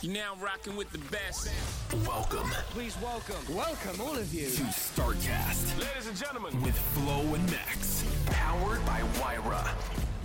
You're 0.00 0.14
now 0.14 0.36
rocking 0.40 0.76
with 0.76 0.90
the 0.92 0.98
best. 1.10 1.50
Welcome 2.06 2.48
Please 2.70 2.96
welcome. 3.02 3.34
Welcome, 3.54 4.00
all 4.00 4.16
of 4.16 4.32
you. 4.32 4.46
to 4.48 4.62
StarCast 4.62 5.76
Ladies 5.78 6.06
and 6.06 6.16
gentlemen. 6.16 6.60
with 6.62 6.78
Flo 6.78 7.20
and 7.34 7.50
Max. 7.50 8.04
Powered 8.26 8.84
by 8.86 9.02
Wyra. 9.20 9.64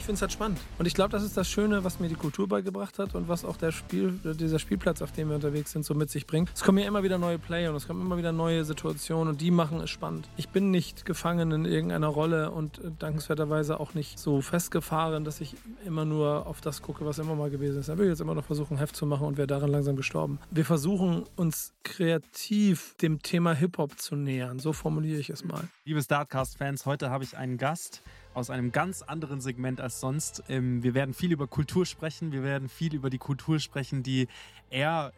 Ich 0.03 0.05
finde 0.05 0.17
es 0.17 0.21
halt 0.21 0.33
spannend. 0.33 0.59
Und 0.79 0.85
ich 0.85 0.95
glaube, 0.95 1.11
das 1.11 1.23
ist 1.23 1.37
das 1.37 1.49
Schöne, 1.49 1.85
was 1.85 2.01
mir 2.01 2.09
die 2.09 2.15
Kultur 2.15 2.45
beigebracht 2.45 2.99
hat 2.99 3.15
und 3.15 3.29
was 3.29 3.45
auch 3.45 3.55
der 3.55 3.71
Spiel, 3.71 4.19
dieser 4.37 4.59
Spielplatz, 4.59 5.01
auf 5.01 5.13
dem 5.13 5.29
wir 5.29 5.35
unterwegs 5.35 5.71
sind, 5.71 5.85
so 5.85 5.93
mit 5.93 6.09
sich 6.09 6.27
bringt. 6.27 6.51
Es 6.53 6.61
kommen 6.61 6.79
ja 6.79 6.85
immer 6.85 7.03
wieder 7.03 7.17
neue 7.17 7.39
Player 7.39 7.69
und 7.69 7.77
es 7.77 7.87
kommen 7.87 8.01
immer 8.01 8.17
wieder 8.17 8.33
neue 8.33 8.65
Situationen 8.65 9.29
und 9.29 9.39
die 9.39 9.49
machen 9.49 9.79
es 9.79 9.89
spannend. 9.89 10.27
Ich 10.35 10.49
bin 10.49 10.71
nicht 10.71 11.05
gefangen 11.05 11.53
in 11.53 11.63
irgendeiner 11.63 12.07
Rolle 12.07 12.51
und 12.51 12.79
äh, 12.79 12.91
dankenswerterweise 12.99 13.79
auch 13.79 13.93
nicht 13.93 14.19
so 14.19 14.41
festgefahren, 14.41 15.23
dass 15.23 15.39
ich 15.39 15.55
immer 15.85 16.03
nur 16.03 16.47
auf 16.47 16.59
das 16.59 16.81
gucke, 16.81 17.05
was 17.05 17.17
immer 17.19 17.35
mal 17.35 17.49
gewesen 17.49 17.79
ist. 17.79 17.87
Da 17.87 17.97
will 17.97 18.07
ich 18.07 18.09
jetzt 18.09 18.19
immer 18.19 18.35
noch 18.35 18.43
versuchen, 18.43 18.75
Heft 18.75 18.97
zu 18.97 19.05
machen 19.05 19.25
und 19.25 19.37
wäre 19.37 19.47
daran 19.47 19.71
langsam 19.71 19.95
gestorben. 19.95 20.37
Wir 20.51 20.65
versuchen 20.65 21.23
uns 21.37 21.71
kreativ 21.83 22.93
dem 23.01 23.21
Thema 23.21 23.53
Hip-Hop 23.53 23.97
zu 23.97 24.17
nähern. 24.17 24.59
So 24.59 24.73
formuliere 24.73 25.21
ich 25.21 25.29
es 25.29 25.45
mal. 25.45 25.63
Liebe 25.85 26.03
Startcast-Fans, 26.03 26.85
heute 26.85 27.09
habe 27.09 27.23
ich 27.23 27.37
einen 27.37 27.57
Gast 27.57 28.01
aus 28.33 28.49
einem 28.49 28.71
ganz 28.71 29.01
anderen 29.01 29.41
Segment 29.41 29.79
als 29.79 29.99
sonst. 29.99 30.43
Ähm, 30.49 30.83
Wir 30.83 30.93
werden 30.93 31.13
viel 31.13 31.31
über 31.31 31.47
Kultur 31.47 31.85
sprechen. 31.85 32.31
Wir 32.31 32.43
werden 32.43 32.69
viel 32.69 32.93
über 32.95 33.09
die 33.09 33.17
Kultur 33.17 33.59
sprechen, 33.59 34.03
die 34.03 34.27
er, 34.69 35.13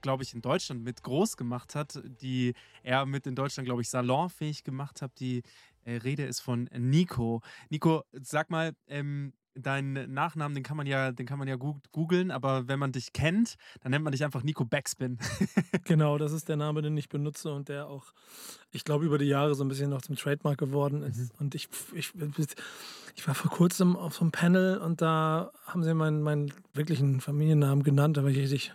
glaube 0.00 0.22
ich, 0.22 0.34
in 0.34 0.40
Deutschland 0.40 0.82
mit 0.82 1.02
groß 1.02 1.36
gemacht 1.36 1.74
hat, 1.74 2.02
die 2.22 2.54
er 2.82 3.06
mit 3.06 3.26
in 3.26 3.34
Deutschland, 3.34 3.66
glaube 3.66 3.82
ich, 3.82 3.90
salonfähig 3.90 4.64
gemacht 4.64 5.02
hat. 5.02 5.20
Die 5.20 5.42
äh, 5.84 5.96
Rede 5.96 6.24
ist 6.24 6.40
von 6.40 6.68
Nico. 6.76 7.42
Nico, 7.68 8.04
sag 8.12 8.50
mal, 8.50 8.74
ähm, 8.88 9.32
deinen 9.54 10.12
Nachnamen, 10.12 10.54
den 10.54 10.64
kann 10.64 10.76
man 10.76 10.86
ja, 10.86 11.12
den 11.12 11.26
kann 11.26 11.38
man 11.38 11.48
ja 11.48 11.56
googeln, 11.56 12.30
aber 12.30 12.68
wenn 12.68 12.78
man 12.78 12.92
dich 12.92 13.12
kennt, 13.12 13.56
dann 13.82 13.90
nennt 13.90 14.04
man 14.04 14.12
dich 14.12 14.24
einfach 14.24 14.42
Nico 14.42 14.64
Backspin. 14.64 15.18
Genau, 15.84 16.16
das 16.16 16.32
ist 16.32 16.48
der 16.48 16.56
Name, 16.56 16.80
den 16.80 16.96
ich 16.96 17.08
benutze 17.08 17.52
und 17.52 17.68
der 17.68 17.88
auch, 17.88 18.06
ich 18.70 18.84
glaube, 18.84 19.04
über 19.04 19.18
die 19.18 19.26
Jahre 19.26 19.54
so 19.54 19.62
ein 19.62 19.68
bisschen 19.68 19.90
noch 19.90 20.00
zum 20.00 20.16
Trademark 20.16 20.56
geworden 20.56 21.02
ist. 21.02 21.30
Und 21.38 21.54
ich, 21.54 21.68
ich, 21.94 22.12
ich 23.14 23.28
war 23.28 23.34
vor 23.34 23.50
kurzem 23.50 23.96
auf 23.96 24.14
so 24.14 24.22
einem 24.22 24.32
Panel 24.32 24.78
und 24.78 25.02
da 25.02 25.50
haben 25.66 25.82
sie 25.82 25.92
meinen, 25.92 26.22
meinen 26.22 26.52
wirklichen 26.72 27.20
Familiennamen 27.20 27.84
genannt, 27.84 28.16
aber 28.16 28.28
ich 28.28 28.38
richtig. 28.38 28.74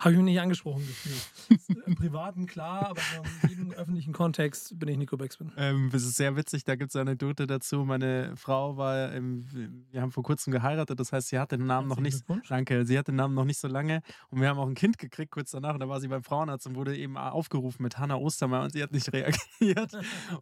Habe 0.00 0.12
ich 0.12 0.16
mich 0.16 0.24
nicht 0.24 0.40
angesprochen 0.40 0.86
gefühlt. 0.86 1.86
Im 1.86 1.94
Privaten 1.94 2.46
klar, 2.46 2.90
aber 2.90 3.00
in 3.42 3.48
jedem 3.48 3.72
öffentlichen 3.72 4.12
Kontext 4.12 4.78
bin 4.78 4.88
ich 4.88 4.96
Nico 4.96 5.16
Backspin. 5.16 5.52
Ähm, 5.56 5.90
das 5.92 6.02
ist 6.02 6.16
sehr 6.16 6.36
witzig, 6.36 6.64
da 6.64 6.76
gibt 6.76 6.90
es 6.90 6.96
eine 6.96 7.10
Anekdote 7.10 7.46
dazu. 7.46 7.84
Meine 7.84 8.36
Frau 8.36 8.76
war, 8.76 9.12
ähm, 9.12 9.44
wir 9.90 10.00
haben 10.00 10.12
vor 10.12 10.22
kurzem 10.22 10.52
geheiratet, 10.52 10.98
das 10.98 11.12
heißt, 11.12 11.28
sie 11.28 11.38
hat 11.38 11.52
den 11.52 11.66
Namen 11.66 11.88
noch 11.88 12.00
nicht, 12.00 12.24
danke, 12.48 12.84
sie 12.84 12.98
hat 12.98 13.08
den 13.08 13.16
Namen 13.16 13.34
noch 13.34 13.44
nicht 13.44 13.58
so 13.58 13.68
lange 13.68 14.02
und 14.30 14.40
wir 14.40 14.48
haben 14.48 14.58
auch 14.58 14.68
ein 14.68 14.74
Kind 14.74 14.98
gekriegt 14.98 15.32
kurz 15.32 15.50
danach 15.50 15.74
und 15.74 15.80
da 15.80 15.88
war 15.88 16.00
sie 16.00 16.08
beim 16.08 16.22
Frauenarzt 16.22 16.66
und 16.66 16.74
wurde 16.76 16.96
eben 16.96 17.16
aufgerufen 17.16 17.82
mit 17.82 17.98
Hanna 17.98 18.16
Ostermeier 18.16 18.64
und 18.64 18.72
sie 18.72 18.82
hat 18.82 18.92
nicht 18.92 19.12
reagiert 19.12 19.92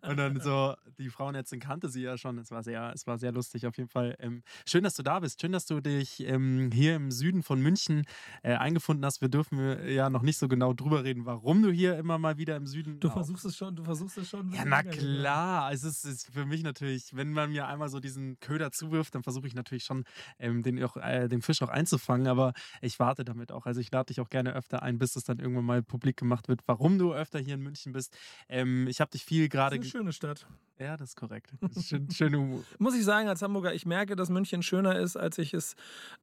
und 0.02 0.16
dann 0.16 0.40
so, 0.40 0.74
die 0.98 1.10
Frauenärztin 1.10 1.60
kannte 1.60 1.88
sie 1.88 2.02
ja 2.02 2.16
schon, 2.16 2.38
es 2.38 2.50
war 2.50 2.62
sehr, 2.62 2.92
es 2.94 3.06
war 3.06 3.18
sehr 3.18 3.32
lustig 3.32 3.66
auf 3.66 3.76
jeden 3.76 3.88
Fall. 3.88 4.16
Ähm, 4.18 4.42
schön, 4.66 4.84
dass 4.84 4.94
du 4.94 5.02
da 5.02 5.20
bist, 5.20 5.40
schön, 5.40 5.52
dass 5.52 5.66
du 5.66 5.80
dich 5.80 6.20
ähm, 6.26 6.70
hier 6.72 6.96
im 6.96 7.10
Süden 7.10 7.42
von 7.42 7.60
München 7.60 8.04
äh, 8.42 8.54
eingefunden 8.54 9.04
hast. 9.04 9.20
Wir 9.20 9.28
dürfen 9.32 9.58
äh, 9.58 9.92
ja 9.92 10.08
noch 10.10 10.22
nicht 10.22 10.38
so 10.38 10.46
genau 10.46 10.72
drüber 10.72 11.02
reden, 11.02 11.26
warum 11.26 11.60
du 11.62 11.70
hier 11.72 11.98
immer 11.98 12.18
mal 12.18 12.38
wieder 12.38 12.54
im 12.56 12.66
Süden 12.68 13.00
Du 13.00 13.08
auf- 13.08 13.14
versuchst 13.14 13.44
es 13.44 13.56
schon, 13.56 13.74
du 13.74 13.82
versuchst 13.82 14.18
es 14.18 14.28
schon. 14.28 14.50
ja, 14.52 14.64
na 14.64 14.84
klar. 14.84 15.72
Es 15.72 15.82
ist, 15.82 16.04
ist 16.04 16.30
für 16.32 16.46
mich 16.46 16.62
natürlich, 16.62 17.16
wenn 17.16 17.32
man 17.32 17.50
mir 17.50 17.66
einmal 17.66 17.88
so 17.88 17.98
diesen 17.98 18.38
Köder 18.38 18.70
zuwirft, 18.70 19.14
dann 19.16 19.24
versuche 19.24 19.46
ich 19.48 19.54
natürlich 19.54 19.82
schon, 19.84 20.04
ähm, 20.38 20.62
den, 20.62 20.82
auch, 20.84 20.96
äh, 20.96 21.26
den 21.28 21.42
Fisch 21.42 21.60
auch 21.62 21.68
einzufangen. 21.70 22.28
Aber 22.28 22.52
ich 22.80 23.00
warte 23.00 23.24
damit 23.24 23.50
auch. 23.50 23.66
Also 23.66 23.80
ich 23.80 23.90
lade 23.90 24.06
dich 24.06 24.20
auch 24.20 24.30
gerne 24.30 24.52
öfter 24.54 24.82
ein, 24.82 24.98
bis 24.98 25.16
es 25.16 25.24
dann 25.24 25.38
irgendwann 25.40 25.64
mal 25.64 25.82
publik 25.82 26.16
gemacht 26.16 26.46
wird, 26.48 26.60
warum 26.66 26.98
du 26.98 27.12
öfter 27.12 27.38
hier 27.40 27.54
in 27.54 27.60
München 27.62 27.92
bist. 27.92 28.16
Ähm, 28.48 28.86
ich 28.86 29.00
habe 29.00 29.10
dich 29.10 29.24
viel 29.24 29.48
Das 29.48 29.52
gerade. 29.52 29.76
ist 29.76 29.82
eine 29.82 29.90
schöne 29.90 30.12
Stadt. 30.12 30.46
Ja, 30.78 30.96
das 30.96 31.10
ist 31.10 31.16
korrekt. 31.16 31.52
Das 31.60 31.76
ist 31.76 31.88
schön, 31.88 32.10
schön 32.10 32.34
Humor. 32.34 32.64
Muss 32.78 32.94
ich 32.96 33.04
sagen, 33.04 33.28
als 33.28 33.40
Hamburger, 33.42 33.72
ich 33.72 33.86
merke, 33.86 34.16
dass 34.16 34.30
München 34.30 34.62
schöner 34.62 34.98
ist, 34.98 35.16
als 35.16 35.38
ich 35.38 35.54
es 35.54 35.76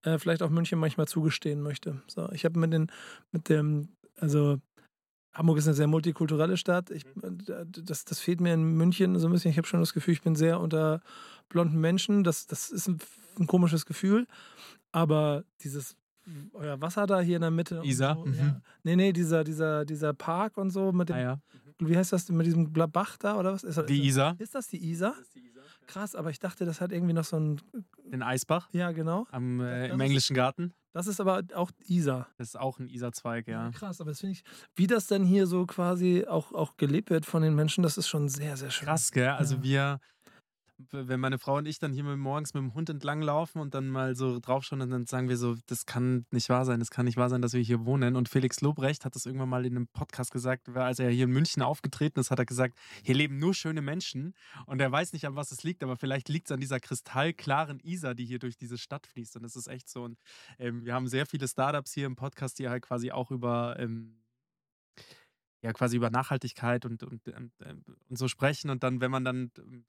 äh, 0.04 0.18
vielleicht 0.20 0.42
auch 0.44 0.50
München 0.50 0.80
manchmal 0.80 1.08
zugestehen 1.08 1.62
möchte. 1.62 2.02
So, 2.08 2.30
ich 2.34 2.44
habe 2.44 2.60
mit 2.60 2.74
den, 2.74 2.92
mit 3.32 3.50
dem, 3.50 3.90
also 4.18 4.60
Hamburg 5.34 5.58
ist 5.60 5.68
eine 5.68 5.76
sehr 5.76 5.88
multikulturelle 5.88 6.58
Stadt. 6.58 6.90
Ich, 6.92 7.06
äh, 7.06 7.66
das, 7.68 8.04
das 8.06 8.20
fehlt 8.20 8.42
mir 8.42 8.54
in 8.54 8.74
München 8.78 9.18
so 9.20 9.28
ein 9.28 9.32
bisschen. 9.34 9.52
Ich 9.52 9.58
habe 9.58 9.68
schon 9.68 9.80
das 9.80 9.94
Gefühl, 9.94 10.14
ich 10.14 10.22
bin 10.22 10.36
sehr 10.36 10.60
unter 10.60 11.02
blonden 11.50 11.80
Menschen. 11.80 12.24
Das, 12.24 12.48
das 12.48 12.70
ist 12.70 12.88
ein, 12.88 13.00
ein 13.40 13.48
komisches 13.48 13.86
Gefühl. 13.86 14.26
Aber 14.92 15.44
dieses 15.64 15.96
euer 16.54 16.80
Wasser 16.82 17.08
da 17.08 17.22
hier 17.22 17.38
in 17.38 17.42
der 17.42 17.52
Mitte. 17.52 17.80
und 17.80 17.86
Isar, 17.88 18.16
So, 18.16 18.26
mhm. 18.26 18.34
ja. 18.36 18.62
Nee, 18.84 18.96
nee, 18.96 19.14
dieser, 19.14 19.44
dieser, 19.44 19.86
dieser 19.86 20.14
Park 20.14 20.58
und 20.58 20.70
so 20.70 20.92
mit 20.92 21.10
dem, 21.10 21.16
Ah, 21.16 21.20
ja. 21.22 21.40
wie 21.80 21.98
heißt 21.98 22.14
das, 22.14 22.30
mit 22.30 22.46
diesem 22.46 22.72
Bach 22.72 23.18
da 23.18 23.36
oder 23.38 23.54
was? 23.54 23.64
Ist, 23.64 23.78
das- 23.78 23.86
Die 23.88 24.00
ist, 24.00 24.06
Isar, 24.10 24.34
das, 24.34 24.42
ist 24.48 24.56
das 24.56 24.68
die 24.68 24.90
Isar? 24.92 25.16
Krass, 25.88 26.14
aber 26.16 26.30
ich 26.30 26.38
dachte, 26.40 26.66
das 26.66 26.82
hat 26.82 26.92
irgendwie 26.92 27.14
noch 27.14 27.24
so 27.24 27.38
ein. 27.38 27.62
den 28.06 28.22
Eisbach 28.22 28.70
Ja, 28.74 28.92
genau. 28.92 29.26
am, 29.32 29.60
äh, 29.60 29.88
im 29.90 30.00
englischen 30.00 30.36
Garten. 30.36 30.72
Das 30.94 31.08
ist 31.08 31.20
aber 31.22 31.44
auch 31.54 31.72
Isar. 31.88 32.28
Das 32.38 32.50
ist 32.50 32.60
auch 32.60 32.80
ein 32.80 32.88
Isar-Zweig, 32.88 33.48
ja. 33.48 33.70
Krass, 33.72 34.02
aber 34.02 34.10
das 34.12 34.20
finde 34.22 34.34
ich, 34.34 34.44
wie 34.76 34.88
das 34.88 35.08
dann 35.08 35.24
hier 35.24 35.46
so 35.46 35.66
quasi 35.66 36.26
auch, 36.28 36.52
auch 36.54 36.78
gelebt 36.78 37.10
wird 37.12 37.26
von 37.26 37.42
den 37.44 37.54
Menschen, 37.56 37.84
das 37.84 37.98
ist 37.98 38.08
schon 38.08 38.28
sehr, 38.28 38.58
sehr 38.58 38.72
schön. 38.72 38.88
Krass, 38.88 39.12
gell? 39.12 39.30
Also 39.30 39.56
Ja. 39.58 39.64
wir, 39.64 40.00
wenn 40.92 41.20
meine 41.20 41.40
Frau 41.40 41.58
und 41.58 41.66
ich 41.66 41.80
dann 41.80 41.92
hier 41.92 42.04
morgens 42.04 42.54
mit 42.54 42.64
dem 42.64 42.74
Hund 42.74 42.90
entlang 42.90 43.22
laufen 43.22 43.60
und 43.60 43.74
dann 43.74 43.90
mal 43.90 44.16
so 44.16 44.40
draufschauen 44.40 44.82
und 44.82 44.90
dann 44.90 45.06
sagen 45.06 45.28
wir 45.28 45.38
so, 45.38 45.58
das 45.68 45.86
kann 45.86 46.26
nicht 46.32 46.50
wahr 46.50 46.66
sein, 46.66 46.80
das 46.80 46.90
kann 46.90 47.06
nicht 47.06 47.18
wahr 47.18 47.30
sein, 47.30 47.42
dass 47.42 47.54
wir 47.54 47.62
hier 47.62 47.86
wohnen. 47.86 48.16
Und 48.16 48.30
Felix 48.30 48.62
Lobrecht 48.62 49.04
hat 49.04 49.16
das 49.16 49.26
irgendwann 49.26 49.50
mal 49.50 49.66
in 49.66 49.76
einem 49.76 49.88
Podcast 49.88 50.32
gesagt, 50.32 50.70
als 50.70 51.00
er 51.00 51.10
hier 51.10 51.26
in 51.26 51.32
München 51.32 51.62
aufgetreten 51.62 52.20
ist, 52.20 52.32
hat 52.32 52.40
er 52.40 52.46
gesagt, 52.46 52.78
hier 53.04 53.16
leben 53.16 53.38
nur 53.40 53.54
schöne 53.54 53.82
Menschen 53.82 54.34
und 54.66 54.80
er 54.80 54.92
weiß 54.92 55.14
nicht, 55.14 55.26
an 55.26 55.36
was 55.36 55.52
es 55.52 55.64
liegt, 55.64 55.84
aber 55.84 55.98
vielleicht 55.98 56.30
liegt 56.30 56.48
es 56.48 56.52
an 56.52 56.62
dieser 56.62 56.80
kristallklaren 56.80 57.80
Isar, 57.82 58.16
die 58.16 58.26
hier 58.26 58.40
durch 58.40 58.56
diese 58.56 58.78
Stadt 58.78 59.06
fließt. 59.08 59.36
Und 59.36 59.44
das 59.44 59.56
ist 59.56 59.68
echt 59.68 59.90
so. 59.90 60.04
Und 60.04 60.18
ähm, 60.58 60.86
wir 60.86 60.94
haben 60.94 61.08
sehr 61.08 61.26
viele 61.26 61.48
Startups 61.48 61.94
hier 61.94 62.06
im 62.06 62.16
Podcast, 62.16 62.58
die 62.60 62.70
halt 62.70 62.84
quasi 62.84 63.12
auch 63.12 63.32
über 63.32 63.78
ähm, 63.80 64.22
ja 65.62 65.74
quasi 65.74 65.98
über 65.98 66.10
Nachhaltigkeit 66.10 66.86
und, 66.86 67.04
und, 67.04 67.28
und, 67.28 67.52
ähm, 67.66 67.84
und 68.08 68.18
so 68.18 68.28
sprechen. 68.28 68.70
Und 68.70 68.84
dann, 68.84 69.02
wenn 69.02 69.12
man 69.12 69.26
dann 69.26 69.52
ähm, 69.58 69.86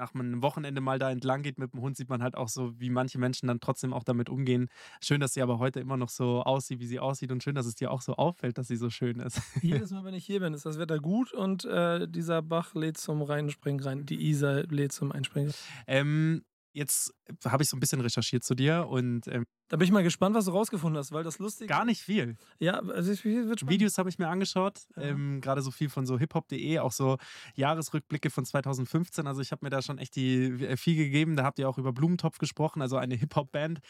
nach 0.00 0.14
einem 0.14 0.42
Wochenende 0.42 0.80
mal 0.80 0.98
da 0.98 1.10
entlang 1.10 1.42
geht 1.42 1.58
mit 1.58 1.72
dem 1.72 1.80
Hund, 1.80 1.96
sieht 1.96 2.08
man 2.08 2.22
halt 2.22 2.34
auch 2.34 2.48
so, 2.48 2.78
wie 2.80 2.90
manche 2.90 3.18
Menschen 3.18 3.46
dann 3.46 3.60
trotzdem 3.60 3.92
auch 3.92 4.02
damit 4.02 4.28
umgehen. 4.28 4.68
Schön, 5.00 5.20
dass 5.20 5.34
sie 5.34 5.42
aber 5.42 5.58
heute 5.58 5.78
immer 5.78 5.96
noch 5.96 6.08
so 6.08 6.42
aussieht, 6.42 6.80
wie 6.80 6.86
sie 6.86 6.98
aussieht 6.98 7.30
und 7.30 7.42
schön, 7.42 7.54
dass 7.54 7.66
es 7.66 7.74
dir 7.74 7.90
auch 7.90 8.00
so 8.00 8.14
auffällt, 8.14 8.58
dass 8.58 8.66
sie 8.66 8.76
so 8.76 8.90
schön 8.90 9.20
ist. 9.20 9.40
Jedes 9.62 9.90
Mal, 9.92 10.04
wenn 10.04 10.14
ich 10.14 10.24
hier 10.24 10.40
bin, 10.40 10.54
ist 10.54 10.66
das 10.66 10.78
Wetter 10.78 10.98
gut 10.98 11.32
und 11.32 11.64
äh, 11.66 12.08
dieser 12.08 12.42
Bach 12.42 12.74
lädt 12.74 12.96
zum 12.96 13.22
Reinspringen 13.22 13.80
rein. 13.82 14.06
Die 14.06 14.28
Isar 14.28 14.64
lädt 14.64 14.92
zum 14.92 15.12
Einspringen. 15.12 15.52
ähm, 15.86 16.42
jetzt 16.72 17.12
habe 17.44 17.62
ich 17.62 17.68
so 17.68 17.76
ein 17.76 17.80
bisschen 17.80 18.00
recherchiert 18.00 18.44
zu 18.44 18.54
dir 18.54 18.86
und 18.88 19.26
ähm, 19.28 19.44
Da 19.68 19.76
bin 19.76 19.84
ich 19.84 19.92
mal 19.92 20.02
gespannt, 20.02 20.34
was 20.36 20.44
du 20.46 20.50
rausgefunden 20.52 20.98
hast, 20.98 21.12
weil 21.12 21.24
das 21.24 21.38
lustig 21.38 21.68
gar 21.68 21.84
nicht 21.84 22.02
viel. 22.02 22.36
Ja, 22.58 22.80
also 22.80 23.10
es 23.12 23.24
wird 23.24 23.60
spannend. 23.60 23.70
Videos 23.72 23.98
habe 23.98 24.08
ich 24.08 24.18
mir 24.18 24.28
angeschaut, 24.28 24.80
Ja. 24.96 25.02
ähm, 25.02 25.40
gerade 25.40 25.62
so 25.62 25.70
viel 25.70 25.88
von 25.88 26.06
so 26.06 26.18
hiphop.de, 26.18 26.78
auch 26.78 26.92
so 26.92 27.16
Jahresrückblicke 27.54 28.30
von 28.30 28.44
2015. 28.44 29.26
Also 29.26 29.40
ich 29.42 29.52
habe 29.52 29.64
mir 29.64 29.70
da 29.70 29.82
schon 29.82 29.98
echt 29.98 30.16
die, 30.16 30.44
äh, 30.64 30.76
viel 30.76 30.96
gegeben. 30.96 31.36
Da 31.36 31.44
habt 31.44 31.58
ihr 31.58 31.68
auch 31.68 31.78
über 31.78 31.92
Blumentopf 31.92 32.38
gesprochen, 32.38 32.82
also 32.82 32.96
eine 32.96 33.14
Hip-Hop-Band. 33.16 33.80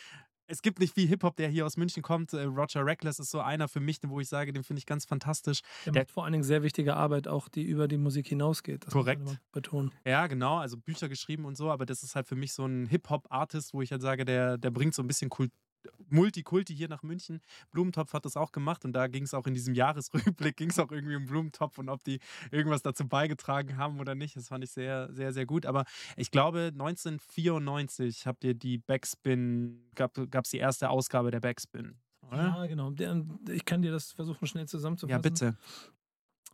Es 0.50 0.62
gibt 0.62 0.80
nicht 0.80 0.94
viel 0.94 1.06
Hip-Hop, 1.06 1.36
der 1.36 1.48
hier 1.48 1.64
aus 1.64 1.76
München 1.76 2.02
kommt. 2.02 2.32
Äh, 2.32 2.42
Roger 2.42 2.84
Reckless 2.84 3.20
ist 3.20 3.30
so 3.30 3.38
einer 3.40 3.68
für 3.68 3.78
mich, 3.78 3.98
wo 4.04 4.18
ich 4.18 4.28
sage, 4.28 4.52
den 4.52 4.64
finde 4.64 4.78
ich 4.80 4.86
ganz 4.86 5.04
fantastisch. 5.04 5.60
Der 5.86 5.92
der- 5.92 6.02
macht 6.02 6.10
vor 6.10 6.24
allen 6.24 6.32
Dingen 6.32 6.42
sehr 6.44 6.64
wichtige 6.64 6.96
Arbeit, 6.96 7.28
auch 7.28 7.48
die 7.48 7.62
über 7.62 7.86
die 7.86 7.98
Musik 7.98 8.26
hinausgeht. 8.26 8.84
Das 8.84 8.92
Korrekt. 8.92 9.22
betonen. 9.52 9.92
Ja, 10.04 10.26
genau, 10.26 10.56
also 10.58 10.76
Bücher 10.76 11.08
geschrieben 11.08 11.44
und 11.44 11.56
so, 11.56 11.70
aber 11.70 11.86
das 11.86 12.02
ist 12.02 12.16
halt 12.16 12.26
für 12.26 12.34
mich 12.36 12.52
so 12.52 12.66
ein 12.66 12.86
Hip-Hop-Artist, 12.86 13.72
wo 13.74 13.80
ich 13.82 13.92
halt 13.92 14.02
sage, 14.02 14.24
der, 14.24 14.58
der 14.58 14.70
bringt 14.70 14.94
so 14.94 15.02
ein 15.02 15.06
bisschen 15.06 15.30
Kul 15.30 15.50
Multikulti 16.08 16.74
hier 16.74 16.88
nach 16.88 17.02
München. 17.02 17.40
Blumentopf 17.70 18.12
hat 18.12 18.24
das 18.24 18.36
auch 18.36 18.52
gemacht 18.52 18.84
und 18.84 18.92
da 18.92 19.06
ging 19.06 19.24
es 19.24 19.34
auch 19.34 19.46
in 19.46 19.54
diesem 19.54 19.74
Jahresrückblick, 19.74 20.56
ging 20.56 20.70
es 20.70 20.78
auch 20.78 20.90
irgendwie 20.90 21.16
um 21.16 21.26
Blumentopf 21.26 21.78
und 21.78 21.88
ob 21.88 22.02
die 22.04 22.20
irgendwas 22.50 22.82
dazu 22.82 23.06
beigetragen 23.06 23.76
haben 23.76 24.00
oder 24.00 24.14
nicht. 24.14 24.36
Das 24.36 24.48
fand 24.48 24.64
ich 24.64 24.70
sehr, 24.70 25.12
sehr, 25.12 25.32
sehr 25.32 25.46
gut. 25.46 25.66
Aber 25.66 25.84
ich 26.16 26.30
glaube, 26.30 26.70
1994 26.72 28.26
habt 28.26 28.44
ihr 28.44 28.54
die 28.54 28.78
Backspin, 28.78 29.80
gab 29.94 30.16
es 30.16 30.50
die 30.50 30.58
erste 30.58 30.90
Ausgabe 30.90 31.30
der 31.30 31.40
Backspin. 31.40 31.96
Oder? 32.28 32.38
Ja, 32.38 32.66
genau. 32.66 32.92
Ich 33.48 33.64
kann 33.64 33.82
dir 33.82 33.90
das 33.90 34.12
versuchen, 34.12 34.46
schnell 34.46 34.66
zusammenzufassen. 34.66 35.10
Ja, 35.10 35.18
bitte. 35.18 35.56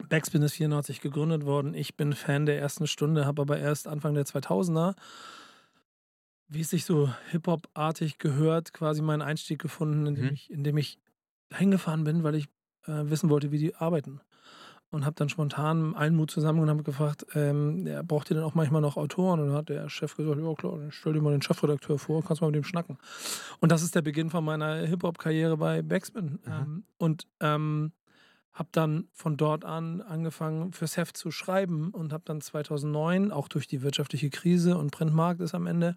Backspin 0.08 0.42
ist 0.42 0.54
94 0.54 1.00
gegründet 1.00 1.44
worden. 1.44 1.74
Ich 1.74 1.96
bin 1.96 2.12
Fan 2.12 2.46
der 2.46 2.58
ersten 2.58 2.86
Stunde, 2.86 3.26
habe 3.26 3.42
aber 3.42 3.58
erst 3.58 3.88
Anfang 3.88 4.14
der 4.14 4.26
2000er, 4.26 4.94
wie 6.48 6.60
es 6.60 6.70
sich 6.70 6.84
so 6.84 7.10
Hip-Hop-artig 7.30 8.18
gehört, 8.18 8.72
quasi 8.72 9.02
meinen 9.02 9.22
Einstieg 9.22 9.60
gefunden, 9.60 10.06
indem, 10.06 10.26
Mhm. 10.26 10.32
ich, 10.32 10.50
indem 10.50 10.76
ich 10.78 10.98
hingefahren 11.52 12.04
bin, 12.04 12.22
weil 12.22 12.34
ich 12.36 12.46
äh, 12.86 13.02
wissen 13.10 13.30
wollte, 13.30 13.50
wie 13.50 13.58
die 13.58 13.74
arbeiten. 13.74 14.20
Und 14.90 15.04
habe 15.04 15.16
dann 15.16 15.28
spontan 15.28 15.96
allen 15.96 16.14
Mut 16.14 16.30
zusammengenommen 16.30 16.70
und 16.80 16.86
habe 16.86 16.90
gefragt, 16.90 17.26
ähm, 17.34 17.86
ja, 17.88 18.02
braucht 18.02 18.30
ihr 18.30 18.34
denn 18.36 18.44
auch 18.44 18.54
manchmal 18.54 18.80
noch 18.80 18.96
Autoren? 18.96 19.40
Und 19.40 19.48
dann 19.48 19.56
hat 19.56 19.68
der 19.68 19.88
Chef 19.88 20.14
gesagt, 20.16 20.40
ja 20.40 20.54
klar, 20.54 20.78
dann 20.78 20.92
stell 20.92 21.12
dir 21.12 21.20
mal 21.20 21.32
den 21.32 21.42
Chefredakteur 21.42 21.98
vor, 21.98 22.22
kannst 22.22 22.40
mal 22.40 22.48
mit 22.48 22.54
dem 22.54 22.62
schnacken. 22.64 22.96
Und 23.58 23.72
das 23.72 23.82
ist 23.82 23.96
der 23.96 24.02
Beginn 24.02 24.30
von 24.30 24.44
meiner 24.44 24.76
Hip-Hop-Karriere 24.86 25.56
bei 25.56 25.82
Backspin. 25.82 26.38
Aha. 26.46 26.62
Ähm, 26.62 26.84
und 26.98 27.26
ähm, 27.40 27.92
habe 28.56 28.70
dann 28.72 29.06
von 29.12 29.36
dort 29.36 29.66
an 29.66 30.00
angefangen, 30.00 30.72
fürs 30.72 30.96
Heft 30.96 31.18
zu 31.18 31.30
schreiben 31.30 31.90
und 31.90 32.14
habe 32.14 32.24
dann 32.24 32.40
2009, 32.40 33.30
auch 33.30 33.48
durch 33.48 33.66
die 33.66 33.82
wirtschaftliche 33.82 34.30
Krise 34.30 34.78
und 34.78 34.90
Printmarkt 34.90 35.42
ist 35.42 35.54
am 35.54 35.66
Ende, 35.66 35.94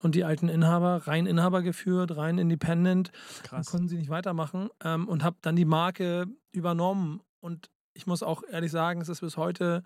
und 0.00 0.14
die 0.14 0.22
alten 0.22 0.48
Inhaber, 0.48 1.08
rein 1.08 1.26
Inhaber 1.26 1.60
geführt, 1.62 2.16
rein 2.16 2.38
independent, 2.38 3.10
Krass. 3.42 3.66
konnten 3.66 3.88
sie 3.88 3.96
nicht 3.96 4.10
weitermachen 4.10 4.70
ähm, 4.84 5.08
und 5.08 5.24
habe 5.24 5.38
dann 5.42 5.56
die 5.56 5.64
Marke 5.64 6.26
übernommen. 6.52 7.20
Und 7.40 7.68
ich 7.94 8.06
muss 8.06 8.22
auch 8.22 8.44
ehrlich 8.48 8.70
sagen, 8.70 9.00
es 9.00 9.08
ist 9.08 9.20
bis 9.20 9.36
heute, 9.36 9.82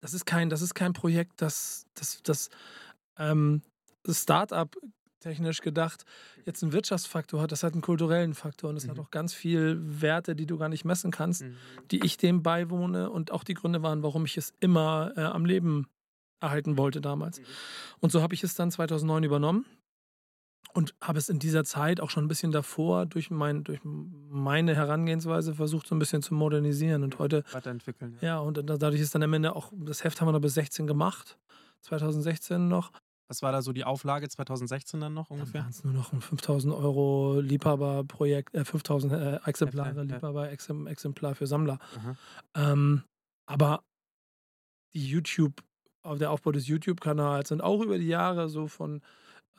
das 0.00 0.14
ist 0.14 0.24
kein, 0.24 0.50
das 0.50 0.62
ist 0.62 0.74
kein 0.74 0.92
Projekt, 0.92 1.42
das, 1.42 1.84
das, 1.94 2.22
das, 2.22 2.48
ähm, 3.18 3.60
das 4.04 4.22
Startup 4.22 4.72
technisch 5.20 5.60
gedacht 5.60 6.04
jetzt 6.44 6.62
einen 6.62 6.72
Wirtschaftsfaktor 6.72 7.40
hat, 7.40 7.50
das 7.52 7.62
hat 7.62 7.72
einen 7.72 7.82
kulturellen 7.82 8.34
Faktor 8.34 8.70
und 8.70 8.76
es 8.76 8.88
hat 8.88 8.96
Mhm. 8.96 9.02
auch 9.02 9.10
ganz 9.10 9.34
viel 9.34 9.78
Werte, 10.00 10.36
die 10.36 10.46
du 10.46 10.58
gar 10.58 10.68
nicht 10.68 10.84
messen 10.84 11.10
kannst, 11.10 11.42
Mhm. 11.42 11.56
die 11.90 12.04
ich 12.04 12.16
dem 12.16 12.42
beiwohne 12.42 13.10
und 13.10 13.30
auch 13.32 13.44
die 13.44 13.54
Gründe 13.54 13.82
waren, 13.82 14.02
warum 14.02 14.24
ich 14.24 14.36
es 14.36 14.52
immer 14.60 15.12
äh, 15.16 15.22
am 15.22 15.44
Leben 15.44 15.88
erhalten 16.40 16.76
wollte 16.76 17.00
damals. 17.00 17.40
Und 18.00 18.12
so 18.12 18.20
habe 18.22 18.34
ich 18.34 18.44
es 18.44 18.54
dann 18.54 18.70
2009 18.70 19.24
übernommen 19.24 19.64
und 20.74 20.94
habe 21.00 21.18
es 21.18 21.30
in 21.30 21.38
dieser 21.38 21.64
Zeit 21.64 22.00
auch 22.00 22.10
schon 22.10 22.26
ein 22.26 22.28
bisschen 22.28 22.52
davor 22.52 23.06
durch, 23.06 23.30
mein, 23.30 23.64
durch 23.64 23.80
meine 23.82 24.74
Herangehensweise 24.76 25.54
versucht, 25.54 25.86
so 25.86 25.94
ein 25.94 25.98
bisschen 25.98 26.20
zu 26.22 26.34
modernisieren. 26.34 27.02
Und 27.02 27.18
heute, 27.18 27.42
Weiterentwickeln. 27.52 28.18
ja, 28.20 28.38
und 28.38 28.58
da- 28.58 28.76
dadurch 28.76 29.00
ist 29.00 29.14
dann 29.14 29.22
am 29.22 29.32
Ende 29.32 29.56
auch, 29.56 29.72
das 29.74 30.04
Heft 30.04 30.20
haben 30.20 30.28
wir 30.28 30.32
noch 30.32 30.40
bis 30.42 30.54
16 30.54 30.86
gemacht, 30.86 31.38
2016 31.80 32.68
noch. 32.68 32.92
Was 33.28 33.42
war 33.42 33.50
da 33.52 33.60
so 33.62 33.72
die 33.72 33.84
Auflage 33.84 34.28
2016 34.28 35.00
dann 35.00 35.14
noch 35.14 35.28
Dann 35.28 35.38
ungefähr? 35.40 35.66
es 35.68 35.82
nur 35.84 35.92
noch 35.92 36.12
ein 36.12 36.20
5000 36.20 36.72
Euro 36.72 37.40
Liebhaberprojekt, 37.40 38.54
äh, 38.54 38.64
5000 38.64 39.12
äh, 39.12 39.36
Exemplare 39.44 39.90
Ja, 39.90 39.96
ja. 39.96 40.02
Liebhaber 40.02 40.44
-Exemp 40.48 40.88
Exemplar 40.88 41.34
für 41.34 41.46
Sammler. 41.46 41.78
Ähm, 42.54 43.02
aber 43.46 43.82
die 44.94 45.06
YouTube, 45.06 45.62
der 46.04 46.30
Aufbau 46.30 46.52
des 46.52 46.66
YouTube-Kanals 46.68 47.48
sind 47.48 47.60
auch 47.60 47.80
über 47.82 47.98
die 47.98 48.06
Jahre 48.06 48.48
so 48.48 48.66
von 48.68 49.02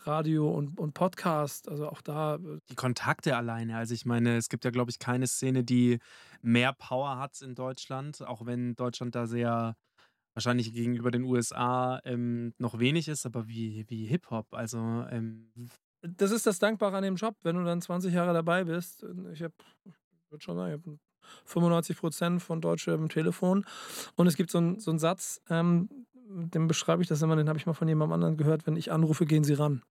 Radio 0.05 0.49
und, 0.49 0.79
und 0.79 0.93
Podcast, 0.93 1.67
also 1.67 1.89
auch 1.89 2.01
da, 2.01 2.35
äh, 2.35 2.59
Die 2.69 2.75
Kontakte 2.75 3.35
alleine. 3.35 3.77
Also 3.77 3.93
ich 3.93 4.05
meine, 4.05 4.37
es 4.37 4.47
gibt 4.47 4.63
ja, 4.63 4.71
glaube 4.71 4.91
ich, 4.91 4.99
keine 4.99 5.27
Szene, 5.27 5.63
die 5.63 5.99
mehr 6.41 6.73
Power 6.73 7.17
hat 7.17 7.41
in 7.41 7.55
Deutschland, 7.55 8.21
auch 8.25 8.45
wenn 8.45 8.75
Deutschland 8.75 9.15
da 9.15 9.27
sehr 9.27 9.75
wahrscheinlich 10.37 10.71
gegenüber 10.71 11.09
den 11.09 11.23
USA 11.23 11.99
ähm, 12.05 12.53
noch 12.59 12.77
wenig 12.77 13.07
ist, 13.07 13.25
aber 13.25 13.47
wie, 13.47 13.85
wie 13.87 14.05
Hip-Hop. 14.05 14.45
Also 14.51 14.77
ähm, 15.09 15.49
das 16.01 16.29
ist 16.29 16.45
das 16.45 16.59
Dankbare 16.59 16.95
an 16.95 17.01
dem 17.01 17.15
Job, 17.15 17.35
wenn 17.41 17.55
du 17.55 17.63
dann 17.63 17.81
20 17.81 18.13
Jahre 18.13 18.33
dabei 18.33 18.63
bist. 18.63 19.03
Ich 19.33 19.41
habe, 19.41 19.55
würde 20.29 20.43
schon 20.43 20.55
sagen, 20.55 20.69
ich 20.69 20.79
habe 20.79 20.99
95 21.45 21.97
Prozent 21.97 22.43
von 22.43 22.61
Deutsche 22.61 22.91
im 22.91 23.09
Telefon. 23.09 23.65
Und 24.15 24.27
es 24.27 24.35
gibt 24.35 24.51
so 24.51 24.59
einen 24.59 24.79
so 24.79 24.91
einen 24.91 24.99
Satz, 24.99 25.41
ähm, 25.49 25.89
den 26.29 26.67
beschreibe 26.67 27.01
ich 27.01 27.07
das 27.07 27.23
immer, 27.23 27.35
den 27.35 27.49
habe 27.49 27.57
ich 27.57 27.65
mal 27.65 27.73
von 27.73 27.87
jemandem 27.87 28.13
anderen 28.13 28.37
gehört, 28.37 28.67
wenn 28.67 28.75
ich 28.75 28.91
anrufe, 28.91 29.25
gehen 29.25 29.43
Sie 29.43 29.53
ran. 29.53 29.81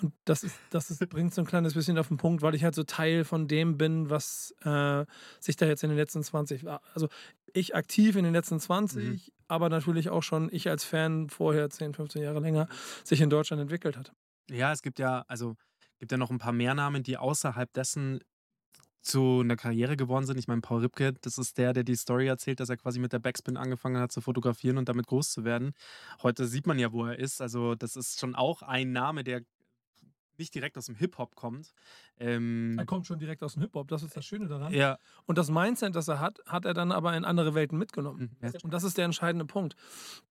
Und 0.00 0.12
das, 0.24 0.44
ist, 0.44 0.56
das 0.70 0.90
ist, 0.90 1.06
bringt 1.08 1.34
so 1.34 1.42
ein 1.42 1.46
kleines 1.46 1.74
bisschen 1.74 1.98
auf 1.98 2.08
den 2.08 2.18
Punkt, 2.18 2.42
weil 2.42 2.54
ich 2.54 2.62
halt 2.62 2.74
so 2.74 2.84
Teil 2.84 3.24
von 3.24 3.48
dem 3.48 3.76
bin, 3.78 4.10
was 4.10 4.54
äh, 4.62 5.04
sich 5.40 5.56
da 5.56 5.66
jetzt 5.66 5.82
in 5.82 5.90
den 5.90 5.98
letzten 5.98 6.22
20, 6.22 6.64
also 6.94 7.08
ich 7.52 7.74
aktiv 7.74 8.14
in 8.14 8.24
den 8.24 8.32
letzten 8.32 8.60
20, 8.60 9.32
aber 9.48 9.68
natürlich 9.68 10.10
auch 10.10 10.22
schon 10.22 10.48
ich 10.52 10.68
als 10.68 10.84
Fan 10.84 11.28
vorher 11.30 11.68
10, 11.68 11.94
15 11.94 12.22
Jahre 12.22 12.40
länger 12.40 12.68
sich 13.02 13.20
in 13.20 13.30
Deutschland 13.30 13.60
entwickelt 13.60 13.96
hat. 13.96 14.12
ja, 14.50 14.72
es 14.72 14.82
gibt 14.82 14.98
ja, 14.98 15.24
also 15.26 15.56
gibt 15.98 16.12
ja 16.12 16.18
noch 16.18 16.30
ein 16.30 16.38
paar 16.38 16.52
mehr 16.52 16.74
Namen, 16.74 17.02
die 17.02 17.16
außerhalb 17.16 17.72
dessen 17.72 18.20
zu 19.00 19.40
einer 19.40 19.56
Karriere 19.56 19.96
geworden 19.96 20.26
sind. 20.26 20.38
Ich 20.38 20.48
meine, 20.48 20.60
Paul 20.60 20.80
Ripke, 20.80 21.14
das 21.14 21.38
ist 21.38 21.56
der, 21.56 21.72
der 21.72 21.84
die 21.84 21.96
Story 21.96 22.26
erzählt, 22.26 22.60
dass 22.60 22.68
er 22.68 22.76
quasi 22.76 23.00
mit 23.00 23.12
der 23.12 23.20
Backspin 23.20 23.56
angefangen 23.56 24.00
hat 24.00 24.12
zu 24.12 24.20
fotografieren 24.20 24.76
und 24.76 24.88
damit 24.88 25.06
groß 25.06 25.30
zu 25.30 25.44
werden. 25.44 25.72
Heute 26.22 26.46
sieht 26.46 26.66
man 26.66 26.78
ja, 26.78 26.92
wo 26.92 27.06
er 27.06 27.18
ist. 27.18 27.40
Also 27.40 27.74
das 27.74 27.96
ist 27.96 28.20
schon 28.20 28.34
auch 28.34 28.62
ein 28.62 28.92
Name, 28.92 29.24
der 29.24 29.42
nicht 30.38 30.54
direkt 30.54 30.76
aus 30.78 30.86
dem 30.86 30.94
Hip-Hop 30.94 31.34
kommt. 31.34 31.72
Ähm, 32.18 32.76
Er 32.78 32.86
kommt 32.86 33.06
schon 33.06 33.18
direkt 33.18 33.42
aus 33.42 33.54
dem 33.54 33.62
Hip-Hop, 33.62 33.88
das 33.88 34.02
ist 34.02 34.16
das 34.16 34.24
Schöne 34.24 34.46
daran. 34.48 34.72
ja, 34.72 34.98
Und 35.26 35.38
das 35.38 35.50
Mindset, 35.50 35.94
das 35.96 36.08
er 36.08 36.20
hat, 36.20 36.40
hat 36.46 36.64
er 36.64 36.74
dann 36.74 36.92
aber 36.92 37.16
in 37.16 37.24
andere 37.24 37.54
Welten 37.54 37.78
mitgenommen. 37.78 38.36
Mhm. 38.40 38.52
Und 38.62 38.72
das 38.74 38.84
ist 38.84 38.96
der 38.98 39.04
entscheidende 39.04 39.44
Punkt. 39.44 39.74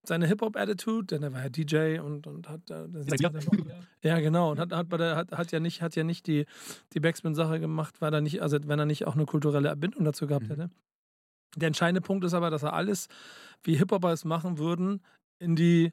Seine 0.04 0.28
Hip-Hop-Attitude, 0.28 1.08
denn 1.08 1.24
er 1.24 1.34
war 1.34 1.44
ja 1.44 1.50
DJ 1.50 2.00
und, 2.00 2.28
und 2.28 2.50
hat. 2.50 2.70
äh, 2.70 2.88
das- 2.90 3.20
Ja. 3.20 3.32
ja, 4.04 4.20
genau. 4.20 4.52
Und 4.52 4.60
hat, 4.60 4.72
hat, 4.72 4.90
bei 4.90 4.98
der, 4.98 5.16
hat, 5.16 5.32
hat 5.32 5.52
ja 5.52 5.60
nicht, 5.60 5.82
hat 5.82 5.96
ja 5.96 6.04
nicht 6.04 6.28
die, 6.28 6.46
die 6.94 7.00
Backspin-Sache 7.00 7.60
gemacht, 7.60 8.02
weil 8.02 8.14
er 8.14 8.22
nicht, 8.22 8.42
also 8.42 8.58
wenn 8.66 8.80
er 8.80 8.86
nicht 8.86 9.06
auch 9.08 9.16
eine 9.16 9.26
kulturelle 9.26 9.70
Verbindung 9.70 10.04
dazu 10.06 10.28
gehabt 10.28 10.46
Mhm. 10.46 10.50
hätte. 10.50 10.70
Der 11.56 11.68
entscheidende 11.68 12.02
Punkt 12.02 12.24
ist 12.26 12.34
aber, 12.34 12.50
dass 12.50 12.64
er 12.64 12.74
alles, 12.74 13.08
wie 13.64 13.76
Hip-Hopper 13.76 14.12
es 14.12 14.26
machen 14.26 14.58
würden, 14.58 15.02
in 15.40 15.56
die 15.56 15.92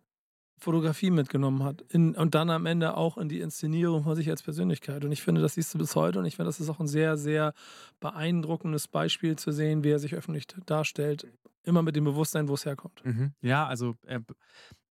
Fotografie 0.65 1.11
mitgenommen 1.11 1.63
hat. 1.63 1.83
In, 1.91 2.15
und 2.17 2.35
dann 2.35 2.51
am 2.51 2.67
Ende 2.67 2.97
auch 2.97 3.17
in 3.19 3.29
die 3.29 3.41
Inszenierung 3.41 4.03
von 4.03 4.17
sich 4.17 4.29
als 4.29 4.43
Persönlichkeit. 4.43 5.05
Und 5.05 5.13
ich 5.13 5.23
finde, 5.23 5.41
das 5.41 5.55
siehst 5.55 5.73
du 5.75 5.79
bis 5.79 5.95
heute. 5.95 6.19
Und 6.19 6.25
ich 6.25 6.37
finde, 6.37 6.49
das 6.49 6.59
ist 6.59 6.69
auch 6.69 6.81
ein 6.81 6.89
sehr, 6.89 7.17
sehr 7.17 7.53
beeindruckendes 8.01 8.89
Beispiel 8.89 9.37
zu 9.37 9.53
sehen, 9.53 9.85
wie 9.85 9.91
er 9.91 9.99
sich 9.99 10.15
öffentlich 10.15 10.47
darstellt. 10.67 11.27
Immer 11.63 11.83
mit 11.83 11.97
dem 11.97 12.05
Bewusstsein, 12.05 12.49
wo 12.49 12.55
es 12.55 12.67
herkommt. 12.67 13.05
Mhm. 13.05 13.33
Ja, 13.41 13.67
also 13.67 13.95
er, 14.05 14.23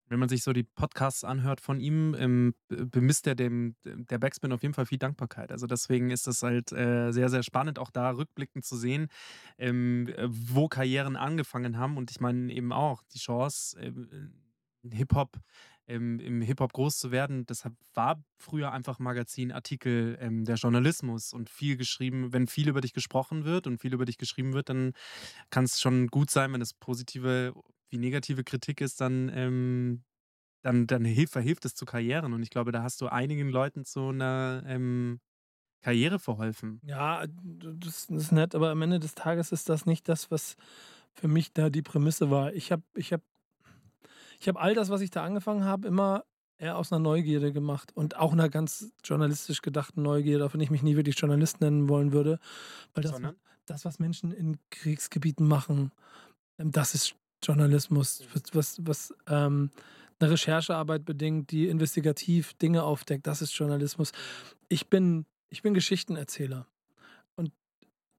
wenn 0.09 0.19
man 0.19 0.29
sich 0.29 0.43
so 0.43 0.53
die 0.53 0.63
Podcasts 0.63 1.23
anhört 1.23 1.61
von 1.61 1.79
ihm, 1.79 2.15
ähm, 2.17 2.55
be- 2.67 2.85
bemisst 2.85 3.27
er 3.27 3.35
dem 3.35 3.75
der 3.83 4.17
Backspin 4.17 4.51
auf 4.53 4.61
jeden 4.61 4.73
Fall 4.73 4.85
viel 4.85 4.97
Dankbarkeit. 4.97 5.51
Also 5.51 5.67
deswegen 5.67 6.11
ist 6.11 6.27
es 6.27 6.43
halt 6.43 6.71
äh, 6.71 7.11
sehr, 7.11 7.29
sehr 7.29 7.43
spannend, 7.43 7.77
auch 7.79 7.91
da 7.91 8.11
rückblickend 8.11 8.65
zu 8.65 8.77
sehen, 8.77 9.07
ähm, 9.57 10.07
äh, 10.07 10.27
wo 10.29 10.67
Karrieren 10.67 11.15
angefangen 11.15 11.77
haben. 11.77 11.97
Und 11.97 12.11
ich 12.11 12.19
meine 12.19 12.51
eben 12.53 12.71
auch 12.71 13.03
die 13.13 13.19
Chance, 13.19 13.77
ähm, 13.79 14.31
Hip-Hop, 14.83 15.37
ähm, 15.87 16.19
im 16.19 16.41
Hip-Hop 16.41 16.73
groß 16.73 16.97
zu 16.99 17.11
werden. 17.11 17.45
Deshalb 17.45 17.75
war 17.93 18.23
früher 18.37 18.71
einfach 18.71 18.99
Magazin, 18.99 19.51
Artikel, 19.51 20.17
ähm, 20.19 20.45
der 20.45 20.55
Journalismus 20.55 21.33
und 21.33 21.49
viel 21.49 21.77
geschrieben, 21.77 22.33
wenn 22.33 22.47
viel 22.47 22.69
über 22.69 22.81
dich 22.81 22.93
gesprochen 22.93 23.45
wird 23.45 23.67
und 23.67 23.79
viel 23.79 23.93
über 23.93 24.05
dich 24.05 24.17
geschrieben 24.17 24.53
wird, 24.53 24.69
dann 24.69 24.93
kann 25.49 25.65
es 25.65 25.81
schon 25.81 26.07
gut 26.07 26.31
sein, 26.31 26.53
wenn 26.53 26.61
es 26.61 26.73
positive 26.73 27.53
wie 27.89 27.97
negative 27.97 28.43
Kritik 28.43 28.81
ist, 28.81 29.01
dann, 29.01 29.31
ähm, 29.33 30.03
dann, 30.61 30.87
dann 30.87 31.05
hilft, 31.05 31.33
verhilft 31.33 31.65
es 31.65 31.75
zu 31.75 31.85
Karrieren. 31.85 32.33
Und 32.33 32.43
ich 32.43 32.49
glaube, 32.49 32.71
da 32.71 32.83
hast 32.83 33.01
du 33.01 33.07
einigen 33.07 33.49
Leuten 33.49 33.85
zu 33.85 34.09
einer 34.09 34.63
ähm, 34.65 35.19
Karriere 35.81 36.19
verholfen. 36.19 36.81
Ja, 36.83 37.25
das 37.27 38.05
ist 38.05 38.31
nett, 38.31 38.55
aber 38.55 38.71
am 38.71 38.81
Ende 38.81 38.99
des 38.99 39.15
Tages 39.15 39.51
ist 39.51 39.69
das 39.69 39.85
nicht 39.85 40.09
das, 40.09 40.31
was 40.31 40.55
für 41.13 41.27
mich 41.27 41.53
da 41.53 41.69
die 41.69 41.81
Prämisse 41.81 42.29
war. 42.29 42.53
Ich 42.53 42.71
habe 42.71 42.83
ich 42.95 43.13
hab, 43.13 43.21
ich 44.39 44.47
hab 44.47 44.61
all 44.61 44.73
das, 44.73 44.89
was 44.89 45.01
ich 45.01 45.11
da 45.11 45.23
angefangen 45.23 45.63
habe, 45.63 45.87
immer 45.87 46.23
eher 46.59 46.77
aus 46.77 46.91
einer 46.91 46.99
Neugierde 46.99 47.53
gemacht 47.53 47.91
und 47.95 48.17
auch 48.17 48.33
einer 48.33 48.49
ganz 48.49 48.91
journalistisch 49.03 49.61
gedachten 49.61 50.01
Neugierde, 50.01 50.45
auch 50.45 50.53
wenn 50.53 50.61
ich 50.61 50.71
mich 50.71 50.83
nie 50.83 50.95
wirklich 50.95 51.17
Journalist 51.17 51.61
nennen 51.61 51.87
wollen 51.87 52.11
würde. 52.11 52.39
Weil 52.93 53.03
das, 53.03 53.11
Sondern? 53.11 53.35
das 53.65 53.85
was 53.85 53.99
Menschen 53.99 54.31
in 54.31 54.57
Kriegsgebieten 54.71 55.47
machen, 55.47 55.91
ähm, 56.57 56.71
das 56.71 56.95
ist 56.95 57.15
Journalismus, 57.43 58.23
was, 58.33 58.43
was, 58.53 58.85
was 58.85 59.13
ähm, 59.27 59.69
eine 60.19 60.31
Recherchearbeit 60.31 61.05
bedingt, 61.05 61.51
die 61.51 61.67
investigativ 61.67 62.53
Dinge 62.55 62.83
aufdeckt, 62.83 63.27
das 63.27 63.41
ist 63.41 63.53
Journalismus. 63.53 64.11
Ich 64.67 64.87
bin, 64.87 65.25
ich 65.49 65.61
bin 65.61 65.73
Geschichtenerzähler. 65.75 66.65
Und 67.35 67.51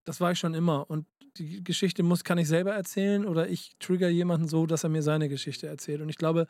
das 0.05 0.21
war 0.21 0.31
ich 0.31 0.39
schon 0.39 0.55
immer. 0.55 0.89
Und 0.89 1.07
die 1.39 1.63
Geschichte 1.63 2.03
muss, 2.03 2.25
kann 2.25 2.39
ich 2.39 2.49
selber 2.49 2.73
erzählen 2.73 3.25
oder 3.25 3.49
ich 3.49 3.73
trigger 3.79 4.09
jemanden 4.09 4.49
so, 4.49 4.67
dass 4.67 4.85
er 4.85 4.91
mir 4.91 5.03
seine 5.03 5.29
Geschichte 5.29 5.67
erzählt. 5.67 6.01
Und 6.01 6.09
ich 6.09 6.19
glaube, 6.19 6.47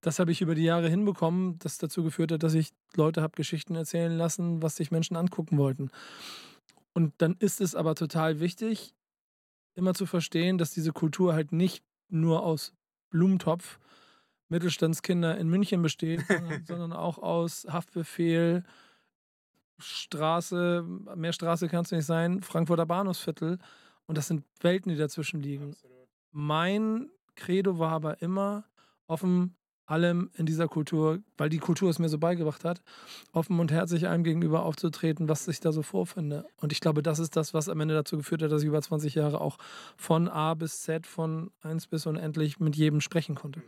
das 0.00 0.18
habe 0.18 0.32
ich 0.32 0.40
über 0.40 0.54
die 0.54 0.64
Jahre 0.64 0.88
hinbekommen, 0.88 1.58
das 1.60 1.78
dazu 1.78 2.02
geführt 2.02 2.32
hat, 2.32 2.42
dass 2.42 2.54
ich 2.54 2.72
Leute 2.94 3.22
habe 3.22 3.36
Geschichten 3.36 3.74
erzählen 3.74 4.16
lassen, 4.16 4.62
was 4.62 4.76
sich 4.76 4.90
Menschen 4.90 5.16
angucken 5.16 5.56
wollten. 5.56 5.90
Und 6.92 7.14
dann 7.18 7.36
ist 7.38 7.60
es 7.60 7.74
aber 7.74 7.94
total 7.94 8.40
wichtig, 8.40 8.94
immer 9.74 9.94
zu 9.94 10.06
verstehen, 10.06 10.58
dass 10.58 10.72
diese 10.72 10.92
Kultur 10.92 11.34
halt 11.34 11.52
nicht 11.52 11.84
nur 12.08 12.42
aus 12.42 12.72
Blumentopf, 13.10 13.78
Mittelstandskinder 14.48 15.36
in 15.38 15.48
München 15.48 15.82
besteht, 15.82 16.24
sondern, 16.28 16.64
sondern 16.66 16.92
auch 16.92 17.18
aus 17.18 17.66
Haftbefehl, 17.68 18.62
Straße, 19.78 20.84
mehr 21.16 21.32
Straße 21.32 21.68
kann 21.68 21.84
es 21.84 21.90
nicht 21.90 22.04
sein, 22.04 22.42
Frankfurter 22.42 22.86
Bahnhofsviertel. 22.86 23.58
Und 24.06 24.18
das 24.18 24.28
sind 24.28 24.44
Welten, 24.60 24.90
die 24.90 24.98
dazwischen 24.98 25.40
liegen. 25.40 25.70
Absolut. 25.70 26.08
Mein 26.32 27.10
Credo 27.36 27.78
war 27.78 27.92
aber 27.92 28.22
immer, 28.22 28.64
offen 29.06 29.56
allem 29.86 30.30
in 30.34 30.46
dieser 30.46 30.68
Kultur, 30.68 31.22
weil 31.36 31.48
die 31.48 31.58
Kultur 31.58 31.90
es 31.90 31.98
mir 31.98 32.08
so 32.08 32.18
beigebracht 32.18 32.64
hat, 32.64 32.82
offen 33.32 33.60
und 33.60 33.70
herzlich 33.70 34.06
einem 34.06 34.24
gegenüber 34.24 34.64
aufzutreten, 34.64 35.28
was 35.28 35.46
ich 35.48 35.60
da 35.60 35.72
so 35.72 35.82
vorfinde. 35.82 36.46
Und 36.56 36.72
ich 36.72 36.80
glaube, 36.80 37.02
das 37.02 37.18
ist 37.18 37.36
das, 37.36 37.54
was 37.54 37.68
am 37.68 37.80
Ende 37.80 37.94
dazu 37.94 38.16
geführt 38.16 38.42
hat, 38.42 38.50
dass 38.50 38.62
ich 38.62 38.68
über 38.68 38.80
20 38.80 39.14
Jahre 39.14 39.40
auch 39.40 39.58
von 39.96 40.28
A 40.28 40.54
bis 40.54 40.80
Z, 40.80 41.06
von 41.06 41.50
1 41.62 41.88
bis 41.88 42.06
unendlich 42.06 42.60
mit 42.60 42.76
jedem 42.76 43.00
sprechen 43.00 43.34
konnte. 43.34 43.62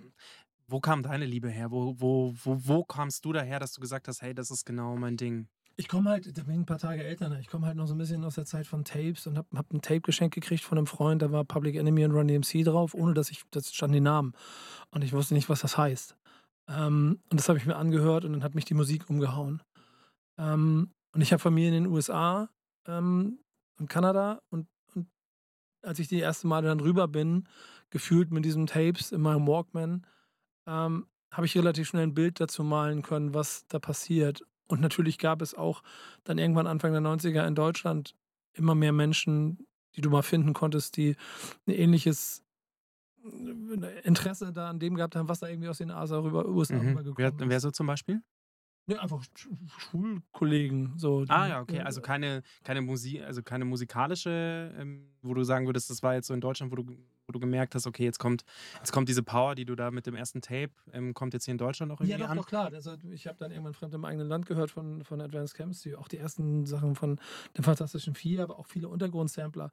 Wo 0.69 0.81
kam 0.81 1.03
deine 1.03 1.27
Liebe 1.27 1.49
her? 1.49 1.71
Wo, 1.71 1.95
wo, 1.99 2.35
wo, 2.43 2.59
wo 2.65 2.85
kamst 2.85 3.25
du 3.25 3.33
daher, 3.33 3.61
dass 3.61 3.73
du 3.73 3.81
gesagt 3.81 4.09
hast, 4.09 4.23
hey, 4.23 4.35
das 4.35 4.51
ist 4.51 4.65
genau 4.65 4.97
mein 4.97 5.17
Ding? 5.17 5.49
Ich 5.79 5.89
komme 5.89 6.09
halt, 6.09 6.27
da 6.37 6.43
bin 6.43 6.55
ich 6.55 6.61
ein 6.61 6.67
paar 6.67 6.79
Tage 6.79 7.05
älter, 7.05 7.29
ne? 7.29 7.39
ich 7.39 7.49
komme 7.49 7.67
halt 7.67 7.77
noch 7.77 7.87
so 7.87 7.95
ein 7.95 7.99
bisschen 7.99 8.25
aus 8.25 8.37
der 8.37 8.47
Zeit 8.47 8.67
von 8.67 8.85
Tapes 8.85 9.27
und 9.27 9.37
habe 9.37 9.49
hab 9.55 9.71
ein 9.73 9.83
Tape 9.83 10.01
geschenkt 10.01 10.35
gekriegt 10.35 10.65
von 10.65 10.79
einem 10.79 10.87
Freund, 10.87 11.21
da 11.21 11.31
war 11.33 11.45
Public 11.45 11.77
Enemy 11.77 12.07
und 12.07 12.13
Run 12.13 12.29
DMC 12.29 12.65
drauf, 12.65 12.95
ohne 12.95 13.13
dass 13.13 13.31
ich, 13.31 13.43
das 13.51 13.75
standen 13.75 13.95
die 13.95 14.01
Namen. 14.01 14.33
Und 14.91 15.05
ich 15.05 15.13
wusste 15.13 15.35
nicht, 15.35 15.51
was 15.51 15.61
das 15.61 15.77
heißt. 15.77 16.17
Ähm, 16.69 17.21
und 17.31 17.39
das 17.39 17.49
habe 17.51 17.59
ich 17.59 17.67
mir 17.67 17.77
angehört 17.77 18.25
und 18.25 18.33
dann 18.33 18.43
hat 18.43 18.55
mich 18.55 18.65
die 18.65 18.75
Musik 18.75 19.11
umgehauen. 19.11 19.63
Ähm, 20.39 20.93
und 21.13 21.21
ich 21.21 21.33
habe 21.33 21.41
Familie 21.41 21.77
in 21.77 21.85
den 21.85 21.93
USA 21.93 22.49
ähm, 22.87 23.39
und 23.79 23.89
Kanada 23.89 24.41
und, 24.51 24.69
als 25.83 25.99
ich 25.99 26.09
die 26.09 26.19
erste 26.19 26.47
Mal 26.47 26.63
dann 26.63 26.81
rüber 26.81 27.07
bin, 27.07 27.47
gefühlt 27.91 28.33
mit 28.33 28.45
diesen 28.45 28.67
Tapes 28.67 29.13
in 29.13 29.21
meinem 29.21 29.47
Walkman, 29.47 30.07
ähm, 30.67 31.07
habe 31.31 31.47
ich 31.47 31.57
relativ 31.57 31.89
schnell 31.89 32.05
ein 32.05 32.15
Bild 32.15 32.41
dazu 32.41 32.65
malen 32.65 33.03
können, 33.03 33.35
was 33.35 33.67
da 33.69 33.79
passiert. 33.79 34.43
Und 34.69 34.81
natürlich 34.81 35.19
gab 35.19 35.43
es 35.43 35.55
auch 35.55 35.83
dann 36.25 36.39
irgendwann 36.39 36.67
Anfang 36.67 36.93
der 36.93 37.03
90er 37.03 37.47
in 37.47 37.55
Deutschland 37.55 38.15
immer 38.53 38.75
mehr 38.75 38.93
Menschen, 38.93 39.67
die 39.95 40.01
du 40.01 40.11
mal 40.11 40.23
finden 40.23 40.53
konntest, 40.53 40.97
die 40.97 41.17
ein 41.67 41.73
ähnliches 41.73 42.43
äh, 43.25 44.01
Interesse 44.03 44.53
da 44.53 44.71
an 44.71 44.79
dem 44.79 44.95
gehabt 44.95 45.17
haben, 45.17 45.29
was 45.29 45.41
da 45.41 45.49
irgendwie 45.49 45.69
aus 45.69 45.79
den 45.79 45.91
USA 45.91 46.19
rüber 46.19 46.49
USA 46.49 46.75
mhm. 46.75 46.89
rübergekommen 46.89 47.17
wer, 47.17 47.29
ist. 47.29 47.51
Wer 47.51 47.61
so 47.61 47.71
zum 47.71 47.87
Beispiel? 47.87 48.23
Ne, 48.89 49.01
einfach 49.01 49.23
Schulkollegen. 49.79 50.97
So, 50.97 51.25
ah 51.27 51.49
ja, 51.49 51.61
okay. 51.61 51.81
Also 51.81 52.01
keine, 52.01 52.43
keine 52.63 52.83
Musik, 52.83 53.21
also 53.23 53.43
keine 53.43 53.65
musikalische, 53.65 54.73
ähm, 54.79 55.09
wo 55.23 55.35
du 55.35 55.43
sagen 55.43 55.67
würdest, 55.67 55.91
das 55.91 56.05
war 56.05 56.15
jetzt 56.15 56.29
so 56.29 56.35
in 56.35 56.41
Deutschland, 56.41 56.71
wo 56.71 56.77
du, 56.77 56.97
wo 57.27 57.33
du 57.33 57.41
gemerkt 57.41 57.75
hast, 57.75 57.87
okay, 57.87 58.05
jetzt 58.05 58.19
kommt, 58.19 58.45
jetzt 58.77 58.93
kommt 58.93 59.09
diese 59.09 59.23
Power, 59.23 59.55
die 59.55 59.65
du 59.65 59.75
da 59.75 59.91
mit 59.91 60.07
dem 60.07 60.15
ersten 60.15 60.41
Tape, 60.41 60.71
ähm, 60.93 61.15
kommt 61.15 61.35
jetzt 61.35 61.45
hier 61.45 61.53
in 61.53 61.59
Deutschland 61.59 61.93
auch 61.93 62.01
irgendwie 62.01 62.13
Ja, 62.13 62.19
doch, 62.19 62.31
an? 62.31 62.37
doch, 62.37 62.47
klar. 62.47 62.73
Also 62.73 62.97
ich 63.11 63.27
habe 63.27 63.39
dann 63.39 63.51
irgendwann 63.51 63.75
fremd 63.75 63.95
im 63.95 64.05
eigenen 64.05 64.29
Land 64.29 64.47
gehört 64.47 64.71
von, 64.71 65.05
von 65.05 65.21
Advanced 65.21 65.57
Camps, 65.57 65.83
die, 65.83 65.97
auch 65.97 66.09
die 66.09 66.19
ersten 66.19 66.67
Sachen 66.67 66.95
von 66.95 67.19
den 67.57 67.65
Fantastischen 67.65 68.15
Vier, 68.15 68.43
aber 68.43 68.59
auch 68.59 68.67
viele 68.67 68.89
Untergrundsampler. 68.89 69.71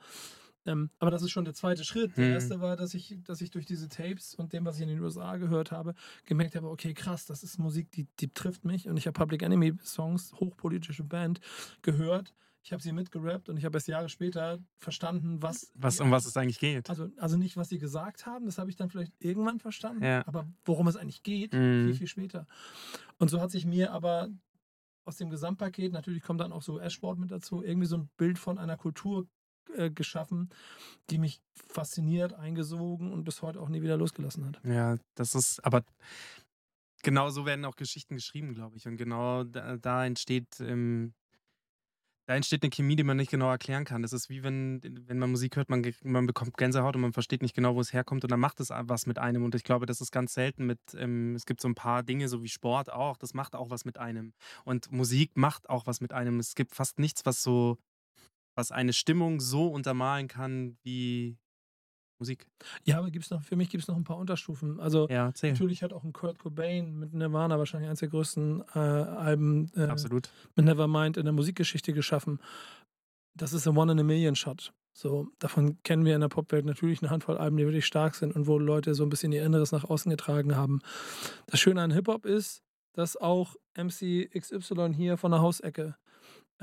Ähm, 0.65 0.89
aber 0.99 1.11
das 1.11 1.21
ist 1.21 1.31
schon 1.31 1.45
der 1.45 1.53
zweite 1.53 1.83
Schritt. 1.83 2.15
Der 2.17 2.25
mhm. 2.25 2.33
erste 2.33 2.61
war, 2.61 2.75
dass 2.75 2.93
ich, 2.93 3.17
dass 3.23 3.41
ich 3.41 3.51
durch 3.51 3.65
diese 3.65 3.89
Tapes 3.89 4.33
und 4.35 4.53
dem, 4.53 4.65
was 4.65 4.77
ich 4.77 4.83
in 4.83 4.87
den 4.87 5.01
USA 5.01 5.35
gehört 5.37 5.71
habe, 5.71 5.93
gemerkt 6.25 6.55
habe, 6.55 6.69
okay, 6.69 6.93
krass, 6.93 7.25
das 7.25 7.43
ist 7.43 7.57
Musik, 7.57 7.91
die, 7.91 8.07
die 8.19 8.33
trifft 8.33 8.63
mich. 8.63 8.87
Und 8.87 8.97
ich 8.97 9.05
habe 9.05 9.13
Public 9.13 9.41
Enemy 9.41 9.73
Songs, 9.83 10.33
hochpolitische 10.33 11.03
Band, 11.03 11.41
gehört. 11.81 12.33
Ich 12.63 12.71
habe 12.71 12.81
sie 12.81 12.93
mitgerappt 12.93 13.49
und 13.49 13.57
ich 13.57 13.65
habe 13.65 13.75
erst 13.75 13.89
Jahre 13.89 14.07
später 14.07 14.57
verstanden, 14.79 15.41
was. 15.41 15.71
was 15.75 15.99
um 15.99 16.11
was 16.11 16.25
es 16.25 16.37
eigentlich 16.37 16.59
geht. 16.59 16.89
Also, 16.89 17.09
also 17.17 17.35
nicht, 17.35 17.57
was 17.57 17.67
sie 17.67 17.77
gesagt 17.77 18.25
haben, 18.25 18.45
das 18.45 18.57
habe 18.57 18.69
ich 18.69 18.77
dann 18.77 18.89
vielleicht 18.89 19.11
irgendwann 19.19 19.59
verstanden, 19.59 20.03
ja. 20.03 20.25
aber 20.25 20.47
worum 20.63 20.87
es 20.87 20.95
eigentlich 20.95 21.23
geht, 21.23 21.53
mhm. 21.53 21.87
viel, 21.87 21.95
viel 21.95 22.07
später. 22.07 22.47
Und 23.17 23.29
so 23.29 23.41
hat 23.41 23.51
sich 23.51 23.65
mir 23.65 23.91
aber 23.91 24.29
aus 25.03 25.17
dem 25.17 25.29
Gesamtpaket, 25.29 25.91
natürlich 25.91 26.23
kommt 26.23 26.39
dann 26.39 26.53
auch 26.53 26.61
so 26.61 26.79
Ashboard 26.79 27.19
mit 27.19 27.31
dazu, 27.31 27.61
irgendwie 27.61 27.87
so 27.87 27.97
ein 27.97 28.09
Bild 28.15 28.39
von 28.39 28.57
einer 28.57 28.77
Kultur 28.77 29.27
äh, 29.75 29.89
geschaffen, 29.89 30.49
die 31.09 31.17
mich 31.17 31.41
fasziniert, 31.67 32.33
eingesogen 32.33 33.11
und 33.11 33.25
bis 33.25 33.41
heute 33.41 33.59
auch 33.59 33.67
nie 33.67 33.81
wieder 33.81 33.97
losgelassen 33.97 34.45
hat. 34.45 34.61
Ja, 34.63 34.97
das 35.15 35.35
ist, 35.35 35.59
aber 35.65 35.83
genau 37.01 37.29
so 37.29 37.45
werden 37.45 37.65
auch 37.65 37.75
Geschichten 37.75 38.15
geschrieben, 38.15 38.53
glaube 38.53 38.77
ich. 38.77 38.87
Und 38.87 38.95
genau 38.95 39.43
da, 39.43 39.75
da 39.75 40.05
entsteht. 40.05 40.61
Ähm, 40.61 41.13
da 42.25 42.35
entsteht 42.35 42.63
eine 42.63 42.69
Chemie, 42.69 42.95
die 42.95 43.03
man 43.03 43.17
nicht 43.17 43.31
genau 43.31 43.49
erklären 43.49 43.83
kann. 43.83 44.01
Das 44.01 44.13
ist 44.13 44.29
wie 44.29 44.43
wenn, 44.43 44.81
wenn 45.07 45.19
man 45.19 45.31
Musik 45.31 45.57
hört, 45.57 45.69
man, 45.69 45.85
man 46.03 46.25
bekommt 46.25 46.55
Gänsehaut 46.57 46.95
und 46.95 47.01
man 47.01 47.13
versteht 47.13 47.41
nicht 47.41 47.55
genau, 47.55 47.75
wo 47.75 47.81
es 47.81 47.91
herkommt 47.91 48.23
und 48.23 48.31
dann 48.31 48.39
macht 48.39 48.59
es 48.61 48.69
was 48.69 49.05
mit 49.05 49.19
einem. 49.19 49.43
Und 49.43 49.55
ich 49.55 49.63
glaube, 49.63 49.85
das 49.85 49.99
ist 49.99 50.11
ganz 50.11 50.33
selten 50.33 50.65
mit, 50.65 50.79
ähm, 50.95 51.35
es 51.35 51.45
gibt 51.45 51.59
so 51.59 51.67
ein 51.67 51.75
paar 51.75 52.01
Dinge, 52.01 52.29
so 52.29 52.41
wie 52.41 52.49
Sport 52.49 52.91
auch, 52.91 53.17
das 53.17 53.33
macht 53.33 53.55
auch 53.55 53.69
was 53.69 53.83
mit 53.83 53.97
einem. 53.97 54.33
Und 54.63 54.91
Musik 54.91 55.31
macht 55.35 55.69
auch 55.69 55.85
was 55.85 55.99
mit 55.99 56.13
einem. 56.13 56.39
Es 56.39 56.55
gibt 56.55 56.73
fast 56.73 56.97
nichts, 56.97 57.25
was 57.25 57.43
so 57.43 57.77
was 58.55 58.71
eine 58.71 58.93
Stimmung 58.93 59.39
so 59.39 59.67
untermalen 59.67 60.27
kann 60.27 60.77
wie 60.83 61.37
Musik. 62.19 62.47
Ja, 62.83 62.99
aber 62.99 63.11
gibt's 63.11 63.29
noch, 63.29 63.41
für 63.43 63.55
mich 63.55 63.69
gibt 63.69 63.83
es 63.83 63.87
noch 63.87 63.95
ein 63.95 64.03
paar 64.03 64.17
Unterstufen. 64.17 64.79
Also 64.79 65.07
ja, 65.09 65.31
natürlich 65.41 65.83
hat 65.83 65.93
auch 65.93 66.03
ein 66.03 66.13
Kurt 66.13 66.39
Cobain 66.39 66.97
mit 66.97 67.13
Nirvana 67.13 67.57
wahrscheinlich 67.57 67.89
eines 67.89 67.99
der 67.99 68.09
größten 68.09 68.63
äh, 68.73 68.79
Alben 68.79 69.71
äh, 69.75 69.83
Absolut. 69.83 70.29
mit 70.55 70.65
Nevermind 70.65 71.17
in 71.17 71.25
der 71.25 71.33
Musikgeschichte 71.33 71.93
geschaffen. 71.93 72.39
Das 73.35 73.53
ist 73.53 73.67
ein 73.67 73.77
One 73.77 73.91
in 73.91 73.99
a 73.99 74.03
Million 74.03 74.35
Shot. 74.35 74.73
So, 74.95 75.27
davon 75.39 75.81
kennen 75.81 76.05
wir 76.05 76.13
in 76.13 76.21
der 76.21 76.27
Popwelt 76.27 76.65
natürlich 76.65 77.01
eine 77.01 77.09
Handvoll 77.09 77.37
Alben, 77.37 77.57
die 77.57 77.65
wirklich 77.65 77.85
stark 77.85 78.13
sind 78.13 78.35
und 78.35 78.45
wo 78.45 78.59
Leute 78.59 78.93
so 78.93 79.03
ein 79.03 79.09
bisschen 79.09 79.31
ihr 79.31 79.43
Inneres 79.43 79.71
nach 79.71 79.83
außen 79.83 80.09
getragen 80.09 80.55
haben. 80.55 80.81
Das 81.47 81.59
Schöne 81.59 81.81
an 81.81 81.91
Hip-Hop 81.91 82.25
ist, 82.25 82.61
dass 82.93 83.17
auch 83.17 83.55
MC 83.75 84.29
XY 84.31 84.93
hier 84.93 85.17
von 85.17 85.31
der 85.31 85.41
Hausecke 85.41 85.95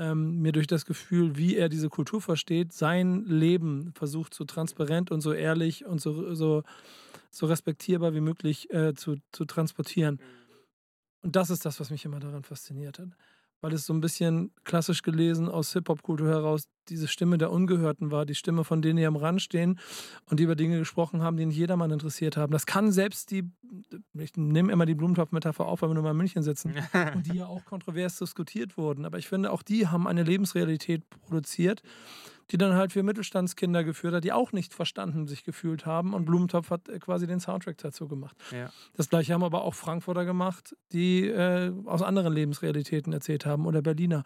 ähm, 0.01 0.41
mir 0.41 0.53
durch 0.53 0.67
das 0.67 0.87
Gefühl, 0.87 1.37
wie 1.37 1.57
er 1.57 1.69
diese 1.69 1.89
Kultur 1.89 2.21
versteht, 2.21 2.73
sein 2.73 3.25
Leben 3.27 3.93
versucht 3.95 4.35
so 4.35 4.45
transparent 4.45 5.11
und 5.11 5.21
so 5.21 5.33
ehrlich 5.33 5.85
und 5.85 6.01
so, 6.01 6.35
so, 6.35 6.63
so 7.31 7.47
respektierbar 7.47 8.15
wie 8.15 8.21
möglich 8.21 8.71
äh, 8.71 8.95
zu, 8.95 9.17
zu 9.31 9.45
transportieren. 9.45 10.15
Mhm. 10.15 10.41
Und 11.23 11.37
das 11.37 11.51
ist 11.51 11.67
das, 11.67 11.79
was 11.79 11.91
mich 11.91 12.05
immer 12.05 12.19
daran 12.19 12.43
fasziniert 12.43 12.99
hat 12.99 13.11
weil 13.61 13.73
es 13.73 13.87
so 13.87 13.93
ein 13.93 14.01
bisschen 14.01 14.53
klassisch 14.65 15.03
gelesen 15.03 15.49
aus 15.49 15.73
Hip-Hop-Kultur 15.73 16.29
heraus 16.29 16.69
diese 16.89 17.09
Stimme 17.09 17.39
der 17.39 17.51
Ungehörten 17.51 18.11
war, 18.11 18.27
die 18.27 18.35
Stimme 18.35 18.65
von 18.65 18.83
denen, 18.83 18.97
die 18.97 19.07
am 19.07 19.17
Rand 19.17 19.41
stehen 19.41 19.79
und 20.29 20.41
die 20.41 20.45
über 20.45 20.57
Dinge 20.57 20.79
gesprochen 20.79 21.23
haben, 21.23 21.37
die 21.37 21.47
nicht 21.47 21.57
jedermann 21.57 21.91
interessiert 21.91 22.37
haben. 22.37 22.53
Das 22.53 22.67
kann 22.67 22.91
selbst 22.91 23.31
die, 23.31 23.45
ich 24.15 24.37
nehme 24.37 24.73
immer 24.73 24.87
die 24.87 24.95
Blumentopf-Metapher 24.95 25.65
auf, 25.65 25.83
weil 25.83 25.91
wir 25.91 25.95
nur 25.95 26.03
mal 26.03 26.11
in 26.11 26.17
München 26.17 26.43
sitzen 26.43 26.75
und 27.15 27.27
die 27.27 27.39
ja 27.39 27.47
auch 27.47 27.65
kontrovers 27.65 28.19
diskutiert 28.19 28.77
wurden. 28.77 29.05
Aber 29.05 29.19
ich 29.19 29.29
finde, 29.29 29.53
auch 29.53 29.63
die 29.63 29.87
haben 29.87 30.07
eine 30.07 30.25
Lebensrealität 30.25 31.09
produziert, 31.09 31.83
die 32.51 32.59
dann 32.59 32.75
halt 32.75 32.93
für 32.93 33.03
Mittelstandskinder 33.03 33.85
geführt 33.85 34.15
hat, 34.15 34.25
die 34.25 34.33
auch 34.33 34.53
nicht 34.53 34.75
verstanden 34.75 35.27
sich 35.27 35.45
gefühlt 35.45 35.87
haben. 35.87 36.15
Und 36.15 36.25
Blumentopf 36.25 36.71
hat 36.71 36.89
äh, 36.89 36.99
quasi 36.99 37.27
den 37.27 37.41
Soundtrack 37.41 37.79
dazu 37.79 38.09
gemacht. 38.09 38.37
Ja. 38.51 38.71
Das 38.95 39.09
gleiche 39.09 39.33
haben 39.33 39.45
aber 39.45 39.63
auch 39.63 39.75
Frankfurter 39.75 40.25
gemacht, 40.25 40.77
die 40.93 41.27
äh, 41.27 41.73
aus 41.87 42.03
anderen 42.03 42.33
Lebensrealitäten 42.33 43.13
erzählt 43.13 43.47
haben 43.47 43.67
oder 43.67 43.83
Berliner. 43.83 44.25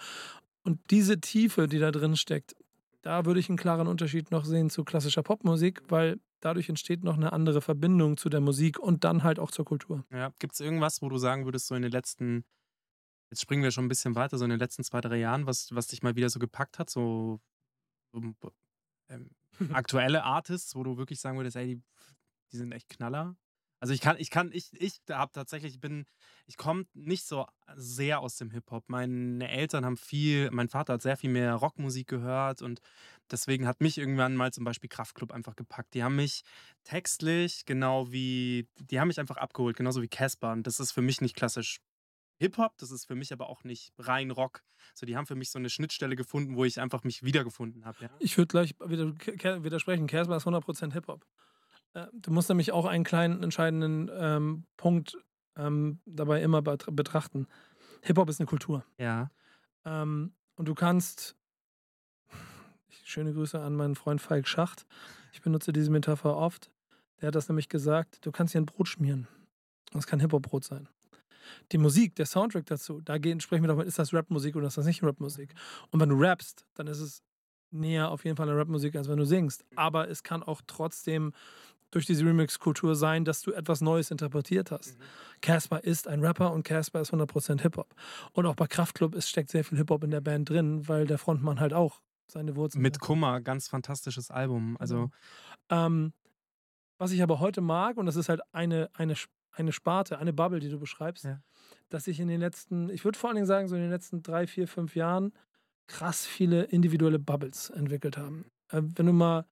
Und 0.63 0.81
diese 0.91 1.21
Tiefe, 1.21 1.69
die 1.69 1.79
da 1.79 1.91
drin 1.91 2.17
steckt, 2.17 2.57
da 3.03 3.27
würde 3.27 3.39
ich 3.39 3.51
einen 3.51 3.59
klaren 3.59 3.87
Unterschied 3.87 4.31
noch 4.31 4.47
sehen 4.47 4.71
zu 4.71 4.83
klassischer 4.83 5.23
Popmusik, 5.23 5.83
weil 5.89 6.19
dadurch 6.41 6.71
entsteht 6.71 7.05
noch 7.05 7.17
eine 7.17 7.35
andere 7.35 7.61
Verbindung 7.61 8.17
zu 8.17 8.31
der 8.31 8.41
Musik 8.41 8.79
und 8.79 9.05
dann 9.05 9.23
halt 9.23 9.39
auch 9.39 9.51
zur 9.51 9.67
Kultur. 9.67 10.05
Ja, 10.11 10.33
gibt 10.39 10.55
es 10.55 10.61
irgendwas, 10.61 11.03
wo 11.03 11.11
du 11.11 11.19
sagen 11.19 11.45
würdest, 11.45 11.67
so 11.67 11.75
in 11.75 11.83
den 11.83 11.93
letzten, 11.93 12.45
jetzt 13.31 13.43
springen 13.43 13.63
wir 13.63 13.71
schon 13.71 13.85
ein 13.85 13.89
bisschen 13.89 14.15
weiter, 14.15 14.39
so 14.39 14.45
in 14.45 14.51
den 14.51 14.59
letzten 14.59 14.85
zwei, 14.85 15.03
drei 15.03 15.19
Jahren, 15.19 15.47
was, 15.47 15.69
was 15.73 15.89
dich 15.89 16.03
mal 16.03 16.17
wieder 16.17 16.31
so 16.31 16.39
gepackt 16.39 16.79
hat, 16.79 16.89
so 16.89 17.41
ähm, 19.09 19.31
aktuelle 19.73 20.25
Artists, 20.25 20.75
wo 20.75 20.83
du 20.83 20.97
wirklich 20.97 21.21
sagen 21.21 21.37
würdest, 21.39 21.57
ey, 21.57 21.67
die, 21.67 21.83
die 22.53 22.57
sind 22.57 22.73
echt 22.73 22.89
Knaller? 22.89 23.37
Also 23.85 23.93
ich 23.93 24.01
kann, 24.01 24.17
ich 24.19 24.31
kann, 24.31 24.51
ich, 24.51 24.71
ich 24.81 25.03
habe 25.11 25.31
tatsächlich, 25.33 25.75
ich 25.75 25.81
bin, 25.81 26.07
ich 26.47 26.57
komme 26.57 26.87
nicht 26.95 27.27
so 27.27 27.45
sehr 27.77 28.21
aus 28.21 28.37
dem 28.37 28.51
Hip-Hop. 28.51 28.85
Meine 28.89 29.47
Eltern 29.51 29.85
haben 29.85 29.99
viel, 29.99 30.51
mein 30.53 30.71
Vater 30.71 30.95
hat 30.95 31.03
sehr 31.03 31.19
viel 31.19 31.29
mehr 31.29 31.55
Rockmusik 31.55 32.09
gehört 32.09 32.63
und 32.63 32.81
deswegen 33.31 33.67
hat 33.67 33.83
mich 33.83 33.99
irgendwann 33.99 34.37
mal 34.37 34.55
zum 34.55 34.65
Beispiel 34.65 34.89
Kraftklub 34.89 35.33
einfach 35.33 35.55
gepackt. 35.55 35.93
Die 35.93 36.03
haben 36.03 36.17
mich 36.17 36.45
textlich, 36.85 37.67
genau 37.67 38.11
wie, 38.11 38.69
die 38.79 39.01
haben 39.01 39.09
mich 39.09 39.21
einfach 39.21 39.37
abgeholt, 39.37 39.77
genauso 39.77 40.01
wie 40.01 40.09
Casper. 40.09 40.53
Und 40.53 40.67
das 40.67 40.81
ist 40.81 40.93
für 40.93 41.03
mich 41.03 41.21
nicht 41.21 41.37
klassisch 41.37 41.81
Hip-Hop, 42.39 42.77
das 42.79 42.91
ist 42.91 43.07
für 43.07 43.15
mich 43.15 43.33
aber 43.33 43.49
auch 43.49 43.65
nicht 43.65 43.93
rein 43.99 44.31
Rock. 44.31 44.63
So, 44.95 45.07
die 45.07 45.17
haben 45.17 45.27
für 45.27 45.35
mich 45.37 45.51
so 45.51 45.59
eine 45.59 45.71
Schnittstelle 45.71 46.17
gefunden, 46.17 46.57
wo 46.57 46.65
ich 46.65 46.81
einfach 46.81 47.05
mich 47.05 47.23
wiedergefunden 47.23 47.85
habe. 47.85 47.97
Ja? 48.05 48.11
Ich 48.19 48.37
würde 48.37 48.49
gleich 48.49 48.75
widersprechen. 48.81 50.07
Casper 50.07 50.37
ist 50.37 50.47
100% 50.47 50.93
Hip-Hop. 50.93 51.25
Äh, 51.95 52.07
Du 52.13 52.31
musst 52.33 52.49
nämlich 52.49 52.73
auch 52.73 52.87
einen 52.87 53.05
kleinen 53.05 53.43
entscheidenden 53.43 54.11
ähm, 54.13 54.67
Punkt 54.77 55.17
ähm, 55.57 56.01
dabei 56.07 56.43
immer 56.43 56.61
bet- 56.63 56.87
betrachten. 56.95 57.47
Hip-Hop 58.03 58.29
ist 58.29 58.41
eine 58.41 58.47
Kultur. 58.47 58.85
ja. 58.99 59.31
Ähm, 59.87 60.33
und 60.57 60.67
du 60.67 60.75
kannst, 60.75 61.37
schöne 63.05 63.33
Grüße 63.33 63.61
an 63.61 63.75
meinen 63.77 63.95
Freund 63.97 64.21
Falk 64.21 64.47
Schacht, 64.49 64.87
ich 65.33 65.43
benutze 65.43 65.73
diese 65.73 65.91
Metapher 65.91 66.37
oft, 66.37 66.71
der 67.21 67.29
hat 67.29 67.35
das 67.35 67.49
nämlich 67.49 67.69
gesagt, 67.69 68.25
du 68.25 68.33
kannst 68.33 68.55
dir 68.55 68.61
ein 68.61 68.67
Brot 68.67 68.89
schmieren. 68.89 69.27
Und 69.93 69.99
es 70.01 70.07
kann 70.07 70.21
Hip-Hop-Brot 70.21 70.65
sein. 70.65 70.89
Die 71.73 71.79
Musik, 71.79 72.15
der 72.17 72.27
Soundtrack 72.27 72.67
dazu, 72.67 73.01
da 73.01 73.19
gehen, 73.19 73.41
sprechen 73.41 73.63
wir 73.63 73.69
doch, 73.69 73.81
ist 73.81 73.99
das 73.99 74.13
Rap-Musik 74.13 74.57
oder 74.57 74.67
ist 74.67 74.79
das 74.79 74.87
nicht 74.87 75.03
Rap-Musik? 75.03 75.55
Und 75.91 76.01
wenn 76.01 76.09
du 76.09 76.17
rappst, 76.17 76.67
dann 76.75 76.87
ist 76.87 77.01
es 77.01 77.23
näher 77.71 78.11
auf 78.11 78.25
jeden 78.25 78.37
Fall 78.37 78.49
an 78.49 78.57
Rap-Musik, 78.57 78.97
als 78.97 79.09
wenn 79.09 79.19
du 79.19 79.25
singst. 79.25 79.65
Aber 79.77 80.09
es 80.09 80.23
kann 80.23 80.43
auch 80.43 80.61
trotzdem 80.67 81.33
durch 81.91 82.07
diese 82.07 82.25
Remix-Kultur 82.25 82.97
sein, 82.97 83.25
dass 83.25 83.43
du 83.43 83.53
etwas 83.53 83.81
Neues 83.81 84.11
interpretiert 84.11 84.71
hast. 84.73 84.97
Casper 85.41 85.85
ist 85.85 86.09
ein 86.09 86.21
Rapper 86.21 86.53
und 86.53 86.65
Casper 86.65 87.01
ist 87.01 87.13
100% 87.13 87.61
Hip-Hop. 87.63 87.95
Und 88.33 88.47
auch 88.47 88.57
bei 88.57 88.67
Kraftklub 88.67 89.15
ist, 89.15 89.29
steckt 89.29 89.51
sehr 89.51 89.65
viel 89.65 89.79
Hip-Hop 89.79 90.03
in 90.03 90.11
der 90.11 90.21
Band 90.21 90.51
drin, 90.51 90.89
weil 90.89 91.07
der 91.07 91.19
Frontmann 91.19 91.61
halt 91.61 91.73
auch 91.73 92.01
seine 92.27 92.57
Wurzeln 92.57 92.83
Mit 92.83 92.95
hat. 92.97 93.01
Kummer, 93.01 93.41
ganz 93.41 93.69
fantastisches 93.69 94.31
Album. 94.31 94.77
Also, 94.81 95.11
Ähm, 95.71 96.13
was 96.99 97.13
ich 97.13 97.23
aber 97.23 97.41
heute 97.41 97.61
mag, 97.61 97.97
und 97.97 98.07
das 98.07 98.17
ist 98.17 98.29
halt 98.29 98.41
eine, 98.53 98.91
eine, 98.95 99.15
eine 99.55 99.73
Sparte, 99.73 100.19
eine 100.19 100.33
Bubble, 100.33 100.61
die 100.61 100.69
du 100.71 100.79
beschreibst, 100.79 101.25
Ja. 101.25 101.41
dass 101.89 102.07
ich 102.07 102.21
in 102.21 102.29
den 102.29 102.41
letzten, 102.41 102.89
ich 102.91 103.05
würde 103.05 103.19
vor 103.19 103.31
allen 103.31 103.37
Dingen 103.37 103.47
sagen, 103.47 103.69
so 103.69 103.77
in 103.77 103.83
den 103.83 103.91
letzten 103.91 104.23
drei, 104.23 104.47
vier, 104.47 104.67
fünf 104.69 104.95
Jahren 104.97 105.33
krass 105.87 106.27
viele 106.27 106.65
individuelle 106.65 107.19
Bubbles 107.19 107.71
entwickelt 107.71 108.17
haben. 108.17 108.47
Äh, 108.71 108.83
wenn 108.83 109.07
du 109.07 109.13
mal, 109.13 109.47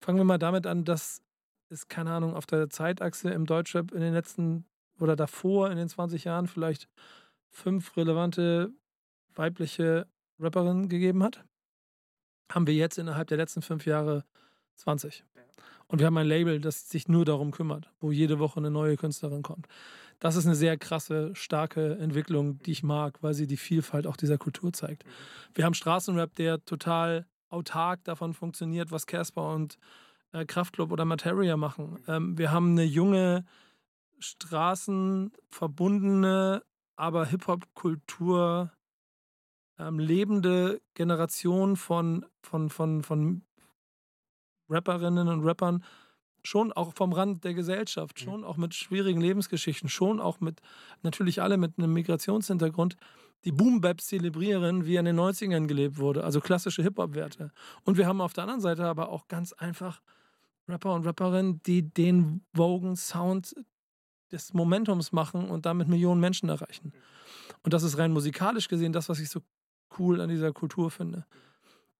fangen 0.00 0.18
wir 0.18 0.24
mal 0.24 0.38
damit 0.38 0.66
an, 0.66 0.84
dass 0.84 1.22
es, 1.70 1.88
keine 1.88 2.12
Ahnung, 2.12 2.34
auf 2.34 2.46
der 2.46 2.70
Zeitachse 2.70 3.30
im 3.30 3.46
Deutschrap 3.46 3.92
in 3.92 4.00
den 4.00 4.12
letzten 4.14 4.64
oder 5.00 5.16
davor 5.16 5.70
in 5.70 5.76
den 5.76 5.88
20 5.88 6.24
Jahren 6.24 6.46
vielleicht 6.46 6.88
fünf 7.50 7.96
relevante 7.96 8.72
weibliche 9.34 10.06
Rapperinnen 10.38 10.88
gegeben 10.88 11.22
hat, 11.22 11.44
haben 12.50 12.66
wir 12.66 12.74
jetzt 12.74 12.98
innerhalb 12.98 13.28
der 13.28 13.36
letzten 13.38 13.62
fünf 13.62 13.86
Jahre 13.86 14.24
20. 14.76 15.24
Und 15.88 16.00
wir 16.00 16.06
haben 16.06 16.18
ein 16.18 16.26
Label, 16.26 16.60
das 16.60 16.90
sich 16.90 17.08
nur 17.08 17.24
darum 17.24 17.50
kümmert, 17.50 17.90
wo 18.00 18.12
jede 18.12 18.38
Woche 18.38 18.60
eine 18.60 18.70
neue 18.70 18.96
Künstlerin 18.96 19.42
kommt. 19.42 19.66
Das 20.20 20.36
ist 20.36 20.46
eine 20.46 20.54
sehr 20.54 20.76
krasse, 20.76 21.34
starke 21.34 21.98
Entwicklung, 21.98 22.58
die 22.62 22.72
ich 22.72 22.82
mag, 22.82 23.22
weil 23.22 23.34
sie 23.34 23.46
die 23.46 23.56
Vielfalt 23.56 24.06
auch 24.06 24.16
dieser 24.16 24.36
Kultur 24.36 24.72
zeigt. 24.72 25.04
Wir 25.54 25.64
haben 25.64 25.74
Straßenrap, 25.74 26.34
der 26.34 26.64
total 26.64 27.26
autark 27.48 28.04
davon 28.04 28.34
funktioniert, 28.34 28.90
was 28.90 29.06
Casper 29.06 29.54
und 29.54 29.78
äh, 30.32 30.44
Kraftklub 30.44 30.92
oder 30.92 31.06
Materia 31.06 31.56
machen. 31.56 32.00
Ähm, 32.06 32.36
wir 32.36 32.52
haben 32.52 32.72
eine 32.72 32.84
junge, 32.84 33.46
straßenverbundene, 34.18 36.62
aber 36.96 37.26
Hip-Hop-Kultur 37.26 38.72
ähm, 39.78 39.98
lebende 39.98 40.82
Generation 40.94 41.76
von, 41.76 42.26
von, 42.42 42.68
von, 42.68 43.02
von 43.02 43.42
Rapperinnen 44.68 45.28
und 45.28 45.44
Rappern, 45.44 45.84
schon 46.42 46.72
auch 46.72 46.94
vom 46.94 47.12
Rand 47.12 47.44
der 47.44 47.54
Gesellschaft, 47.54 48.20
schon 48.20 48.44
auch 48.44 48.56
mit 48.56 48.74
schwierigen 48.74 49.20
Lebensgeschichten, 49.20 49.88
schon 49.88 50.20
auch 50.20 50.40
mit, 50.40 50.60
natürlich 51.02 51.42
alle 51.42 51.56
mit 51.56 51.78
einem 51.78 51.92
Migrationshintergrund, 51.92 52.96
die 53.44 53.52
Boom 53.52 53.80
Bap 53.80 54.00
zelebrieren, 54.00 54.84
wie 54.86 54.96
in 54.96 55.04
den 55.04 55.18
90ern 55.18 55.66
gelebt 55.66 55.98
wurde, 55.98 56.24
also 56.24 56.40
klassische 56.40 56.82
Hip-Hop-Werte. 56.82 57.52
Und 57.84 57.96
wir 57.96 58.06
haben 58.06 58.20
auf 58.20 58.32
der 58.32 58.44
anderen 58.44 58.60
Seite 58.60 58.84
aber 58.84 59.10
auch 59.10 59.28
ganz 59.28 59.52
einfach 59.52 60.00
Rapper 60.68 60.94
und 60.94 61.06
Rapperinnen, 61.06 61.62
die 61.64 61.82
den 61.82 62.44
Vogan 62.52 62.96
Sound 62.96 63.54
des 64.30 64.52
Momentums 64.52 65.12
machen 65.12 65.48
und 65.48 65.66
damit 65.66 65.88
Millionen 65.88 66.20
Menschen 66.20 66.48
erreichen. 66.48 66.92
Und 67.62 67.72
das 67.72 67.82
ist 67.82 67.96
rein 67.98 68.12
musikalisch 68.12 68.68
gesehen 68.68 68.92
das, 68.92 69.08
was 69.08 69.20
ich 69.20 69.30
so 69.30 69.40
cool 69.98 70.20
an 70.20 70.28
dieser 70.28 70.52
Kultur 70.52 70.90
finde. 70.90 71.24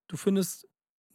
Du 0.09 0.17
findest 0.17 0.69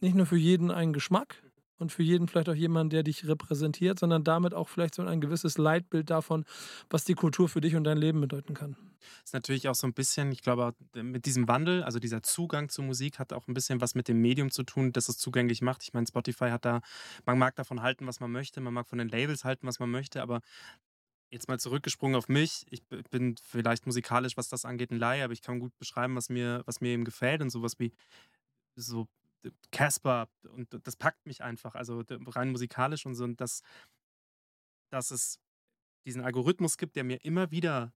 nicht 0.04 0.14
nur 0.14 0.26
für 0.26 0.36
jeden 0.36 0.70
einen 0.70 0.92
Geschmack 0.92 1.42
und 1.78 1.90
für 1.90 2.02
jeden 2.02 2.28
vielleicht 2.28 2.48
auch 2.48 2.54
jemanden, 2.54 2.90
der 2.90 3.02
dich 3.02 3.26
repräsentiert, 3.26 3.98
sondern 3.98 4.22
damit 4.22 4.54
auch 4.54 4.68
vielleicht 4.68 4.94
so 4.94 5.02
ein 5.02 5.20
gewisses 5.20 5.58
Leitbild 5.58 6.10
davon, 6.10 6.44
was 6.88 7.04
die 7.04 7.14
Kultur 7.14 7.48
für 7.48 7.60
dich 7.60 7.74
und 7.74 7.84
dein 7.84 7.98
Leben 7.98 8.20
bedeuten 8.20 8.54
kann. 8.54 8.76
ist 9.24 9.34
natürlich 9.34 9.68
auch 9.68 9.74
so 9.74 9.86
ein 9.86 9.94
bisschen, 9.94 10.30
ich 10.30 10.42
glaube, 10.42 10.74
mit 10.94 11.26
diesem 11.26 11.48
Wandel, 11.48 11.82
also 11.82 11.98
dieser 11.98 12.22
Zugang 12.22 12.68
zu 12.68 12.82
Musik 12.82 13.18
hat 13.18 13.32
auch 13.32 13.48
ein 13.48 13.54
bisschen 13.54 13.80
was 13.80 13.94
mit 13.94 14.06
dem 14.08 14.20
Medium 14.20 14.50
zu 14.50 14.62
tun, 14.62 14.92
das 14.92 15.08
es 15.08 15.18
zugänglich 15.18 15.62
macht. 15.62 15.82
Ich 15.82 15.92
meine, 15.92 16.06
Spotify 16.06 16.50
hat 16.50 16.64
da, 16.64 16.80
man 17.26 17.38
mag 17.38 17.56
davon 17.56 17.82
halten, 17.82 18.06
was 18.06 18.20
man 18.20 18.30
möchte, 18.30 18.60
man 18.60 18.74
mag 18.74 18.88
von 18.88 18.98
den 18.98 19.08
Labels 19.08 19.44
halten, 19.44 19.66
was 19.66 19.78
man 19.80 19.90
möchte, 19.90 20.22
aber 20.22 20.40
jetzt 21.30 21.48
mal 21.48 21.58
zurückgesprungen 21.58 22.16
auf 22.16 22.28
mich. 22.28 22.64
Ich 22.70 22.84
bin 23.10 23.36
vielleicht 23.42 23.86
musikalisch, 23.86 24.36
was 24.36 24.48
das 24.48 24.64
angeht, 24.64 24.92
ein 24.92 24.98
Laie, 24.98 25.24
aber 25.24 25.32
ich 25.32 25.42
kann 25.42 25.58
gut 25.58 25.76
beschreiben, 25.78 26.14
was 26.14 26.28
mir, 26.28 26.62
was 26.66 26.80
mir 26.80 26.90
eben 26.90 27.04
gefällt 27.04 27.42
und 27.42 27.50
sowas 27.50 27.78
wie 27.78 27.92
so 28.76 29.08
Casper 29.72 30.28
und 30.48 30.68
das 30.86 30.96
packt 30.96 31.26
mich 31.26 31.42
einfach, 31.42 31.74
also 31.74 32.02
rein 32.08 32.50
musikalisch 32.50 33.06
und 33.06 33.14
so 33.14 33.24
und 33.24 33.40
das, 33.40 33.62
dass 34.90 35.10
es 35.10 35.40
diesen 36.06 36.22
Algorithmus 36.22 36.78
gibt, 36.78 36.96
der 36.96 37.04
mir 37.04 37.24
immer 37.24 37.50
wieder 37.50 37.92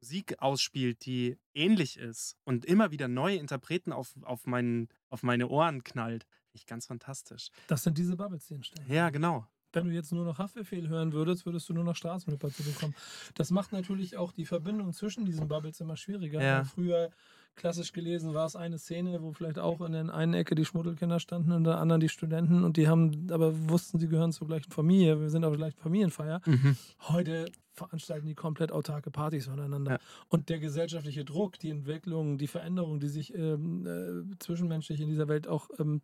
Musik 0.00 0.40
ausspielt, 0.40 1.04
die 1.06 1.38
ähnlich 1.54 1.98
ist 1.98 2.36
und 2.44 2.64
immer 2.64 2.90
wieder 2.90 3.08
neue 3.08 3.36
Interpreten 3.36 3.92
auf, 3.92 4.14
auf, 4.22 4.46
meinen, 4.46 4.88
auf 5.08 5.22
meine 5.22 5.48
Ohren 5.48 5.82
knallt, 5.84 6.24
finde 6.24 6.56
ich 6.56 6.66
ganz 6.66 6.86
fantastisch. 6.86 7.48
Das 7.66 7.82
sind 7.82 7.98
diese 7.98 8.16
Bubbles, 8.16 8.46
die 8.46 8.54
entstehen. 8.54 8.84
Ja, 8.88 9.10
genau. 9.10 9.46
Wenn 9.72 9.88
du 9.88 9.92
jetzt 9.92 10.12
nur 10.12 10.24
noch 10.24 10.38
Haftbefehl 10.38 10.88
hören 10.88 11.12
würdest, 11.12 11.44
würdest 11.44 11.68
du 11.68 11.74
nur 11.74 11.84
noch 11.84 11.96
Straßenrapper 11.96 12.50
zu 12.50 12.62
bekommen. 12.62 12.94
Das 13.34 13.50
macht 13.50 13.72
natürlich 13.72 14.16
auch 14.16 14.32
die 14.32 14.46
Verbindung 14.46 14.92
zwischen 14.92 15.24
diesen 15.24 15.48
Bubbles 15.48 15.80
immer 15.80 15.96
schwieriger. 15.96 16.42
Ja. 16.42 16.64
Früher 16.64 17.10
klassisch 17.56 17.92
gelesen 17.92 18.34
war 18.34 18.46
es 18.46 18.54
eine 18.54 18.78
Szene, 18.78 19.22
wo 19.22 19.32
vielleicht 19.32 19.58
auch 19.58 19.80
in 19.80 19.92
der 19.92 20.14
einen 20.14 20.34
Ecke 20.34 20.54
die 20.54 20.64
Schmuddelkinder 20.64 21.18
standen 21.18 21.52
und 21.52 21.58
in 21.58 21.64
der 21.64 21.78
anderen 21.78 22.00
die 22.00 22.08
Studenten 22.08 22.62
und 22.64 22.76
die 22.76 22.86
haben, 22.86 23.28
aber 23.30 23.68
wussten, 23.68 23.98
sie 23.98 24.08
gehören 24.08 24.32
zur 24.32 24.46
gleichen 24.46 24.70
Familie. 24.70 25.20
Wir 25.20 25.30
sind 25.30 25.44
auf 25.44 25.52
der 25.52 25.58
gleichen 25.58 25.80
Familienfeier. 25.80 26.40
Mhm. 26.46 26.76
Heute 27.08 27.50
veranstalten 27.72 28.26
die 28.26 28.34
komplett 28.34 28.72
autarke 28.72 29.10
Partys 29.10 29.46
voneinander. 29.46 29.92
Ja. 29.92 29.98
Und 30.28 30.48
der 30.48 30.58
gesellschaftliche 30.58 31.24
Druck, 31.24 31.58
die 31.58 31.70
Entwicklung, 31.70 32.38
die 32.38 32.46
Veränderung, 32.46 33.00
die 33.00 33.08
sich 33.08 33.34
ähm, 33.34 33.86
äh, 33.86 34.38
zwischenmenschlich 34.38 35.00
in 35.00 35.08
dieser 35.08 35.28
Welt 35.28 35.48
auch 35.48 35.68
ähm, 35.78 36.00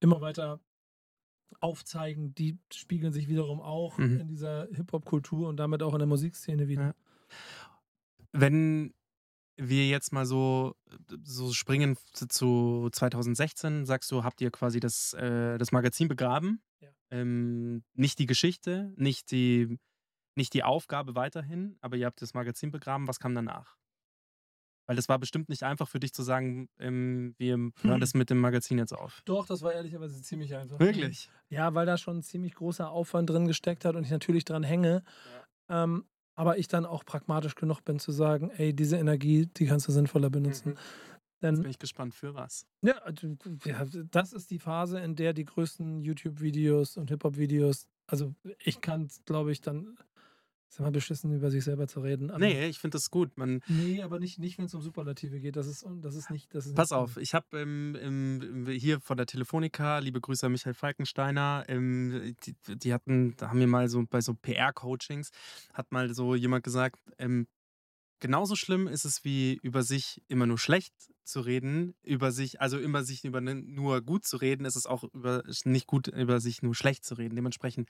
immer 0.00 0.20
weiter 0.20 0.60
aufzeigen, 1.60 2.34
die 2.34 2.58
spiegeln 2.72 3.12
sich 3.12 3.28
wiederum 3.28 3.60
auch 3.60 3.98
Mhm. 3.98 4.20
in 4.20 4.28
dieser 4.28 4.68
Hip-Hop-Kultur 4.72 5.48
und 5.48 5.56
damit 5.56 5.82
auch 5.82 5.92
in 5.92 5.98
der 5.98 6.06
Musikszene 6.08 6.68
wieder. 6.68 6.82
Ja. 6.82 6.94
Wenn 8.32 8.94
wir 9.68 9.86
jetzt 9.88 10.12
mal 10.12 10.26
so, 10.26 10.74
so 11.22 11.52
springen 11.52 11.96
zu- 12.12 12.28
zu 12.28 12.88
2016, 12.92 13.86
sagst 13.86 14.10
du, 14.10 14.24
habt 14.24 14.40
ihr 14.40 14.50
quasi 14.50 14.80
das, 14.80 15.12
äh, 15.14 15.58
das 15.58 15.72
Magazin 15.72 16.08
begraben? 16.08 16.62
Ja. 16.80 16.88
Ähm, 17.10 17.82
nicht 17.94 18.18
die 18.18 18.26
Geschichte, 18.26 18.92
nicht 18.96 19.30
die, 19.30 19.78
nicht 20.36 20.54
die 20.54 20.62
Aufgabe 20.64 21.14
weiterhin, 21.14 21.76
aber 21.80 21.96
ihr 21.96 22.06
habt 22.06 22.22
das 22.22 22.34
Magazin 22.34 22.70
begraben. 22.70 23.06
Was 23.08 23.18
kam 23.20 23.34
danach? 23.34 23.76
Weil 24.86 24.96
das 24.96 25.08
war 25.08 25.18
bestimmt 25.20 25.48
nicht 25.48 25.62
einfach 25.62 25.86
für 25.88 26.00
dich 26.00 26.12
zu 26.12 26.22
sagen, 26.24 26.68
ähm, 26.80 27.34
wir 27.38 27.56
hören 27.82 28.00
das 28.00 28.14
mit 28.14 28.28
dem 28.28 28.38
Magazin 28.40 28.78
jetzt 28.78 28.92
auf. 28.92 29.22
Doch, 29.24 29.46
das 29.46 29.62
war 29.62 29.72
ehrlicherweise 29.72 30.20
ziemlich 30.20 30.56
einfach. 30.56 30.80
Wirklich? 30.80 31.30
Ja, 31.48 31.74
weil 31.74 31.86
da 31.86 31.96
schon 31.96 32.18
ein 32.18 32.22
ziemlich 32.22 32.54
großer 32.56 32.90
Aufwand 32.90 33.30
drin 33.30 33.46
gesteckt 33.46 33.84
hat 33.84 33.94
und 33.94 34.02
ich 34.04 34.10
natürlich 34.10 34.44
dran 34.44 34.64
hänge. 34.64 35.04
Ähm, 35.68 36.06
aber 36.34 36.58
ich 36.58 36.68
dann 36.68 36.86
auch 36.86 37.04
pragmatisch 37.04 37.54
genug 37.54 37.84
bin 37.84 37.98
zu 37.98 38.12
sagen, 38.12 38.50
ey, 38.50 38.74
diese 38.74 38.96
Energie, 38.96 39.46
die 39.46 39.66
kannst 39.66 39.88
du 39.88 39.92
sinnvoller 39.92 40.30
benutzen. 40.30 40.70
Mhm. 40.70 40.76
Jetzt 40.76 41.42
Denn 41.42 41.62
bin 41.62 41.70
ich 41.70 41.78
gespannt 41.78 42.14
für 42.14 42.34
was. 42.34 42.66
Ja, 42.82 42.96
ja, 43.64 43.86
das 44.10 44.32
ist 44.32 44.50
die 44.50 44.58
Phase, 44.58 45.00
in 45.00 45.16
der 45.16 45.32
die 45.32 45.46
größten 45.46 46.02
YouTube-Videos 46.02 46.98
und 46.98 47.08
Hip-Hop-Videos, 47.08 47.88
also 48.06 48.34
ich 48.58 48.80
kann, 48.80 49.08
glaube 49.24 49.52
ich, 49.52 49.60
dann, 49.60 49.96
ist 50.70 50.78
immer 50.78 50.90
beschissen, 50.92 51.34
über 51.34 51.50
sich 51.50 51.64
selber 51.64 51.88
zu 51.88 52.00
reden. 52.00 52.30
aber- 52.30 52.38
Nee, 52.38 52.66
ich 52.68 52.78
finde 52.78 52.94
das 52.96 53.10
gut. 53.10 53.36
Man, 53.36 53.60
Nee, 53.66 54.02
aber 54.02 54.20
nicht, 54.20 54.38
nicht 54.38 54.56
wenn 54.58 54.66
es 54.66 54.74
um 54.74 54.80
Superlative 54.82 55.40
geht. 55.40 55.56
Das 55.56 55.66
ist, 55.66 55.84
das 56.00 56.14
ist 56.14 56.30
nicht. 56.30 56.54
Das 56.54 56.64
ist 56.66 56.74
Pass 56.76 56.90
nicht 56.90 56.96
auf, 56.98 57.16
ich 57.16 57.34
habe 57.34 57.58
ähm, 57.60 58.66
hier 58.70 59.00
von 59.00 59.16
der 59.16 59.26
Telefonica, 59.26 59.98
liebe 59.98 60.20
Grüße 60.20 60.46
an 60.46 60.52
Michael 60.52 60.74
Falkensteiner, 60.74 61.64
ähm, 61.68 62.36
die, 62.46 62.54
die 62.76 62.94
hatten, 62.94 63.34
da 63.36 63.48
haben 63.50 63.58
wir 63.58 63.66
mal 63.66 63.88
so 63.88 64.04
bei 64.08 64.20
so 64.20 64.34
PR-Coachings, 64.34 65.30
hat 65.74 65.90
mal 65.90 66.14
so 66.14 66.34
jemand 66.36 66.62
gesagt, 66.64 67.00
ähm, 67.18 67.48
genauso 68.20 68.54
schlimm 68.54 68.86
ist 68.86 69.04
es 69.04 69.24
wie 69.24 69.58
über 69.62 69.82
sich 69.82 70.22
immer 70.28 70.46
nur 70.46 70.58
schlecht 70.58 70.94
zu 71.24 71.40
reden, 71.40 71.94
über 72.02 72.32
sich, 72.32 72.60
also 72.60 72.78
immer 72.78 73.02
sich 73.02 73.24
über 73.24 73.40
nur 73.40 74.02
gut 74.02 74.24
zu 74.24 74.36
reden, 74.36 74.64
ist 74.66 74.76
es 74.76 74.86
auch 74.86 75.04
über, 75.14 75.42
nicht 75.64 75.86
gut, 75.86 76.08
über 76.08 76.40
sich 76.40 76.62
nur 76.62 76.74
schlecht 76.74 77.04
zu 77.04 77.14
reden. 77.14 77.34
Dementsprechend, 77.36 77.88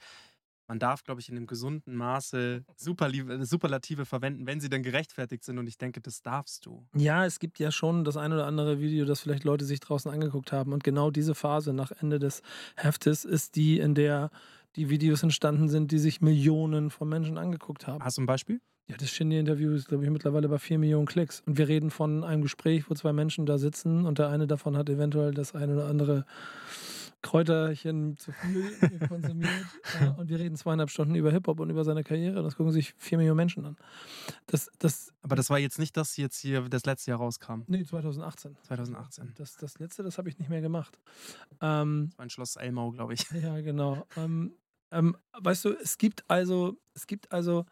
man 0.71 0.79
darf, 0.79 1.03
glaube 1.03 1.19
ich, 1.19 1.27
in 1.27 1.35
einem 1.35 1.47
gesunden 1.47 1.97
Maße 1.97 2.63
Superli- 2.77 3.43
Superlative 3.43 4.05
verwenden, 4.05 4.47
wenn 4.47 4.61
sie 4.61 4.69
dann 4.69 4.83
gerechtfertigt 4.83 5.43
sind. 5.43 5.57
Und 5.57 5.67
ich 5.67 5.77
denke, 5.77 5.99
das 5.99 6.21
darfst 6.21 6.65
du. 6.65 6.87
Ja, 6.95 7.25
es 7.25 7.39
gibt 7.39 7.59
ja 7.59 7.71
schon 7.71 8.05
das 8.05 8.15
ein 8.15 8.31
oder 8.31 8.47
andere 8.47 8.79
Video, 8.79 9.03
das 9.03 9.19
vielleicht 9.19 9.43
Leute 9.43 9.65
sich 9.65 9.81
draußen 9.81 10.09
angeguckt 10.09 10.53
haben. 10.53 10.71
Und 10.71 10.85
genau 10.85 11.11
diese 11.11 11.35
Phase 11.35 11.73
nach 11.73 11.91
Ende 11.91 12.19
des 12.19 12.41
Heftes 12.77 13.25
ist 13.25 13.57
die, 13.57 13.79
in 13.79 13.95
der 13.95 14.31
die 14.77 14.89
Videos 14.89 15.23
entstanden 15.23 15.67
sind, 15.67 15.91
die 15.91 15.99
sich 15.99 16.21
Millionen 16.21 16.89
von 16.89 17.09
Menschen 17.09 17.37
angeguckt 17.37 17.85
haben. 17.85 18.01
Hast 18.01 18.17
du 18.17 18.21
ein 18.21 18.25
Beispiel? 18.25 18.61
Ja, 18.87 18.95
das 18.95 19.09
Shindy-Interview 19.09 19.73
ist, 19.73 19.89
glaube 19.89 20.05
ich, 20.05 20.09
mittlerweile 20.09 20.47
bei 20.47 20.57
4 20.57 20.79
Millionen 20.79 21.05
Klicks. 21.05 21.43
Und 21.45 21.57
wir 21.57 21.67
reden 21.67 21.91
von 21.91 22.23
einem 22.23 22.43
Gespräch, 22.43 22.89
wo 22.89 22.93
zwei 22.93 23.11
Menschen 23.11 23.45
da 23.45 23.57
sitzen 23.57 24.05
und 24.05 24.19
der 24.19 24.29
eine 24.29 24.47
davon 24.47 24.77
hat 24.77 24.89
eventuell 24.89 25.33
das 25.33 25.53
eine 25.53 25.73
oder 25.73 25.87
andere 25.87 26.25
Kräuterchen 27.21 28.17
zu 28.17 28.31
viel 28.31 28.71
konsumiert. 29.07 29.51
äh, 29.99 30.07
und 30.19 30.29
wir 30.29 30.39
reden 30.39 30.55
zweieinhalb 30.55 30.89
Stunden 30.89 31.13
über 31.15 31.31
Hip-Hop 31.31 31.59
und 31.59 31.69
über 31.69 31.83
seine 31.83 32.03
Karriere. 32.03 32.41
Das 32.41 32.55
gucken 32.55 32.71
sich 32.71 32.93
4 32.97 33.17
Millionen 33.19 33.37
Menschen 33.37 33.65
an. 33.65 33.77
Das, 34.47 34.69
das, 34.79 35.13
Aber 35.21 35.35
das 35.35 35.49
war 35.49 35.59
jetzt 35.59 35.79
nicht 35.79 35.95
das 35.97 36.17
jetzt 36.17 36.39
hier, 36.39 36.61
das 36.69 36.85
letzte 36.85 37.11
Jahr 37.11 37.19
rauskam. 37.19 37.61
nee, 37.67 37.83
2018. 37.83 38.57
2018. 38.63 39.33
Das, 39.35 39.57
das 39.57 39.79
letzte, 39.79 40.03
das 40.03 40.17
habe 40.17 40.29
ich 40.29 40.39
nicht 40.39 40.49
mehr 40.49 40.61
gemacht. 40.61 40.97
Ähm, 41.61 42.07
Das 42.09 42.17
war 42.17 42.25
ein 42.25 42.29
Schloss 42.29 42.55
Elmau, 42.55 42.91
glaube 42.91 43.13
ich. 43.13 43.29
Ja, 43.31 43.59
genau. 43.61 44.05
Ähm, 44.17 44.53
ähm, 44.91 45.15
weißt 45.39 45.65
du, 45.65 45.69
es 45.81 45.97
gibt 45.97 46.23
also, 46.29 46.77
es 46.93 47.07
gibt 47.07 47.31
also 47.31 47.65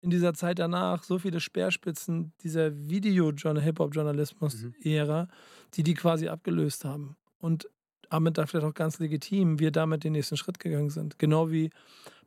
in 0.00 0.10
dieser 0.10 0.34
Zeit 0.34 0.58
danach 0.58 1.02
so 1.02 1.18
viele 1.18 1.40
Speerspitzen 1.40 2.32
dieser 2.42 2.72
Video-Hip-Hop-Journalismus-Ära, 2.88 5.28
die 5.74 5.82
die 5.82 5.94
quasi 5.94 6.28
abgelöst 6.28 6.84
haben. 6.84 7.16
Und 7.38 7.68
damit 8.10 8.38
da 8.38 8.46
vielleicht 8.46 8.66
auch 8.66 8.74
ganz 8.74 8.98
legitim 8.98 9.58
wir 9.58 9.70
damit 9.70 10.04
den 10.04 10.12
nächsten 10.12 10.36
Schritt 10.36 10.58
gegangen 10.58 10.90
sind. 10.90 11.18
Genau 11.18 11.50
wie 11.50 11.70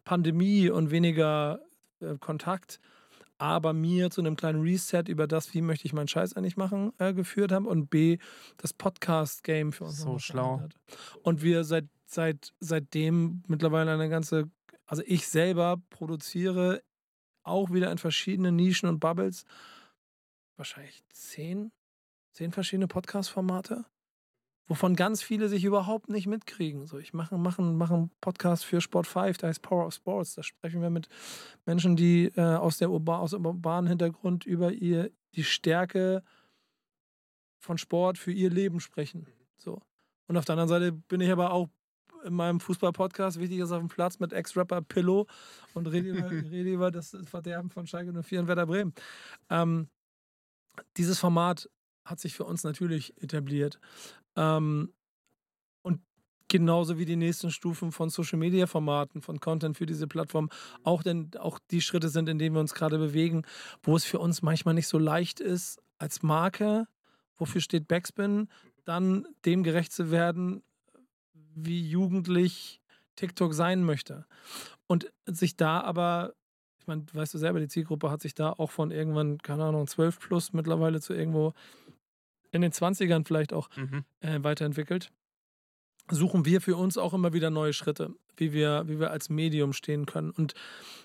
Pandemie 0.03 0.69
und 0.69 0.91
weniger 0.91 1.59
äh, 1.99 2.17
Kontakt, 2.19 2.79
aber 3.37 3.73
mir 3.73 4.11
zu 4.11 4.21
einem 4.21 4.35
kleinen 4.35 4.61
Reset 4.61 5.03
über 5.07 5.27
das, 5.27 5.53
wie 5.53 5.61
möchte 5.61 5.85
ich 5.85 5.93
meinen 5.93 6.07
Scheiß 6.07 6.33
eigentlich 6.33 6.57
machen, 6.57 6.93
äh, 6.99 7.13
geführt 7.13 7.51
haben 7.51 7.65
und 7.65 7.89
B, 7.89 8.17
das 8.57 8.73
Podcast-Game 8.73 9.73
für 9.73 9.85
uns 9.85 9.99
So 9.99 10.19
schlau. 10.19 10.57
verändert. 10.57 10.75
Und 11.23 11.41
wir 11.41 11.63
seit, 11.63 11.85
seit, 12.05 12.53
seitdem 12.59 13.43
mittlerweile 13.47 13.91
eine 13.91 14.09
ganze, 14.09 14.49
also 14.85 15.01
ich 15.05 15.27
selber 15.27 15.77
produziere 15.89 16.83
auch 17.43 17.71
wieder 17.71 17.91
in 17.91 17.97
verschiedenen 17.97 18.55
Nischen 18.55 18.87
und 18.87 18.99
Bubbles 18.99 19.45
wahrscheinlich 20.57 21.01
zehn, 21.09 21.71
zehn 22.33 22.51
verschiedene 22.51 22.87
Podcast-Formate, 22.87 23.85
wovon 24.71 24.95
ganz 24.95 25.21
viele 25.21 25.49
sich 25.49 25.65
überhaupt 25.65 26.07
nicht 26.07 26.27
mitkriegen. 26.27 26.87
So, 26.87 26.97
ich 26.97 27.11
mache 27.11 27.37
mache, 27.37 27.61
mache 27.61 27.93
einen 27.93 28.11
Podcast 28.21 28.63
für 28.63 28.79
Sport 28.79 29.05
5, 29.05 29.37
der 29.37 29.49
heißt 29.49 29.61
Power 29.61 29.85
of 29.85 29.93
Sports. 29.93 30.35
Da 30.35 30.43
sprechen 30.43 30.81
wir 30.81 30.89
mit 30.89 31.09
Menschen, 31.65 31.97
die 31.97 32.31
äh, 32.37 32.41
aus, 32.41 32.77
der 32.77 32.89
Urba 32.89 33.19
aus 33.19 33.31
dem 33.31 33.45
urbanen 33.45 33.89
Hintergrund 33.89 34.45
über 34.45 34.71
ihr, 34.71 35.11
die 35.35 35.43
Stärke 35.43 36.23
von 37.59 37.77
Sport 37.77 38.17
für 38.17 38.31
ihr 38.31 38.49
Leben 38.49 38.79
sprechen. 38.79 39.27
So. 39.57 39.81
Und 40.27 40.37
auf 40.37 40.45
der 40.45 40.53
anderen 40.53 40.69
Seite 40.69 40.93
bin 40.93 41.19
ich 41.19 41.29
aber 41.29 41.51
auch 41.51 41.67
in 42.23 42.33
meinem 42.33 42.61
Fußball-Podcast, 42.61 43.41
wichtig 43.41 43.59
ist 43.59 43.73
auf 43.73 43.79
dem 43.79 43.89
Platz, 43.89 44.19
mit 44.19 44.31
Ex-Rapper 44.31 44.83
Pillow 44.83 45.27
und 45.73 45.87
rede 45.87 46.11
über, 46.11 46.31
rede 46.31 46.71
über 46.71 46.91
das 46.91 47.17
Verderben 47.25 47.71
von 47.71 47.87
Schalke 47.87 48.13
04 48.13 48.39
und 48.39 48.47
Werder 48.47 48.67
Bremen. 48.67 48.93
Ähm, 49.49 49.89
dieses 50.95 51.19
Format 51.19 51.69
hat 52.05 52.19
sich 52.19 52.33
für 52.35 52.45
uns 52.45 52.63
natürlich 52.63 53.21
etabliert. 53.21 53.79
Ähm, 54.35 54.93
und 55.81 56.01
genauso 56.47 56.97
wie 56.97 57.05
die 57.05 57.15
nächsten 57.15 57.51
Stufen 57.51 57.91
von 57.91 58.09
Social-Media-Formaten, 58.09 59.21
von 59.21 59.39
Content 59.39 59.77
für 59.77 59.85
diese 59.85 60.07
Plattform, 60.07 60.49
auch, 60.83 61.03
denn, 61.03 61.31
auch 61.39 61.59
die 61.71 61.81
Schritte 61.81 62.09
sind, 62.09 62.29
in 62.29 62.39
denen 62.39 62.55
wir 62.55 62.61
uns 62.61 62.73
gerade 62.73 62.97
bewegen, 62.97 63.43
wo 63.83 63.95
es 63.95 64.03
für 64.03 64.19
uns 64.19 64.41
manchmal 64.41 64.73
nicht 64.73 64.87
so 64.87 64.97
leicht 64.97 65.39
ist, 65.39 65.81
als 65.97 66.23
Marke, 66.23 66.87
wofür 67.35 67.61
steht 67.61 67.87
Backspin, 67.87 68.49
dann 68.85 69.27
dem 69.45 69.63
gerecht 69.63 69.93
zu 69.93 70.11
werden, 70.11 70.63
wie 71.33 71.87
jugendlich 71.87 72.81
TikTok 73.15 73.53
sein 73.53 73.83
möchte. 73.83 74.25
Und 74.87 75.11
sich 75.25 75.55
da 75.55 75.81
aber, 75.81 76.33
ich 76.79 76.87
meine, 76.87 77.05
weißt 77.13 77.33
du 77.33 77.37
selber, 77.37 77.59
die 77.59 77.67
Zielgruppe 77.67 78.09
hat 78.09 78.21
sich 78.21 78.33
da 78.33 78.51
auch 78.51 78.71
von 78.71 78.91
irgendwann, 78.91 79.37
keine 79.37 79.65
Ahnung, 79.65 79.87
12 79.87 80.19
plus 80.19 80.53
mittlerweile 80.53 80.99
zu 81.01 81.13
irgendwo 81.13 81.53
in 82.51 82.61
den 82.61 82.71
20ern 82.71 83.25
vielleicht 83.25 83.53
auch 83.53 83.69
Mhm. 83.75 84.03
äh, 84.21 84.43
weiterentwickelt. 84.43 85.11
Suchen 86.09 86.45
wir 86.45 86.59
für 86.61 86.75
uns 86.75 86.97
auch 86.97 87.13
immer 87.13 87.31
wieder 87.31 87.49
neue 87.49 87.73
Schritte, 87.73 88.13
wie 88.35 88.51
wir, 88.51 88.83
wie 88.87 88.99
wir 88.99 89.11
als 89.11 89.29
Medium 89.29 89.71
stehen 89.71 90.05
können. 90.05 90.31
Und 90.31 90.53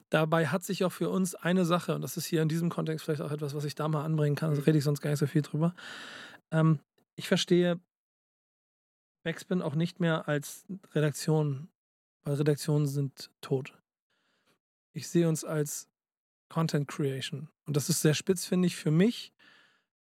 dabei 0.09 0.49
hat 0.49 0.65
sich 0.65 0.85
auch 0.85 0.93
für 0.93 1.11
uns 1.11 1.35
eine 1.35 1.65
Sache, 1.65 1.95
und 1.95 2.03
das 2.03 2.17
ist 2.17 2.27
hier 2.27 2.43
in 2.43 2.49
diesem 2.49 2.71
Kontext 2.71 3.05
vielleicht 3.05 3.21
auch 3.21 3.31
etwas, 3.31 3.55
was 3.55 3.65
ich 3.65 3.75
da 3.75 3.87
mal 3.89 4.05
anbringen 4.05 4.35
kann, 4.37 4.55
da 4.55 4.61
rede 4.63 4.79
ich 4.79 4.85
sonst 4.85 5.01
gar 5.01 5.11
nicht 5.11 5.21
so 5.21 5.27
viel 5.27 5.43
drüber. 5.43 5.75
Ähm, 6.51 6.81
ich 7.15 7.29
verstehe 7.29 7.79
Backspin 9.23 9.63
auch 9.63 9.75
nicht 9.75 10.01
mehr 10.01 10.29
als 10.29 10.65
Redaktion, 10.95 11.69
weil 12.25 12.35
Redaktionen 12.35 12.87
sind 12.87 13.31
tot. 13.41 13.75
Ich 14.93 15.09
sehe 15.09 15.29
uns 15.29 15.45
als 15.45 15.89
Content 16.49 16.89
Creation. 16.89 17.49
Und 17.67 17.77
das 17.77 17.89
ist 17.89 18.01
sehr 18.01 18.15
spitz, 18.15 18.45
finde 18.47 18.67
ich, 18.67 18.77
für 18.77 18.91
mich. 18.91 19.33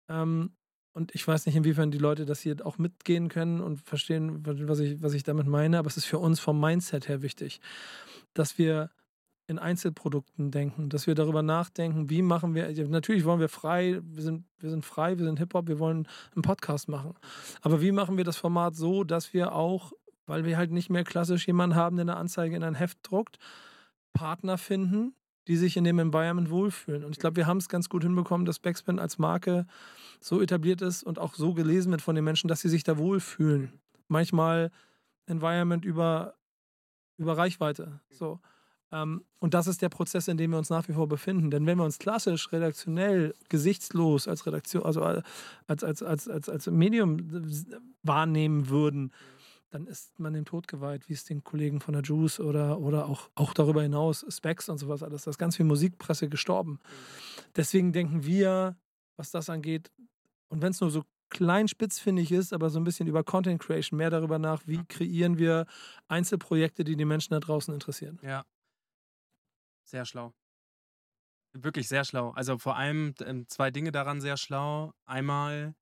Ähm, 0.09 0.51
und 0.93 1.15
ich 1.15 1.27
weiß 1.27 1.45
nicht, 1.45 1.55
inwiefern 1.55 1.91
die 1.91 1.97
Leute 1.97 2.25
das 2.25 2.41
hier 2.41 2.55
auch 2.65 2.77
mitgehen 2.77 3.29
können 3.29 3.61
und 3.61 3.81
verstehen, 3.81 4.45
was 4.45 4.79
ich, 4.79 5.01
was 5.01 5.13
ich 5.13 5.23
damit 5.23 5.47
meine, 5.47 5.77
aber 5.77 5.87
es 5.87 5.97
ist 5.97 6.05
für 6.05 6.19
uns 6.19 6.39
vom 6.39 6.59
Mindset 6.59 7.07
her 7.07 7.21
wichtig, 7.21 7.61
dass 8.33 8.57
wir 8.57 8.89
in 9.47 9.59
Einzelprodukten 9.59 10.51
denken, 10.51 10.89
dass 10.89 11.07
wir 11.07 11.15
darüber 11.15 11.41
nachdenken, 11.41 12.09
wie 12.09 12.21
machen 12.21 12.55
wir, 12.55 12.71
natürlich 12.87 13.25
wollen 13.25 13.39
wir 13.39 13.49
frei, 13.49 13.99
wir 14.01 14.23
sind, 14.23 14.45
wir 14.59 14.69
sind 14.69 14.85
frei, 14.85 15.17
wir 15.17 15.25
sind 15.25 15.39
Hip-Hop, 15.39 15.67
wir 15.67 15.79
wollen 15.79 16.07
einen 16.33 16.41
Podcast 16.41 16.87
machen. 16.87 17.15
Aber 17.61 17.81
wie 17.81 17.91
machen 17.91 18.17
wir 18.17 18.23
das 18.23 18.37
Format 18.37 18.75
so, 18.75 19.03
dass 19.03 19.33
wir 19.33 19.53
auch, 19.53 19.91
weil 20.25 20.45
wir 20.45 20.57
halt 20.57 20.71
nicht 20.71 20.89
mehr 20.89 21.03
klassisch 21.03 21.47
jemanden 21.47 21.75
haben, 21.75 21.97
der 21.97 22.03
eine 22.03 22.15
Anzeige 22.15 22.55
in 22.55 22.63
ein 22.63 22.75
Heft 22.75 22.99
druckt, 23.03 23.39
Partner 24.13 24.57
finden, 24.57 25.15
die 25.51 25.57
sich 25.57 25.75
in 25.75 25.83
dem 25.83 25.99
Environment 25.99 26.49
wohlfühlen. 26.49 27.03
Und 27.03 27.11
ich 27.11 27.19
glaube, 27.19 27.35
wir 27.35 27.45
haben 27.45 27.57
es 27.57 27.67
ganz 27.67 27.89
gut 27.89 28.03
hinbekommen, 28.03 28.45
dass 28.45 28.59
Backspin 28.59 28.99
als 28.99 29.17
Marke 29.17 29.67
so 30.21 30.41
etabliert 30.41 30.81
ist 30.81 31.03
und 31.03 31.19
auch 31.19 31.33
so 31.33 31.53
gelesen 31.53 31.91
wird 31.91 32.01
von 32.01 32.15
den 32.15 32.23
Menschen, 32.23 32.47
dass 32.47 32.61
sie 32.61 32.69
sich 32.69 32.85
da 32.85 32.97
wohlfühlen. 32.97 33.73
Manchmal 34.07 34.71
Environment 35.25 35.83
über, 35.83 36.35
über 37.17 37.37
Reichweite. 37.37 37.99
So. 38.09 38.39
Ähm, 38.93 39.25
und 39.39 39.53
das 39.53 39.67
ist 39.67 39.81
der 39.81 39.89
Prozess, 39.89 40.29
in 40.29 40.37
dem 40.37 40.51
wir 40.51 40.57
uns 40.57 40.69
nach 40.69 40.87
wie 40.87 40.93
vor 40.93 41.09
befinden. 41.09 41.51
Denn 41.51 41.65
wenn 41.65 41.77
wir 41.77 41.83
uns 41.83 41.99
klassisch, 41.99 42.53
redaktionell, 42.53 43.35
gesichtslos 43.49 44.29
als 44.29 44.45
Redaktion, 44.45 44.83
also 44.83 45.01
als, 45.01 45.83
als, 45.83 46.01
als, 46.01 46.29
als, 46.29 46.47
als 46.47 46.67
Medium 46.67 47.17
wahrnehmen 48.03 48.69
würden, 48.69 49.11
dann 49.71 49.87
ist 49.87 50.19
man 50.19 50.33
dem 50.33 50.45
Tod 50.45 50.67
geweiht, 50.67 51.07
wie 51.09 51.13
es 51.13 51.23
den 51.23 51.43
Kollegen 51.43 51.79
von 51.79 51.93
der 51.93 52.03
Juice 52.03 52.39
oder, 52.39 52.79
oder 52.79 53.07
auch, 53.07 53.29
auch 53.35 53.53
darüber 53.53 53.81
hinaus, 53.81 54.25
Specs 54.29 54.69
und 54.69 54.77
sowas 54.77 55.01
alles. 55.01 55.23
Da 55.23 55.31
ist 55.31 55.37
ganz 55.37 55.55
viel 55.55 55.65
Musikpresse 55.65 56.29
gestorben. 56.29 56.79
Deswegen 57.55 57.93
denken 57.93 58.25
wir, 58.25 58.77
was 59.15 59.31
das 59.31 59.49
angeht, 59.49 59.89
und 60.49 60.61
wenn 60.61 60.71
es 60.71 60.81
nur 60.81 60.91
so 60.91 61.03
klein 61.29 61.69
spitzfindig 61.69 62.33
ist, 62.33 62.51
aber 62.51 62.69
so 62.69 62.79
ein 62.79 62.83
bisschen 62.83 63.07
über 63.07 63.23
Content 63.23 63.61
Creation, 63.61 63.97
mehr 63.97 64.09
darüber 64.09 64.37
nach, 64.37 64.67
wie 64.67 64.83
kreieren 64.83 65.37
wir 65.37 65.65
Einzelprojekte, 66.09 66.83
die 66.83 66.97
die 66.97 67.05
Menschen 67.05 67.33
da 67.33 67.39
draußen 67.39 67.73
interessieren. 67.73 68.19
Ja. 68.21 68.43
Sehr 69.85 70.03
schlau. 70.05 70.33
Wirklich 71.53 71.87
sehr 71.87 72.03
schlau. 72.03 72.31
Also 72.31 72.57
vor 72.57 72.75
allem 72.75 73.13
ähm, 73.25 73.47
zwei 73.47 73.71
Dinge 73.71 73.93
daran 73.93 74.19
sehr 74.19 74.35
schlau. 74.35 74.93
Einmal 75.05 75.73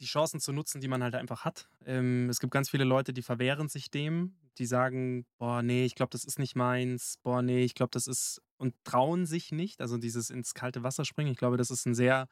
die 0.00 0.06
Chancen 0.06 0.40
zu 0.40 0.52
nutzen, 0.52 0.80
die 0.80 0.88
man 0.88 1.02
halt 1.02 1.14
einfach 1.14 1.44
hat. 1.44 1.68
Ähm, 1.84 2.28
es 2.28 2.40
gibt 2.40 2.52
ganz 2.52 2.70
viele 2.70 2.84
Leute, 2.84 3.12
die 3.12 3.22
verwehren 3.22 3.68
sich 3.68 3.90
dem, 3.90 4.36
die 4.58 4.66
sagen, 4.66 5.26
boah, 5.38 5.62
nee, 5.62 5.84
ich 5.84 5.94
glaube, 5.94 6.10
das 6.10 6.24
ist 6.24 6.38
nicht 6.38 6.56
meins, 6.56 7.18
boah, 7.22 7.42
nee, 7.42 7.64
ich 7.64 7.74
glaube, 7.74 7.90
das 7.92 8.06
ist 8.06 8.42
und 8.58 8.74
trauen 8.84 9.26
sich 9.26 9.52
nicht, 9.52 9.80
also 9.80 9.98
dieses 9.98 10.30
ins 10.30 10.54
kalte 10.54 10.82
Wasser 10.82 11.04
springen. 11.04 11.30
Ich 11.30 11.38
glaube, 11.38 11.56
das 11.56 11.70
ist 11.70 11.86
ein 11.86 11.94
sehr, 11.94 12.26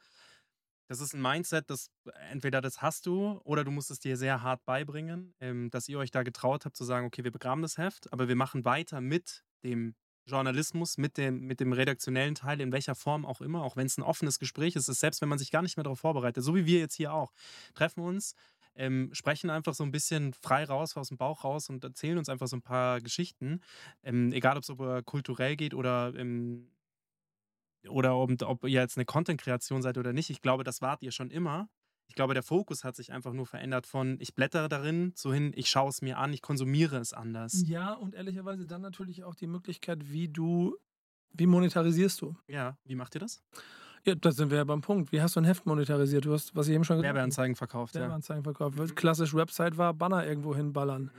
das 0.87 0.99
ist 0.99 1.13
ein 1.13 1.21
Mindset, 1.21 1.69
das 1.69 1.91
entweder 2.31 2.61
das 2.61 2.81
hast 2.81 3.05
du 3.05 3.39
oder 3.43 3.63
du 3.63 3.71
musst 3.71 3.91
es 3.91 3.99
dir 3.99 4.17
sehr 4.17 4.41
hart 4.41 4.65
beibringen, 4.65 5.33
ähm, 5.39 5.69
dass 5.69 5.87
ihr 5.87 5.99
euch 5.99 6.11
da 6.11 6.23
getraut 6.23 6.65
habt 6.65 6.75
zu 6.75 6.83
sagen, 6.83 7.05
okay, 7.05 7.23
wir 7.23 7.31
begraben 7.31 7.61
das 7.61 7.77
Heft, 7.77 8.11
aber 8.11 8.27
wir 8.27 8.35
machen 8.35 8.65
weiter 8.65 9.01
mit 9.01 9.43
dem 9.63 9.95
Journalismus, 10.25 10.97
mit 10.97 11.17
dem, 11.17 11.41
mit 11.41 11.59
dem 11.59 11.73
redaktionellen 11.73 12.35
Teil, 12.35 12.61
in 12.61 12.71
welcher 12.71 12.95
Form 12.95 13.25
auch 13.25 13.41
immer, 13.41 13.63
auch 13.63 13.75
wenn 13.75 13.85
es 13.85 13.97
ein 13.97 14.03
offenes 14.03 14.39
Gespräch 14.39 14.75
ist, 14.75 14.87
ist, 14.87 14.99
selbst 14.99 15.21
wenn 15.21 15.29
man 15.29 15.39
sich 15.39 15.51
gar 15.51 15.61
nicht 15.61 15.77
mehr 15.77 15.83
darauf 15.83 15.99
vorbereitet, 15.99 16.43
so 16.43 16.55
wie 16.55 16.65
wir 16.65 16.79
jetzt 16.79 16.95
hier 16.95 17.13
auch, 17.13 17.31
treffen 17.73 18.01
uns, 18.01 18.35
ähm, 18.75 19.09
sprechen 19.13 19.49
einfach 19.49 19.73
so 19.73 19.83
ein 19.83 19.91
bisschen 19.91 20.33
frei 20.33 20.65
raus, 20.65 20.97
aus 20.97 21.09
dem 21.09 21.17
Bauch 21.17 21.43
raus 21.43 21.69
und 21.69 21.83
erzählen 21.83 22.17
uns 22.17 22.29
einfach 22.29 22.47
so 22.47 22.57
ein 22.57 22.61
paar 22.61 23.01
Geschichten, 23.01 23.61
ähm, 24.03 24.31
egal 24.33 24.57
ob 24.57 24.63
es 24.63 24.69
über 24.69 25.01
kulturell 25.03 25.55
geht 25.55 25.73
oder 25.73 26.13
ähm, 26.15 26.71
oder 27.87 28.15
ob, 28.17 28.41
ob 28.41 28.63
ihr 28.63 28.81
jetzt 28.81 28.97
eine 28.97 29.05
Content-Kreation 29.05 29.81
seid 29.81 29.97
oder 29.97 30.11
nicht. 30.11 30.31
Ich 30.31 30.41
glaube, 30.41 30.63
das 30.63 30.81
wart 30.81 31.03
ihr 31.03 31.11
schon 31.11 31.29
immer. 31.29 31.69
Ich 32.07 32.15
glaube, 32.15 32.33
der 32.33 32.43
Fokus 32.43 32.83
hat 32.83 32.95
sich 32.95 33.11
einfach 33.11 33.33
nur 33.33 33.45
verändert 33.45 33.87
von 33.87 34.17
ich 34.19 34.35
blättere 34.35 34.69
darin 34.69 35.13
zu 35.15 35.33
hin, 35.33 35.51
ich 35.55 35.69
schaue 35.69 35.89
es 35.89 36.01
mir 36.01 36.17
an, 36.17 36.33
ich 36.33 36.41
konsumiere 36.41 36.97
es 36.97 37.13
anders. 37.13 37.63
Ja, 37.67 37.93
und 37.93 38.15
ehrlicherweise 38.15 38.65
dann 38.65 38.81
natürlich 38.81 39.23
auch 39.23 39.35
die 39.35 39.47
Möglichkeit, 39.47 40.11
wie 40.11 40.29
du, 40.29 40.77
wie 41.33 41.47
monetarisierst 41.47 42.21
du? 42.21 42.35
Ja, 42.47 42.77
wie 42.85 42.95
macht 42.95 43.15
ihr 43.15 43.21
das? 43.21 43.43
Ja, 44.05 44.13
da 44.13 44.31
sind 44.31 44.51
wir 44.51 44.57
ja 44.57 44.63
beim 44.63 44.81
Punkt. 44.81 45.11
Wie 45.11 45.21
hast 45.21 45.35
du 45.35 45.39
ein 45.39 45.45
Heft 45.45 45.65
monetarisiert? 45.65 46.25
Du 46.25 46.33
hast, 46.33 46.55
was 46.55 46.67
ich 46.67 46.75
eben 46.75 46.83
schon 46.83 46.97
gesagt 46.97 47.09
habe. 47.09 47.17
Werbeanzeigen 47.17 47.55
verkauft, 47.55 47.95
ja. 47.95 48.01
Werbeanzeigen 48.01 48.43
verkauft. 48.43 48.95
Klassisch 48.95 49.33
Website 49.33 49.77
war, 49.77 49.95
Banner 49.95 50.25
irgendwo 50.25 50.55
hinballern. 50.55 51.09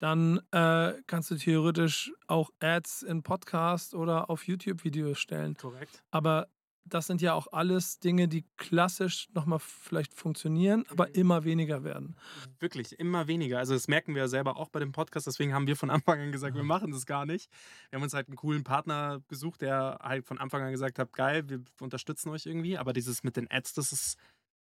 Dann 0.00 0.40
äh, 0.50 0.94
kannst 1.06 1.30
du 1.30 1.36
theoretisch 1.36 2.12
auch 2.26 2.50
Ads 2.58 3.02
in 3.02 3.22
Podcast 3.22 3.94
oder 3.94 4.28
auf 4.28 4.46
YouTube-Videos 4.46 5.18
stellen. 5.18 5.54
Korrekt. 5.54 6.02
Aber 6.10 6.48
das 6.86 7.06
sind 7.06 7.20
ja 7.22 7.32
auch 7.34 7.48
alles 7.52 7.98
Dinge, 7.98 8.28
die 8.28 8.44
klassisch 8.56 9.28
nochmal 9.34 9.58
vielleicht 9.58 10.14
funktionieren, 10.14 10.84
aber 10.90 11.08
Mhm. 11.08 11.14
immer 11.14 11.44
weniger 11.44 11.82
werden. 11.84 12.16
Wirklich, 12.60 12.98
immer 12.98 13.26
weniger. 13.26 13.58
Also 13.58 13.74
das 13.74 13.88
merken 13.88 14.14
wir 14.14 14.22
ja 14.22 14.28
selber 14.28 14.56
auch 14.56 14.68
bei 14.68 14.80
dem 14.80 14.92
Podcast, 14.92 15.26
deswegen 15.26 15.54
haben 15.54 15.66
wir 15.66 15.76
von 15.76 15.90
Anfang 15.90 16.20
an 16.20 16.32
gesagt, 16.32 16.56
wir 16.56 16.62
machen 16.62 16.90
das 16.92 17.06
gar 17.06 17.26
nicht. 17.26 17.50
Wir 17.90 17.96
haben 17.98 18.02
uns 18.04 18.14
halt 18.14 18.28
einen 18.28 18.36
coolen 18.36 18.64
Partner 18.64 19.22
gesucht, 19.28 19.62
der 19.62 19.98
halt 20.02 20.26
von 20.26 20.38
Anfang 20.38 20.62
an 20.62 20.72
gesagt 20.72 20.98
hat, 20.98 21.12
geil, 21.12 21.48
wir 21.48 21.62
unterstützen 21.80 22.28
euch 22.30 22.46
irgendwie, 22.46 22.76
aber 22.78 22.92
dieses 22.92 23.22
mit 23.22 23.36
den 23.36 23.50
Ads, 23.50 23.74
das 23.74 23.92
ist 23.92 24.18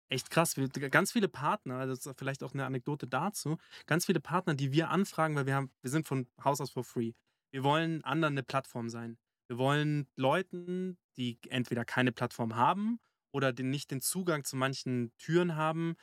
echt 0.09 0.31
krass. 0.31 0.57
Wir, 0.57 0.69
ganz 0.69 1.13
viele 1.13 1.29
Partner, 1.29 1.87
das 1.87 2.07
ist 2.07 2.19
vielleicht 2.19 2.43
auch 2.45 2.53
eine 2.55 2.65
Anekdote 2.67 3.07
dazu, 3.09 3.59
ganz 3.87 4.07
viele 4.07 4.21
Partner, 4.21 4.55
die 4.55 4.73
wir 4.73 4.91
anfragen, 4.91 5.35
weil 5.37 5.47
wir 5.47 5.55
haben, 5.57 5.71
wir 5.83 5.91
sind 5.91 6.07
von 6.07 6.29
Haus 6.43 6.61
aus 6.61 6.71
for 6.71 6.85
free. 6.85 7.13
Wir 7.53 7.65
wollen 7.65 8.05
anderen 8.05 8.35
eine 8.35 8.43
Plattform 8.43 8.89
sein. 8.89 9.17
Wir 9.49 9.59
wollen 9.59 10.07
Leuten, 10.17 10.99
die 11.17 11.39
entweder 11.49 11.85
keine 11.85 12.13
Plattform 12.13 12.57
haben 12.57 12.99
oder 13.33 13.53
den, 13.53 13.71
nicht 13.71 13.91
den 13.91 14.01
Zugang 14.01 14.45
zu 14.45 14.57
manchen 14.57 15.13
Türen 15.19 15.57
haben, 15.57 15.97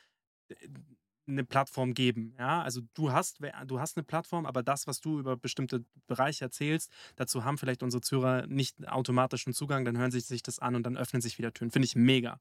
eine 1.26 1.44
Plattform 1.44 1.94
geben. 1.94 2.34
Ja, 2.38 2.62
also 2.62 2.82
du 2.94 3.12
hast, 3.12 3.40
du 3.66 3.80
hast 3.80 3.96
eine 3.96 4.04
Plattform, 4.04 4.46
aber 4.46 4.62
das, 4.62 4.86
was 4.86 5.00
du 5.00 5.18
über 5.18 5.36
bestimmte 5.36 5.84
Bereiche 6.06 6.44
erzählst, 6.44 6.92
dazu 7.16 7.44
haben 7.44 7.58
vielleicht 7.58 7.82
unsere 7.82 8.00
Zuhörer 8.00 8.46
nicht 8.46 8.86
automatischen 8.88 9.52
Zugang, 9.52 9.84
dann 9.84 9.96
hören 9.98 10.10
sie 10.10 10.20
sich 10.20 10.42
das 10.42 10.58
an 10.58 10.74
und 10.74 10.84
dann 10.84 10.96
öffnen 10.96 11.22
sich 11.22 11.38
wieder 11.38 11.52
Türen. 11.52 11.70
Finde 11.70 11.86
ich 11.86 11.96
mega. 11.96 12.40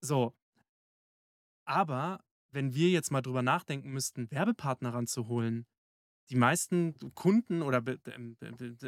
So. 0.00 0.34
Aber 1.64 2.24
wenn 2.50 2.74
wir 2.74 2.88
jetzt 2.90 3.10
mal 3.10 3.22
drüber 3.22 3.42
nachdenken 3.42 3.90
müssten, 3.90 4.30
Werbepartner 4.30 4.94
ranzuholen, 4.94 5.66
die 6.30 6.36
meisten 6.36 6.94
Kunden 7.14 7.62
oder 7.62 7.82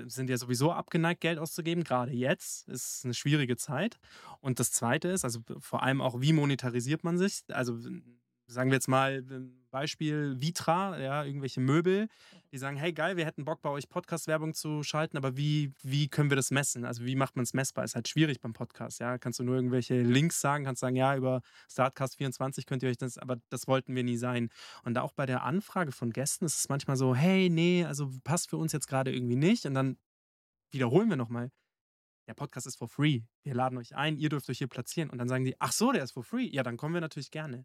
sind 0.07 0.31
ja 0.31 0.37
sowieso 0.37 0.73
abgeneigt, 0.73 1.21
Geld 1.21 1.39
auszugeben. 1.39 1.85
Gerade 1.85 2.13
jetzt 2.13 2.69
ist 2.69 3.05
eine 3.05 3.15
schwierige 3.15 3.57
Zeit. 3.57 3.99
Und 4.41 4.61
das 4.61 4.73
Zweite 4.73 5.09
ist, 5.09 5.25
also 5.25 5.41
vor 5.59 5.83
allem 5.83 6.01
auch, 6.01 6.21
wie 6.21 6.33
monetarisiert 6.33 7.03
man 7.03 7.19
sich? 7.19 7.43
Also 7.49 7.79
sagen 8.51 8.71
wir 8.71 8.77
jetzt 8.77 8.89
mal 8.89 9.25
ein 9.31 9.67
Beispiel 9.71 10.41
Vitra, 10.41 10.99
ja, 10.99 11.25
irgendwelche 11.25 11.61
Möbel, 11.61 12.09
die 12.53 12.59
sagen, 12.59 12.77
hey 12.77 12.93
geil, 12.93 13.17
wir 13.17 13.25
hätten 13.25 13.45
Bock 13.45 13.63
bei 13.63 13.71
euch 13.71 13.89
Podcast-Werbung 13.89 14.55
zu 14.55 14.83
schalten, 14.83 15.17
aber 15.17 15.37
wie, 15.37 15.73
wie 15.83 16.09
können 16.09 16.31
wir 16.31 16.37
das 16.37 16.51
messen? 16.51 16.85
Also 16.85 17.05
wie 17.05 17.15
macht 17.15 17.37
man 17.37 17.45
es 17.45 17.55
messbar? 17.55 17.85
Ist 17.85 17.95
halt 17.95 18.09
schwierig 18.09 18.41
beim 18.41 18.53
Podcast, 18.53 18.99
ja. 19.01 19.19
Kannst 19.19 19.39
du 19.39 19.45
nur 19.45 19.55
irgendwelche 19.55 20.03
Links 20.03 20.41
sagen, 20.41 20.65
kannst 20.65 20.81
sagen, 20.81 20.97
ja, 20.97 21.17
über 21.17 21.43
Startcast24 21.71 22.67
könnt 22.67 22.83
ihr 22.83 22.91
euch 22.91 22.99
das, 22.99 23.19
aber 23.19 23.37
das 23.49 23.69
wollten 23.69 23.95
wir 23.95 24.03
nie 24.03 24.17
sein. 24.17 24.51
Und 24.83 24.99
auch 24.99 25.13
bei 25.13 25.27
der 25.27 25.45
Anfrage 25.45 25.93
von 25.93 26.11
Gästen 26.11 26.45
ist 26.45 26.59
es 26.59 26.69
manchmal 26.69 26.97
so, 26.97 27.15
hey, 27.15 27.49
nee, 27.49 27.85
also 27.85 28.11
passt 28.25 28.51
für 28.51 28.57
uns 28.57 28.73
jetzt 28.73 28.89
gerade 28.89 29.15
irgendwie 29.15 29.37
nicht. 29.37 29.67
Und 29.67 29.75
dann 29.75 29.97
wiederholen 30.73 31.09
wir 31.09 31.17
nochmal. 31.17 31.51
Der 32.27 32.35
Podcast 32.35 32.67
ist 32.67 32.77
for 32.77 32.89
free. 32.89 33.23
Wir 33.43 33.55
laden 33.55 33.79
euch 33.79 33.97
ein, 33.97 34.17
ihr 34.17 34.29
dürft 34.29 34.49
euch 34.51 34.59
hier 34.59 34.69
platzieren. 34.69 35.11
Und 35.11 35.19
dann 35.19 35.29
sagen 35.29 35.45
die, 35.45 35.57
ach 35.61 35.73
so, 35.73 35.91
der 35.93 36.05
ist 36.05 36.13
for 36.13 36.23
free. 36.23 36.47
Ja, 36.47 36.63
dann 36.63 36.77
kommen 36.77 36.95
wir 36.95 37.01
natürlich 37.01 37.31
gerne. 37.31 37.65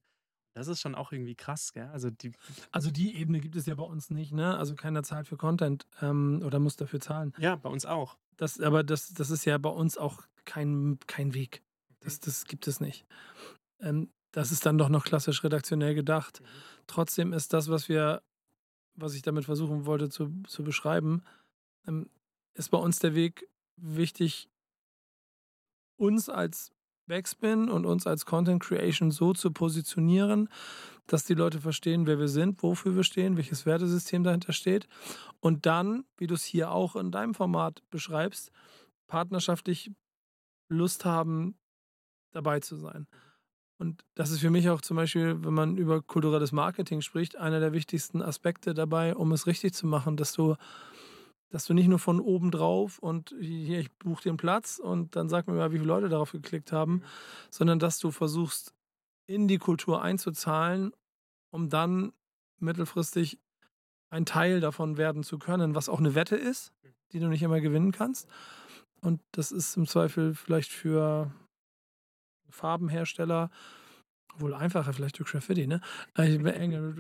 Das 0.56 0.68
ist 0.68 0.80
schon 0.80 0.96
auch 0.96 1.12
irgendwie 1.12 1.36
krass, 1.36 1.74
gell? 1.74 1.88
Also 1.88 2.10
die, 2.10 2.32
Also 2.72 2.90
die 2.90 3.18
Ebene 3.18 3.42
gibt 3.42 3.58
es 3.58 3.66
ja 3.66 3.76
bei 3.76 3.84
uns 3.84 4.10
nicht, 4.10 4.32
ne? 4.32 4.58
Also 4.58 4.74
keiner 4.76 5.04
zahlt 5.04 5.28
für 5.28 5.36
Content 5.38 5.86
ähm, 6.02 6.42
oder 6.46 6.60
muss 6.60 6.78
dafür 6.78 7.02
zahlen. 7.02 7.34
ja, 7.38 7.58
bei 7.58 7.70
uns 7.70 7.86
auch. 7.86 8.18
Das, 8.38 8.60
aber 8.62 8.84
das, 8.84 9.14
das 9.14 9.30
ist 9.30 9.46
ja 9.46 9.58
bei 9.58 9.70
uns 9.70 9.98
auch 9.98 10.24
kein, 10.46 10.98
kein 11.08 11.34
Weg. 11.34 11.62
Das, 12.00 12.20
das 12.22 12.46
gibt 12.46 12.68
es 12.68 12.80
nicht. 12.80 13.06
Ähm, 13.80 14.10
das 14.32 14.52
ist 14.52 14.66
dann 14.66 14.78
doch 14.78 14.90
noch 14.90 15.04
klassisch 15.04 15.44
redaktionell 15.44 15.94
gedacht. 15.94 16.42
Trotzdem 16.88 17.34
ist 17.34 17.52
das, 17.54 17.70
was 17.70 17.90
wir, 17.90 18.22
was 18.96 19.14
ich 19.14 19.22
damit 19.24 19.46
versuchen 19.46 19.86
wollte 19.86 20.10
zu, 20.10 20.32
zu 20.48 20.64
beschreiben, 20.64 21.24
ähm, 21.86 22.10
ist 22.54 22.72
bei 22.72 22.78
uns 22.78 23.00
der 23.00 23.14
Weg 23.14 23.50
wichtig, 23.76 24.50
uns 25.98 26.30
als 26.30 26.72
Backspin 27.08 27.70
und 27.70 27.86
uns 27.86 28.08
als 28.08 28.26
Content 28.26 28.62
Creation 28.62 29.12
so 29.12 29.34
zu 29.34 29.52
positionieren, 29.52 30.50
dass 31.08 31.26
die 31.26 31.36
Leute 31.36 31.60
verstehen, 31.60 32.08
wer 32.08 32.20
wir 32.20 32.28
sind, 32.28 32.64
wofür 32.64 32.96
wir 32.96 33.04
stehen, 33.04 33.38
welches 33.38 33.66
Wertesystem 33.66 34.24
dahinter 34.24 34.54
steht. 34.54 34.88
Und 35.40 35.66
dann, 35.66 36.06
wie 36.18 36.28
du 36.28 36.34
es 36.34 36.44
hier 36.44 36.72
auch 36.72 36.96
in 36.96 37.12
deinem 37.12 37.34
Format 37.34 37.84
beschreibst, 37.90 38.52
partnerschaftlich 39.08 39.92
Lust 40.68 41.06
haben, 41.06 41.56
dabei 42.32 42.60
zu 42.60 42.76
sein. 42.76 43.08
Und 43.78 44.04
das 44.16 44.32
ist 44.32 44.40
für 44.40 44.50
mich 44.50 44.70
auch 44.70 44.82
zum 44.82 44.98
Beispiel, 44.98 45.44
wenn 45.44 45.54
man 45.54 45.78
über 45.78 46.02
kulturelles 46.02 46.52
Marketing 46.52 47.02
spricht, 47.02 47.36
einer 47.36 47.60
der 47.60 47.74
wichtigsten 47.74 48.22
Aspekte 48.22 48.74
dabei, 48.74 49.16
um 49.16 49.32
es 49.32 49.48
richtig 49.48 49.74
zu 49.74 49.86
machen, 49.86 50.16
dass 50.16 50.34
du, 50.34 50.56
dass 51.50 51.66
du 51.66 51.74
nicht 51.74 51.88
nur 51.88 52.00
von 52.00 52.20
oben 52.20 52.52
drauf 52.52 53.00
und 53.00 53.36
hier, 53.40 53.80
ich 53.80 53.92
buche 53.94 54.24
den 54.24 54.38
Platz 54.38 54.80
und 54.80 55.16
dann 55.16 55.30
sag 55.30 55.48
mir 55.48 55.54
mal, 55.54 55.72
wie 55.72 55.78
viele 55.78 55.88
Leute 55.88 56.10
darauf 56.10 56.32
geklickt 56.32 56.72
haben, 56.72 57.04
sondern 57.50 57.80
dass 57.80 58.00
du 58.00 58.12
versuchst, 58.12 58.74
in 59.28 59.48
die 59.48 59.58
Kultur 59.58 60.02
einzuzahlen, 60.02 60.92
um 61.50 61.70
dann 61.70 62.14
mittelfristig 62.60 63.40
ein 64.10 64.26
Teil 64.26 64.60
davon 64.60 64.98
werden 64.98 65.24
zu 65.24 65.40
können, 65.40 65.76
was 65.76 65.90
auch 65.90 66.00
eine 66.00 66.16
Wette 66.16 66.36
ist, 66.36 66.74
die 67.12 67.20
du 67.20 67.28
nicht 67.28 67.42
immer 67.42 67.60
gewinnen 67.60 67.92
kannst. 67.92 68.30
Und 69.02 69.22
das 69.32 69.52
ist 69.52 69.78
im 69.78 69.88
Zweifel 69.88 70.36
vielleicht 70.36 70.72
für 70.72 71.32
Farbenhersteller, 72.50 73.50
wohl 74.40 74.54
einfacher 74.54 74.94
vielleicht 74.94 75.20
durch 75.20 75.32
Graffiti, 75.32 75.68
ne? 75.68 75.82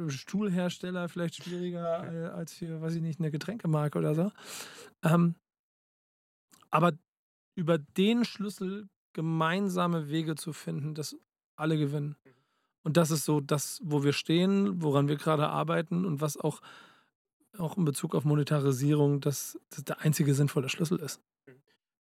Stuhlhersteller 0.08 1.10
vielleicht 1.10 1.36
schwieriger 1.36 2.12
äh, 2.12 2.28
als 2.30 2.54
für, 2.54 2.82
weiß 2.82 2.95
ich 2.95 3.02
nicht, 3.02 3.19
eine 3.19 3.32
Getränkemarke 3.32 3.98
oder 3.98 4.15
so. 4.15 4.32
Ähm, 5.04 5.36
aber 6.71 6.93
über 7.56 7.78
den 7.78 8.26
Schlüssel 8.26 8.89
gemeinsame 9.13 10.10
Wege 10.10 10.36
zu 10.36 10.54
finden, 10.54 10.93
dass 10.93 11.15
alle 11.56 11.78
gewinnen. 11.78 12.15
Und 12.84 12.98
das 12.98 13.12
ist 13.12 13.26
so 13.26 13.39
das, 13.39 13.82
wo 13.84 14.04
wir 14.04 14.13
stehen, 14.13 14.82
woran 14.82 15.08
wir 15.08 15.15
gerade 15.15 15.48
arbeiten 15.48 16.06
und 16.06 16.21
was 16.21 16.38
auch, 16.38 16.62
auch 17.58 17.78
in 17.78 17.86
Bezug 17.86 18.13
auf 18.13 18.26
Monetarisierung 18.26 19.21
das, 19.21 19.58
das 19.69 19.86
der 19.86 20.02
einzige 20.02 20.36
sinnvolle 20.36 20.69
Schlüssel 20.69 21.00
ist. 21.00 21.21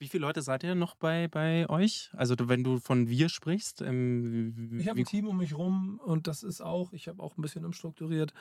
Wie 0.05 0.09
viele 0.09 0.27
Leute 0.27 0.43
seid 0.43 0.63
ihr 0.65 0.75
noch 0.75 0.97
bei, 0.97 1.29
bei 1.29 1.67
euch? 1.71 2.11
Also 2.13 2.35
wenn 2.39 2.63
du 2.63 2.79
von 2.79 3.09
wir 3.09 3.31
sprichst, 3.31 3.81
ähm, 3.81 4.79
Ich 4.79 4.87
habe 4.87 4.99
ein 5.01 5.07
Team 5.07 5.27
um 5.27 5.39
mich 5.39 5.57
rum 5.57 5.99
und 6.05 6.27
das 6.27 6.43
ist 6.43 6.61
auch, 6.61 6.93
ich 6.93 7.09
habe 7.09 7.23
auch 7.23 7.39
ein 7.39 7.41
bisschen 7.41 7.65
umstrukturiert. 7.65 8.35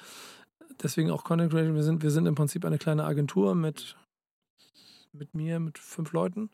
Deswegen 0.82 1.10
auch 1.10 1.24
Content 1.24 1.54
Creation. 1.54 1.74
Wir 1.74 1.84
sind, 1.84 2.04
wir 2.04 2.12
sind 2.12 2.26
im 2.26 2.36
Prinzip 2.36 2.66
eine 2.66 2.78
kleine 2.78 3.06
Agentur 3.06 3.56
mit, 3.56 3.96
mit 5.14 5.34
mir, 5.36 5.62
mit 5.62 5.78
fünf 5.78 6.12
Leuten. 6.12 6.50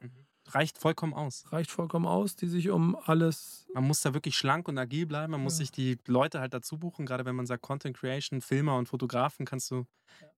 reicht 0.49 0.77
vollkommen 0.77 1.15
aus. 1.15 1.51
Reicht 1.51 1.71
vollkommen 1.71 2.05
aus, 2.05 2.35
die 2.35 2.47
sich 2.47 2.69
um 2.69 2.95
alles. 2.95 3.65
Man 3.73 3.87
muss 3.87 4.01
da 4.01 4.13
wirklich 4.13 4.35
schlank 4.35 4.67
und 4.67 4.77
agil 4.77 5.07
bleiben. 5.07 5.31
Man 5.31 5.41
muss 5.41 5.53
Ja. 5.53 5.57
sich 5.65 5.71
die 5.71 5.97
Leute 6.05 6.39
halt 6.39 6.53
dazu 6.53 6.77
buchen. 6.77 7.07
Gerade 7.07 7.25
wenn 7.25 7.35
man 7.35 7.47
sagt 7.47 7.63
Content 7.63 7.97
Creation, 7.97 8.41
Filmer 8.41 8.77
und 8.77 8.85
Fotografen, 8.87 9.47
kannst 9.47 9.71
du 9.71 9.85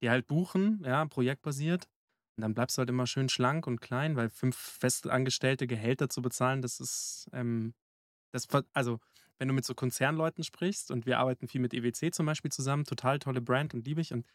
die 0.01 0.09
halt 0.09 0.27
buchen, 0.27 0.81
ja, 0.85 1.03
projektbasiert. 1.07 1.89
Und 2.37 2.41
dann 2.41 2.53
bleibst 2.53 2.77
du 2.77 2.79
halt 2.79 2.89
immer 2.89 3.07
schön 3.07 3.29
schlank 3.29 3.67
und 3.67 3.81
klein, 3.81 4.15
weil 4.15 4.29
fünf 4.29 4.55
festangestellte 4.57 5.67
Gehälter 5.67 6.09
zu 6.09 6.21
bezahlen, 6.21 6.61
das 6.61 6.79
ist, 6.79 7.29
ähm, 7.33 7.73
das, 8.31 8.47
also 8.73 8.99
wenn 9.39 9.47
du 9.47 9.53
mit 9.53 9.65
so 9.65 9.75
Konzernleuten 9.75 10.43
sprichst 10.43 10.91
und 10.91 11.05
wir 11.05 11.19
arbeiten 11.19 11.47
viel 11.47 11.61
mit 11.61 11.73
EWC 11.73 12.13
zum 12.13 12.25
Beispiel 12.27 12.51
zusammen, 12.51 12.85
total 12.85 13.19
tolle 13.19 13.41
Brand 13.41 13.73
und 13.73 13.85
liebe 13.87 14.01
ich 14.01 14.13
und 14.13 14.25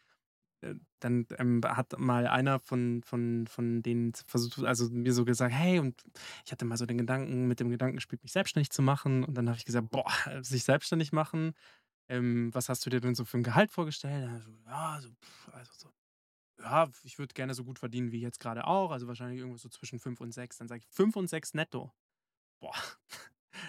äh, 0.61 0.75
dann 0.99 1.27
ähm, 1.37 1.61
hat 1.63 1.97
mal 1.99 2.27
einer 2.27 2.59
von, 2.59 3.03
von, 3.03 3.45
von 3.47 3.83
denen 3.83 4.13
versucht, 4.13 4.63
also 4.65 4.89
mir 4.89 5.13
so 5.13 5.25
gesagt, 5.25 5.53
hey, 5.53 5.79
und 5.79 6.01
ich 6.45 6.51
hatte 6.51 6.65
mal 6.65 6.77
so 6.77 6.85
den 6.85 6.97
Gedanken, 6.97 7.47
mit 7.47 7.59
dem 7.59 7.69
Gedankenspiel 7.69 8.19
mich 8.23 8.31
selbstständig 8.31 8.71
zu 8.71 8.81
machen. 8.81 9.23
Und 9.23 9.35
dann 9.35 9.47
habe 9.49 9.57
ich 9.57 9.65
gesagt, 9.65 9.89
boah, 9.91 10.05
sich 10.41 10.63
selbstständig 10.63 11.11
machen, 11.11 11.53
ähm, 12.09 12.53
was 12.53 12.69
hast 12.69 12.85
du 12.85 12.89
dir 12.89 13.01
denn 13.01 13.15
so 13.15 13.25
für 13.25 13.37
ein 13.37 13.43
Gehalt 13.43 13.71
vorgestellt? 13.71 14.29
Er 14.29 14.41
so, 14.41 14.51
ja, 14.65 14.99
so, 15.01 15.09
also 15.51 15.71
so, 15.77 15.89
ja, 16.59 16.89
ich 17.03 17.19
würde 17.19 17.33
gerne 17.33 17.53
so 17.53 17.63
gut 17.63 17.79
verdienen 17.79 18.11
wie 18.11 18.21
jetzt 18.21 18.39
gerade 18.39 18.65
auch, 18.67 18.91
also 18.91 19.07
wahrscheinlich 19.07 19.39
irgendwas 19.39 19.61
so 19.61 19.69
zwischen 19.69 19.99
5 19.99 20.21
und 20.21 20.31
6. 20.31 20.57
Dann 20.57 20.67
sage 20.67 20.81
ich 20.81 20.87
5 20.95 21.15
und 21.15 21.27
6 21.27 21.53
netto. 21.53 21.93
Boah, 22.59 22.75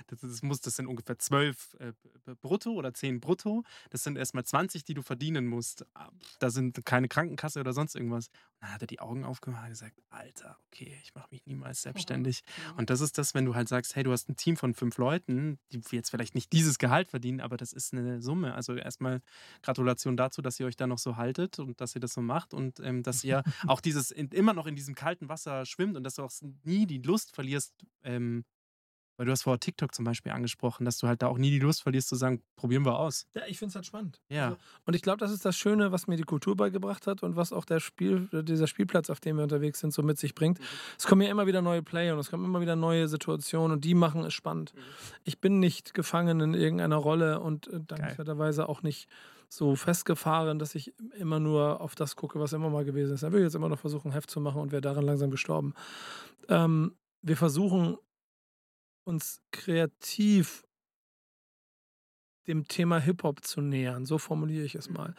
Das, 0.08 0.20
das, 0.20 0.42
muss, 0.42 0.60
das 0.60 0.76
sind 0.76 0.86
ungefähr 0.86 1.18
12 1.18 1.76
äh, 1.80 1.92
brutto 2.40 2.72
oder 2.72 2.92
10 2.92 3.20
brutto. 3.20 3.64
Das 3.90 4.02
sind 4.04 4.16
erstmal 4.16 4.44
20, 4.44 4.84
die 4.84 4.94
du 4.94 5.02
verdienen 5.02 5.46
musst. 5.46 5.86
Ah, 5.94 6.10
da 6.38 6.50
sind 6.50 6.84
keine 6.84 7.08
Krankenkasse 7.08 7.60
oder 7.60 7.72
sonst 7.72 7.94
irgendwas. 7.94 8.28
Und 8.28 8.62
dann 8.62 8.72
hat 8.74 8.82
er 8.82 8.86
die 8.86 9.00
Augen 9.00 9.24
aufgemacht 9.24 9.64
und 9.64 9.70
gesagt, 9.70 10.00
Alter, 10.10 10.58
okay, 10.66 10.98
ich 11.02 11.14
mache 11.14 11.28
mich 11.30 11.46
niemals 11.46 11.82
selbstständig. 11.82 12.42
Und 12.76 12.90
das 12.90 13.00
ist 13.00 13.18
das, 13.18 13.34
wenn 13.34 13.44
du 13.44 13.54
halt 13.54 13.68
sagst, 13.68 13.96
hey, 13.96 14.02
du 14.02 14.12
hast 14.12 14.28
ein 14.28 14.36
Team 14.36 14.56
von 14.56 14.74
fünf 14.74 14.98
Leuten, 14.98 15.58
die 15.72 15.80
jetzt 15.90 16.10
vielleicht 16.10 16.34
nicht 16.34 16.52
dieses 16.52 16.78
Gehalt 16.78 17.10
verdienen, 17.10 17.40
aber 17.40 17.56
das 17.56 17.72
ist 17.72 17.92
eine 17.92 18.20
Summe. 18.22 18.54
Also 18.54 18.74
erstmal 18.74 19.20
Gratulation 19.62 20.16
dazu, 20.16 20.42
dass 20.42 20.58
ihr 20.60 20.66
euch 20.66 20.76
da 20.76 20.86
noch 20.86 20.98
so 20.98 21.16
haltet 21.16 21.58
und 21.58 21.80
dass 21.80 21.94
ihr 21.94 22.00
das 22.00 22.14
so 22.14 22.20
macht 22.20 22.54
und 22.54 22.80
ähm, 22.80 23.02
dass 23.02 23.24
ihr 23.24 23.42
auch 23.66 23.80
dieses 23.80 24.10
in, 24.10 24.28
immer 24.28 24.52
noch 24.52 24.66
in 24.66 24.76
diesem 24.76 24.94
kalten 24.94 25.28
Wasser 25.28 25.64
schwimmt 25.66 25.96
und 25.96 26.04
dass 26.04 26.14
du 26.16 26.22
auch 26.22 26.32
nie 26.64 26.86
die 26.86 26.98
Lust 26.98 27.34
verlierst, 27.34 27.74
ähm, 28.02 28.44
weil 29.18 29.26
du 29.26 29.32
hast 29.32 29.42
vorher 29.42 29.58
TikTok 29.58 29.94
zum 29.94 30.04
Beispiel 30.04 30.30
angesprochen, 30.30 30.84
dass 30.84 30.96
du 30.98 31.08
halt 31.08 31.22
da 31.22 31.26
auch 31.26 31.38
nie 31.38 31.50
die 31.50 31.58
Lust 31.58 31.82
verlierst 31.82 32.08
zu 32.08 32.14
sagen, 32.14 32.40
probieren 32.54 32.86
wir 32.86 32.98
aus. 32.98 33.26
Ja, 33.34 33.42
ich 33.48 33.58
finde 33.58 33.70
es 33.70 33.74
halt 33.74 33.84
spannend. 33.84 34.20
Ja. 34.28 34.44
Also, 34.44 34.58
und 34.86 34.94
ich 34.94 35.02
glaube, 35.02 35.18
das 35.18 35.32
ist 35.32 35.44
das 35.44 35.56
Schöne, 35.56 35.90
was 35.90 36.06
mir 36.06 36.16
die 36.16 36.22
Kultur 36.22 36.56
beigebracht 36.56 37.08
hat 37.08 37.24
und 37.24 37.34
was 37.34 37.52
auch 37.52 37.64
der 37.64 37.80
Spiel, 37.80 38.28
dieser 38.32 38.68
Spielplatz, 38.68 39.10
auf 39.10 39.18
dem 39.18 39.36
wir 39.36 39.42
unterwegs 39.42 39.80
sind, 39.80 39.92
so 39.92 40.02
mit 40.02 40.18
sich 40.18 40.36
bringt. 40.36 40.60
Mhm. 40.60 40.64
Es 40.96 41.06
kommen 41.06 41.22
ja 41.22 41.30
immer 41.30 41.48
wieder 41.48 41.62
neue 41.62 41.82
Player 41.82 42.14
und 42.14 42.20
es 42.20 42.30
kommen 42.30 42.44
immer 42.44 42.60
wieder 42.60 42.76
neue 42.76 43.08
Situationen 43.08 43.72
und 43.72 43.84
die 43.84 43.94
machen 43.94 44.24
es 44.24 44.34
spannend. 44.34 44.72
Mhm. 44.74 44.80
Ich 45.24 45.40
bin 45.40 45.58
nicht 45.58 45.94
gefangen 45.94 46.40
in 46.40 46.54
irgendeiner 46.54 46.96
Rolle 46.96 47.40
und 47.40 47.66
äh, 47.66 47.80
dankenswerterweise 47.80 48.68
auch 48.68 48.82
nicht 48.82 49.08
so 49.48 49.74
festgefahren, 49.74 50.60
dass 50.60 50.76
ich 50.76 50.94
immer 51.18 51.40
nur 51.40 51.80
auf 51.80 51.96
das 51.96 52.14
gucke, 52.14 52.38
was 52.38 52.52
immer 52.52 52.70
mal 52.70 52.84
gewesen 52.84 53.14
ist. 53.14 53.22
Da 53.24 53.32
will 53.32 53.40
ich 53.40 53.44
jetzt 53.44 53.56
immer 53.56 53.68
noch 53.68 53.80
versuchen, 53.80 54.12
Heft 54.12 54.30
zu 54.30 54.40
machen 54.40 54.60
und 54.60 54.70
wäre 54.70 54.82
daran 54.82 55.04
langsam 55.04 55.30
gestorben. 55.30 55.74
Ähm, 56.48 56.94
wir 57.22 57.36
versuchen 57.36 57.96
uns 59.08 59.40
kreativ 59.52 60.64
dem 62.46 62.66
Thema 62.66 62.98
Hip-Hop 62.98 63.44
zu 63.44 63.60
nähern. 63.60 64.06
So 64.06 64.18
formuliere 64.18 64.64
ich 64.64 64.74
es 64.74 64.88
mal. 64.88 65.14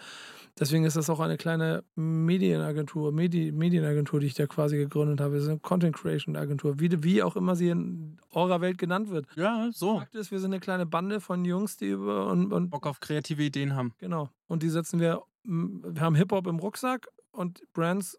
Deswegen 0.60 0.84
ist 0.84 0.96
das 0.96 1.10
auch 1.10 1.20
eine 1.20 1.38
kleine 1.38 1.84
Medienagentur, 1.96 3.12
Medi 3.12 3.52
Medienagentur, 3.52 4.20
die 4.20 4.28
ich 4.28 4.34
da 4.34 4.46
quasi 4.48 4.78
gegründet 4.78 5.22
habe. 5.22 5.34
Wir 5.34 5.42
sind 5.42 5.52
eine 5.52 5.60
Content 5.60 5.96
Creation 5.96 6.36
Agentur, 6.36 6.80
wie, 6.80 7.04
wie 7.04 7.24
auch 7.24 7.36
immer 7.36 7.56
sie 7.56 7.70
in 7.70 8.18
eurer 8.32 8.62
Welt 8.62 8.78
genannt 8.78 9.10
wird. 9.10 9.28
Ja, 9.36 9.70
so. 9.72 10.00
Fakt 10.00 10.16
ist, 10.16 10.32
wir 10.32 10.40
sind 10.40 10.54
eine 10.54 10.60
kleine 10.60 10.86
Bande 10.86 11.20
von 11.20 11.46
Jungs, 11.46 11.78
die 11.78 11.90
über 11.90 12.28
und, 12.28 12.52
und 12.52 12.70
Bock 12.70 12.88
auf 12.88 13.00
kreative 13.00 13.44
Ideen 13.44 13.76
haben. 13.76 13.94
Genau. 14.00 14.30
Und 14.48 14.64
die 14.64 14.70
setzen 14.70 15.00
wir, 15.00 15.22
wir 15.44 16.02
haben 16.02 16.16
Hip-Hop 16.16 16.48
im 16.48 16.60
Rucksack 16.60 17.08
und 17.32 17.62
Brands 17.74 18.18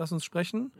lass 0.00 0.10
uns 0.10 0.24
sprechen. 0.24 0.72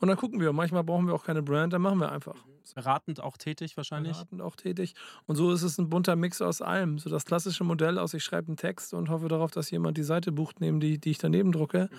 Und 0.00 0.08
dann 0.08 0.16
gucken 0.16 0.40
wir. 0.40 0.52
Manchmal 0.52 0.84
brauchen 0.84 1.06
wir 1.06 1.14
auch 1.14 1.24
keine 1.24 1.42
Brand, 1.42 1.72
dann 1.72 1.82
machen 1.82 1.98
wir 1.98 2.10
einfach. 2.10 2.36
Beratend 2.74 3.20
auch 3.20 3.36
tätig 3.36 3.76
wahrscheinlich. 3.76 4.12
Beratend 4.12 4.40
auch 4.40 4.56
tätig. 4.56 4.94
Und 5.26 5.36
so 5.36 5.52
ist 5.52 5.62
es 5.62 5.76
ein 5.78 5.90
bunter 5.90 6.16
Mix 6.16 6.40
aus 6.40 6.62
allem. 6.62 6.98
So 6.98 7.10
das 7.10 7.24
klassische 7.24 7.64
Modell 7.64 7.98
aus, 7.98 8.14
ich 8.14 8.24
schreibe 8.24 8.48
einen 8.48 8.56
Text 8.56 8.94
und 8.94 9.10
hoffe 9.10 9.28
darauf, 9.28 9.50
dass 9.50 9.70
jemand 9.70 9.98
die 9.98 10.04
Seite 10.04 10.32
bucht, 10.32 10.60
neben 10.60 10.80
die, 10.80 10.98
die 10.98 11.10
ich 11.10 11.18
daneben 11.18 11.52
drucke. 11.52 11.90
Mhm. 11.90 11.96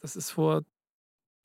Das 0.00 0.16
ist 0.16 0.30
vor 0.30 0.62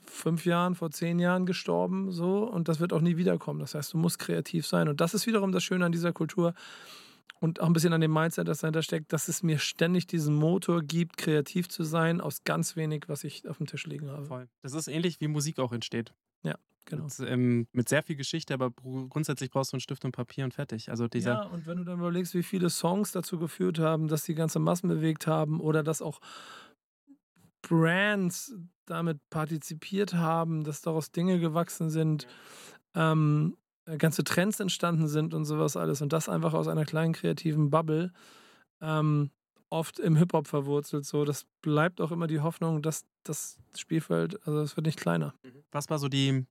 fünf 0.05 0.45
Jahren, 0.45 0.75
vor 0.75 0.91
zehn 0.91 1.19
Jahren 1.19 1.45
gestorben, 1.45 2.11
so, 2.11 2.43
und 2.43 2.67
das 2.67 2.79
wird 2.79 2.93
auch 2.93 3.01
nie 3.01 3.17
wiederkommen. 3.17 3.59
Das 3.59 3.75
heißt, 3.75 3.93
du 3.93 3.97
musst 3.97 4.19
kreativ 4.19 4.65
sein. 4.65 4.87
Und 4.87 5.01
das 5.01 5.13
ist 5.13 5.27
wiederum 5.27 5.51
das 5.51 5.63
Schöne 5.63 5.85
an 5.85 5.91
dieser 5.91 6.13
Kultur 6.13 6.53
und 7.39 7.59
auch 7.59 7.67
ein 7.67 7.73
bisschen 7.73 7.93
an 7.93 8.01
dem 8.01 8.13
Mindset, 8.13 8.47
das 8.47 8.59
dahinter 8.59 8.81
steckt, 8.81 9.11
dass 9.13 9.27
es 9.27 9.43
mir 9.43 9.59
ständig 9.59 10.07
diesen 10.07 10.35
Motor 10.35 10.81
gibt, 10.81 11.17
kreativ 11.17 11.69
zu 11.69 11.83
sein, 11.83 12.21
aus 12.21 12.43
ganz 12.43 12.75
wenig, 12.75 13.03
was 13.07 13.23
ich 13.23 13.47
auf 13.47 13.57
dem 13.57 13.67
Tisch 13.67 13.85
liegen 13.85 14.09
habe. 14.09 14.25
Voll. 14.25 14.47
Das 14.61 14.73
ist 14.73 14.87
ähnlich, 14.87 15.19
wie 15.19 15.27
Musik 15.27 15.59
auch 15.59 15.71
entsteht. 15.71 16.13
Ja. 16.43 16.55
Genau. 16.85 17.05
Mit, 17.05 17.19
ähm, 17.21 17.67
mit, 17.71 17.89
sehr 17.89 18.03
viel 18.03 18.15
Geschichte, 18.15 18.53
aber 18.53 18.69
grundsätzlich 18.71 19.49
brauchst 19.49 19.73
du 19.73 19.75
einen 19.75 19.81
Stift 19.81 20.05
und 20.05 20.11
Papier 20.11 20.45
und 20.45 20.53
fertig. 20.53 20.89
Also 20.89 21.07
dieser 21.07 21.33
ja, 21.33 21.41
und 21.43 21.65
wenn 21.65 21.77
du 21.77 21.83
dann 21.83 21.97
überlegst, 21.97 22.35
wie 22.35 22.43
viele 22.43 22.69
Songs 22.69 23.11
dazu 23.11 23.39
geführt 23.39 23.79
haben, 23.79 24.07
dass 24.07 24.23
die 24.23 24.35
ganze 24.35 24.59
Massen 24.59 24.87
bewegt 24.87 25.25
haben 25.25 25.59
oder 25.59 25.81
dass 25.81 26.03
auch 26.03 26.19
Brands 27.63 28.53
damit 28.85 29.19
partizipiert 29.31 30.13
haben, 30.13 30.63
dass 30.63 30.81
daraus 30.81 31.11
Dinge 31.11 31.39
gewachsen 31.39 31.89
sind, 31.89 32.27
ähm, 32.93 33.57
äh, 33.57 33.64
ganze 33.97 34.23
Trends 34.23 34.59
entstanden 34.59 35.07
sind 35.07 35.33
und 35.33 35.45
sowas 35.45 35.77
alles. 35.77 36.01
Und 36.01 36.13
das 36.13 36.29
einfach 36.29 36.53
aus 36.53 36.67
einer 36.67 36.85
kleinen 36.85 37.13
kreativen 37.13 37.69
Bubble, 37.69 38.11
ähm, 38.81 39.31
oft 39.69 39.99
im 39.99 40.15
Hip-Hop 40.15 40.47
verwurzelt. 40.47 41.05
So, 41.05 41.25
das 41.25 41.45
bleibt 41.61 42.01
auch 42.01 42.11
immer 42.11 42.27
die 42.27 42.39
Hoffnung, 42.39 42.81
dass 42.81 43.05
das 43.23 43.57
Spielfeld, 43.75 44.39
also 44.47 44.61
es 44.61 44.75
wird 44.75 44.85
nicht 44.85 44.99
kleiner. 44.99 45.33
Mhm. 45.43 45.63
Was 45.71 45.89
war 45.89 45.99
so 45.99 46.07
die 46.07 46.45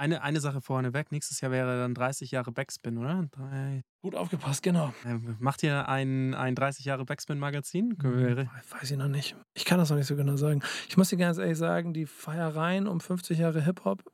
eine, 0.00 0.22
eine 0.22 0.40
Sache 0.40 0.60
vorneweg, 0.60 1.10
nächstes 1.10 1.40
Jahr 1.40 1.50
wäre 1.50 1.76
dann 1.76 1.92
30 1.92 2.30
Jahre 2.30 2.52
Backspin, 2.52 2.98
oder? 2.98 3.28
Drei. 3.32 3.82
Gut 4.00 4.14
aufgepasst, 4.14 4.62
genau. 4.62 4.94
Macht 5.40 5.64
ihr 5.64 5.88
ein, 5.88 6.34
ein 6.34 6.54
30 6.54 6.84
Jahre 6.84 7.04
Backspin-Magazin? 7.04 7.98
Hm, 8.00 8.48
weiß 8.70 8.92
ich 8.92 8.96
noch 8.96 9.08
nicht. 9.08 9.34
Ich 9.54 9.64
kann 9.64 9.78
das 9.78 9.90
noch 9.90 9.96
nicht 9.96 10.06
so 10.06 10.14
genau 10.14 10.36
sagen. 10.36 10.62
Ich 10.88 10.96
muss 10.96 11.08
dir 11.08 11.16
ganz 11.16 11.38
ehrlich 11.38 11.58
sagen, 11.58 11.92
die 11.94 12.06
Feiereien 12.06 12.86
um 12.86 13.00
50 13.00 13.40
Jahre 13.40 13.60
Hip-Hop 13.64 14.04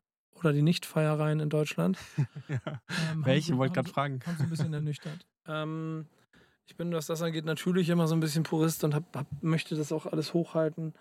oder 0.45 0.53
die 0.53 0.63
Nicht-Feiereien 0.63 1.41
in 1.41 1.49
Deutschland. 1.49 1.99
ja. 2.49 2.61
ähm, 3.13 3.25
Welche? 3.25 3.57
Wollte 3.57 3.75
gerade 3.75 3.89
fragen. 3.89 4.21
Haben 4.27 4.37
so 4.37 4.45
ein 4.45 4.51
bisschen 4.51 4.73
ernüchtert. 4.75 5.27
ähm, 5.47 6.07
ich 6.67 6.77
bin, 6.77 6.93
was 6.93 7.07
das 7.07 7.21
angeht, 7.21 7.45
natürlich 7.45 7.91
immer 7.91 8.09
so 8.09 8.15
ein 8.15 8.21
bisschen 8.21 8.43
Purist 8.43 8.85
und 8.85 8.95
hab, 8.95 9.15
hab, 9.15 9.27
möchte 9.43 9.77
das 9.77 9.93
auch 9.93 10.07
alles 10.07 10.33
hochhalten. 10.33 10.95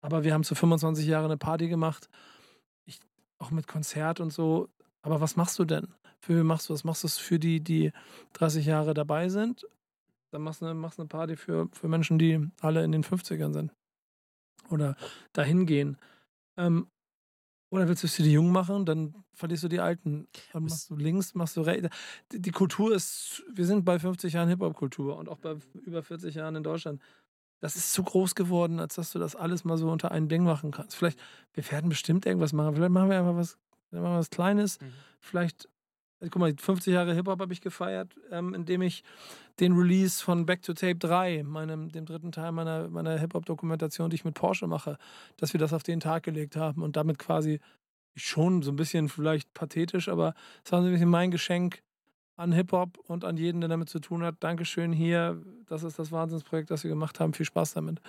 Aber 0.00 0.22
wir 0.22 0.32
haben 0.32 0.44
zu 0.44 0.54
25 0.54 1.06
Jahren 1.06 1.24
eine 1.24 1.36
Party 1.36 1.68
gemacht. 1.68 2.08
Ich, 2.84 3.00
auch 3.38 3.50
mit 3.50 3.66
Konzert 3.66 4.20
und 4.20 4.32
so. 4.32 4.68
Aber 5.02 5.20
was 5.20 5.34
machst 5.36 5.58
du 5.58 5.64
denn? 5.64 5.88
Für 6.20 6.36
wen 6.36 6.46
machst 6.46 6.68
du 6.68 6.72
das? 6.72 6.84
Machst 6.84 7.02
du 7.02 7.06
es 7.08 7.18
für 7.18 7.38
die, 7.38 7.60
die 7.60 7.92
30 8.34 8.66
Jahre 8.66 8.94
dabei 8.94 9.28
sind? 9.28 9.66
Dann 10.30 10.42
machst 10.42 10.60
du 10.60 10.66
eine, 10.66 10.74
machst 10.74 10.98
eine 10.98 11.08
Party 11.08 11.36
für, 11.36 11.68
für 11.72 11.88
Menschen, 11.88 12.18
die 12.18 12.48
alle 12.60 12.84
in 12.84 12.92
den 12.92 13.04
50ern 13.04 13.52
sind. 13.52 13.72
Oder 14.70 14.96
dahin 15.32 15.66
gehen. 15.66 15.98
Ähm, 16.56 16.88
oder 17.76 17.88
willst 17.88 18.02
du 18.02 18.22
die 18.22 18.32
Jungen 18.32 18.52
machen, 18.52 18.84
dann 18.86 19.14
verlierst 19.34 19.64
du 19.64 19.68
die 19.68 19.80
Alten. 19.80 20.28
Dann 20.52 20.64
machst 20.64 20.90
du 20.90 20.96
links, 20.96 21.34
machst 21.34 21.56
du 21.56 21.60
rechts. 21.62 21.88
Die 22.32 22.50
Kultur 22.50 22.94
ist, 22.94 23.42
wir 23.52 23.66
sind 23.66 23.84
bei 23.84 23.98
50 23.98 24.32
Jahren 24.32 24.48
Hip-Hop-Kultur 24.48 25.16
und 25.16 25.28
auch 25.28 25.38
bei 25.38 25.56
über 25.84 26.02
40 26.02 26.34
Jahren 26.34 26.56
in 26.56 26.62
Deutschland. 26.62 27.00
Das 27.60 27.76
ist 27.76 27.92
zu 27.92 28.02
groß 28.02 28.34
geworden, 28.34 28.80
als 28.80 28.96
dass 28.96 29.12
du 29.12 29.18
das 29.18 29.34
alles 29.34 29.64
mal 29.64 29.78
so 29.78 29.90
unter 29.90 30.10
ein 30.10 30.28
Ding 30.28 30.44
machen 30.44 30.70
kannst. 30.72 30.96
Vielleicht, 30.96 31.18
wir 31.54 31.70
werden 31.70 31.88
bestimmt 31.88 32.26
irgendwas 32.26 32.52
machen. 32.52 32.74
Vielleicht 32.74 32.92
machen 32.92 33.10
wir 33.10 33.18
einfach 33.18 33.36
was, 33.36 33.58
was 33.90 34.30
Kleines. 34.30 34.80
Mhm. 34.80 34.92
Vielleicht 35.20 35.68
guck 36.20 36.36
mal, 36.36 36.54
50 36.56 36.94
Jahre 36.94 37.14
Hip-Hop 37.14 37.40
habe 37.40 37.52
ich 37.52 37.60
gefeiert, 37.60 38.14
ähm, 38.30 38.54
indem 38.54 38.82
ich 38.82 39.04
den 39.60 39.72
Release 39.72 40.22
von 40.22 40.46
Back 40.46 40.62
to 40.62 40.72
Tape 40.72 40.96
3, 40.96 41.42
meinem, 41.42 41.90
dem 41.90 42.06
dritten 42.06 42.32
Teil 42.32 42.52
meiner, 42.52 42.88
meiner 42.88 43.18
Hip-Hop-Dokumentation, 43.18 44.10
die 44.10 44.16
ich 44.16 44.24
mit 44.24 44.34
Porsche 44.34 44.66
mache, 44.66 44.98
dass 45.36 45.52
wir 45.52 45.60
das 45.60 45.72
auf 45.72 45.82
den 45.82 46.00
Tag 46.00 46.22
gelegt 46.22 46.56
haben 46.56 46.82
und 46.82 46.96
damit 46.96 47.18
quasi 47.18 47.60
schon 48.14 48.62
so 48.62 48.72
ein 48.72 48.76
bisschen 48.76 49.08
vielleicht 49.08 49.52
pathetisch, 49.52 50.08
aber 50.08 50.34
es 50.64 50.72
war 50.72 50.80
so 50.80 50.88
ein 50.88 50.92
bisschen 50.92 51.10
mein 51.10 51.30
Geschenk 51.30 51.82
an 52.36 52.52
Hip-Hop 52.52 52.98
und 53.06 53.24
an 53.24 53.36
jeden, 53.36 53.60
der 53.60 53.68
damit 53.68 53.88
zu 53.88 53.98
tun 53.98 54.22
hat. 54.22 54.36
Dankeschön 54.40 54.92
hier, 54.92 55.42
das 55.66 55.82
ist 55.82 55.98
das 55.98 56.12
Wahnsinnsprojekt, 56.12 56.70
das 56.70 56.84
wir 56.84 56.90
gemacht 56.90 57.18
haben. 57.18 57.32
Viel 57.32 57.46
Spaß 57.46 57.74
damit. 57.74 58.00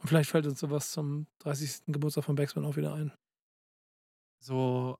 Und 0.00 0.08
vielleicht 0.08 0.30
fällt 0.30 0.46
uns 0.46 0.60
sowas 0.60 0.90
zum 0.90 1.26
30. 1.40 1.84
Geburtstag 1.86 2.24
von 2.24 2.34
Backspin 2.34 2.64
auch 2.64 2.76
wieder 2.76 2.94
ein. 2.94 3.12
So 4.38 4.98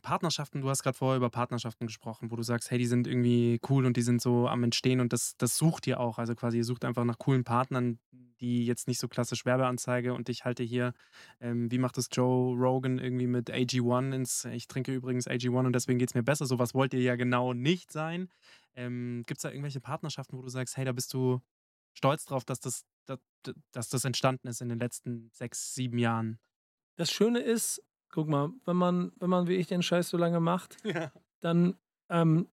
Partnerschaften, 0.00 0.60
du 0.60 0.68
hast 0.68 0.82
gerade 0.82 0.96
vorher 0.96 1.16
über 1.16 1.30
Partnerschaften 1.30 1.86
gesprochen, 1.86 2.30
wo 2.30 2.36
du 2.36 2.42
sagst, 2.42 2.70
hey, 2.70 2.78
die 2.78 2.86
sind 2.86 3.06
irgendwie 3.06 3.60
cool 3.68 3.86
und 3.86 3.96
die 3.96 4.02
sind 4.02 4.20
so 4.20 4.48
am 4.48 4.62
Entstehen 4.62 5.00
und 5.00 5.12
das, 5.12 5.36
das 5.36 5.56
sucht 5.56 5.86
ihr 5.86 6.00
auch. 6.00 6.18
Also 6.18 6.34
quasi, 6.34 6.58
ihr 6.58 6.64
sucht 6.64 6.84
einfach 6.84 7.04
nach 7.04 7.18
coolen 7.18 7.44
Partnern, 7.44 7.98
die 8.40 8.66
jetzt 8.66 8.88
nicht 8.88 8.98
so 8.98 9.08
klassisch 9.08 9.44
Werbeanzeige 9.44 10.14
und 10.14 10.28
ich 10.28 10.44
halte 10.44 10.62
hier, 10.62 10.92
ähm, 11.40 11.70
wie 11.70 11.78
macht 11.78 11.96
das 11.96 12.08
Joe 12.12 12.56
Rogan 12.56 12.98
irgendwie 12.98 13.26
mit 13.26 13.50
AG1 13.50 14.14
ins, 14.14 14.44
ich 14.46 14.66
trinke 14.66 14.92
übrigens 14.92 15.26
AG1 15.26 15.66
und 15.66 15.72
deswegen 15.72 15.98
geht 15.98 16.10
es 16.10 16.14
mir 16.14 16.22
besser. 16.22 16.46
Sowas 16.46 16.74
wollt 16.74 16.94
ihr 16.94 17.00
ja 17.00 17.16
genau 17.16 17.52
nicht 17.52 17.92
sein. 17.92 18.28
Ähm, 18.74 19.22
Gibt 19.26 19.38
es 19.38 19.42
da 19.42 19.50
irgendwelche 19.50 19.80
Partnerschaften, 19.80 20.36
wo 20.36 20.42
du 20.42 20.48
sagst, 20.48 20.76
hey, 20.76 20.84
da 20.84 20.92
bist 20.92 21.12
du 21.14 21.40
stolz 21.94 22.24
drauf, 22.24 22.44
dass 22.44 22.60
das, 22.60 22.84
dass, 23.06 23.18
dass 23.72 23.88
das 23.88 24.04
entstanden 24.04 24.48
ist 24.48 24.60
in 24.60 24.68
den 24.68 24.78
letzten 24.78 25.30
sechs, 25.32 25.74
sieben 25.74 25.98
Jahren? 25.98 26.38
Das 26.96 27.10
Schöne 27.10 27.40
ist, 27.40 27.82
Guck 28.14 28.28
mal, 28.28 28.52
wenn 28.64 28.76
man, 28.76 29.10
wenn 29.16 29.28
man 29.28 29.48
wie 29.48 29.56
ich 29.56 29.66
den 29.66 29.82
Scheiß 29.82 30.08
so 30.08 30.16
lange 30.16 30.38
macht, 30.38 30.76
ja. 30.84 31.10
dann 31.40 31.76
ähm, 32.08 32.48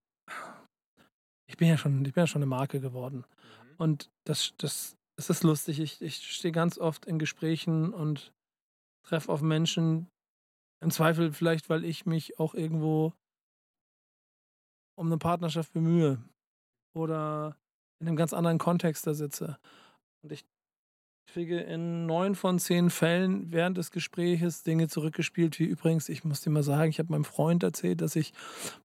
ich 1.45 1.55
bin 1.55 1.67
ja 1.67 1.77
schon, 1.77 2.03
ich 2.03 2.13
bin 2.13 2.23
ja 2.23 2.27
schon 2.27 2.41
eine 2.41 2.47
Marke 2.47 2.79
geworden. 2.79 3.17
Mhm. 3.17 3.75
Und 3.77 4.11
das, 4.23 4.55
das, 4.57 4.97
das 5.17 5.29
ist 5.29 5.43
lustig. 5.43 5.79
Ich, 5.79 6.01
ich 6.01 6.15
stehe 6.15 6.51
ganz 6.51 6.79
oft 6.79 7.05
in 7.05 7.19
Gesprächen 7.19 7.93
und 7.93 8.33
treffe 9.05 9.31
auf 9.31 9.43
Menschen, 9.43 10.09
im 10.81 10.89
Zweifel 10.89 11.31
vielleicht, 11.31 11.69
weil 11.69 11.85
ich 11.85 12.07
mich 12.07 12.39
auch 12.39 12.55
irgendwo 12.55 13.13
um 14.97 15.05
eine 15.05 15.19
Partnerschaft 15.19 15.73
bemühe 15.73 16.23
oder 16.95 17.55
in 17.99 18.07
einem 18.07 18.15
ganz 18.15 18.33
anderen 18.33 18.57
Kontext 18.57 19.05
da 19.05 19.13
sitze. 19.13 19.59
Und 20.23 20.31
ich 20.31 20.43
kriege 21.27 21.59
in 21.59 22.05
neun 22.05 22.35
von 22.35 22.59
zehn 22.59 22.89
Fällen 22.89 23.51
während 23.51 23.77
des 23.77 23.91
Gespräches 23.91 24.63
Dinge 24.63 24.87
zurückgespielt, 24.87 25.59
wie 25.59 25.65
übrigens, 25.65 26.09
ich 26.09 26.23
muss 26.23 26.41
dir 26.41 26.49
mal 26.49 26.63
sagen, 26.63 26.89
ich 26.89 26.99
habe 26.99 27.11
meinem 27.11 27.25
Freund 27.25 27.63
erzählt, 27.63 28.01
dass 28.01 28.15
ich 28.15 28.33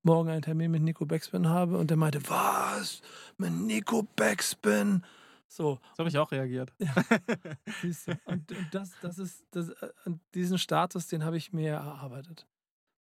morgen 0.02 0.28
einen 0.28 0.42
Termin 0.42 0.70
mit 0.70 0.82
Nico 0.82 1.06
Backspin 1.06 1.48
habe 1.48 1.76
und 1.76 1.90
der 1.90 1.96
meinte, 1.96 2.20
was? 2.28 3.02
Mit 3.38 3.52
Nico 3.52 4.02
Backspin? 4.16 5.02
So, 5.48 5.78
So 5.94 5.98
habe 5.98 6.08
ich 6.08 6.18
auch 6.18 6.30
reagiert. 6.32 6.72
du. 6.78 8.18
Und, 8.24 8.50
und 8.50 8.68
das, 8.72 8.92
das 9.00 9.18
ist, 9.18 9.44
das, 9.52 9.70
äh, 9.70 9.90
diesen 10.34 10.58
Status, 10.58 11.06
den 11.06 11.24
habe 11.24 11.36
ich 11.36 11.52
mir 11.52 11.72
erarbeitet. 11.72 12.46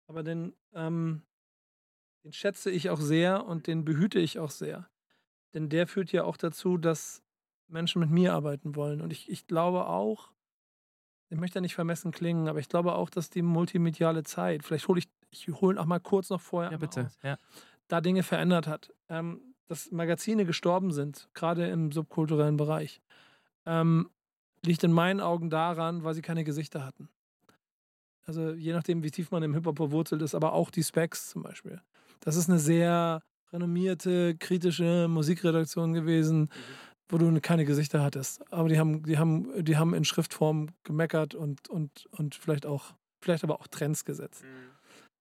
Aber 0.06 0.22
den, 0.22 0.54
ähm, 0.72 1.22
den 2.24 2.32
schätze 2.32 2.70
ich 2.70 2.90
auch 2.90 3.00
sehr 3.00 3.46
und 3.46 3.66
den 3.66 3.84
behüte 3.84 4.18
ich 4.18 4.38
auch 4.38 4.50
sehr. 4.50 4.88
Denn 5.54 5.68
der 5.68 5.86
führt 5.86 6.12
ja 6.12 6.24
auch 6.24 6.36
dazu, 6.36 6.76
dass 6.76 7.22
Menschen 7.68 8.00
mit 8.00 8.10
mir 8.10 8.34
arbeiten 8.34 8.74
wollen. 8.76 9.00
Und 9.00 9.12
ich, 9.12 9.30
ich 9.30 9.46
glaube 9.46 9.86
auch, 9.86 10.32
ich 11.30 11.38
möchte 11.38 11.56
ja 11.56 11.60
nicht 11.60 11.74
vermessen 11.74 12.10
klingen, 12.10 12.48
aber 12.48 12.58
ich 12.58 12.68
glaube 12.68 12.94
auch, 12.94 13.10
dass 13.10 13.30
die 13.30 13.42
multimediale 13.42 14.22
Zeit, 14.22 14.64
vielleicht 14.64 14.88
hole 14.88 15.00
ich, 15.00 15.08
ich 15.30 15.48
hole 15.48 15.78
auch 15.80 15.84
mal 15.86 16.00
kurz 16.00 16.30
noch 16.30 16.40
vorher 16.40 16.72
Ja, 16.72 16.78
bitte. 16.78 17.06
aus, 17.06 17.18
Ja. 17.22 17.36
da 17.88 18.00
Dinge 18.00 18.22
verändert 18.22 18.66
hat. 18.66 18.92
Ähm, 19.08 19.42
dass 19.66 19.90
Magazine 19.90 20.46
gestorben 20.46 20.92
sind, 20.92 21.28
gerade 21.34 21.68
im 21.68 21.92
subkulturellen 21.92 22.56
Bereich, 22.56 23.02
ähm, 23.66 24.08
liegt 24.64 24.82
in 24.82 24.92
meinen 24.92 25.20
Augen 25.20 25.50
daran, 25.50 26.04
weil 26.04 26.14
sie 26.14 26.22
keine 26.22 26.42
Gesichter 26.42 26.86
hatten. 26.86 27.10
Also 28.24 28.52
je 28.52 28.72
nachdem, 28.72 29.02
wie 29.02 29.10
tief 29.10 29.30
man 29.30 29.42
im 29.42 29.54
Hip-Hop 29.54 29.76
verwurzelt 29.76 30.22
ist, 30.22 30.34
aber 30.34 30.52
auch 30.52 30.70
die 30.70 30.82
Specs 30.82 31.30
zum 31.30 31.42
Beispiel. 31.42 31.80
Das 32.20 32.36
ist 32.36 32.48
eine 32.48 32.58
sehr 32.58 33.22
renommierte, 33.52 34.36
kritische 34.36 35.06
Musikredaktion 35.08 35.92
gewesen, 35.94 36.50
wo 37.08 37.18
du 37.18 37.40
keine 37.40 37.64
Gesichter 37.64 38.02
hattest. 38.02 38.50
Aber 38.52 38.68
die 38.68 38.78
haben, 38.78 39.02
die 39.04 39.18
haben, 39.18 39.64
die 39.64 39.76
haben 39.76 39.94
in 39.94 40.04
Schriftform 40.04 40.68
gemeckert 40.84 41.34
und, 41.34 41.68
und, 41.68 42.06
und 42.10 42.34
vielleicht 42.34 42.66
auch, 42.66 42.94
vielleicht 43.20 43.44
aber 43.44 43.60
auch 43.60 43.66
Trends 43.66 44.04
gesetzt. 44.04 44.44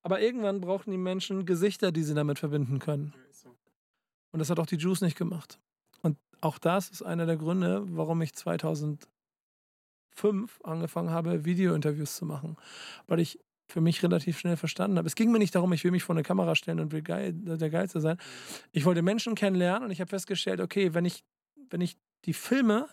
Aber 0.04 0.22
irgendwann 0.22 0.62
brauchen 0.62 0.92
die 0.92 0.98
Menschen 0.98 1.46
Gesichter, 1.46 1.92
die 1.92 2.04
sie 2.04 2.14
damit 2.14 2.40
verbinden 2.40 2.80
können. 2.80 3.14
Und 4.32 4.40
das 4.40 4.50
hat 4.50 4.60
auch 4.60 4.66
die 4.66 4.78
Juice 4.78 5.02
nicht 5.02 5.18
gemacht. 5.18 5.60
Und 6.02 6.18
auch 6.42 6.60
das 6.60 6.90
ist 6.90 7.02
einer 7.02 7.26
der 7.26 7.38
Gründe, 7.38 7.84
warum 7.90 8.22
ich 8.22 8.34
2005 8.34 9.08
angefangen 10.64 11.10
habe, 11.10 11.46
Videointerviews 11.46 12.16
zu 12.18 12.26
machen. 12.26 12.58
Weil 13.08 13.20
ich 13.20 13.40
für 13.68 13.82
mich 13.82 14.02
relativ 14.02 14.40
schnell 14.40 14.56
verstanden 14.56 14.98
habe. 14.98 15.08
Es 15.08 15.16
ging 15.16 15.32
mir 15.32 15.40
nicht 15.40 15.54
darum, 15.54 15.74
ich 15.74 15.84
will 15.84 15.92
mich 15.92 16.04
vor 16.04 16.16
eine 16.16 16.24
Kamera 16.24 16.56
stellen 16.56 16.80
und 16.80 16.92
will 16.94 17.02
geil, 17.02 17.34
der 17.34 17.70
Geilste 17.70 18.00
sein. 18.00 18.18
Ich 18.72 18.86
wollte 18.86 19.02
Menschen 19.02 19.36
kennenlernen 19.36 19.84
und 19.84 19.92
ich 19.92 20.00
habe 20.00 20.10
festgestellt, 20.10 20.62
okay, 20.62 20.94
wenn 20.94 21.06
ich, 21.06 21.24
wenn 21.70 21.82
ich 21.82 21.98
die 22.26 22.34
filme, 22.34 22.90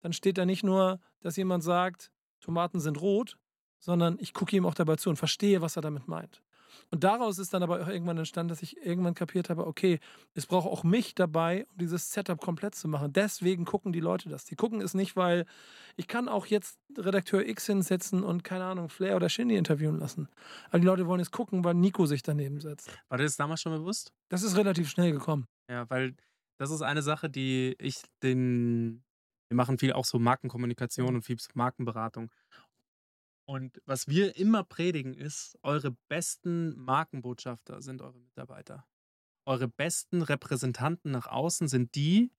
dann 0.00 0.12
steht 0.12 0.38
da 0.38 0.44
nicht 0.44 0.64
nur, 0.64 1.00
dass 1.20 1.36
jemand 1.36 1.62
sagt, 1.62 2.10
Tomaten 2.40 2.80
sind 2.80 3.00
rot, 3.00 3.38
sondern 3.78 4.16
ich 4.20 4.34
gucke 4.34 4.56
ihm 4.56 4.66
auch 4.66 4.74
dabei 4.74 4.96
zu 4.96 5.10
und 5.10 5.16
verstehe, 5.16 5.60
was 5.60 5.76
er 5.76 5.82
damit 5.82 6.08
meint. 6.08 6.42
Und 6.90 7.04
daraus 7.04 7.38
ist 7.38 7.52
dann 7.54 7.62
aber 7.62 7.82
auch 7.82 7.88
irgendwann 7.88 8.18
entstanden, 8.18 8.48
dass 8.48 8.62
ich 8.62 8.78
irgendwann 8.78 9.14
kapiert 9.14 9.50
habe, 9.50 9.66
okay, 9.66 9.98
es 10.34 10.46
braucht 10.46 10.66
auch 10.66 10.84
mich 10.84 11.14
dabei, 11.14 11.66
um 11.70 11.78
dieses 11.78 12.12
Setup 12.12 12.40
komplett 12.40 12.74
zu 12.74 12.88
machen. 12.88 13.12
Deswegen 13.12 13.64
gucken 13.64 13.92
die 13.92 14.00
Leute 14.00 14.28
das. 14.28 14.44
Die 14.44 14.56
gucken 14.56 14.80
es 14.80 14.94
nicht, 14.94 15.16
weil 15.16 15.46
ich 15.96 16.08
kann 16.08 16.28
auch 16.28 16.46
jetzt 16.46 16.78
Redakteur 16.96 17.46
X 17.46 17.66
hinsetzen 17.66 18.22
und, 18.22 18.44
keine 18.44 18.64
Ahnung, 18.64 18.88
Flair 18.88 19.16
oder 19.16 19.28
Shindy 19.28 19.56
interviewen 19.56 19.98
lassen. 19.98 20.28
Aber 20.68 20.80
die 20.80 20.86
Leute 20.86 21.06
wollen 21.06 21.20
es 21.20 21.30
gucken, 21.30 21.64
weil 21.64 21.74
Nico 21.74 22.06
sich 22.06 22.22
daneben 22.22 22.60
setzt. 22.60 22.90
War 23.08 23.18
dir 23.18 23.24
das 23.24 23.36
damals 23.36 23.60
schon 23.62 23.72
bewusst? 23.72 24.12
Das 24.28 24.42
ist 24.42 24.56
relativ 24.56 24.88
schnell 24.88 25.12
gekommen. 25.12 25.46
Ja, 25.68 25.88
weil 25.90 26.14
das 26.58 26.70
ist 26.70 26.82
eine 26.82 27.02
Sache, 27.02 27.30
die 27.30 27.74
ich 27.78 28.02
den. 28.22 29.04
Wir 29.48 29.56
machen 29.56 29.78
viel 29.78 29.92
auch 29.92 30.04
so 30.04 30.18
Markenkommunikation 30.18 31.14
und 31.14 31.22
viel 31.22 31.36
Markenberatung. 31.54 32.30
Und 33.44 33.82
was 33.84 34.08
wir 34.08 34.36
immer 34.36 34.64
predigen 34.64 35.14
ist, 35.14 35.58
eure 35.62 35.94
besten 36.08 36.76
Markenbotschafter 36.76 37.82
sind 37.82 38.00
eure 38.00 38.18
Mitarbeiter. 38.18 38.86
Eure 39.44 39.68
besten 39.68 40.22
Repräsentanten 40.22 41.10
nach 41.10 41.26
außen 41.26 41.68
sind 41.68 41.94
die, 41.96 42.30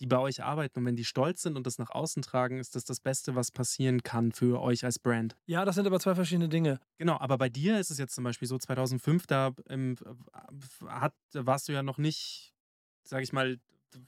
die 0.00 0.06
bei 0.06 0.18
euch 0.18 0.42
arbeiten. 0.42 0.80
Und 0.80 0.84
wenn 0.84 0.96
die 0.96 1.04
stolz 1.04 1.42
sind 1.42 1.56
und 1.56 1.66
das 1.66 1.78
nach 1.78 1.90
außen 1.90 2.22
tragen, 2.22 2.58
ist 2.58 2.76
das 2.76 2.84
das 2.84 3.00
Beste, 3.00 3.34
was 3.34 3.50
passieren 3.50 4.02
kann 4.02 4.32
für 4.32 4.60
euch 4.60 4.84
als 4.84 4.98
Brand. 4.98 5.36
Ja, 5.46 5.64
das 5.64 5.76
sind 5.76 5.86
aber 5.86 5.98
zwei 6.00 6.14
verschiedene 6.14 6.48
Dinge. 6.48 6.80
Genau, 6.98 7.18
aber 7.18 7.38
bei 7.38 7.48
dir 7.48 7.80
ist 7.80 7.90
es 7.90 7.98
jetzt 7.98 8.14
zum 8.14 8.24
Beispiel 8.24 8.48
so, 8.48 8.58
2005, 8.58 9.26
da 9.26 9.54
ähm, 9.68 9.96
hat, 10.86 11.14
warst 11.32 11.68
du 11.68 11.72
ja 11.72 11.82
noch 11.82 11.98
nicht, 11.98 12.54
sag 13.06 13.22
ich 13.22 13.32
mal, 13.32 13.60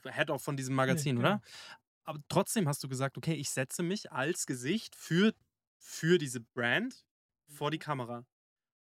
Head 0.05 0.29
of 0.29 0.43
von 0.43 0.57
diesem 0.57 0.75
Magazin, 0.75 1.17
Nee, 1.17 1.19
oder? 1.19 1.41
Aber 2.05 2.19
trotzdem 2.29 2.67
hast 2.67 2.83
du 2.83 2.89
gesagt, 2.89 3.17
okay, 3.17 3.33
ich 3.35 3.49
setze 3.49 3.83
mich 3.83 4.11
als 4.11 4.45
Gesicht 4.47 4.95
für, 4.95 5.33
für 5.77 6.17
diese 6.17 6.41
Brand 6.41 7.05
vor 7.47 7.71
die 7.71 7.79
Kamera 7.79 8.25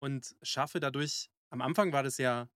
und 0.01 0.37
schaffe 0.43 0.81
dadurch, 0.81 1.31
am 1.51 1.63
Anfang 1.63 1.93
war 1.93 2.03
das 2.03 2.19
ja 2.19 2.51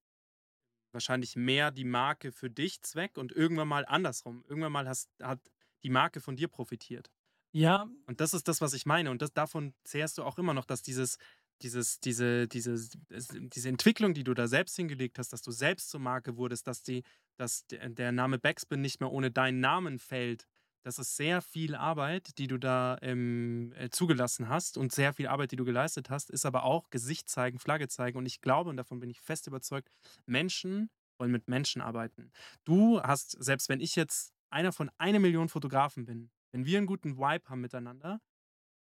wahrscheinlich 0.93 1.37
mehr 1.37 1.71
die 1.71 1.85
Marke 1.85 2.33
für 2.33 2.51
dich 2.51 2.83
Zweck 2.83 3.19
und 3.19 3.33
irgendwann 3.33 3.69
mal 3.69 3.85
andersrum. 3.87 4.45
Irgendwann 4.49 4.73
mal 4.73 4.89
hast, 4.89 5.11
hat 5.21 5.41
die 5.83 5.91
Marke 5.91 6.21
von 6.21 6.37
dir 6.37 6.49
profitiert. 6.49 7.11
Ja, 7.53 7.89
Und 8.07 8.21
das 8.21 8.35
ist 8.35 8.49
das, 8.49 8.61
was 8.61 8.75
ich 8.75 8.87
meine. 8.87 9.11
Und 9.11 9.23
das, 9.23 9.33
davon 9.33 9.75
zehrst 9.85 10.19
du 10.19 10.25
auch 10.25 10.39
immer 10.39 10.55
noch, 10.55 10.65
dass 10.67 10.83
dieses, 10.83 11.19
dieses, 11.63 12.01
diese, 12.01 12.49
diese, 12.49 12.77
diese 13.09 13.69
Entwicklung, 13.69 14.15
die 14.15 14.25
du 14.25 14.35
da 14.35 14.49
selbst 14.49 14.77
hingelegt 14.77 15.19
hast, 15.19 15.33
dass 15.33 15.43
du 15.43 15.51
selbst 15.51 15.91
zur 15.91 16.01
Marke 16.01 16.37
wurdest, 16.37 16.67
dass, 16.67 16.83
die, 16.83 17.03
dass 17.37 17.67
der 17.69 18.13
Name 18.13 18.39
Backspin 18.39 18.81
nicht 18.81 19.01
mehr 19.01 19.11
ohne 19.11 19.31
deinen 19.31 19.61
Namen 19.61 19.99
fällt. 19.99 20.47
Das 20.83 20.99
ist 20.99 21.17
sehr 21.17 21.41
viel 21.41 21.75
Arbeit, 21.75 22.37
die 22.37 22.47
du 22.47 22.59
da 22.59 22.99
ähm, 23.01 23.73
äh, 23.77 23.89
zugelassen 23.89 24.51
hast 24.51 24.77
und 24.77 24.93
sehr 24.93 25.15
viel 25.15 25.27
Arbeit, 25.27 25.53
die 25.53 25.57
du 25.57 25.65
geleistet 25.65 26.11
hast, 26.11 26.31
ist 26.31 26.45
aber 26.45 26.65
auch 26.65 26.91
Gesicht 26.91 27.29
zeigen, 27.29 27.59
Flagge 27.59 27.89
zeigen. 27.89 28.19
Und 28.19 28.27
ich 28.27 28.43
glaube, 28.43 28.69
und 28.69 28.77
davon 28.77 29.01
bin 29.01 29.09
ich 29.09 29.21
fest 29.21 29.47
überzeugt, 29.47 29.89
Menschen 30.27 30.91
wollen 31.19 31.31
mit 31.31 31.49
Menschen 31.49 31.81
arbeiten. 31.81 32.33
Du 32.65 33.01
hast, 33.01 33.43
selbst 33.43 33.69
wenn 33.69 33.81
ich 33.81 33.97
jetzt 33.97 34.35
einer 34.51 34.73
von 34.73 34.91
einer 34.99 35.21
Million 35.21 35.49
Fotografen 35.49 36.05
bin, 36.05 36.31
wenn 36.53 36.67
wir 36.67 36.79
einen 36.79 36.87
guten 36.87 37.17
Vibe 37.17 37.49
haben 37.49 37.61
miteinander, 37.61 38.21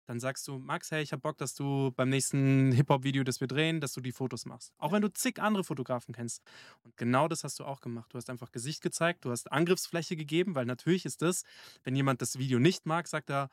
dann 0.07 0.21
sagst 0.21 0.47
du, 0.49 0.59
Max, 0.59 0.91
hey, 0.91 1.03
ich 1.03 1.13
habe 1.13 1.21
Bock, 1.21 1.39
dass 1.39 1.55
du 1.55 1.93
beim 1.97 2.09
nächsten 2.09 2.73
Hip-Hop-Video, 2.73 3.25
das 3.25 3.41
wir 3.41 3.49
drehen, 3.49 3.81
dass 3.81 3.93
du 3.93 4.01
die 4.01 4.13
Fotos 4.13 4.45
machst. 4.45 4.73
Auch 4.79 4.93
wenn 4.93 5.03
du 5.03 5.13
zig 5.13 5.41
andere 5.41 5.65
Fotografen 5.65 6.15
kennst. 6.15 6.43
Und 6.85 6.97
genau 6.97 7.29
das 7.29 7.45
hast 7.45 7.59
du 7.61 7.65
auch 7.65 7.81
gemacht. 7.81 8.13
Du 8.13 8.19
hast 8.19 8.29
einfach 8.31 8.53
Gesicht 8.53 8.83
gezeigt, 8.83 9.25
du 9.25 9.31
hast 9.31 9.51
Angriffsfläche 9.51 10.17
gegeben, 10.17 10.55
weil 10.55 10.67
natürlich 10.67 11.05
ist 11.05 11.23
das, 11.23 11.45
wenn 11.83 11.97
jemand 11.97 12.23
das 12.23 12.39
Video 12.39 12.59
nicht 12.59 12.87
mag, 12.87 13.09
sagt 13.09 13.31
er, 13.31 13.51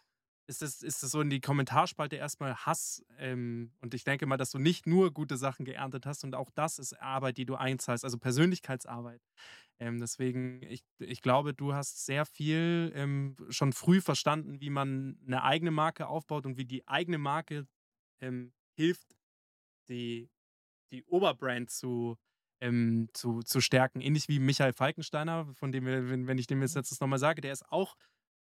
ist 0.52 0.62
es 0.62 0.84
ist 0.84 1.02
das 1.02 1.12
so 1.12 1.22
in 1.22 1.30
die 1.30 1.40
Kommentarspalte 1.40 2.18
erstmal 2.18 2.56
Hass. 2.56 3.04
Ähm, 3.18 3.72
und 3.82 3.94
ich 3.94 4.04
denke 4.04 4.26
mal, 4.26 4.38
dass 4.38 4.52
du 4.52 4.60
nicht 4.60 4.86
nur 4.86 5.14
gute 5.14 5.38
Sachen 5.38 5.66
geerntet 5.66 6.06
hast 6.06 6.24
und 6.24 6.36
auch 6.36 6.50
das 6.54 6.78
ist 6.80 6.94
Arbeit, 7.02 7.38
die 7.38 7.46
du 7.46 7.56
einzahlst, 7.56 8.04
also 8.04 8.18
Persönlichkeitsarbeit. 8.18 9.22
Ähm, 9.80 10.00
deswegen, 10.00 10.62
ich, 10.64 10.84
ich 11.00 11.22
glaube, 11.22 11.54
du 11.54 11.74
hast 11.74 12.06
sehr 12.06 12.26
viel 12.26 12.92
ähm, 12.96 13.36
schon 13.50 13.74
früh 13.74 14.02
verstanden, 14.02 14.62
wie 14.62 14.70
man 14.70 15.18
eine 15.26 15.44
eigene 15.44 15.72
Marke 15.72 16.08
aufbaut 16.08 16.46
und 16.46 16.58
wie 16.58 16.66
die 16.66 16.88
eigene 16.88 17.18
Marke 17.18 17.66
ähm, 18.22 18.54
hilft, 18.76 19.18
die, 19.90 20.30
die 20.92 21.04
Oberbrand 21.06 21.72
zu, 21.72 22.18
ähm, 22.62 23.10
zu, 23.14 23.42
zu 23.42 23.62
stärken. 23.62 24.02
Ähnlich 24.02 24.28
wie 24.28 24.40
Michael 24.40 24.74
Falkensteiner, 24.74 25.52
von 25.56 25.72
dem 25.72 25.86
wir, 25.86 26.10
wenn, 26.10 26.28
wenn 26.28 26.38
ich 26.38 26.48
dem 26.48 26.62
jetzt 26.62 26.76
letztes 26.76 27.00
nochmal 27.00 27.20
sage, 27.20 27.42
der 27.42 27.54
ist 27.54 27.68
auch 27.72 27.96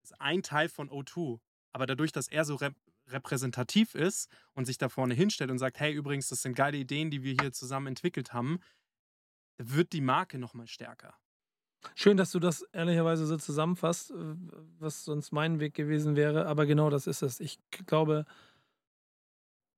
ist 0.03 0.21
ein 0.21 0.43
Teil 0.43 0.69
von 0.69 0.89
O2. 0.89 1.39
Aber 1.75 1.87
dadurch, 1.87 2.13
dass 2.13 2.29
er 2.29 2.45
so 2.45 2.55
rep 2.55 2.73
repräsentativ 3.09 3.95
ist 3.95 4.31
und 4.53 4.63
sich 4.63 4.77
da 4.77 4.87
vorne 4.87 5.13
hinstellt 5.13 5.51
und 5.51 5.59
sagt, 5.59 5.77
hey, 5.77 5.93
übrigens, 5.93 6.29
das 6.29 6.41
sind 6.41 6.55
geile 6.55 6.77
Ideen, 6.77 7.11
die 7.11 7.21
wir 7.21 7.35
hier 7.39 7.51
zusammen 7.51 7.87
entwickelt 7.87 8.31
haben, 8.31 8.61
wird 9.57 9.91
die 9.91 9.99
Marke 9.99 10.39
nochmal 10.39 10.67
stärker. 10.67 11.13
Schön, 11.95 12.15
dass 12.15 12.31
du 12.31 12.39
das 12.39 12.61
ehrlicherweise 12.71 13.25
so 13.27 13.35
zusammenfasst, 13.35 14.13
was 14.79 15.03
sonst 15.03 15.33
mein 15.33 15.59
Weg 15.59 15.73
gewesen 15.73 16.15
wäre. 16.15 16.47
Aber 16.47 16.65
genau 16.65 16.89
das 16.89 17.07
ist 17.07 17.21
es. 17.21 17.41
Ich 17.41 17.59
glaube, 17.85 18.25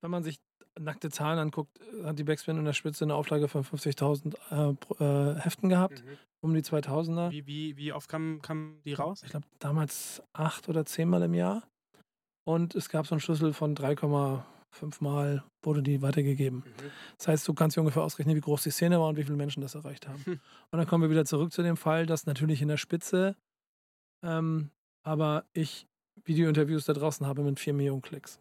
wenn 0.01 0.11
man 0.11 0.23
sich 0.23 0.39
nackte 0.79 1.09
Zahlen 1.09 1.39
anguckt, 1.39 1.79
hat 2.03 2.19
die 2.19 2.23
Backspin 2.23 2.57
in 2.57 2.65
der 2.65 2.73
Spitze 2.73 3.05
eine 3.05 3.15
Auflage 3.15 3.47
von 3.47 3.63
50.000 3.63 4.35
äh, 4.51 5.03
äh, 5.03 5.39
Heften 5.41 5.67
gehabt, 5.67 6.03
um 6.41 6.53
die 6.53 6.61
2000er. 6.61 7.31
Wie, 7.31 7.47
wie, 7.47 7.75
wie 7.75 7.91
oft 7.91 8.07
kam, 8.07 8.39
kam 8.43 8.81
die 8.85 8.93
raus? 8.93 9.23
Ich 9.23 9.31
glaube, 9.31 9.47
damals 9.57 10.21
acht 10.31 10.69
oder 10.69 10.85
zehnmal 10.85 11.23
im 11.23 11.33
Jahr. 11.33 11.67
Und 12.47 12.75
es 12.75 12.87
gab 12.87 13.05
so 13.05 13.13
einen 13.13 13.19
Schlüssel 13.19 13.51
von 13.51 13.75
3,5 13.75 15.03
Mal 15.03 15.43
wurde 15.65 15.83
die 15.83 16.01
weitergegeben. 16.01 16.63
Das 17.17 17.27
heißt, 17.27 17.45
du 17.45 17.53
kannst 17.53 17.75
dir 17.75 17.81
ungefähr 17.81 18.03
ausrechnen, 18.03 18.37
wie 18.37 18.41
groß 18.41 18.63
die 18.63 18.71
Szene 18.71 19.01
war 19.01 19.09
und 19.09 19.17
wie 19.17 19.23
viele 19.25 19.35
Menschen 19.35 19.59
das 19.59 19.75
erreicht 19.75 20.07
haben. 20.07 20.23
Hm. 20.25 20.39
Und 20.71 20.79
dann 20.79 20.87
kommen 20.87 21.03
wir 21.03 21.09
wieder 21.09 21.25
zurück 21.25 21.51
zu 21.51 21.61
dem 21.61 21.75
Fall, 21.75 22.05
dass 22.05 22.25
natürlich 22.25 22.61
in 22.61 22.69
der 22.69 22.77
Spitze, 22.77 23.35
ähm, 24.25 24.69
aber 25.03 25.45
ich 25.51 25.87
Videointerviews 26.23 26.85
da 26.85 26.93
draußen 26.93 27.27
habe 27.27 27.43
mit 27.43 27.59
4 27.59 27.73
Millionen 27.73 28.01
Klicks. 28.01 28.39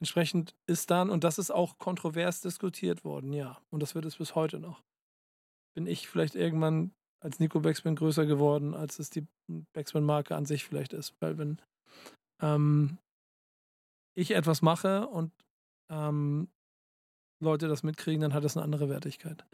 Entsprechend 0.00 0.54
ist 0.66 0.90
dann, 0.90 1.10
und 1.10 1.22
das 1.22 1.38
ist 1.38 1.50
auch 1.50 1.76
kontrovers 1.76 2.40
diskutiert 2.40 3.04
worden, 3.04 3.34
ja, 3.34 3.60
und 3.70 3.82
das 3.82 3.94
wird 3.94 4.06
es 4.06 4.16
bis 4.16 4.34
heute 4.34 4.58
noch, 4.58 4.80
bin 5.76 5.86
ich 5.86 6.08
vielleicht 6.08 6.34
irgendwann 6.34 6.92
als 7.22 7.40
Nico 7.40 7.60
Backspin 7.60 7.94
größer 7.94 8.24
geworden, 8.24 8.72
als 8.72 8.98
es 8.98 9.10
die 9.10 9.26
Backspin-Marke 9.74 10.34
an 10.34 10.46
sich 10.46 10.64
vielleicht 10.64 10.94
ist. 10.94 11.14
Weil 11.20 11.36
wenn 11.36 11.60
ähm, 12.40 12.98
ich 14.14 14.32
etwas 14.32 14.62
mache 14.62 15.06
und 15.06 15.32
ähm, 15.88 16.48
Leute 17.40 17.68
das 17.68 17.82
mitkriegen, 17.82 18.20
dann 18.20 18.34
hat 18.34 18.44
das 18.44 18.56
eine 18.56 18.64
andere 18.64 18.88
Wertigkeit. 18.88 19.44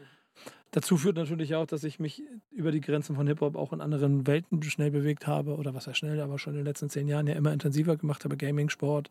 Dazu 0.71 0.97
führt 0.97 1.15
natürlich 1.15 1.55
auch, 1.55 1.65
dass 1.65 1.83
ich 1.83 1.99
mich 1.99 2.21
über 2.51 2.71
die 2.71 2.81
Grenzen 2.81 3.15
von 3.15 3.25
Hip-Hop 3.27 3.55
auch 3.55 3.73
in 3.73 3.81
anderen 3.81 4.27
Welten 4.27 4.61
schnell 4.63 4.91
bewegt 4.91 5.25
habe, 5.25 5.55
oder 5.55 5.73
was 5.73 5.87
heißt 5.87 5.97
schnell, 5.97 6.19
aber 6.19 6.37
schon 6.37 6.53
in 6.53 6.57
den 6.59 6.65
letzten 6.65 6.89
zehn 6.89 7.07
Jahren 7.07 7.27
ja 7.27 7.33
immer 7.33 7.53
intensiver 7.53 7.95
gemacht 7.95 8.25
habe, 8.25 8.37
Gaming, 8.37 8.69
Sport. 8.69 9.09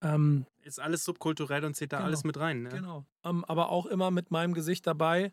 Ähm, 0.00 0.46
Ist 0.62 0.80
alles 0.80 1.04
subkulturell 1.04 1.64
und 1.64 1.74
zählt 1.74 1.92
da 1.92 1.98
Genau. 1.98 2.06
alles 2.06 2.24
mit 2.24 2.38
rein. 2.38 2.62
Ne? 2.62 2.68
Genau. 2.70 3.04
Ähm, 3.24 3.44
aber 3.46 3.70
auch 3.70 3.86
immer 3.86 4.10
mit 4.10 4.30
meinem 4.30 4.54
Gesicht 4.54 4.86
dabei, 4.86 5.32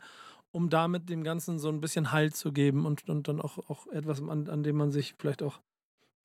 um 0.52 0.70
damit 0.70 1.10
dem 1.10 1.24
Ganzen 1.24 1.60
so 1.60 1.70
ein 1.70 1.80
bisschen 1.80 2.12
Halt 2.12 2.36
zu 2.36 2.52
geben 2.52 2.86
und, 2.86 3.08
und 3.08 3.28
dann 3.28 3.40
auch, 3.40 3.58
auch 3.70 3.88
etwas, 3.88 4.22
an, 4.22 4.50
an 4.50 4.64
dem 4.64 4.76
man 4.76 4.92
sich 4.92 5.16
vielleicht 5.18 5.44
auch, 5.44 5.60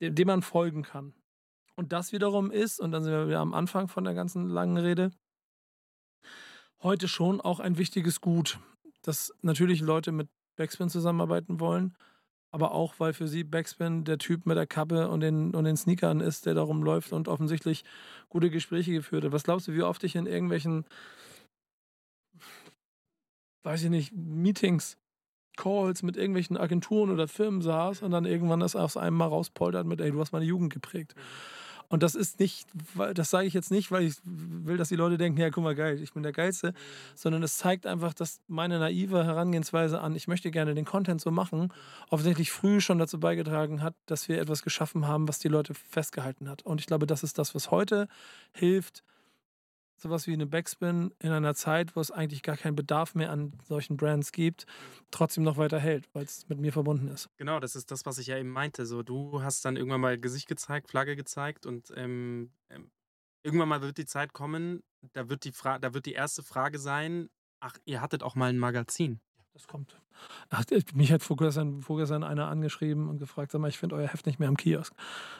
dem, 0.01 0.15
dem 0.15 0.27
man 0.27 0.41
folgen 0.41 0.83
kann. 0.83 1.13
Und 1.75 1.91
das 1.91 2.11
wiederum 2.11 2.51
ist, 2.51 2.79
und 2.79 2.91
dann 2.91 3.03
sind 3.03 3.11
wir 3.11 3.27
wieder 3.27 3.39
am 3.39 3.53
Anfang 3.53 3.87
von 3.87 4.03
der 4.03 4.13
ganzen 4.13 4.49
langen 4.49 4.77
Rede, 4.77 5.11
heute 6.81 7.07
schon 7.07 7.41
auch 7.41 7.59
ein 7.59 7.77
wichtiges 7.77 8.21
Gut, 8.21 8.59
dass 9.01 9.33
natürlich 9.41 9.81
Leute 9.81 10.11
mit 10.11 10.29
Backspin 10.55 10.89
zusammenarbeiten 10.89 11.59
wollen, 11.59 11.97
aber 12.51 12.71
auch, 12.71 12.99
weil 12.99 13.11
für 13.11 13.27
sie 13.27 13.43
Backspin 13.43 14.05
der 14.05 14.17
Typ 14.17 14.45
mit 14.45 14.55
der 14.55 14.67
Kappe 14.67 15.09
und 15.09 15.19
den, 15.19 15.53
und 15.53 15.65
den 15.65 15.75
Sneakern 15.75 16.21
ist, 16.21 16.45
der 16.45 16.53
darum 16.53 16.83
läuft 16.83 17.11
und 17.11 17.27
offensichtlich 17.27 17.83
gute 18.29 18.49
Gespräche 18.49 18.93
geführt 18.93 19.25
hat. 19.25 19.33
Was 19.33 19.43
glaubst 19.43 19.67
du, 19.67 19.73
wie 19.73 19.83
oft 19.83 20.03
ich 20.05 20.15
in 20.15 20.25
irgendwelchen, 20.25 20.85
weiß 23.63 23.83
ich 23.83 23.89
nicht, 23.89 24.13
Meetings, 24.13 24.97
Calls 25.57 26.03
mit 26.03 26.17
irgendwelchen 26.17 26.57
Agenturen 26.57 27.11
oder 27.11 27.27
Firmen 27.27 27.61
saß 27.61 28.01
und 28.01 28.11
dann 28.11 28.25
irgendwann 28.25 28.59
das 28.59 28.75
aus 28.75 28.97
einem 28.97 29.17
mal 29.17 29.27
rauspoltert 29.27 29.85
mit, 29.85 30.01
ey, 30.01 30.11
du 30.11 30.19
hast 30.19 30.31
meine 30.31 30.45
Jugend 30.45 30.73
geprägt. 30.73 31.15
Und 31.87 32.03
das 32.03 32.15
ist 32.15 32.39
nicht, 32.39 32.67
das 33.13 33.29
sage 33.29 33.47
ich 33.47 33.53
jetzt 33.53 33.71
nicht, 33.71 33.91
weil 33.91 34.03
ich 34.03 34.15
will, 34.23 34.77
dass 34.77 34.89
die 34.89 34.95
Leute 34.95 35.17
denken, 35.17 35.39
ja, 35.39 35.49
guck 35.49 35.63
mal, 35.63 35.75
geil, 35.75 36.01
ich 36.01 36.13
bin 36.13 36.23
der 36.23 36.31
Geilste, 36.31 36.73
sondern 37.13 37.43
es 37.43 37.57
zeigt 37.57 37.85
einfach, 37.85 38.13
dass 38.13 38.41
meine 38.47 38.79
naive 38.79 39.23
Herangehensweise 39.23 40.01
an, 40.01 40.15
ich 40.15 40.27
möchte 40.27 40.51
gerne 40.51 40.73
den 40.73 40.85
Content 40.85 41.21
so 41.21 41.31
machen, 41.31 41.71
offensichtlich 42.09 42.51
früh 42.51 42.81
schon 42.81 42.97
dazu 42.97 43.19
beigetragen 43.19 43.81
hat, 43.81 43.95
dass 44.07 44.27
wir 44.27 44.41
etwas 44.41 44.63
geschaffen 44.63 45.07
haben, 45.07 45.27
was 45.27 45.39
die 45.39 45.47
Leute 45.47 45.73
festgehalten 45.73 46.49
hat. 46.49 46.63
Und 46.63 46.81
ich 46.81 46.87
glaube, 46.87 47.05
das 47.05 47.23
ist 47.23 47.37
das, 47.37 47.53
was 47.53 47.69
heute 47.71 48.07
hilft, 48.51 49.03
sowas 49.97 50.27
wie 50.27 50.33
eine 50.33 50.45
Backspin 50.45 51.13
in 51.19 51.31
einer 51.31 51.55
Zeit, 51.55 51.95
wo 51.95 52.01
es 52.01 52.11
eigentlich 52.11 52.43
gar 52.43 52.57
keinen 52.57 52.75
Bedarf 52.75 53.15
mehr 53.15 53.31
an 53.31 53.53
solchen 53.63 53.97
Brands 53.97 54.31
gibt, 54.31 54.65
trotzdem 55.11 55.43
noch 55.43 55.57
weiter 55.57 55.79
hält, 55.79 56.07
weil 56.13 56.23
es 56.23 56.47
mit 56.49 56.59
mir 56.59 56.73
verbunden 56.73 57.07
ist. 57.07 57.29
Genau, 57.37 57.59
das 57.59 57.75
ist 57.75 57.91
das, 57.91 58.05
was 58.05 58.17
ich 58.17 58.27
ja 58.27 58.37
eben 58.37 58.49
meinte. 58.49 58.85
So, 58.85 59.03
du 59.03 59.41
hast 59.41 59.65
dann 59.65 59.77
irgendwann 59.77 60.01
mal 60.01 60.19
Gesicht 60.19 60.47
gezeigt, 60.47 60.89
Flagge 60.89 61.15
gezeigt 61.15 61.65
und 61.65 61.91
ähm, 61.95 62.51
ähm, 62.69 62.91
irgendwann 63.43 63.69
mal 63.69 63.81
wird 63.81 63.97
die 63.97 64.05
Zeit 64.05 64.33
kommen, 64.33 64.83
da 65.13 65.29
wird 65.29 65.45
die, 65.45 65.51
da 65.51 65.93
wird 65.93 66.05
die 66.05 66.13
erste 66.13 66.43
Frage 66.43 66.79
sein, 66.79 67.29
ach, 67.59 67.77
ihr 67.85 68.01
hattet 68.01 68.23
auch 68.23 68.35
mal 68.35 68.49
ein 68.49 68.57
Magazin. 68.57 69.21
Das 69.55 69.67
kommt. 69.67 69.99
Ach, 70.49 70.65
mich 70.95 71.13
hat 71.13 71.23
vorgestern, 71.23 71.81
vorgestern 71.81 72.25
einer 72.25 72.49
angeschrieben 72.49 73.07
und 73.07 73.19
gefragt, 73.19 73.53
sag 73.53 73.61
mal, 73.61 73.69
ich 73.69 73.77
finde 73.77 73.95
euer 73.95 74.09
Heft 74.09 74.25
nicht 74.25 74.37
mehr 74.37 74.49
am 74.49 74.57
Kiosk. 74.57 74.93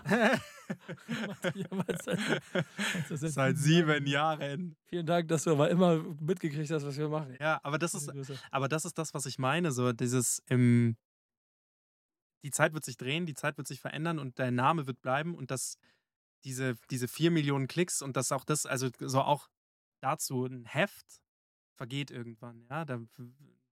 Seit 3.10 3.58
sieben 3.58 4.08
Jahren. 4.08 4.78
Vielen 4.86 5.06
Dank, 5.06 5.28
dass 5.28 5.44
du 5.44 5.52
aber 5.52 5.70
immer 5.70 5.98
mitgekriegt 6.22 6.72
hast, 6.72 6.86
was 6.86 6.98
wir 6.98 7.10
machen. 7.10 7.36
Ja, 7.42 7.60
aber 7.62 7.78
das 7.78 7.94
ist, 7.94 8.10
aber 8.52 8.70
das 8.70 8.86
ist 8.86 8.98
das, 8.98 9.14
was 9.14 9.26
ich 9.26 9.38
meine. 9.38 9.74
So 9.74 9.92
dieses, 9.92 10.42
ähm, 10.50 10.96
die 12.46 12.52
Zeit 12.52 12.74
wird 12.74 12.86
sich 12.86 12.96
drehen, 12.96 13.26
die 13.26 13.34
Zeit 13.34 13.58
wird 13.58 13.68
sich 13.68 13.82
verändern 13.82 14.18
und 14.18 14.40
dein 14.40 14.56
Name 14.56 14.88
wird 14.88 15.02
bleiben 15.02 15.36
und 15.36 15.52
das, 15.52 15.78
diese, 16.46 16.78
diese 16.90 17.10
vier 17.10 17.32
Millionen 17.32 17.68
Klicks 17.68 18.02
und 18.02 18.16
das 18.16 18.32
auch 18.32 18.46
das, 18.46 18.66
also 18.66 18.88
so 18.98 19.20
auch 19.20 19.50
dazu 20.00 20.46
ein 20.46 20.64
Heft 20.64 21.20
vergeht 21.74 22.12
irgendwann. 22.12 22.66
Ja, 22.70 22.86
da, 22.86 23.02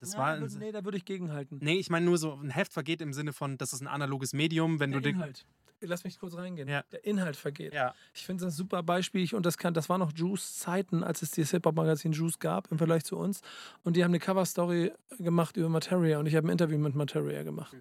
das 0.03 0.13
Ja, 0.13 0.19
war. 0.19 0.35
würd- 0.37 0.57
nee, 0.59 0.71
da 0.71 0.83
würde 0.85 0.97
ich 0.97 1.05
gegenhalten. 1.05 1.59
Nee, 1.61 1.75
ich 1.79 1.89
meine 1.89 2.05
nur 2.05 2.17
so, 2.17 2.33
ein 2.33 2.49
Heft 2.49 2.73
vergeht 2.73 3.01
im 3.01 3.13
Sinne 3.13 3.33
von, 3.33 3.57
das 3.57 3.73
ist 3.73 3.81
ein 3.81 3.87
analoges 3.87 4.33
Medium, 4.33 4.79
wenn 4.79 4.91
Der 4.91 5.01
du. 5.01 5.09
Inhalt. 5.09 5.45
Lass 5.85 6.05
mich 6.05 6.17
kurz 6.17 6.37
reingehen. 6.37 6.69
Ja. 6.69 6.83
Der 6.93 7.03
Inhalt 7.05 7.35
vergeht. 7.35 7.73
Ja. 7.73 7.93
Ich 8.13 8.25
finde 8.25 8.45
das 8.45 8.53
ein 8.53 8.55
super 8.55 8.83
Beispiel. 8.83 9.21
Ich, 9.21 9.35
und 9.35 9.45
das, 9.45 9.57
kann, 9.57 9.73
das 9.73 9.89
war 9.89 9.97
noch 9.97 10.13
Juice 10.15 10.59
Zeiten, 10.59 11.03
als 11.03 11.21
es 11.21 11.31
dieses 11.31 11.51
Hip-Hop-Magazin 11.51 12.13
Juice 12.13 12.39
gab 12.39 12.71
im 12.71 12.77
Vergleich 12.77 13.03
zu 13.03 13.17
uns. 13.17 13.41
Und 13.83 13.97
die 13.97 14.03
haben 14.05 14.11
eine 14.11 14.19
Cover-Story 14.19 14.93
gemacht 15.19 15.57
über 15.57 15.67
Materia. 15.67 16.19
Und 16.19 16.25
ich 16.27 16.35
habe 16.37 16.47
ein 16.47 16.51
Interview 16.51 16.77
mit 16.77 16.95
Materia 16.95 17.43
gemacht. 17.43 17.75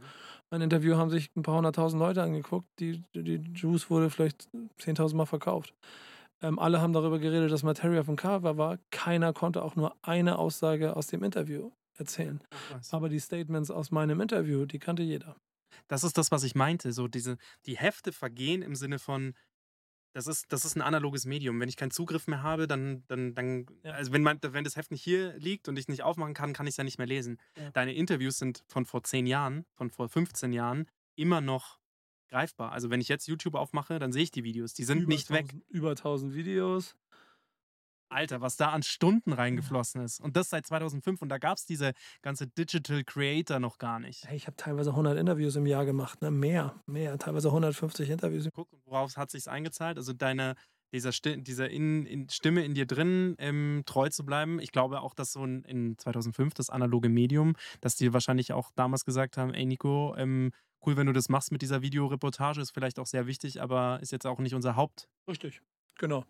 Mein 0.51 0.63
Interview 0.63 0.97
haben 0.97 1.11
sich 1.11 1.31
ein 1.37 1.43
paar 1.45 1.55
hunderttausend 1.59 2.01
Leute 2.01 2.25
angeguckt. 2.25 2.67
Die, 2.81 3.05
die 3.15 3.41
Juice 3.55 3.89
wurde 3.89 4.11
vielleicht 4.11 4.49
10.000 4.81 5.15
Mal 5.15 5.27
verkauft. 5.27 5.73
Ähm, 6.43 6.59
alle 6.59 6.81
haben 6.81 6.93
darüber 6.93 7.21
geredet, 7.21 7.53
dass 7.53 7.63
Materia 7.63 8.03
dem 8.03 8.17
Cover 8.17 8.59
war. 8.59 8.79
Keiner 8.91 9.33
konnte 9.33 9.63
auch 9.63 9.77
nur 9.77 9.95
eine 10.03 10.39
Aussage 10.39 10.97
aus 10.97 11.07
dem 11.07 11.23
Interview 11.23 11.71
erzählen. 11.97 12.43
Aber 12.91 13.09
die 13.09 13.21
Statements 13.21 13.71
aus 13.71 13.91
meinem 13.91 14.21
Interview, 14.21 14.67
die 14.67 14.79
kannte 14.79 15.03
jeder. 15.03 15.37
Das 15.89 16.05
ist 16.05 16.19
das, 16.19 16.31
was 16.31 16.43
ich 16.43 16.55
meinte. 16.55 16.93
So 16.93 17.09
diese, 17.09 17.39
die 17.67 17.77
Hefte 17.77 18.13
vergehen 18.13 18.63
im 18.63 18.75
Sinne 18.75 18.99
von, 18.99 19.35
das 20.15 20.27
ist, 20.27 20.53
das 20.53 20.65
ist 20.65 20.77
ein 20.77 20.83
analoges 20.83 21.25
Medium. 21.25 21.59
Wenn 21.59 21.69
ich 21.69 21.77
keinen 21.77 21.91
Zugriff 21.91 22.27
mehr 22.27 22.43
habe, 22.43 22.67
dann, 22.67 23.05
dann, 23.09 23.35
dann 23.35 23.67
Ja. 23.83 23.93
also 23.93 24.13
wenn, 24.13 24.23
man, 24.23 24.39
wenn 24.43 24.65
das 24.65 24.77
Heft 24.77 24.91
nicht 24.91 25.03
hier 25.03 25.35
liegt 25.39 25.69
und 25.69 25.79
ich 25.79 25.89
nicht 25.89 26.03
aufmachen 26.03 26.35
kann, 26.35 26.53
kann 26.53 26.67
ich 26.67 26.73
es 26.73 26.77
ja 26.77 26.85
nicht 26.85 26.99
mehr 26.99 27.07
lesen. 27.07 27.39
Ja. 27.57 27.71
Deine 27.71 27.95
Interviews 27.95 28.39
sind 28.39 28.63
von 28.69 28.85
vor 28.85 29.03
zehn 29.05 29.27
Jahren, 29.27 29.65
von 29.75 29.91
vor 29.91 30.09
15 30.09 30.53
Jahren 30.53 30.87
immer 31.17 31.41
noch 31.41 31.81
greifbar. 32.29 32.73
Also 32.73 32.91
wenn 32.91 33.01
ich 33.01 33.09
jetzt 33.09 33.27
YouTube 33.27 33.55
aufmache, 33.55 33.99
dann 33.99 34.13
sehe 34.13 34.23
ich 34.23 34.31
die 34.31 34.45
Videos. 34.45 34.75
Die 34.75 34.85
sind 34.85 35.03
über 35.03 35.09
nicht 35.09 35.31
weg. 35.31 35.45
1000 35.51 35.71
Über 35.71 35.91
1000 35.91 36.35
Videos. 36.35 36.95
Alter, 38.13 38.41
was 38.41 38.57
da 38.57 38.71
an 38.71 38.83
Stunden 38.83 39.33
reingeflossen 39.33 40.03
ist. 40.03 40.21
Und 40.21 40.37
das 40.37 40.51
seit 40.51 40.67
2005. 40.67 41.23
Und 41.23 41.29
da 41.29 41.39
gab 41.39 41.59
es 41.59 41.65
diese 41.65 41.93
ganze 42.23 42.47
Digital 42.47 43.05
Creator 43.05 43.59
noch 43.59 43.79
gar 43.79 43.99
nicht. 43.99 44.27
Hey, 44.27 44.37
ich 44.37 44.47
habe 44.47 44.57
teilweise 44.57 44.91
100 44.91 45.19
Interviews 45.19 45.57
im 45.57 45.67
Jahr 45.67 45.85
gemacht, 45.85 46.23
ne? 46.23 46.31
Mehr, 46.31 46.81
mehr, 46.87 47.19
teilweise 47.19 47.49
150 47.49 48.11
Interviews. 48.11 48.49
Guck, 48.53 48.69
worauf 48.85 49.17
hat 49.17 49.31
sich 49.31 49.49
eingezahlt? 49.49 49.99
Also 49.99 50.13
deine, 50.13 50.55
dieser, 50.93 51.13
Sti 51.13 51.43
dieser 51.43 51.71
in, 51.71 52.07
in 52.07 52.29
Stimme 52.29 52.65
in 52.65 52.75
dir 52.75 52.87
drin 52.87 53.35
ähm, 53.39 53.83
treu 53.87 54.09
zu 54.09 54.25
bleiben. 54.25 54.61
Ich 54.61 54.73
glaube 54.73 55.01
auch, 55.01 55.15
dass 55.15 55.33
so 55.33 55.45
ein, 55.45 55.65
in 55.65 55.97
2005 55.99 56.55
das 56.55 56.71
analoge 56.71 57.09
Medium, 57.09 57.55
dass 57.81 57.97
die 57.97 58.13
wahrscheinlich 58.13 58.53
auch 58.53 58.71
damals 58.75 59.05
gesagt 59.05 59.37
haben, 59.37 59.55
ey 59.55 59.65
Nico, 59.65 60.15
ähm, 60.17 60.53
cool, 60.85 60.97
wenn 60.97 61.07
du 61.07 61.13
das 61.13 61.29
machst 61.29 61.53
mit 61.53 61.63
dieser 61.63 61.83
Videoreportage, 61.83 62.61
ist 62.61 62.73
vielleicht 62.73 62.99
auch 62.99 63.07
sehr 63.07 63.27
wichtig, 63.27 63.63
aber 63.63 64.01
ist 64.03 64.13
jetzt 64.13 64.27
auch 64.27 64.39
nicht 64.39 64.55
unser 64.55 64.77
Haupt. 64.77 65.09
Richtig, 65.29 65.63
genau. 66.03 66.25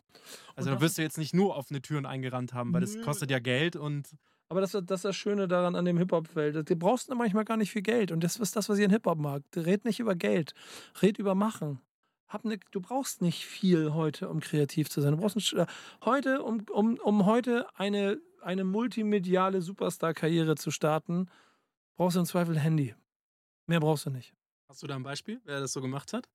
Also 0.54 0.70
Und 0.70 0.76
da 0.76 0.80
wirst 0.80 0.98
du 0.98 1.02
jetzt 1.02 1.18
nicht 1.18 1.34
nur 1.34 1.56
offene 1.56 1.82
Türen 1.82 2.06
eingerannt 2.06 2.54
haben, 2.54 2.72
weil 2.72 2.82
das 2.82 3.00
kostet 3.02 3.30
ja 3.32 3.40
Geld 3.40 3.74
und 3.74 4.08
Aber 4.48 4.60
das, 4.60 4.72
ist- 4.74 4.88
das 4.90 5.00
ist 5.00 5.04
das 5.06 5.16
Schöne 5.16 5.48
daran 5.48 5.74
an 5.74 5.84
dem 5.84 5.98
Hip-Hop-Feld. 5.98 6.68
Du 6.70 6.76
brauchst 6.76 7.12
manchmal 7.12 7.44
gar 7.44 7.56
nicht 7.56 7.72
viel 7.72 7.82
Geld. 7.82 8.12
Und 8.12 8.22
das 8.22 8.36
ist 8.36 8.54
das, 8.54 8.68
was 8.68 8.78
ich 8.78 8.84
in 8.84 8.90
Hip-Hop 8.90 9.18
mag. 9.18 9.42
Red 9.56 9.84
nicht 9.84 9.98
über 9.98 10.14
Geld. 10.14 10.52
Red 11.02 11.18
über 11.18 11.34
Machen. 11.34 11.80
Hab 12.28 12.44
ne, 12.44 12.58
du 12.70 12.80
brauchst 12.80 13.20
nicht 13.22 13.44
viel 13.46 13.92
heute, 13.94 14.28
um 14.28 14.40
kreativ 14.40 14.88
zu 14.90 15.00
sein. 15.00 15.12
Du 15.12 15.18
brauchst 15.18 15.36
ein, 15.36 15.40
Sch- 15.40 15.66
heute, 16.04 16.42
um, 16.42 16.64
um, 16.70 16.96
um 16.98 17.26
heute 17.26 17.66
eine, 17.78 18.20
eine 18.42 18.64
multimediale 18.64 19.60
Superstar-Karriere 19.62 20.54
zu 20.56 20.70
starten, 20.70 21.28
brauchst 21.96 22.16
du 22.16 22.20
im 22.20 22.26
Zweifel 22.26 22.54
ein 22.54 22.60
Handy. 22.62 22.94
Mehr 23.66 23.80
brauchst 23.80 24.06
du 24.06 24.10
nicht. 24.10 24.32
hast 24.68 24.82
du 24.82 24.86
da 24.86 24.96
ein 24.96 25.02
Beispiel, 25.02 25.40
wer 25.44 25.60
das 25.60 25.72
so 25.72 25.80
gemacht 25.82 26.12
hat? 26.14 26.28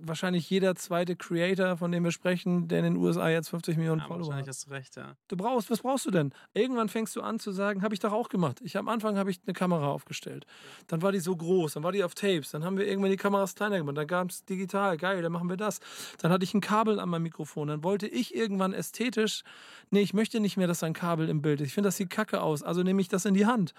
Wahrscheinlich 0.00 0.48
jeder 0.48 0.74
zweite 0.76 1.16
Creator, 1.16 1.76
von 1.76 1.90
dem 1.90 2.04
wir 2.04 2.12
sprechen, 2.12 2.68
der 2.68 2.78
in 2.80 2.84
den 2.84 2.96
USA 2.96 3.28
jetzt 3.28 3.48
50 3.48 3.76
Millionen 3.76 4.00
Ja, 4.00 4.06
Follower 4.06 4.26
wahrscheinlich 4.28 4.46
hat. 4.48 4.54
hast 4.54 4.66
du 4.66 4.70
recht, 4.70 4.96
ja. 4.96 5.16
Du 5.28 5.36
brauchst, 5.36 5.70
was 5.70 5.80
brauchst 5.80 6.06
du 6.06 6.10
denn? 6.10 6.32
Irgendwann 6.54 6.88
fängst 6.88 7.16
du 7.16 7.20
an 7.22 7.38
zu 7.40 7.50
sagen, 7.50 7.82
habe 7.82 7.92
ich 7.94 8.00
doch 8.00 8.12
auch 8.12 8.28
gemacht. 8.28 8.60
Ich 8.62 8.76
am 8.76 8.88
Anfang 8.88 9.16
habe 9.18 9.30
ich 9.30 9.40
eine 9.44 9.54
Kamera 9.54 9.88
aufgestellt. 9.88 10.46
Dann 10.86 11.02
war 11.02 11.10
die 11.10 11.18
so 11.20 11.34
groß, 11.36 11.74
dann 11.74 11.82
war 11.82 11.90
die 11.92 12.04
auf 12.04 12.14
Tapes, 12.14 12.50
dann 12.50 12.64
haben 12.64 12.76
wir 12.78 12.86
irgendwann 12.86 13.10
die 13.10 13.16
Kameras 13.16 13.54
kleiner 13.54 13.78
gemacht, 13.78 13.96
dann 13.96 14.06
gab 14.06 14.30
es 14.30 14.44
digital, 14.44 14.96
geil, 14.96 15.20
dann 15.22 15.32
machen 15.32 15.48
wir 15.48 15.56
das. 15.56 15.80
Dann 16.18 16.30
hatte 16.30 16.44
ich 16.44 16.54
ein 16.54 16.60
Kabel 16.60 17.00
an 17.00 17.08
meinem 17.08 17.22
Mikrofon, 17.24 17.68
dann 17.68 17.82
wollte 17.82 18.06
ich 18.06 18.34
irgendwann 18.34 18.72
ästhetisch, 18.72 19.42
nee, 19.90 20.00
ich 20.02 20.14
möchte 20.14 20.38
nicht 20.38 20.56
mehr, 20.56 20.68
dass 20.68 20.82
ein 20.82 20.92
Kabel 20.92 21.28
im 21.28 21.42
Bild 21.42 21.60
ist. 21.60 21.68
Ich 21.68 21.74
finde, 21.74 21.88
das 21.88 21.96
sieht 21.96 22.10
kacke 22.10 22.40
aus, 22.40 22.62
also 22.62 22.82
nehme 22.82 23.00
ich 23.00 23.08
das 23.08 23.24
in 23.24 23.34
die 23.34 23.46
Hand. 23.46 23.74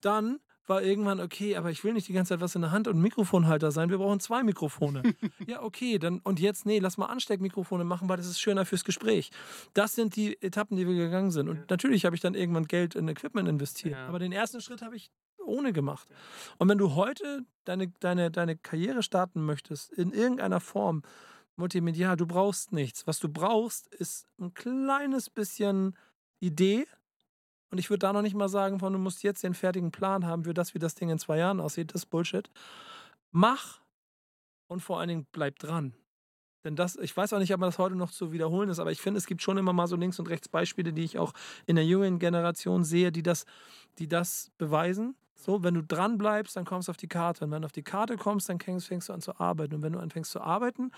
Dann 0.00 0.38
war 0.68 0.82
irgendwann, 0.82 1.20
okay, 1.20 1.56
aber 1.56 1.70
ich 1.70 1.84
will 1.84 1.92
nicht 1.92 2.08
die 2.08 2.12
ganze 2.12 2.34
Zeit 2.34 2.40
was 2.40 2.54
in 2.54 2.62
der 2.62 2.70
Hand 2.70 2.88
und 2.88 3.00
Mikrofonhalter 3.00 3.70
sein. 3.70 3.90
Wir 3.90 3.98
brauchen 3.98 4.20
zwei 4.20 4.42
Mikrofone. 4.42 5.02
ja, 5.46 5.62
okay, 5.62 5.98
dann 5.98 6.20
und 6.20 6.40
jetzt, 6.40 6.66
nee, 6.66 6.78
lass 6.78 6.98
mal 6.98 7.06
Ansteckmikrofone 7.06 7.84
machen, 7.84 8.08
weil 8.08 8.16
das 8.16 8.26
ist 8.26 8.40
schöner 8.40 8.64
fürs 8.64 8.84
Gespräch. 8.84 9.30
Das 9.74 9.94
sind 9.94 10.16
die 10.16 10.40
Etappen, 10.42 10.76
die 10.76 10.86
wir 10.86 10.94
gegangen 10.94 11.30
sind. 11.30 11.48
Und 11.48 11.70
natürlich 11.70 12.04
habe 12.04 12.16
ich 12.16 12.22
dann 12.22 12.34
irgendwann 12.34 12.66
Geld 12.66 12.94
in 12.94 13.08
Equipment 13.08 13.48
investiert. 13.48 13.94
Ja. 13.94 14.06
Aber 14.06 14.18
den 14.18 14.32
ersten 14.32 14.60
Schritt 14.60 14.82
habe 14.82 14.96
ich 14.96 15.10
ohne 15.44 15.72
gemacht. 15.72 16.08
Und 16.58 16.68
wenn 16.68 16.78
du 16.78 16.94
heute 16.94 17.44
deine, 17.64 17.88
deine, 18.00 18.30
deine 18.30 18.56
Karriere 18.56 19.02
starten 19.02 19.44
möchtest, 19.44 19.92
in 19.92 20.12
irgendeiner 20.12 20.60
Form, 20.60 21.02
multimedial, 21.56 22.16
du 22.16 22.26
brauchst 22.26 22.72
nichts. 22.72 23.06
Was 23.06 23.18
du 23.18 23.28
brauchst, 23.28 23.88
ist 23.94 24.26
ein 24.38 24.54
kleines 24.54 25.30
bisschen 25.30 25.96
Idee 26.40 26.86
Und 27.70 27.78
ich 27.78 27.90
würde 27.90 28.00
da 28.00 28.12
noch 28.12 28.22
nicht 28.22 28.34
mal 28.34 28.48
sagen, 28.48 28.78
von 28.78 28.92
du 28.92 28.98
musst 28.98 29.22
jetzt 29.22 29.42
den 29.42 29.54
fertigen 29.54 29.90
Plan 29.90 30.26
haben 30.26 30.44
für 30.44 30.54
das, 30.54 30.74
wie 30.74 30.78
das 30.78 30.94
Ding 30.94 31.10
in 31.10 31.18
zwei 31.18 31.38
Jahren 31.38 31.60
aussieht. 31.60 31.94
Das 31.94 32.02
ist 32.02 32.06
Bullshit. 32.06 32.50
Mach 33.30 33.80
und 34.68 34.80
vor 34.80 35.00
allen 35.00 35.08
Dingen 35.08 35.26
bleib 35.32 35.58
dran. 35.58 35.94
Denn 36.64 36.76
das, 36.76 36.96
ich 36.96 37.16
weiß 37.16 37.32
auch 37.32 37.38
nicht, 37.38 37.52
ob 37.54 37.60
man 37.60 37.68
das 37.68 37.78
heute 37.78 37.94
noch 37.94 38.10
zu 38.10 38.32
wiederholen 38.32 38.68
ist, 38.68 38.78
aber 38.78 38.90
ich 38.90 39.00
finde, 39.00 39.18
es 39.18 39.26
gibt 39.26 39.42
schon 39.42 39.58
immer 39.58 39.72
mal 39.72 39.86
so 39.86 39.96
links 39.96 40.18
und 40.18 40.28
rechts 40.28 40.48
Beispiele, 40.48 40.92
die 40.92 41.04
ich 41.04 41.18
auch 41.18 41.32
in 41.66 41.76
der 41.76 41.84
jungen 41.84 42.18
Generation 42.18 42.84
sehe, 42.84 43.12
die 43.12 43.22
das, 43.22 43.44
die 43.98 44.08
das 44.08 44.50
beweisen. 44.58 45.14
So, 45.40 45.62
wenn 45.62 45.74
du 45.74 45.84
dran 45.84 46.18
bleibst, 46.18 46.56
dann 46.56 46.64
kommst 46.64 46.88
du 46.88 46.90
auf 46.90 46.96
die 46.96 47.06
Karte. 47.06 47.44
Und 47.44 47.52
wenn 47.52 47.62
du 47.62 47.66
auf 47.66 47.72
die 47.72 47.84
Karte 47.84 48.16
kommst, 48.16 48.48
dann 48.48 48.58
fängst, 48.58 49.08
du 49.08 49.12
an 49.12 49.20
zu 49.20 49.38
arbeiten. 49.38 49.76
Und 49.76 49.82
wenn 49.82 49.92
du 49.92 50.00
anfängst 50.00 50.32
zu 50.32 50.40
arbeiten, 50.40 50.90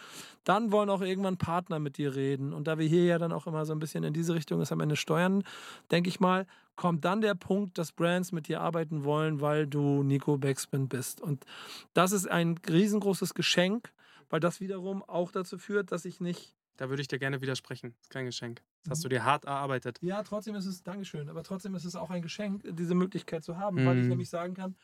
dann 0.45 0.73
wollen 0.73 0.89
auch 0.89 1.03
irgendwann 1.03 1.37
Partner 1.37 1.79
mit 1.79 1.99
dir 1.99 2.15
reden. 2.15 2.55
Und 2.55 2.67
da 2.67 2.79
wir 2.79 2.89
hier 2.89 3.05
ja 3.05 3.19
dann 3.19 3.33
auch 3.33 3.47
immer 3.47 3.67
so 3.67 3.75
ein 3.75 3.79
bisschen 3.79 4.03
in 4.03 4.15
diese 4.15 4.35
Richtung 4.35 4.63
ist 4.63 4.73
am 4.73 4.81
Ende 4.81 4.97
steuern, 4.97 5.45
denke 5.91 6.09
ich 6.09 6.21
mal, 6.21 6.47
kommt 6.75 7.05
dann 7.05 7.21
der 7.21 7.35
Punkt, 7.35 7.77
dass 7.77 7.93
Brands 7.93 8.33
mit 8.33 8.49
dir 8.49 8.63
arbeiten 8.63 9.05
wollen, 9.05 9.43
weil 9.43 9.67
du 9.67 10.03
Nico 10.03 10.39
Backspin 10.39 10.89
bist. 10.89 11.21
Und 11.21 11.45
das 11.93 12.13
ist 12.13 12.27
ein 12.27 12.59
riesengroßes 12.67 13.35
Geschenk, 13.35 13.93
weil 14.31 14.41
das 14.41 14.61
wiederum 14.61 15.03
auch 15.03 15.33
dazu 15.33 15.59
führt, 15.59 15.93
dass 15.93 16.07
ich 16.07 16.19
nicht 16.19 16.55
Da 16.77 16.89
würde 16.89 17.03
ich 17.03 17.09
dir 17.09 17.19
gerne 17.19 17.41
widersprechen. 17.43 17.93
Das 17.93 18.03
ist 18.07 18.11
kein 18.11 18.25
Geschenk. 18.27 18.63
Das 18.85 18.91
hast 18.93 18.99
Mhm. 19.01 19.03
du 19.05 19.09
dir 19.11 19.25
hart 19.25 19.45
erarbeitet. 19.45 19.99
Ja, 20.03 20.23
trotzdem 20.23 20.55
ist 20.55 20.67
es, 20.67 20.83
Dankeschön, 20.83 21.29
aber 21.29 21.43
trotzdem 21.43 21.75
ist 21.75 21.85
es 21.85 21.95
auch 21.97 22.11
ein 22.11 22.23
Geschenk, 22.23 22.63
diese 22.65 22.95
Möglichkeit 22.95 23.45
zu 23.45 23.59
haben, 23.59 23.85
weil 23.85 23.97
ich 23.99 24.05
Mhm. 24.05 24.09
nämlich 24.09 24.31
sagen 24.31 24.55
kann, 24.55 24.77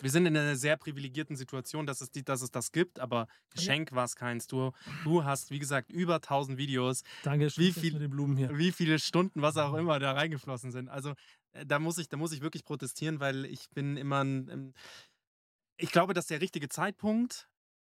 Wir 0.00 0.10
sind 0.10 0.26
in 0.26 0.36
einer 0.36 0.54
sehr 0.54 0.76
privilegierten 0.76 1.34
Situation, 1.36 1.84
dass 1.84 2.00
es, 2.00 2.10
die, 2.12 2.22
dass 2.24 2.40
es 2.42 2.52
das 2.52 2.70
gibt, 2.70 3.00
aber 3.00 3.26
Geschenk 3.50 3.90
war 3.92 4.04
es 4.04 4.14
keins. 4.14 4.46
Du, 4.46 4.70
du 5.02 5.24
hast, 5.24 5.50
wie 5.50 5.58
gesagt, 5.58 5.90
über 5.90 6.20
1000 6.20 6.56
Videos, 6.56 7.02
danke, 7.22 7.46
Wie 7.56 7.72
viel- 7.72 7.98
den 7.98 8.10
Blumen 8.10 8.36
hier. 8.36 8.56
wie 8.56 8.70
viele 8.70 9.00
Stunden, 9.00 9.42
was 9.42 9.56
auch 9.56 9.74
immer, 9.74 9.98
da 9.98 10.12
reingeflossen 10.12 10.70
sind. 10.70 10.88
Also 10.88 11.14
äh, 11.52 11.66
da 11.66 11.80
muss 11.80 11.98
ich, 11.98 12.08
da 12.08 12.16
muss 12.16 12.30
ich 12.32 12.42
wirklich 12.42 12.62
protestieren, 12.64 13.18
weil 13.18 13.44
ich 13.46 13.70
bin 13.70 13.96
immer 13.96 14.22
ein, 14.22 14.48
ähm, 14.50 14.74
ich 15.76 15.90
glaube, 15.90 16.14
dass 16.14 16.26
der 16.26 16.40
richtige 16.40 16.68
Zeitpunkt 16.68 17.48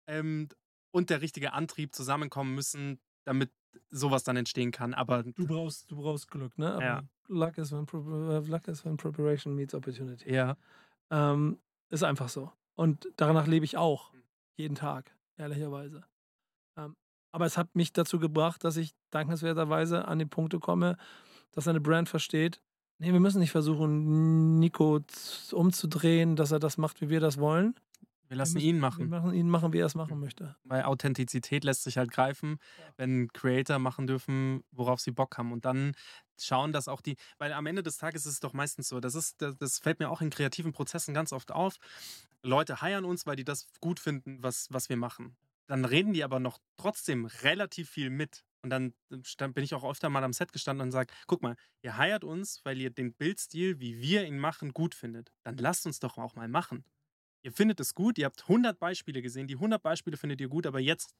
ähm, 0.08 0.50
und 0.92 1.10
der 1.10 1.22
richtige 1.22 1.54
Antrieb 1.54 1.96
zusammenkommen 1.96 2.56
müssen, 2.56 3.02
damit 3.26 3.52
sowas 3.90 4.24
dann 4.24 4.38
entstehen 4.38 4.72
kann. 4.72 4.94
Aber 4.94 5.24
Du 5.24 5.48
brauchst, 5.48 5.90
du 5.92 5.96
brauchst 5.98 6.30
Glück, 6.30 6.58
ne? 6.58 6.74
Aber 6.74 6.84
Ja. 6.84 7.02
Luck, 7.28 7.58
is 7.58 7.72
when, 7.72 7.86
äh, 8.30 8.40
luck 8.48 8.68
is 8.68 8.84
when 8.84 8.98
preparation 8.98 9.56
meets 9.56 9.74
opportunity. 9.74 10.34
ja, 10.34 10.58
Ähm, 11.10 11.60
ist 11.90 12.04
einfach 12.04 12.30
so. 12.30 12.52
Und 12.76 13.08
danach 13.18 13.48
lebe 13.48 13.66
ich 13.66 13.78
auch. 13.78 14.12
Jeden 14.58 14.76
Tag, 14.76 15.16
ehrlicherweise. 15.38 16.04
Ähm, 16.78 16.96
aber 17.34 17.46
es 17.46 17.58
hat 17.58 17.76
mich 17.76 17.94
dazu 17.94 18.20
gebracht, 18.20 18.64
dass 18.64 18.78
ich 18.78 18.94
dankenswerterweise 19.12 20.08
an 20.08 20.20
die 20.20 20.26
Punkte 20.26 20.60
komme, 20.60 20.98
dass 21.52 21.68
eine 21.68 21.82
Brand 21.82 22.08
versteht, 22.10 22.62
nee, 22.98 23.12
wir 23.12 23.20
müssen 23.20 23.40
nicht 23.40 23.52
versuchen, 23.52 24.60
Nico 24.60 25.00
umzudrehen, 25.52 26.36
dass 26.36 26.52
er 26.52 26.60
das 26.60 26.78
macht, 26.78 27.02
wie 27.02 27.10
wir 27.10 27.20
das 27.20 27.38
wollen. 27.40 27.76
Wir 28.32 28.38
lassen 28.38 28.54
müssen- 28.56 28.66
ihn 28.68 28.76
Wir 28.78 28.82
machen. 28.82 29.10
machen 29.10 29.34
ihn 29.34 29.50
machen, 29.50 29.74
wie 29.74 29.80
er 29.80 29.86
es 29.86 29.94
machen 29.96 30.20
möchte. 30.20 30.56
Weil 30.64 30.84
Authentizität 30.84 31.64
lässt 31.64 31.84
sich 31.84 31.98
halt 31.98 32.12
greifen, 32.12 32.58
wenn 32.98 33.32
Creator 33.34 33.78
machen 33.78 34.08
dürfen, 34.08 34.64
worauf 34.72 35.00
sie 35.02 35.12
Bock 35.12 35.38
haben. 35.38 35.52
Und 35.52 35.66
dann 35.66 35.92
schauen, 36.40 36.72
dass 36.72 36.88
auch 36.88 37.02
die, 37.02 37.18
weil 37.38 37.54
am 37.54 37.66
Ende 37.66 37.84
des 37.84 37.98
Tages 37.98 38.26
ist 38.26 38.34
es 38.34 38.40
doch 38.40 38.54
meistens 38.54 38.88
so, 38.88 39.00
das, 39.00 39.16
ist, 39.16 39.42
das, 39.42 39.58
das 39.58 39.80
fällt 39.80 40.00
mir 40.00 40.10
auch 40.10 40.22
in 40.22 40.30
kreativen 40.30 40.72
Prozessen 40.72 41.14
ganz 41.14 41.34
oft 41.34 41.52
auf. 41.52 41.78
Leute 42.42 42.82
heiern 42.82 43.06
uns, 43.06 43.26
weil 43.28 43.36
die 43.36 43.44
das 43.44 43.68
gut 43.82 44.00
finden, 44.00 44.42
was, 44.42 44.68
was 44.72 44.90
wir 44.90 44.98
machen. 44.98 45.36
Dann 45.68 45.86
reden 45.86 46.14
die 46.14 46.24
aber 46.24 46.40
noch 46.40 46.58
trotzdem 46.78 47.26
relativ 47.26 47.90
viel 47.90 48.10
mit. 48.10 48.44
Und 48.64 48.70
dann 48.70 48.94
stand, 49.24 49.56
bin 49.56 49.64
ich 49.64 49.74
auch 49.74 49.84
öfter 49.84 50.10
mal 50.10 50.24
am 50.24 50.34
Set 50.34 50.54
gestanden 50.54 50.86
und 50.88 50.92
sage, 50.92 51.14
guck 51.28 51.42
mal, 51.42 51.56
ihr 51.82 51.98
heiert 51.98 52.24
uns, 52.24 52.62
weil 52.64 52.80
ihr 52.80 52.92
den 52.92 53.14
Bildstil, 53.14 53.80
wie 53.80 54.00
wir 54.02 54.26
ihn 54.26 54.38
machen, 54.40 54.72
gut 54.74 54.96
findet. 54.96 55.32
Dann 55.44 55.58
lasst 55.58 55.86
uns 55.86 56.00
doch 56.00 56.18
auch 56.18 56.36
mal 56.36 56.48
machen. 56.48 56.84
Ihr 57.44 57.52
findet 57.52 57.80
es 57.80 57.96
gut, 57.96 58.18
ihr 58.18 58.26
habt 58.26 58.44
100 58.44 58.80
Beispiele 58.80 59.22
gesehen, 59.22 59.48
die 59.48 59.56
100 59.56 59.82
Beispiele 59.82 60.18
findet 60.18 60.42
ihr 60.42 60.48
gut, 60.48 60.68
aber 60.68 60.80
jetzt 60.80 61.16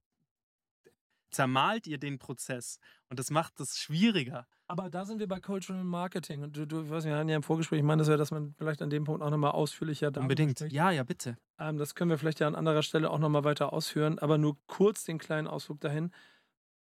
zermalt 1.32 1.88
ihr 1.88 1.98
den 1.98 2.20
Prozess 2.20 2.80
und 3.10 3.18
das 3.20 3.32
macht 3.32 3.60
es 3.60 3.78
schwieriger. 3.78 4.48
Aber 4.68 4.90
da 4.90 5.04
sind 5.04 5.20
wir 5.20 5.28
bei 5.28 5.40
Cultural 5.42 5.84
Marketing. 5.84 6.44
Und 6.44 6.56
du, 6.56 6.66
du 6.66 6.84
ich 6.84 6.90
weiß 6.90 7.04
nicht, 7.04 7.12
wir 7.12 7.18
hatten 7.18 7.30
ja 7.30 7.36
im 7.36 7.44
Vorgespräch, 7.44 7.80
ich 7.80 7.86
meine, 7.86 8.00
das 8.00 8.08
wäre, 8.08 8.18
dass 8.18 8.32
man 8.32 8.54
vielleicht 8.58 8.82
an 8.82 8.90
dem 8.90 9.04
Punkt 9.04 9.22
auch 9.22 9.30
nochmal 9.30 9.52
ausführlicher 9.52 10.12
darüber 10.12 10.24
Unbedingt. 10.24 10.60
spricht. 10.60 10.72
Ja, 10.72 10.92
ja, 10.92 11.04
bitte. 11.04 11.38
Ähm, 11.60 11.78
das 11.78 11.94
können 11.94 12.10
wir 12.10 12.18
vielleicht 12.18 12.40
ja 12.40 12.48
an 12.48 12.56
anderer 12.56 12.82
Stelle 12.82 13.10
auch 13.10 13.20
nochmal 13.20 13.44
weiter 13.44 13.74
ausführen, 13.74 14.18
aber 14.20 14.38
nur 14.38 14.58
kurz 14.68 15.04
den 15.04 15.18
kleinen 15.18 15.48
Ausflug 15.48 15.82
dahin. 15.82 16.12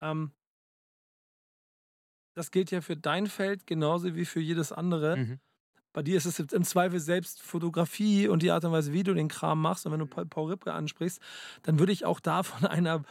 Ähm, 0.01 0.33
das 2.35 2.51
gilt 2.51 2.71
ja 2.71 2.81
für 2.81 2.97
dein 2.97 3.27
Feld 3.27 3.67
genauso 3.67 4.15
wie 4.15 4.25
für 4.25 4.41
jedes 4.41 4.73
andere. 4.73 5.17
Mhm. 5.17 5.41
Bei 5.95 6.03
dir 6.03 6.19
ist 6.19 6.27
es 6.27 6.39
im 6.39 6.65
Zweifel 6.65 7.01
selbst 7.01 7.41
Fotografie 7.41 8.29
und 8.29 8.43
die 8.43 8.51
Art 8.51 8.65
und 8.65 8.73
Weise, 8.73 8.93
wie 8.93 9.05
du 9.05 9.15
den 9.15 9.29
Kram 9.29 9.63
machst. 9.63 9.87
Und 9.87 9.93
wenn 9.93 10.01
du 10.01 10.07
Pa- 10.07 10.27
Paul 10.27 10.51
Ripke 10.51 10.75
ansprichst, 10.75 11.21
dann 11.63 11.79
würde 11.79 11.93
ich 11.93 12.05
auch 12.05 12.21
da 12.21 12.43
von 12.43 12.67
einer, 12.67 13.05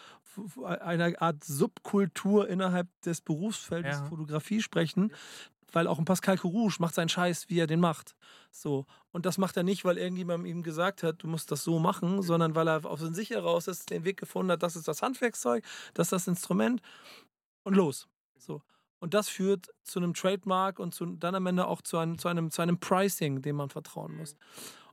einer 0.62 1.20
Art 1.22 1.44
Subkultur 1.44 2.48
innerhalb 2.48 2.88
des 3.02 3.22
Berufsfeldes 3.22 3.98
Ja. 4.00 4.06
Fotografie 4.06 4.62
sprechen. 4.62 5.12
Weil 5.72 5.88
auch 5.88 5.98
ein 5.98 6.06
Pascal 6.06 6.38
Courrouge 6.38 6.76
macht 6.78 6.94
seinen 6.94 7.10
Scheiß, 7.10 7.50
wie 7.50 7.60
er 7.60 7.66
den 7.66 7.80
macht. 7.80 8.16
So. 8.52 8.86
Und 9.12 9.26
das 9.26 9.40
macht 9.40 9.58
er 9.58 9.64
nicht, 9.64 9.86
weil 9.86 9.98
irgendjemand 9.98 10.46
ihm 10.46 10.62
gesagt 10.62 11.02
hat, 11.02 11.24
du 11.24 11.28
musst 11.28 11.52
das 11.52 11.64
so 11.64 11.80
machen, 11.80 12.22
sondern 12.22 12.54
weil 12.54 12.68
er 12.68 12.86
auf 12.86 13.00
sich 13.00 13.32
heraus 13.32 13.68
ist, 13.68 13.90
den 13.90 14.04
Weg 14.04 14.20
gefunden 14.20 14.52
hat, 14.52 14.62
das 14.62 14.76
ist 14.76 14.88
das 14.88 15.02
Handwerkszeug, 15.02 15.64
das 15.96 16.08
ist 16.08 16.12
das 16.12 16.28
Instrument 16.28 16.80
und 17.64 17.76
los. 17.76 18.08
So. 18.38 18.62
Und 19.04 19.14
das 19.14 19.28
führt 19.28 19.68
zu 19.84 20.00
einem 20.00 20.14
Trademark 20.14 20.80
und 20.80 20.96
zu, 20.96 21.06
dann 21.06 21.36
am 21.36 21.46
Ende 21.46 21.68
auch 21.68 21.82
zu 21.82 21.98
einem, 21.98 22.18
zu, 22.18 22.30
einem, 22.30 22.52
zu 22.52 22.62
einem 22.62 22.80
Pricing, 22.80 23.42
dem 23.42 23.58
man 23.58 23.70
vertrauen 23.70 24.16
muss. 24.16 24.38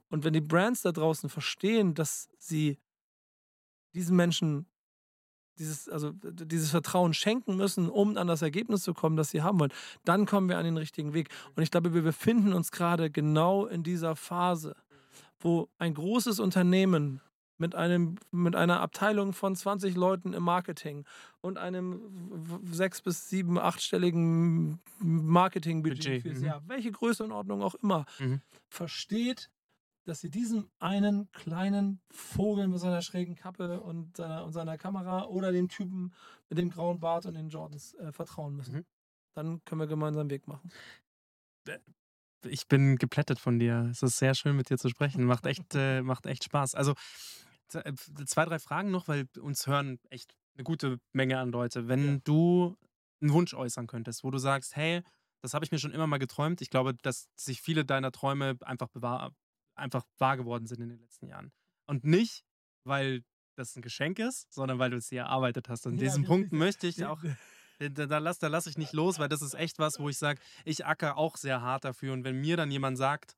Und 0.09 0.25
wenn 0.25 0.33
die 0.33 0.41
Brands 0.41 0.83
da 0.83 0.91
draußen 0.91 1.31
verstehen, 1.31 1.95
dass 1.95 2.29
sie 2.37 2.81
diesen 3.95 4.17
Menschen 4.17 4.67
dieses, 5.61 5.89
also 5.89 6.11
dieses 6.13 6.71
Vertrauen 6.71 7.15
schenken 7.15 7.55
müssen, 7.55 7.89
um 7.89 8.17
an 8.17 8.27
das 8.27 8.43
Ergebnis 8.43 8.83
zu 8.83 8.95
kommen, 8.95 9.17
das 9.17 9.31
sie 9.31 9.43
haben 9.43 9.61
wollen, 9.61 9.73
dann 10.05 10.27
kommen 10.27 10.49
wir 10.49 10.59
an 10.59 10.65
den 10.65 10.77
richtigen 10.77 11.15
Weg. 11.15 11.29
Und 11.55 11.63
ich 11.63 11.71
glaube, 11.71 11.95
wir 11.95 12.03
befinden 12.03 12.53
uns 12.53 12.73
gerade 12.73 13.13
genau 13.13 13.67
in 13.67 13.85
dieser 13.85 14.17
Phase, 14.17 14.75
wo 15.39 15.69
ein 15.79 15.95
großes 15.95 16.41
Unternehmen 16.41 17.21
mit, 17.61 17.75
einem, 17.75 18.17
mit 18.33 18.57
einer 18.57 18.81
Abteilung 18.81 19.33
von 19.33 19.55
20 19.55 19.95
Leuten 19.95 20.33
im 20.33 20.43
Marketing 20.43 21.05
und 21.41 21.59
einem 21.59 22.61
sechs- 22.73 23.03
bis 23.03 23.29
sieben, 23.29 23.59
achtstelligen 23.59 24.81
Marketingbudget 24.99 25.99
Budget, 26.05 26.23
fürs 26.23 26.39
mhm. 26.39 26.45
Jahr, 26.45 26.63
welche 26.67 26.91
Größenordnung 26.91 27.63
auch 27.63 27.75
immer, 27.77 28.07
Mhm. 28.19 28.41
versteht, 28.69 29.51
dass 30.07 30.21
sie 30.21 30.31
diesem 30.31 30.69
einen 30.79 31.31
kleinen 31.33 32.01
Vogel 32.11 32.67
mit 32.67 32.81
seiner 32.81 33.03
schrägen 33.03 33.35
Kappe 33.37 33.81
und 33.81 34.17
seiner, 34.17 34.45
und 34.45 34.53
seiner 34.53 34.79
Kamera 34.79 35.27
oder 35.27 35.53
dem 35.53 35.69
Typen 35.69 36.13
mit 36.49 36.59
dem 36.59 36.71
grauen 36.71 36.99
Bart 36.99 37.27
und 37.27 37.35
den 37.35 37.51
Jordans 37.51 37.95
äh, 37.95 38.11
vertrauen 38.11 38.57
müssen. 38.57 38.77
Mhm. 38.77 38.85
Dann 39.35 39.65
können 39.65 39.81
wir 39.81 39.87
gemeinsam 39.87 40.23
einen 40.23 40.31
Weg 40.31 40.49
machen. 40.49 40.73
Ich 42.49 42.67
bin 42.69 42.97
geplättet 42.97 43.39
von 43.39 43.59
dir. 43.59 43.89
Es 43.91 44.03
ist 44.03 44.17
sehr 44.17 44.35
schön, 44.35 44.57
mit 44.57 44.71
dir 44.71 44.79
zu 44.79 44.89
sprechen. 44.89 45.25
Macht 45.25 45.45
echt, 45.47 45.75
äh, 45.75 46.01
macht 46.01 46.25
echt 46.27 46.45
Spaß. 46.45 46.75
Also 46.75 46.93
äh, 46.93 46.95
zwei, 47.71 48.45
drei 48.45 48.59
Fragen 48.59 48.91
noch, 48.91 49.09
weil 49.09 49.27
uns 49.41 49.67
hören 49.67 49.99
echt 50.11 50.35
eine 50.55 50.65
gute 50.65 50.99
Menge 51.13 51.39
an 51.39 51.51
Leute. 51.51 51.89
Wenn 51.89 52.15
Ja. 52.15 52.21
du 52.25 52.77
einen 53.23 53.33
Wunsch 53.33 53.55
äußern 53.55 53.87
könntest, 53.87 54.25
wo 54.25 54.31
du 54.31 54.39
sagst, 54.39 54.77
hey, 54.77 55.03
das 55.43 55.55
habe 55.55 55.65
ich 55.65 55.71
mir 55.71 55.79
schon 55.79 55.93
immer 55.93 56.07
mal 56.07 56.19
geträumt. 56.19 56.61
Ich 56.61 56.71
glaube, 56.71 56.95
dass 56.95 57.29
sich 57.37 57.61
viele 57.63 57.85
deiner 57.85 58.13
Träume 58.13 58.57
einfach, 58.63 58.89
bewahr 58.89 59.35
einfach 59.75 60.05
wahr 60.19 60.37
geworden 60.37 60.67
sind 60.67 60.81
in 60.81 60.89
den 60.91 60.99
letzten 61.01 61.27
Jahren. 61.27 61.53
Und 61.87 62.05
nicht, 62.05 62.45
weil 62.85 63.23
das 63.57 63.77
ein 63.77 63.83
Geschenk 63.83 64.19
ist, 64.19 64.53
sondern 64.53 64.79
weil 64.79 64.91
du 64.91 64.97
es 64.97 65.09
dir 65.09 65.23
erarbeitet 65.23 65.69
hast. 65.69 65.87
An 65.87 65.95
Ja, 65.95 66.01
diesem 66.01 66.23
richtig. 66.23 66.29
Punkt 66.29 66.53
möchte 66.53 66.87
ich 66.87 67.05
auch 67.05 67.23
da, 67.79 68.07
da 68.07 68.19
lasse 68.19 68.41
da 68.41 68.49
lass 68.49 68.67
ich 68.67 68.77
nicht 68.79 68.93
los, 68.93 69.19
weil 69.19 69.29
das 69.29 69.43
ist 69.43 69.55
echt 69.55 69.79
was, 69.79 69.99
wo 69.99 70.09
ich 70.09 70.19
sage, 70.19 70.41
ich 70.65 70.85
acker 70.87 71.17
auch 71.17 71.37
sehr 71.37 71.63
hart 71.63 71.85
dafür. 71.85 72.13
Und 72.13 72.25
wenn 72.25 72.41
mir 72.41 72.57
dann 72.57 72.71
jemand 72.71 72.99
sagt, 72.99 73.37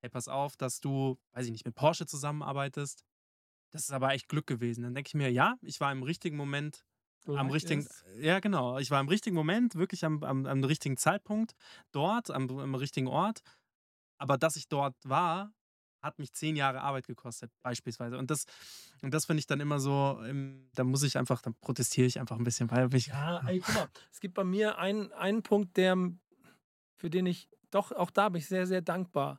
hey, 0.00 0.10
pass 0.10 0.28
auf, 0.28 0.56
dass 0.56 0.80
du, 0.80 1.18
weiß 1.32 1.46
ich 1.46 1.52
nicht, 1.52 1.64
mit 1.64 1.74
Porsche 1.74 2.06
zusammenarbeitest, 2.06 3.04
das 3.72 3.82
ist 3.82 3.92
aber 3.92 4.12
echt 4.12 4.28
Glück 4.28 4.46
gewesen. 4.46 4.82
Dann 4.82 4.94
denke 4.94 5.08
ich 5.08 5.14
mir, 5.14 5.30
ja, 5.30 5.56
ich 5.62 5.80
war 5.80 5.92
im 5.92 6.02
richtigen 6.02 6.36
Moment, 6.36 6.84
am 7.26 7.46
Like 7.46 7.54
richtigen, 7.54 7.80
is- 7.82 8.04
ja 8.20 8.40
genau, 8.40 8.78
ich 8.78 8.90
war 8.90 9.00
im 9.00 9.08
richtigen 9.08 9.36
Moment, 9.36 9.74
wirklich 9.76 10.04
am, 10.04 10.22
am, 10.22 10.46
am 10.46 10.64
richtigen 10.64 10.96
Zeitpunkt 10.96 11.54
dort, 11.92 12.30
am, 12.30 12.48
am 12.58 12.74
richtigen 12.74 13.06
Ort. 13.08 13.42
Aber 14.18 14.38
dass 14.38 14.56
ich 14.56 14.68
dort 14.68 14.96
war, 15.04 15.52
hat 16.02 16.18
mich 16.18 16.32
zehn 16.32 16.56
Jahre 16.56 16.80
Arbeit 16.82 17.06
gekostet, 17.06 17.52
beispielsweise. 17.62 18.18
Und 18.18 18.30
das, 18.30 18.44
und 19.02 19.14
das 19.14 19.26
finde 19.26 19.40
ich 19.40 19.46
dann 19.46 19.60
immer 19.60 19.80
so, 19.80 20.20
ähm, 20.24 20.68
da 20.74 20.84
muss 20.84 21.02
ich 21.04 21.16
einfach, 21.18 21.42
dann 21.42 21.54
protestiere 21.60 22.06
ich 22.06 22.18
einfach 22.20 22.36
ein 22.38 22.44
bisschen, 22.44 22.70
weil 22.70 22.92
ich, 22.94 23.06
Ja, 23.08 23.38
ey, 23.48 23.60
guck 23.60 23.74
mal, 23.74 23.88
es 24.10 24.20
gibt 24.20 24.34
bei 24.34 24.44
mir 24.44 24.78
einen, 24.78 25.12
einen 25.12 25.42
Punkt, 25.42 25.76
der, 25.76 25.96
für 26.96 27.10
den 27.10 27.26
ich, 27.26 27.48
doch, 27.70 27.92
auch 27.92 28.10
da 28.10 28.28
bin 28.28 28.38
ich 28.40 28.46
sehr, 28.46 28.66
sehr 28.66 28.82
dankbar. 28.82 29.38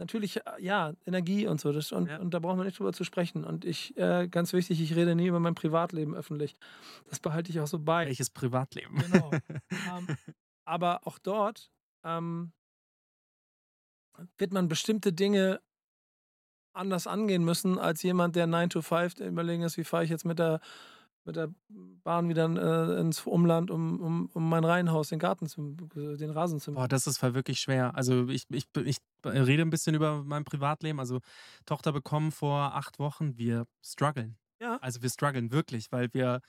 Natürlich, 0.00 0.38
äh, 0.38 0.42
ja, 0.58 0.94
Energie 1.04 1.46
und 1.46 1.60
so, 1.60 1.72
das, 1.72 1.92
und, 1.92 2.08
Ja. 2.08 2.18
und 2.18 2.32
da 2.32 2.38
brauchen 2.38 2.58
wir 2.58 2.64
nicht 2.64 2.78
drüber 2.78 2.94
zu 2.94 3.04
sprechen. 3.04 3.44
Und 3.44 3.66
ich, 3.66 3.94
äh, 3.98 4.28
ganz 4.28 4.54
wichtig, 4.54 4.80
ich 4.80 4.96
rede 4.96 5.14
nie 5.14 5.26
über 5.26 5.40
mein 5.40 5.54
Privatleben 5.54 6.14
öffentlich. 6.14 6.56
Das 7.08 7.20
behalte 7.20 7.50
ich 7.50 7.60
auch 7.60 7.66
so 7.66 7.78
bei. 7.78 8.06
welches 8.06 8.30
Privatleben. 8.30 8.96
Genau. 8.96 9.30
ähm, 9.70 10.16
aber 10.64 11.06
auch 11.06 11.18
dort, 11.18 11.70
ähm, 12.02 12.52
wird 14.38 14.52
man 14.52 14.68
bestimmte 14.68 15.12
Dinge 15.12 15.60
anders 16.72 17.06
angehen 17.06 17.44
müssen 17.44 17.78
als 17.78 18.02
jemand, 18.02 18.36
der 18.36 18.46
9 18.46 18.70
to 18.70 18.80
5 18.80 19.20
überlegen 19.20 19.62
ist, 19.64 19.76
wie 19.76 19.84
fahre 19.84 20.04
ich 20.04 20.10
jetzt 20.10 20.24
mit 20.24 20.38
der, 20.38 20.60
mit 21.24 21.36
der 21.36 21.52
Bahn 21.68 22.28
wieder 22.28 22.46
äh, 22.96 23.00
ins 23.00 23.26
Umland, 23.26 23.70
um, 23.70 24.00
um, 24.00 24.30
um 24.32 24.48
mein 24.48 24.64
Reihenhaus, 24.64 25.08
den 25.08 25.18
Garten, 25.18 25.46
zu, 25.46 25.74
den 25.94 26.30
Rasen 26.30 26.58
zu 26.58 26.72
Boah, 26.72 26.88
das 26.88 27.06
ist 27.06 27.18
voll 27.18 27.34
wirklich 27.34 27.60
schwer. 27.60 27.94
Also 27.96 28.28
ich, 28.28 28.46
ich, 28.50 28.66
ich 28.84 28.96
rede 29.24 29.62
ein 29.62 29.70
bisschen 29.70 29.94
über 29.94 30.22
mein 30.24 30.44
Privatleben. 30.44 30.98
Also 31.00 31.20
Tochter 31.66 31.92
bekommen 31.92 32.32
vor 32.32 32.74
acht 32.74 32.98
Wochen, 32.98 33.36
wir 33.36 33.66
strugglen. 33.84 34.36
Ja. 34.60 34.78
Also 34.80 35.02
wir 35.02 35.08
strugglen 35.10 35.52
wirklich, 35.52 35.90
weil 35.92 36.08
wir 36.12 36.40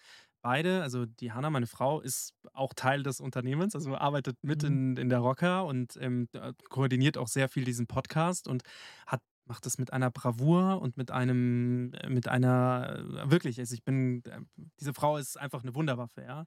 beide, 0.42 0.82
also 0.82 1.06
die 1.06 1.32
Hanna, 1.32 1.50
meine 1.50 1.68
Frau, 1.68 2.02
ist 2.02 2.34
auch 2.54 2.74
Teil 2.74 3.04
des 3.04 3.20
Unternehmens, 3.22 3.76
also 3.76 3.96
arbeitet 3.96 4.38
mit 4.44 4.64
Mhm. 4.64 4.68
in, 4.68 4.98
in 4.98 5.10
der 5.10 5.20
Rocker 5.20 5.66
und 5.66 5.98
ähm, 6.02 6.28
äh, 6.34 6.54
koordiniert 6.70 7.18
auch 7.18 7.28
sehr 7.28 7.48
viel 7.50 7.64
diesen 7.64 7.88
Podcast 7.88 8.48
und 8.48 8.64
hat 9.08 9.22
macht 9.46 9.66
das 9.66 9.78
mit 9.78 9.92
einer 9.92 10.12
Bravour 10.12 10.82
und 10.82 10.98
mit 10.98 11.12
einem, 11.12 11.94
äh, 11.94 12.10
mit 12.10 12.28
einer, 12.30 13.04
äh, 13.26 13.32
wirklich, 13.32 13.60
also 13.60 13.74
ich 13.74 13.84
bin, 13.84 14.24
äh, 14.26 14.40
diese 14.80 14.94
Frau 14.94 15.18
ist 15.18 15.38
einfach 15.38 15.64
eine 15.64 15.76
Wunderwaffe, 15.76 16.22
ja. 16.22 16.46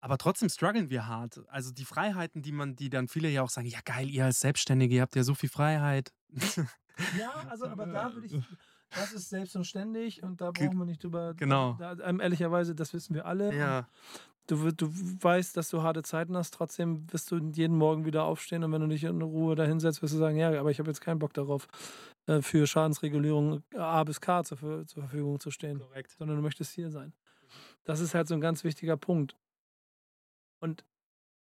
Aber 0.00 0.18
trotzdem 0.18 0.48
strugglen 0.48 0.90
wir 0.90 1.06
hart. 1.06 1.42
Also 1.48 1.72
die 1.72 1.84
Freiheiten, 1.84 2.42
die 2.42 2.52
man, 2.52 2.76
die 2.76 2.88
dann 2.88 3.08
viele 3.08 3.28
ja 3.28 3.42
auch 3.42 3.50
sagen, 3.50 3.66
ja 3.66 3.80
geil, 3.84 4.08
ihr 4.08 4.24
als 4.24 4.40
Selbstständige, 4.40 4.96
ihr 4.96 5.02
habt 5.02 5.16
ja 5.16 5.24
so 5.24 5.34
viel 5.34 5.48
Freiheit. 5.48 6.12
Ja, 7.16 7.30
also 7.48 7.66
aber 7.68 7.86
da 7.86 8.12
würde 8.12 8.26
ich, 8.26 8.32
das 8.90 9.12
ist 9.12 9.28
selbst 9.28 9.56
und 9.56 10.40
da 10.40 10.50
brauchen 10.50 10.78
wir 10.78 10.84
nicht 10.84 11.02
drüber. 11.02 11.34
Genau. 11.34 11.74
Da, 11.78 11.96
ähm, 12.04 12.20
ehrlicherweise, 12.20 12.74
das 12.74 12.92
wissen 12.92 13.14
wir 13.14 13.26
alle. 13.26 13.54
ja. 13.56 13.88
Du, 14.48 14.72
du 14.72 14.88
weißt, 14.90 15.58
dass 15.58 15.68
du 15.68 15.82
harte 15.82 16.02
Zeiten 16.02 16.34
hast, 16.34 16.54
trotzdem 16.54 17.04
wirst 17.12 17.30
du 17.30 17.36
jeden 17.36 17.76
Morgen 17.76 18.06
wieder 18.06 18.24
aufstehen 18.24 18.64
und 18.64 18.72
wenn 18.72 18.80
du 18.80 18.86
dich 18.86 19.04
in 19.04 19.20
Ruhe 19.20 19.54
da 19.54 19.64
hinsetzt, 19.64 20.00
wirst 20.00 20.14
du 20.14 20.18
sagen, 20.18 20.38
ja, 20.38 20.58
aber 20.58 20.70
ich 20.70 20.78
habe 20.78 20.88
jetzt 20.88 21.02
keinen 21.02 21.18
Bock 21.18 21.34
darauf, 21.34 21.68
äh, 22.26 22.40
für 22.40 22.66
Schadensregulierung 22.66 23.62
A 23.76 24.02
bis 24.04 24.22
K 24.22 24.44
zur, 24.44 24.86
zur 24.86 25.02
Verfügung 25.02 25.38
zu 25.38 25.50
stehen, 25.50 25.80
Korrekt. 25.80 26.12
sondern 26.18 26.38
du 26.38 26.42
möchtest 26.42 26.72
hier 26.72 26.90
sein. 26.90 27.12
Das 27.84 28.00
ist 28.00 28.14
halt 28.14 28.26
so 28.26 28.32
ein 28.32 28.40
ganz 28.40 28.64
wichtiger 28.64 28.96
Punkt. 28.96 29.36
Und 30.60 30.84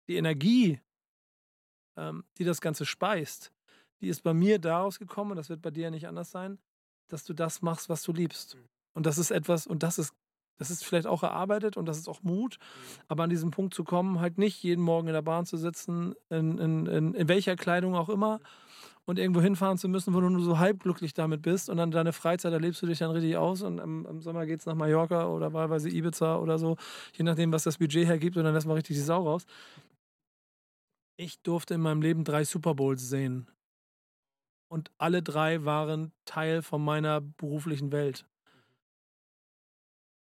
die 0.07 0.15
Energie, 0.15 0.79
ähm, 1.95 2.23
die 2.37 2.43
das 2.43 2.61
Ganze 2.61 2.85
speist, 2.85 3.51
die 4.01 4.09
ist 4.09 4.21
bei 4.21 4.33
mir 4.33 4.59
daraus 4.59 4.99
gekommen, 4.99 5.31
und 5.31 5.37
das 5.37 5.49
wird 5.49 5.61
bei 5.61 5.71
dir 5.71 5.83
ja 5.83 5.91
nicht 5.91 6.07
anders 6.07 6.31
sein, 6.31 6.59
dass 7.07 7.23
du 7.23 7.33
das 7.33 7.61
machst, 7.61 7.89
was 7.89 8.03
du 8.03 8.11
liebst. 8.11 8.57
Und 8.93 9.05
das 9.05 9.17
ist 9.17 9.31
etwas, 9.31 9.67
und 9.67 9.83
das 9.83 9.97
ist, 9.97 10.13
das 10.57 10.69
ist 10.69 10.83
vielleicht 10.83 11.07
auch 11.07 11.23
erarbeitet 11.23 11.77
und 11.77 11.85
das 11.85 11.97
ist 11.97 12.07
auch 12.07 12.21
Mut, 12.21 12.57
aber 13.07 13.23
an 13.23 13.29
diesem 13.29 13.51
Punkt 13.51 13.73
zu 13.73 13.83
kommen, 13.83 14.19
halt 14.19 14.37
nicht 14.37 14.61
jeden 14.63 14.81
Morgen 14.81 15.07
in 15.07 15.13
der 15.13 15.21
Bahn 15.21 15.45
zu 15.45 15.57
sitzen, 15.57 16.15
in, 16.29 16.57
in, 16.57 16.85
in, 16.85 17.13
in 17.13 17.27
welcher 17.27 17.55
Kleidung 17.55 17.95
auch 17.95 18.09
immer, 18.09 18.39
und 19.05 19.19
irgendwo 19.19 19.41
hinfahren 19.41 19.77
zu 19.77 19.89
müssen, 19.89 20.13
wo 20.13 20.21
du 20.21 20.29
nur 20.29 20.43
so 20.43 20.59
halbglücklich 20.59 21.13
damit 21.13 21.41
bist 21.41 21.69
und 21.69 21.77
dann 21.77 21.91
deine 21.91 22.13
Freizeit 22.13 22.53
erlebst 22.53 22.81
du 22.81 22.85
dich 22.85 22.99
dann 22.99 23.11
richtig 23.11 23.35
aus 23.37 23.61
und 23.61 23.79
im, 23.79 24.05
im 24.05 24.21
Sommer 24.21 24.45
geht 24.45 24.59
es 24.59 24.65
nach 24.65 24.75
Mallorca 24.75 25.27
oder 25.27 25.53
wahlweise 25.53 25.89
Ibiza 25.89 26.37
oder 26.37 26.57
so, 26.57 26.77
je 27.13 27.23
nachdem, 27.23 27.51
was 27.51 27.63
das 27.63 27.77
Budget 27.77 28.07
hergibt 28.07 28.37
und 28.37 28.43
dann 28.43 28.53
lässt 28.53 28.67
man 28.67 28.75
richtig 28.75 28.95
die 28.95 29.03
Sau 29.03 29.23
raus. 29.23 29.45
Ich 31.17 31.41
durfte 31.41 31.75
in 31.75 31.81
meinem 31.81 32.01
Leben 32.01 32.23
drei 32.23 32.43
Super 32.43 32.73
Bowls 32.73 33.07
sehen. 33.07 33.47
Und 34.67 34.89
alle 34.97 35.21
drei 35.21 35.65
waren 35.65 36.11
Teil 36.25 36.63
von 36.63 36.83
meiner 36.83 37.21
beruflichen 37.21 37.91
Welt. 37.91 38.25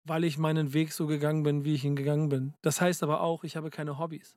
Weil 0.04 0.24
ich 0.24 0.36
meinen 0.36 0.74
Weg 0.74 0.92
so 0.92 1.06
gegangen 1.06 1.44
bin, 1.44 1.64
wie 1.64 1.74
ich 1.74 1.84
ihn 1.84 1.94
gegangen 1.94 2.28
bin. 2.28 2.54
Das 2.62 2.80
heißt 2.80 3.04
aber 3.04 3.20
auch, 3.20 3.44
ich 3.44 3.54
habe 3.54 3.70
keine 3.70 3.98
Hobbys. 3.98 4.36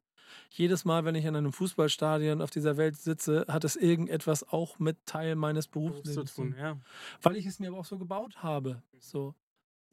Jedes 0.50 0.86
Mal, 0.86 1.06
wenn 1.06 1.16
ich 1.16 1.26
in 1.26 1.36
einem 1.36 1.54
Fußballstadion 1.54 2.42
auf 2.42 2.50
dieser 2.50 2.78
Welt 2.78 2.98
sitze, 2.98 3.46
hat 3.48 3.64
es 3.64 3.76
irgendetwas 3.76 4.48
auch 4.48 4.80
mit 4.80 4.98
Teil 5.06 5.36
meines 5.36 5.68
Berufslebens 5.68 6.34
zu 6.34 6.42
tun, 6.42 6.56
ja. 6.58 6.78
weil 7.22 7.36
ich 7.36 7.46
es 7.46 7.60
mir 7.60 7.70
aber 7.70 7.80
auch 7.80 7.86
so 7.86 7.98
gebaut 7.98 8.44
habe. 8.44 8.82
So. 9.00 9.36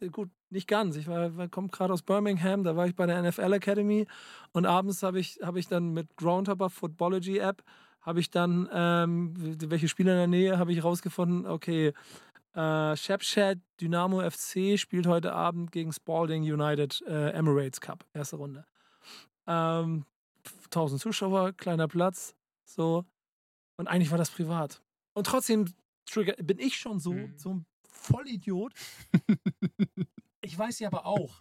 Äh, 0.01 0.09
Gut, 0.09 0.30
nicht 0.51 0.68
ganz. 0.68 0.97
Ich 0.97 1.07
war, 1.07 1.37
war, 1.37 1.49
komme 1.49 1.68
gerade 1.68 1.93
aus 1.93 2.03
Birmingham, 2.03 2.64
da 2.64 2.76
war 2.76 2.87
ich 2.87 2.95
bei 2.95 3.07
der 3.07 3.22
NFL 3.22 3.53
Academy 3.53 4.07
und 4.53 4.66
abends 4.66 5.03
habe 5.03 5.20
ich, 5.20 5.39
habe 5.43 5.59
ich 5.59 5.68
dann 5.68 5.93
mit 5.93 6.16
Groundhopper 6.16 6.70
Footballogy 6.70 7.39
App, 7.39 7.62
habe 8.01 8.20
ich 8.20 8.30
dann, 8.30 8.68
ähm, 8.72 9.35
welche 9.37 9.89
Spieler 9.89 10.12
in 10.12 10.18
der 10.18 10.26
Nähe, 10.26 10.59
habe 10.59 10.72
ich 10.72 10.83
rausgefunden, 10.83 11.47
okay, 11.47 11.93
äh, 12.55 12.97
Shepshed 12.97 13.61
Dynamo 13.80 14.28
FC 14.28 14.78
spielt 14.78 15.07
heute 15.07 15.33
Abend 15.33 15.72
gegen 15.72 15.93
Spalding 15.93 16.43
United 16.43 17.03
äh, 17.07 17.30
Emirates 17.30 17.80
Cup, 17.80 18.05
erste 18.12 18.37
Runde. 18.37 18.66
Ähm, 19.47 20.05
1000 20.75 21.01
Zuschauer, 21.01 21.53
kleiner 21.53 21.89
Platz, 21.89 22.35
so. 22.64 23.05
Und 23.79 23.89
eigentlich 23.89 24.11
war 24.11 24.18
das 24.18 24.31
privat. 24.31 24.83
Und 25.14 25.27
trotzdem 25.27 25.66
trigger, 26.07 26.35
bin 26.43 26.59
ich 26.59 26.77
schon 26.79 26.99
so, 27.01 27.12
Mhm. 27.12 27.39
so 27.39 27.55
ein 27.55 27.66
Vollidiot. 27.89 28.73
ich 30.43 30.59
weiß 30.59 30.78
ja 30.80 30.88
aber 30.88 31.07
auch, 31.07 31.38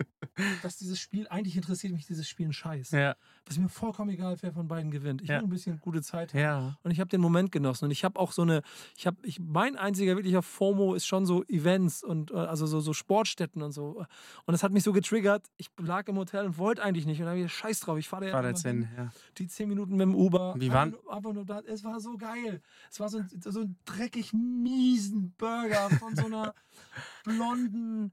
dass 0.64 0.78
dieses 0.78 1.00
Spiel, 1.00 1.28
eigentlich 1.28 1.56
interessiert 1.58 1.92
mich 1.94 2.06
dieses 2.06 2.28
Spiel 2.28 2.48
ein 2.48 2.54
Scheiß. 2.54 2.92
Ja, 2.92 3.16
Das 3.46 3.58
ist 3.58 3.62
mir 3.62 3.68
vollkommen 3.70 4.12
egal, 4.12 4.38
wer 4.42 4.54
von 4.54 4.68
beiden 4.68 4.92
gewinnt. 4.92 5.22
Ich 5.22 5.30
Ja. 5.30 5.38
will 5.40 5.44
ein 5.46 5.50
bisschen 5.50 5.80
gute 5.80 6.02
Zeit 6.02 6.34
haben. 6.34 6.40
ja. 6.40 6.78
Und 6.84 6.92
ich 6.92 7.00
habe 7.00 7.10
den 7.10 7.20
Moment 7.22 7.52
genossen. 7.52 7.86
Und 7.86 7.92
ich 7.92 8.04
habe 8.04 8.20
auch 8.20 8.32
so 8.32 8.44
eine, 8.44 8.62
ich 8.96 9.06
habe, 9.08 9.18
ich, 9.24 9.40
mein 9.40 9.76
einziger 9.76 10.16
wirklicher 10.16 10.42
FOMO 10.42 10.94
ist 10.94 11.06
schon 11.06 11.26
so 11.26 11.44
Events 11.46 12.04
und 12.04 12.32
äh, 12.32 12.36
also 12.36 12.66
so, 12.66 12.80
so 12.80 12.94
Sportstätten 12.94 13.62
und 13.62 13.72
so. 13.72 14.06
Und 14.46 14.54
es 14.54 14.64
hat 14.64 14.72
mich 14.72 14.84
so 14.84 14.94
getriggert. 14.94 15.48
Ich 15.58 15.70
lag 15.78 16.08
im 16.08 16.18
Hotel 16.18 16.46
und 16.46 16.58
wollte 16.58 16.82
eigentlich 16.84 17.06
nicht. 17.06 17.20
Und 17.20 17.26
dann 17.26 17.36
habe 17.36 17.46
ich 17.46 17.52
Scheiß 17.54 17.82
drauf. 17.82 17.98
Ich 17.98 18.08
fahre 18.08 18.28
da 18.28 18.34
War 18.34 18.48
jetzt 18.48 18.66
hin, 18.66 18.88
ja. 18.96 19.12
die 19.38 19.48
zehn 19.48 19.68
Minuten 19.68 19.92
mit 19.94 20.02
dem 20.02 20.16
Uber. 20.16 20.54
Wie 20.58 20.72
waren- 20.72 20.96
einfach 21.10 21.34
nur 21.34 21.46
da. 21.46 21.60
Es 21.62 21.84
war 21.84 22.00
so 22.00 22.16
geil. 22.18 22.62
Es 22.90 23.00
war 23.00 23.10
so 23.10 23.18
ein, 23.18 23.30
so 23.44 23.62
ein 23.62 23.76
dreckig 23.86 24.32
miesen 24.34 25.34
Burger 25.38 25.90
von 26.00 26.16
so 26.16 26.26
einer 26.28 26.54
blonden, 27.24 28.12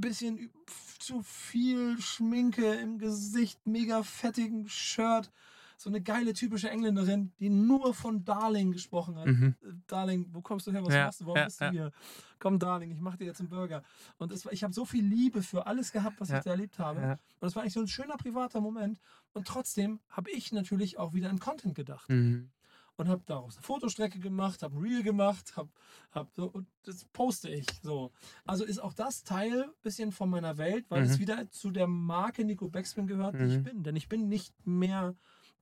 bisschen 0.00 0.50
zu 0.98 1.22
viel 1.22 2.00
Schminke 2.00 2.74
im 2.74 2.98
Gesicht, 2.98 3.66
mega 3.66 4.02
fettigen 4.02 4.68
Shirt. 4.68 5.30
So 5.78 5.90
eine 5.90 6.00
geile 6.00 6.32
typische 6.32 6.70
Engländerin, 6.70 7.32
die 7.38 7.50
nur 7.50 7.92
von 7.92 8.24
Darling 8.24 8.72
gesprochen 8.72 9.16
hat. 9.18 9.26
Mhm. 9.26 9.56
Äh, 9.62 9.72
Darling, 9.86 10.26
wo 10.32 10.40
kommst 10.40 10.66
du 10.66 10.72
her? 10.72 10.82
Was 10.82 10.94
Ja, 10.94 11.04
machst 11.04 11.20
du? 11.20 11.26
Warum 11.26 11.36
ja, 11.36 11.44
bist 11.44 11.60
du 11.60 11.64
ja. 11.66 11.70
hier? 11.70 11.92
Komm, 12.38 12.58
Darling, 12.58 12.92
ich 12.92 13.00
mache 13.00 13.18
dir 13.18 13.26
jetzt 13.26 13.40
einen 13.40 13.50
Burger. 13.50 13.82
Und 14.16 14.32
war, 14.44 14.52
ich 14.52 14.64
habe 14.64 14.72
so 14.72 14.86
viel 14.86 15.04
Liebe 15.04 15.42
für 15.42 15.66
alles 15.66 15.92
gehabt, 15.92 16.18
was 16.18 16.30
ich 16.30 16.40
da 16.40 16.50
erlebt 16.50 16.78
habe. 16.78 17.18
Und 17.40 17.48
es 17.48 17.54
war 17.54 17.62
eigentlich 17.62 17.74
so 17.74 17.80
ein 17.80 17.88
schöner 17.88 18.16
privater 18.16 18.62
Moment. 18.62 19.00
Und 19.34 19.46
trotzdem 19.46 20.00
habe 20.08 20.30
ich 20.30 20.50
natürlich 20.50 20.98
auch 20.98 21.12
wieder 21.12 21.28
an 21.28 21.40
Content 21.40 21.74
gedacht. 21.74 22.08
Mhm. 22.08 22.50
Und 22.98 23.08
habe 23.08 23.22
daraus 23.26 23.56
eine 23.56 23.62
Fotostrecke 23.62 24.18
gemacht, 24.20 24.62
habe 24.62 24.74
ein 24.76 24.82
Reel 24.82 25.02
gemacht, 25.02 25.54
habe 25.56 25.68
hab 26.12 26.32
so, 26.34 26.46
und 26.46 26.66
das 26.84 27.04
poste 27.04 27.50
ich 27.50 27.66
so. 27.82 28.10
Also 28.46 28.64
ist 28.64 28.78
auch 28.78 28.94
das 28.94 29.22
Teil 29.22 29.70
bisschen 29.82 30.12
von 30.12 30.30
meiner 30.30 30.56
Welt, 30.56 30.86
weil 30.90 31.02
es 31.02 31.16
Mhm. 31.16 31.20
wieder 31.20 31.50
zu 31.50 31.70
der 31.70 31.86
Marke 31.88 32.44
Nico 32.44 32.68
Backspin 32.68 33.06
gehört, 33.06 33.38
die 33.38 33.44
ich 33.44 33.58
Mhm. 33.58 33.64
bin. 33.64 33.82
Denn 33.82 33.96
ich 33.96 34.08
bin 34.08 34.28
nicht 34.28 34.54
mehr 34.66 35.14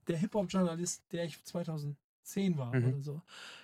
der 0.07 0.17
Hip-Hop-Journalist, 0.17 1.11
der 1.11 1.25
ich 1.25 1.43
2010 1.43 2.57
war 2.57 2.73
Mhm. 2.73 2.85
oder 2.85 3.01
so. 3.01 3.21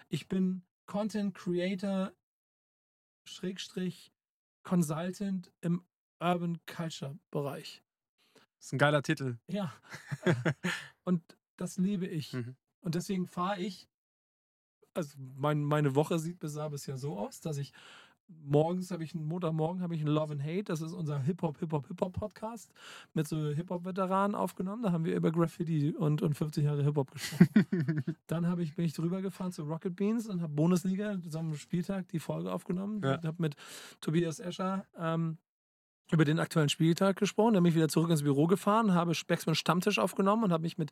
Ich 0.10 0.28
bin 0.28 0.64
Content 0.86 1.34
Creator, 1.34 2.12
Schrägstrich, 3.26 4.12
Consultant 4.64 5.52
im 5.62 5.86
Urban 6.20 6.60
Culture 6.66 7.18
Bereich. 7.32 7.82
Das 8.58 8.68
ist 8.68 8.74
ein 8.74 8.80
geiler 8.80 9.02
Titel. 9.02 9.38
Ja. 9.48 9.74
und 11.06 11.22
das 11.58 11.78
liebe 11.78 12.06
ich. 12.08 12.34
Mhm. 12.34 12.56
Und 12.82 12.96
deswegen 12.96 13.28
fahre 13.28 13.60
ich, 13.62 13.88
also 14.94 15.18
mein, 15.38 15.64
meine 15.64 15.96
Woche 15.96 16.20
sieht 16.20 16.40
bisher 16.40 16.70
bisher 16.70 16.98
so 16.98 17.18
aus, 17.18 17.40
dass 17.40 17.58
ich 17.58 17.72
morgens 18.44 18.92
habe 18.92 19.04
ich 19.04 19.14
einen 19.14 19.26
Montagmorgen 19.26 19.82
habe 19.82 19.96
ich 19.96 20.02
einen 20.02 20.14
Love 20.14 20.34
and 20.34 20.44
Hate, 20.44 20.64
das 20.64 20.82
ist 20.82 20.94
unser 20.94 21.20
Hip-Hop, 21.20 21.60
Hip-Hop, 21.60 21.88
Hip-Hop 21.88 22.14
Podcast 22.14 22.72
mit 23.14 23.28
so 23.28 23.50
Hip-Hop-Veteranen 23.50 24.36
aufgenommen. 24.36 24.84
Da 24.84 24.92
haben 24.92 25.06
wir 25.06 25.16
über 25.16 25.32
Graffiti 25.32 25.92
und, 25.92 26.22
und 26.22 26.34
50 26.34 26.64
Jahre 26.64 26.84
Hip-Hop 26.84 27.12
gesprochen. 27.12 28.04
Dann 28.28 28.48
habe 28.48 28.64
ich, 28.64 28.76
bin 28.76 28.86
ich 28.86 28.94
drüber 28.94 29.22
gefahren 29.22 29.52
zu 29.52 29.64
Rocket 29.64 29.96
Beans 29.96 30.28
und 30.28 30.42
habe 30.42 30.54
Bundesliga 30.54 31.20
zusammen 31.22 31.52
am 31.52 31.58
Spieltag 31.58 32.08
die 32.10 32.20
Folge 32.20 32.52
aufgenommen. 32.52 33.02
Ja. 33.04 33.20
Ich 33.20 33.26
habe 33.26 33.42
mit 33.42 33.56
Tobias 34.00 34.40
Escher 34.40 34.86
ähm, 34.98 35.38
über 36.12 36.26
den 36.26 36.40
aktuellen 36.40 36.70
Spieltag 36.70 37.18
gesprochen. 37.18 37.54
Dann 37.54 37.64
bin 37.64 37.72
ich 37.72 37.76
wieder 37.76 37.88
zurück 37.88 38.10
ins 38.10 38.24
Büro 38.24 38.48
gefahren, 38.48 38.94
habe 38.94 39.16
Specksmann 39.16 39.56
Stammtisch 39.56 40.00
aufgenommen 40.00 40.44
und 40.44 40.52
habe 40.52 40.64
mich 40.64 40.78
mit 40.78 40.92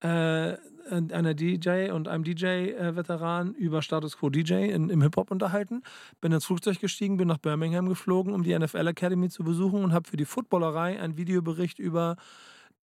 äh, 0.00 0.56
einer 0.90 1.34
DJ 1.34 1.90
und 1.90 2.08
einem 2.08 2.24
DJ-Veteran 2.24 3.54
über 3.54 3.82
Status 3.82 4.18
Quo 4.18 4.30
DJ 4.30 4.70
in, 4.70 4.90
im 4.90 5.02
Hip-Hop 5.02 5.30
unterhalten. 5.30 5.82
Bin 6.20 6.32
ins 6.32 6.44
Flugzeug 6.44 6.80
gestiegen, 6.80 7.16
bin 7.16 7.28
nach 7.28 7.38
Birmingham 7.38 7.88
geflogen, 7.88 8.32
um 8.32 8.42
die 8.42 8.58
NFL 8.58 8.86
Academy 8.86 9.28
zu 9.28 9.44
besuchen 9.44 9.84
und 9.84 9.92
habe 9.92 10.08
für 10.08 10.16
die 10.16 10.24
Footballerei 10.24 11.00
einen 11.00 11.16
Videobericht 11.16 11.78
über 11.78 12.16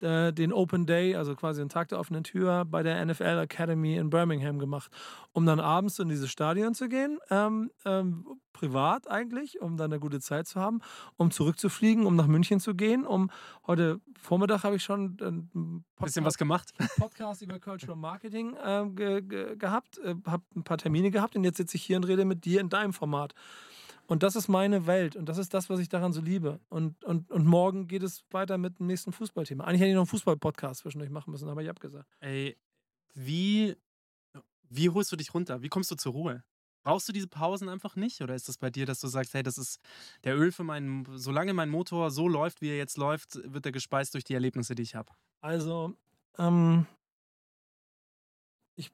äh, 0.01 0.33
den 0.33 0.51
Open 0.53 0.85
Day, 0.85 1.15
also 1.15 1.35
quasi 1.35 1.61
den 1.61 1.69
Tag 1.69 1.89
der 1.89 1.99
offenen 1.99 2.23
Tür, 2.23 2.65
bei 2.65 2.83
der 2.83 3.03
NFL 3.05 3.39
Academy 3.39 3.95
in 3.95 4.09
Birmingham 4.09 4.59
gemacht, 4.59 4.91
um 5.31 5.45
dann 5.45 5.59
abends 5.59 5.99
in 5.99 6.09
dieses 6.09 6.29
Stadion 6.29 6.73
zu 6.73 6.89
gehen, 6.89 7.19
ähm, 7.29 7.71
ähm, 7.85 8.25
privat 8.53 9.09
eigentlich, 9.09 9.61
um 9.61 9.77
dann 9.77 9.91
eine 9.91 9.99
gute 9.99 10.19
Zeit 10.19 10.47
zu 10.47 10.59
haben, 10.59 10.81
um 11.17 11.31
zurückzufliegen, 11.31 12.05
um 12.05 12.15
nach 12.15 12.27
München 12.27 12.59
zu 12.59 12.73
gehen, 12.73 13.05
um 13.05 13.29
heute 13.67 13.99
Vormittag 14.21 14.63
habe 14.63 14.77
ich 14.77 14.83
schon 14.83 15.17
ein 15.21 15.83
bisschen 16.01 16.25
was 16.25 16.37
gemacht. 16.37 16.73
Podcast 16.97 17.41
über 17.41 17.59
Cultural 17.59 17.97
Marketing 17.97 18.55
äh, 18.55 18.85
ge 18.89 19.21
ge 19.21 19.55
gehabt, 19.57 19.97
äh, 19.99 20.15
habe 20.25 20.43
ein 20.55 20.63
paar 20.63 20.77
Termine 20.77 21.11
gehabt 21.11 21.35
und 21.35 21.43
jetzt 21.43 21.57
sitze 21.57 21.77
ich 21.77 21.83
hier 21.83 21.97
und 21.97 22.05
rede 22.05 22.25
mit 22.25 22.45
dir 22.45 22.61
in 22.61 22.69
deinem 22.69 22.93
Format. 22.93 23.33
Und 24.07 24.21
das 24.23 24.35
ist 24.35 24.47
meine 24.47 24.85
Welt 24.85 25.15
und 25.15 25.27
das 25.27 25.37
ist 25.37 25.53
das, 25.53 25.69
was 25.69 25.79
ich 25.79 25.89
daran 25.89 26.13
so 26.13 26.21
liebe. 26.21 26.59
Und, 26.69 27.03
und, 27.03 27.31
und 27.31 27.45
morgen 27.45 27.87
geht 27.87 28.03
es 28.03 28.23
weiter 28.31 28.57
mit 28.57 28.79
dem 28.79 28.87
nächsten 28.87 29.11
Fußballthema. 29.11 29.63
Eigentlich 29.63 29.81
hätte 29.81 29.89
ich 29.89 29.95
noch 29.95 30.01
einen 30.01 30.07
Fußball-Podcast 30.07 30.81
zwischendurch 30.81 31.11
machen 31.11 31.31
müssen, 31.31 31.49
aber 31.49 31.61
ich 31.61 31.69
habe 31.69 31.79
gesagt. 31.79 32.07
Ey, 32.19 32.55
wie, 33.15 33.75
wie 34.69 34.89
holst 34.89 35.11
du 35.11 35.15
dich 35.15 35.33
runter? 35.33 35.61
Wie 35.61 35.69
kommst 35.69 35.89
du 35.89 35.95
zur 35.95 36.11
Ruhe? 36.11 36.43
Brauchst 36.83 37.09
du 37.09 37.13
diese 37.13 37.27
Pausen 37.27 37.67
einfach 37.67 37.95
nicht? 37.95 38.21
Oder 38.21 38.35
ist 38.35 38.47
das 38.47 38.59
bei 38.59 38.69
dir, 38.69 38.85
dass 38.85 38.99
du 38.99 39.07
sagst, 39.07 39.33
hey, 39.33 39.41
das 39.41 39.57
ist 39.57 39.79
der 40.23 40.37
Öl 40.37 40.51
für 40.51 40.63
meinen, 40.63 41.03
solange 41.17 41.51
mein 41.53 41.69
Motor 41.69 42.11
so 42.11 42.27
läuft, 42.27 42.61
wie 42.61 42.69
er 42.69 42.77
jetzt 42.77 42.97
läuft, 42.97 43.39
wird 43.51 43.65
er 43.65 43.71
gespeist 43.71 44.13
durch 44.13 44.23
die 44.23 44.35
Erlebnisse, 44.35 44.75
die 44.75 44.83
ich 44.83 44.93
habe? 44.93 45.11
Also, 45.41 45.95
ähm, 46.37 46.85
ich, 48.75 48.91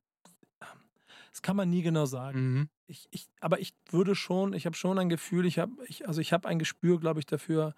das 1.31 1.41
kann 1.41 1.55
man 1.55 1.69
nie 1.69 1.81
genau 1.81 2.05
sagen. 2.05 2.53
Mhm. 2.53 2.69
Ich, 2.87 3.07
ich, 3.11 3.27
aber 3.39 3.59
ich 3.59 3.73
würde 3.89 4.15
schon, 4.15 4.53
ich 4.53 4.65
habe 4.65 4.75
schon 4.75 4.99
ein 4.99 5.09
Gefühl, 5.09 5.45
ich 5.45 5.59
habe, 5.59 5.71
ich, 5.87 6.07
also 6.07 6.21
ich 6.21 6.33
habe 6.33 6.47
ein 6.47 6.59
Gespür, 6.59 6.99
glaube 6.99 7.19
ich, 7.19 7.25
dafür, 7.25 7.73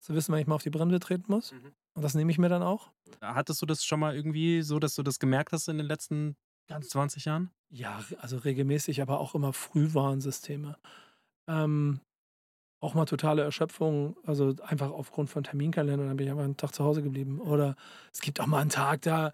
zu 0.00 0.14
wissen, 0.14 0.32
wenn 0.32 0.40
ich 0.40 0.46
mal 0.46 0.54
auf 0.54 0.62
die 0.62 0.70
Bremse 0.70 1.00
treten 1.00 1.24
muss. 1.28 1.52
Mhm. 1.52 1.72
Und 1.94 2.02
das 2.02 2.14
nehme 2.14 2.30
ich 2.30 2.38
mir 2.38 2.48
dann 2.48 2.62
auch. 2.62 2.90
Hattest 3.20 3.60
du 3.62 3.66
das 3.66 3.84
schon 3.84 4.00
mal 4.00 4.14
irgendwie 4.14 4.62
so, 4.62 4.78
dass 4.78 4.94
du 4.94 5.02
das 5.02 5.18
gemerkt 5.18 5.52
hast 5.52 5.68
in 5.68 5.78
den 5.78 5.86
letzten 5.86 6.36
Ganz 6.68 6.88
20 6.90 7.24
Jahren? 7.24 7.50
Ja, 7.70 8.02
also 8.18 8.38
regelmäßig, 8.38 9.00
aber 9.02 9.20
auch 9.20 9.34
immer 9.34 9.52
Frühwarnsysteme. 9.52 10.76
Ähm, 11.48 12.00
auch 12.80 12.94
mal 12.94 13.06
totale 13.06 13.42
Erschöpfung, 13.42 14.16
also 14.24 14.54
einfach 14.62 14.90
aufgrund 14.90 15.30
von 15.30 15.44
Terminkalendern, 15.44 16.08
dann 16.08 16.16
bin 16.16 16.26
ich 16.26 16.30
einfach 16.30 16.44
einen 16.44 16.56
Tag 16.56 16.74
zu 16.74 16.84
Hause 16.84 17.02
geblieben. 17.02 17.40
Oder 17.40 17.76
es 18.12 18.20
gibt 18.20 18.40
auch 18.40 18.46
mal 18.46 18.60
einen 18.60 18.70
Tag, 18.70 19.02
da 19.02 19.32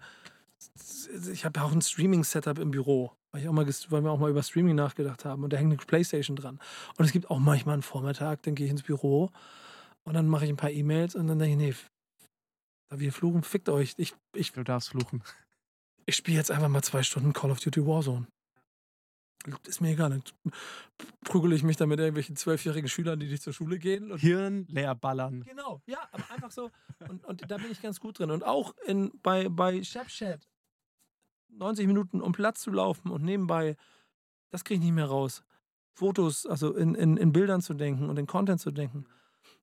ich 1.31 1.45
habe 1.45 1.59
ja 1.59 1.65
auch 1.65 1.71
ein 1.71 1.81
Streaming-Setup 1.81 2.59
im 2.59 2.71
Büro, 2.71 3.11
weil, 3.31 3.41
ich 3.41 3.47
auch 3.47 3.53
mal, 3.53 3.65
weil 3.67 4.03
wir 4.03 4.11
auch 4.11 4.19
mal 4.19 4.29
über 4.29 4.43
Streaming 4.43 4.75
nachgedacht 4.75 5.25
haben 5.25 5.43
und 5.43 5.51
da 5.53 5.57
hängt 5.57 5.71
eine 5.71 5.77
Playstation 5.77 6.35
dran. 6.35 6.59
Und 6.97 7.05
es 7.05 7.11
gibt 7.11 7.29
auch 7.29 7.39
manchmal 7.39 7.73
einen 7.73 7.83
Vormittag, 7.83 8.43
dann 8.43 8.55
gehe 8.55 8.65
ich 8.65 8.71
ins 8.71 8.83
Büro 8.83 9.31
und 10.03 10.13
dann 10.13 10.27
mache 10.27 10.45
ich 10.45 10.51
ein 10.51 10.57
paar 10.57 10.71
E-Mails 10.71 11.15
und 11.15 11.27
dann 11.27 11.39
denke 11.39 11.63
ich, 11.63 11.75
nee, 11.79 11.87
da 12.89 12.99
wir 12.99 13.11
fluchen, 13.11 13.43
fickt 13.43 13.69
euch. 13.69 13.95
Ich, 13.97 14.13
ich, 14.35 14.51
Du 14.51 14.63
darfst 14.63 14.89
fluchen. 14.89 15.23
ich 16.05 16.15
spiele 16.15 16.37
jetzt 16.37 16.51
einfach 16.51 16.67
mal 16.69 16.83
zwei 16.83 17.01
Stunden 17.03 17.33
Call 17.33 17.51
of 17.51 17.59
Duty 17.59 17.85
Warzone. 17.85 18.27
Ist 19.67 19.81
mir 19.81 19.89
egal. 19.91 20.09
Dann 20.11 20.23
prügele 21.25 21.55
ich 21.55 21.63
mich 21.63 21.75
da 21.75 21.85
mit 21.85 21.99
irgendwelchen 21.99 22.35
zwölfjährigen 22.37 22.87
Schülern, 22.87 23.19
die 23.19 23.27
nicht 23.27 23.43
zur 23.43 23.51
Schule 23.51 23.77
gehen. 23.77 24.11
Und 24.11 24.19
Hirn 24.19 24.65
leer 24.69 24.95
ballern. 24.95 25.43
genau, 25.43 25.81
ja, 25.85 26.07
aber 26.11 26.23
einfach 26.31 26.51
so. 26.51 26.71
Und, 27.09 27.25
und 27.25 27.51
da 27.51 27.57
bin 27.57 27.69
ich 27.71 27.81
ganz 27.81 27.99
gut 27.99 28.19
drin. 28.19 28.31
Und 28.31 28.43
auch 28.45 28.73
in, 28.85 29.11
bei, 29.21 29.49
bei 29.49 29.83
Snapchat 29.83 30.47
90 31.57 31.87
Minuten 31.87 32.21
um 32.21 32.31
Platz 32.31 32.61
zu 32.61 32.71
laufen 32.71 33.11
und 33.11 33.23
nebenbei, 33.23 33.75
das 34.49 34.63
kriege 34.63 34.79
ich 34.79 34.85
nicht 34.85 34.95
mehr 34.95 35.05
raus. 35.05 35.43
Fotos, 35.93 36.45
also 36.45 36.73
in, 36.73 36.95
in, 36.95 37.17
in 37.17 37.31
Bildern 37.31 37.61
zu 37.61 37.73
denken 37.73 38.09
und 38.09 38.17
in 38.17 38.27
Content 38.27 38.59
zu 38.59 38.71
denken, 38.71 39.05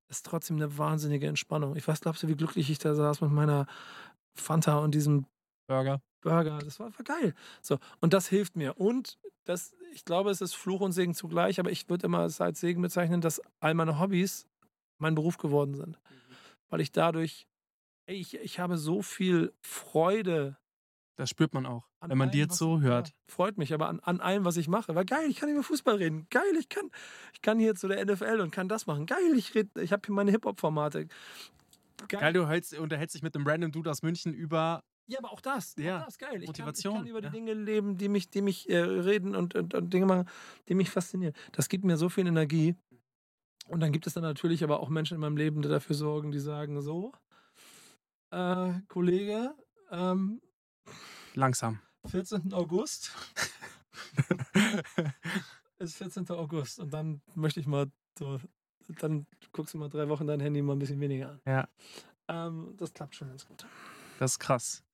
ist 0.08 0.26
trotzdem 0.26 0.56
eine 0.56 0.78
wahnsinnige 0.78 1.26
Entspannung. 1.26 1.76
Ich 1.76 1.86
weiß, 1.86 2.00
glaubst 2.00 2.22
du, 2.22 2.28
wie 2.28 2.36
glücklich 2.36 2.70
ich 2.70 2.78
da 2.78 2.94
saß 2.94 3.20
mit 3.20 3.30
meiner 3.30 3.66
Fanta 4.34 4.78
und 4.78 4.94
diesem 4.94 5.26
Burger. 5.66 6.00
Burger. 6.20 6.58
Das 6.58 6.80
war, 6.80 6.92
war 6.96 7.04
geil. 7.04 7.34
So, 7.62 7.78
und 8.00 8.12
das 8.12 8.28
hilft 8.28 8.56
mir. 8.56 8.78
Und 8.78 9.18
das, 9.44 9.74
ich 9.92 10.04
glaube, 10.04 10.30
es 10.30 10.40
ist 10.40 10.54
Fluch 10.54 10.80
und 10.80 10.92
Segen 10.92 11.14
zugleich, 11.14 11.60
aber 11.60 11.70
ich 11.70 11.88
würde 11.88 12.06
immer 12.06 12.24
es 12.24 12.40
als 12.40 12.60
Segen 12.60 12.82
bezeichnen, 12.82 13.20
dass 13.20 13.40
all 13.60 13.74
meine 13.74 13.98
Hobbys 13.98 14.46
mein 14.98 15.14
Beruf 15.14 15.38
geworden 15.38 15.74
sind. 15.74 15.98
Weil 16.68 16.80
ich 16.80 16.92
dadurch, 16.92 17.46
ey, 18.06 18.16
ich, 18.16 18.34
ich 18.34 18.58
habe 18.58 18.78
so 18.78 19.02
viel 19.02 19.52
Freude. 19.60 20.56
Das 21.16 21.28
spürt 21.28 21.52
man 21.52 21.66
auch, 21.66 21.86
an 22.00 22.10
wenn 22.10 22.18
man 22.18 22.30
dir 22.30 22.48
was- 22.48 22.56
so 22.56 22.80
hört. 22.80 23.08
Ja, 23.08 23.14
freut 23.28 23.58
mich, 23.58 23.74
aber 23.74 23.88
an, 23.88 24.00
an 24.00 24.20
allem, 24.20 24.44
was 24.44 24.56
ich 24.56 24.68
mache. 24.68 24.94
Weil 24.94 25.04
geil, 25.04 25.28
ich 25.28 25.36
kann 25.36 25.50
über 25.50 25.62
Fußball 25.62 25.96
reden. 25.96 26.26
Geil, 26.30 26.42
ich 26.58 26.68
kann, 26.68 26.90
ich 27.34 27.42
kann 27.42 27.58
hier 27.58 27.74
zu 27.74 27.88
der 27.88 28.00
NFL 28.04 28.40
und 28.40 28.50
kann 28.52 28.68
das 28.68 28.86
machen. 28.86 29.04
Geil, 29.06 29.34
ich, 29.36 29.54
red, 29.54 29.68
ich 29.76 29.92
habe 29.92 30.02
hier 30.06 30.14
meine 30.14 30.30
Hip-Hop-Formate. 30.30 31.08
Geil, 32.08 32.32
du 32.32 32.48
hältst, 32.48 32.78
unterhältst 32.78 33.14
dich 33.14 33.22
mit 33.22 33.34
einem 33.36 33.46
random 33.46 33.72
Dude 33.72 33.90
aus 33.90 34.02
München 34.02 34.32
über. 34.32 34.82
Ja, 35.08 35.18
aber 35.18 35.32
auch 35.32 35.40
das. 35.42 35.74
Ja, 35.76 36.00
Auch 36.00 36.04
das 36.06 36.16
geil. 36.18 36.40
Ich 36.40 36.46
Motivation, 36.46 36.94
Kann, 36.94 37.06
ich 37.06 37.12
kann 37.12 37.18
über 37.18 37.22
ja. 37.26 37.30
die 37.30 37.36
Dinge 37.36 37.52
leben, 37.52 37.98
die 37.98 38.08
mich, 38.08 38.30
die 38.30 38.40
mich 38.42 38.70
äh, 38.70 38.78
reden 38.78 39.34
und, 39.34 39.54
und, 39.54 39.74
und 39.74 39.92
Dinge 39.92 40.06
machen, 40.06 40.28
die 40.68 40.74
mich 40.74 40.88
faszinieren. 40.88 41.34
Das 41.52 41.68
gibt 41.68 41.84
mir 41.84 41.96
so 41.98 42.08
viel 42.08 42.26
Energie. 42.26 42.76
Und 43.68 43.80
dann 43.80 43.92
gibt 43.92 44.06
es 44.06 44.14
dann 44.14 44.22
natürlich 44.22 44.64
aber 44.64 44.80
auch 44.80 44.88
Menschen 44.88 45.14
in 45.16 45.20
meinem 45.20 45.36
Leben, 45.36 45.60
die 45.62 45.68
dafür 45.68 45.94
sorgen, 45.96 46.30
die 46.30 46.38
sagen: 46.38 46.80
So, 46.80 47.12
äh, 48.30 48.72
Kollege, 48.88 49.54
ähm, 49.90 50.40
Langsam. 51.34 51.80
14. 52.06 52.52
August 52.52 53.12
ist 55.78 55.96
14. 55.96 56.28
August. 56.30 56.80
Und 56.80 56.92
dann 56.92 57.20
möchte 57.34 57.60
ich 57.60 57.66
mal 57.66 57.90
so, 58.18 58.38
dann 59.00 59.26
guckst 59.52 59.74
du 59.74 59.78
mal 59.78 59.88
drei 59.88 60.08
Wochen 60.08 60.26
dein 60.26 60.40
Handy 60.40 60.62
mal 60.62 60.74
ein 60.74 60.78
bisschen 60.78 61.00
weniger 61.00 61.30
an. 61.30 61.40
Ja. 61.46 61.68
Ähm, 62.28 62.74
das 62.76 62.92
klappt 62.92 63.16
schon 63.16 63.28
ganz 63.28 63.46
gut. 63.46 63.66
Das 64.18 64.32
ist 64.32 64.38
krass. 64.38 64.84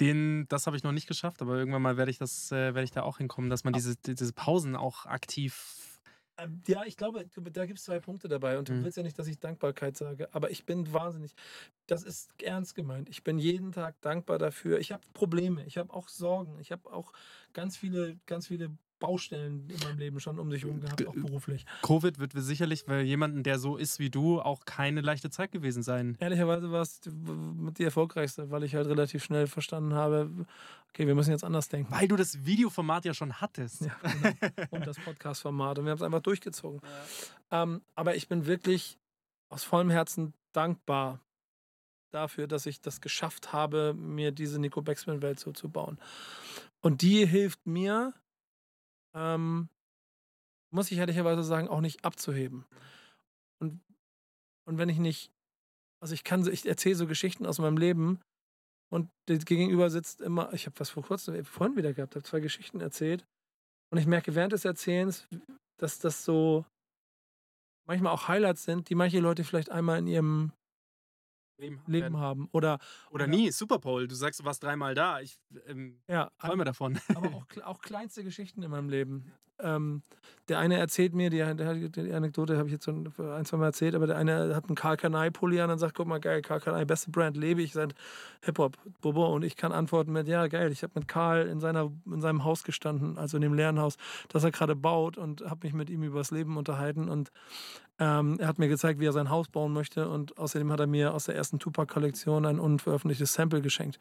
Den, 0.00 0.46
das 0.48 0.66
habe 0.66 0.76
ich 0.76 0.82
noch 0.82 0.92
nicht 0.92 1.06
geschafft, 1.06 1.40
aber 1.40 1.56
irgendwann 1.56 1.82
mal 1.82 1.96
werde 1.96 2.10
ich 2.10 2.18
das, 2.18 2.52
äh, 2.52 2.74
werde 2.74 2.84
ich 2.84 2.90
da 2.90 3.02
auch 3.02 3.18
hinkommen, 3.18 3.48
dass 3.48 3.64
man 3.64 3.72
diese, 3.72 3.96
diese 3.96 4.32
Pausen 4.32 4.76
auch 4.76 5.06
aktiv. 5.06 5.85
Ähm, 6.38 6.62
Ja, 6.66 6.84
ich 6.84 6.96
glaube, 6.96 7.26
da 7.52 7.66
gibt 7.66 7.78
es 7.78 7.84
zwei 7.84 8.00
Punkte 8.00 8.28
dabei 8.28 8.58
und 8.58 8.68
du 8.68 8.72
Mhm. 8.74 8.84
willst 8.84 8.96
ja 8.96 9.02
nicht, 9.02 9.18
dass 9.18 9.26
ich 9.26 9.38
Dankbarkeit 9.40 9.96
sage, 9.96 10.32
aber 10.34 10.50
ich 10.50 10.66
bin 10.66 10.92
wahnsinnig, 10.92 11.34
das 11.86 12.02
ist 12.02 12.30
ernst 12.42 12.74
gemeint. 12.74 13.08
Ich 13.08 13.24
bin 13.24 13.38
jeden 13.38 13.72
Tag 13.72 14.00
dankbar 14.02 14.38
dafür. 14.38 14.78
Ich 14.78 14.92
habe 14.92 15.02
Probleme, 15.14 15.64
ich 15.66 15.78
habe 15.78 15.92
auch 15.94 16.08
Sorgen, 16.08 16.58
ich 16.60 16.72
habe 16.72 16.92
auch 16.92 17.12
ganz 17.52 17.76
viele, 17.76 18.18
ganz 18.26 18.48
viele 18.48 18.76
Baustellen 18.98 19.68
in 19.68 19.78
meinem 19.80 19.98
Leben 19.98 20.20
schon 20.20 20.38
um 20.38 20.50
sich 20.50 20.62
herum 20.64 20.80
gehabt, 20.80 21.06
auch 21.06 21.14
beruflich. 21.14 21.66
Covid 21.82 22.18
wird 22.18 22.32
sicherlich 22.34 22.84
für 22.84 23.00
jemanden, 23.00 23.42
der 23.42 23.58
so 23.58 23.76
ist 23.76 23.98
wie 23.98 24.10
du, 24.10 24.40
auch 24.40 24.64
keine 24.64 25.00
leichte 25.02 25.30
Zeit 25.30 25.52
gewesen 25.52 25.82
sein. 25.82 26.16
Ehrlicherweise 26.18 26.70
war 26.72 26.82
es 26.82 27.00
die- 27.00 27.84
erfolgreichste, 27.84 28.50
weil 28.50 28.64
ich 28.64 28.74
halt 28.74 28.86
relativ 28.86 29.22
schnell 29.24 29.46
verstanden 29.46 29.94
habe, 29.94 30.30
okay, 30.90 31.06
wir 31.06 31.14
müssen 31.14 31.30
jetzt 31.30 31.44
anders 31.44 31.68
denken. 31.68 31.92
Weil 31.92 32.08
du 32.08 32.16
das 32.16 32.44
Videoformat 32.46 33.04
ja 33.04 33.14
schon 33.14 33.40
hattest. 33.40 33.82
Ja, 33.82 33.96
genau. 34.02 34.66
Und 34.70 34.86
das 34.86 34.98
Podcast-Format. 34.98 35.78
Und 35.78 35.84
wir 35.84 35.90
haben 35.90 35.98
es 35.98 36.02
einfach 36.02 36.22
durchgezogen. 36.22 36.80
Ähm, 37.50 37.82
aber 37.94 38.16
ich 38.16 38.28
bin 38.28 38.46
wirklich 38.46 38.98
aus 39.48 39.62
vollem 39.62 39.90
Herzen 39.90 40.32
dankbar 40.52 41.20
dafür, 42.12 42.46
dass 42.46 42.64
ich 42.66 42.80
das 42.80 43.00
geschafft 43.00 43.52
habe, 43.52 43.92
mir 43.94 44.32
diese 44.32 44.58
Nico 44.58 44.80
Becksman-Welt 44.80 45.38
so 45.38 45.52
zu 45.52 45.68
bauen. 45.68 45.98
Und 46.80 47.02
die 47.02 47.26
hilft 47.26 47.66
mir, 47.66 48.14
ähm, 49.16 49.68
muss 50.70 50.90
ich 50.92 50.98
ehrlicherweise 50.98 51.42
sagen, 51.42 51.68
auch 51.68 51.80
nicht 51.80 52.04
abzuheben. 52.04 52.66
Und, 53.60 53.80
und 54.68 54.78
wenn 54.78 54.88
ich 54.88 54.98
nicht, 54.98 55.32
also 56.00 56.14
ich 56.14 56.22
kann, 56.22 56.46
ich 56.46 56.66
erzähle 56.66 56.94
so 56.94 57.06
Geschichten 57.06 57.46
aus 57.46 57.58
meinem 57.58 57.78
Leben 57.78 58.20
und 58.92 59.10
der 59.28 59.38
Gegenüber 59.38 59.90
sitzt 59.90 60.20
immer, 60.20 60.52
ich 60.52 60.66
habe 60.66 60.78
was 60.78 60.90
vor 60.90 61.02
kurzem, 61.02 61.44
vorhin 61.44 61.76
wieder 61.76 61.94
gehabt, 61.94 62.14
habe 62.14 62.24
zwei 62.24 62.40
Geschichten 62.40 62.80
erzählt 62.80 63.24
und 63.90 63.98
ich 63.98 64.06
merke 64.06 64.34
während 64.34 64.52
des 64.52 64.64
Erzählens, 64.64 65.26
dass 65.78 65.98
das 65.98 66.24
so 66.24 66.66
manchmal 67.86 68.12
auch 68.12 68.28
Highlights 68.28 68.64
sind, 68.64 68.90
die 68.90 68.94
manche 68.94 69.20
Leute 69.20 69.44
vielleicht 69.44 69.70
einmal 69.70 69.98
in 69.98 70.06
ihrem 70.06 70.52
Leben 71.58 72.16
haben. 72.18 72.48
Oder, 72.52 72.78
Oder 73.10 73.26
nie, 73.26 73.50
Superpole. 73.50 74.08
Du 74.08 74.14
sagst, 74.14 74.40
du 74.40 74.44
warst 74.44 74.62
dreimal 74.62 74.94
da. 74.94 75.20
Ich 75.20 75.38
ähm, 75.66 76.00
ja, 76.08 76.30
träume 76.38 76.64
davon. 76.64 76.98
aber 77.14 77.28
auch, 77.34 77.46
auch 77.64 77.80
kleinste 77.80 78.24
Geschichten 78.24 78.62
in 78.62 78.70
meinem 78.70 78.88
Leben. 78.88 79.32
Ähm, 79.58 80.02
der 80.48 80.58
eine 80.58 80.76
erzählt 80.76 81.14
mir, 81.14 81.30
die, 81.30 81.38
die, 81.90 82.12
Anekdote 82.12 82.58
habe 82.58 82.68
ich 82.68 82.72
jetzt 82.72 82.84
schon 82.84 83.10
ein, 83.18 83.44
zwei 83.46 83.56
Mal 83.56 83.66
erzählt, 83.66 83.94
aber 83.94 84.06
der 84.06 84.16
eine 84.16 84.54
hat 84.54 84.66
einen 84.66 84.76
Karl 84.76 84.96
Kanai-Pulli 84.96 85.60
an 85.60 85.70
und 85.70 85.78
sagt, 85.78 85.94
guck 85.94 86.06
mal, 86.06 86.20
geil, 86.20 86.42
Karl 86.42 86.60
Kanai, 86.60 86.84
beste 86.84 87.10
Brand, 87.10 87.36
lebe 87.36 87.62
ich 87.62 87.72
seit 87.72 87.94
Hip-Hop, 88.42 88.76
Bobo. 89.00 89.34
Und 89.34 89.44
ich 89.44 89.56
kann 89.56 89.72
antworten 89.72 90.12
mit, 90.12 90.28
ja, 90.28 90.46
geil, 90.46 90.70
ich 90.72 90.82
habe 90.82 90.92
mit 90.96 91.08
Karl 91.08 91.48
in, 91.48 91.58
seiner, 91.58 91.90
in 92.04 92.20
seinem 92.20 92.44
Haus 92.44 92.64
gestanden, 92.64 93.16
also 93.16 93.38
in 93.38 93.40
dem 93.40 93.54
leeren 93.54 93.80
Haus, 93.80 93.96
das 94.28 94.44
er 94.44 94.50
gerade 94.50 94.76
baut 94.76 95.16
und 95.16 95.40
habe 95.42 95.66
mich 95.66 95.72
mit 95.72 95.88
ihm 95.88 96.02
über 96.02 96.18
das 96.18 96.30
Leben 96.30 96.58
unterhalten 96.58 97.08
und 97.08 97.32
ähm, 97.98 98.36
er 98.38 98.48
hat 98.48 98.58
mir 98.58 98.68
gezeigt, 98.68 99.00
wie 99.00 99.06
er 99.06 99.12
sein 99.12 99.30
Haus 99.30 99.48
bauen 99.48 99.72
möchte 99.72 100.08
und 100.08 100.36
außerdem 100.38 100.70
hat 100.70 100.80
er 100.80 100.86
mir 100.86 101.14
aus 101.14 101.24
der 101.24 101.36
ersten 101.36 101.58
Tupac-Kollektion 101.58 102.44
ein 102.44 102.60
unveröffentlichtes 102.60 103.32
Sample 103.32 103.62
geschenkt. 103.62 103.98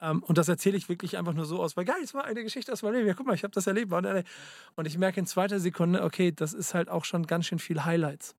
Ähm, 0.00 0.22
und 0.22 0.38
das 0.38 0.48
erzähle 0.48 0.76
ich 0.76 0.88
wirklich 0.88 1.16
einfach 1.16 1.32
nur 1.32 1.44
so 1.44 1.62
aus, 1.62 1.76
weil 1.76 1.84
geil, 1.84 2.02
es 2.02 2.12
war 2.12 2.24
eine 2.24 2.42
Geschichte 2.42 2.72
aus 2.72 2.82
meinem 2.82 2.94
Leben. 2.94 3.08
Ja, 3.08 3.14
guck 3.14 3.26
mal, 3.26 3.34
ich 3.34 3.44
habe 3.44 3.54
das 3.54 3.66
erlebt. 3.66 3.92
Und, 3.92 4.86
ich 4.86 4.98
merke 4.98 5.20
in 5.20 5.26
zweiter 5.26 5.60
Sekunde, 5.60 6.02
okay, 6.02 6.32
das 6.32 6.52
ist 6.52 6.74
halt 6.74 6.88
auch 6.88 7.04
schon 7.04 7.26
ganz 7.26 7.46
schön 7.46 7.58
viel 7.58 7.84
Highlights. 7.84 8.34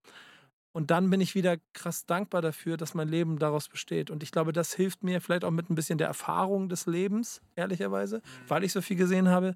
Und 0.73 0.91
dann 0.91 1.09
bin 1.09 1.21
ich 1.21 1.35
wieder 1.35 1.57
krass 1.73 2.05
dankbar 2.05 2.41
dafür, 2.41 2.77
dass 2.77 2.95
mein 2.95 3.07
Leben 3.07 3.37
daraus 3.37 3.69
besteht. 3.69 4.09
Und 4.09 4.23
ich 4.23 4.31
glaube, 4.31 4.53
das 4.53 4.73
hilft 4.73 5.03
mir 5.03 5.21
vielleicht 5.21 5.45
auch 5.45 5.51
mit 5.51 5.69
ein 5.69 5.75
bisschen 5.75 5.99
der 5.99 6.07
Erfahrung 6.07 6.67
des 6.67 6.87
Lebens, 6.87 7.41
ehrlicherweise, 7.55 8.21
weil 8.47 8.63
ich 8.63 8.73
so 8.73 8.81
viel 8.81 8.97
gesehen 8.97 9.29
habe, 9.29 9.55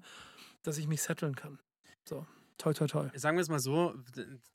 dass 0.62 0.78
ich 0.78 0.86
mich 0.86 1.02
setteln 1.02 1.34
kann. 1.34 1.58
So, 2.08 2.24
toi, 2.58 2.72
toi, 2.74 2.86
toi. 2.86 3.08
Sagen 3.14 3.36
wir 3.36 3.42
es 3.42 3.48
mal 3.48 3.58
so, 3.60 3.94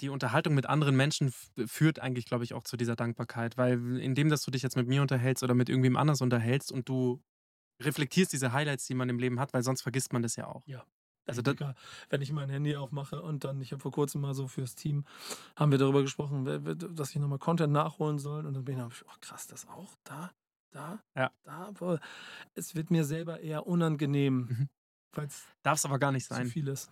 die 0.01 0.09
Unterhaltung 0.09 0.53
mit 0.53 0.65
anderen 0.67 0.95
Menschen 0.95 1.33
führt 1.65 1.99
eigentlich, 1.99 2.25
glaube 2.25 2.43
ich, 2.43 2.53
auch 2.53 2.63
zu 2.63 2.77
dieser 2.77 2.95
Dankbarkeit, 2.95 3.57
weil 3.57 3.97
indem, 3.97 4.29
dass 4.29 4.43
du 4.43 4.51
dich 4.51 4.61
jetzt 4.61 4.75
mit 4.75 4.87
mir 4.87 5.01
unterhältst 5.01 5.43
oder 5.43 5.53
mit 5.55 5.69
irgendwem 5.69 5.97
anders 5.97 6.21
unterhältst 6.21 6.71
und 6.71 6.87
du 6.89 7.21
reflektierst 7.81 8.31
diese 8.33 8.53
Highlights, 8.53 8.85
die 8.87 8.93
man 8.95 9.09
im 9.09 9.19
Leben 9.19 9.39
hat, 9.39 9.53
weil 9.53 9.63
sonst 9.63 9.81
vergisst 9.81 10.13
man 10.13 10.21
das 10.21 10.35
ja 10.35 10.47
auch. 10.47 10.63
Also 11.25 11.39
Ey, 11.39 11.43
das- 11.43 11.53
Digga, 11.55 11.75
wenn 12.09 12.21
ich 12.21 12.31
mein 12.33 12.49
Handy 12.49 12.75
aufmache 12.75 13.21
und 13.21 13.45
dann, 13.45 13.61
ich 13.61 13.71
habe 13.71 13.81
vor 13.81 13.91
kurzem 13.91 14.21
mal 14.21 14.33
so 14.33 14.47
fürs 14.47 14.75
Team, 14.75 15.05
haben 15.55 15.71
wir 15.71 15.77
darüber 15.79 16.01
gesprochen, 16.01 16.43
dass 16.95 17.09
ich 17.11 17.15
nochmal 17.15 17.39
Content 17.39 17.71
nachholen 17.73 18.19
soll. 18.19 18.45
Und 18.45 18.53
dann 18.55 18.65
bin 18.65 18.77
ich 18.77 18.83
oh 18.83 19.13
krass, 19.21 19.47
das 19.47 19.67
auch, 19.69 19.95
da, 20.03 20.31
da, 20.71 21.01
Ja. 21.15 21.31
da. 21.43 21.71
Boah. 21.71 21.99
Es 22.55 22.75
wird 22.75 22.91
mir 22.91 23.05
selber 23.05 23.39
eher 23.39 23.65
unangenehm, 23.67 24.35
Mhm. 24.49 24.69
Darf 25.63 25.77
es 25.79 25.85
aber 25.85 25.99
gar 25.99 26.11
nicht 26.11 26.25
sein. 26.25 26.47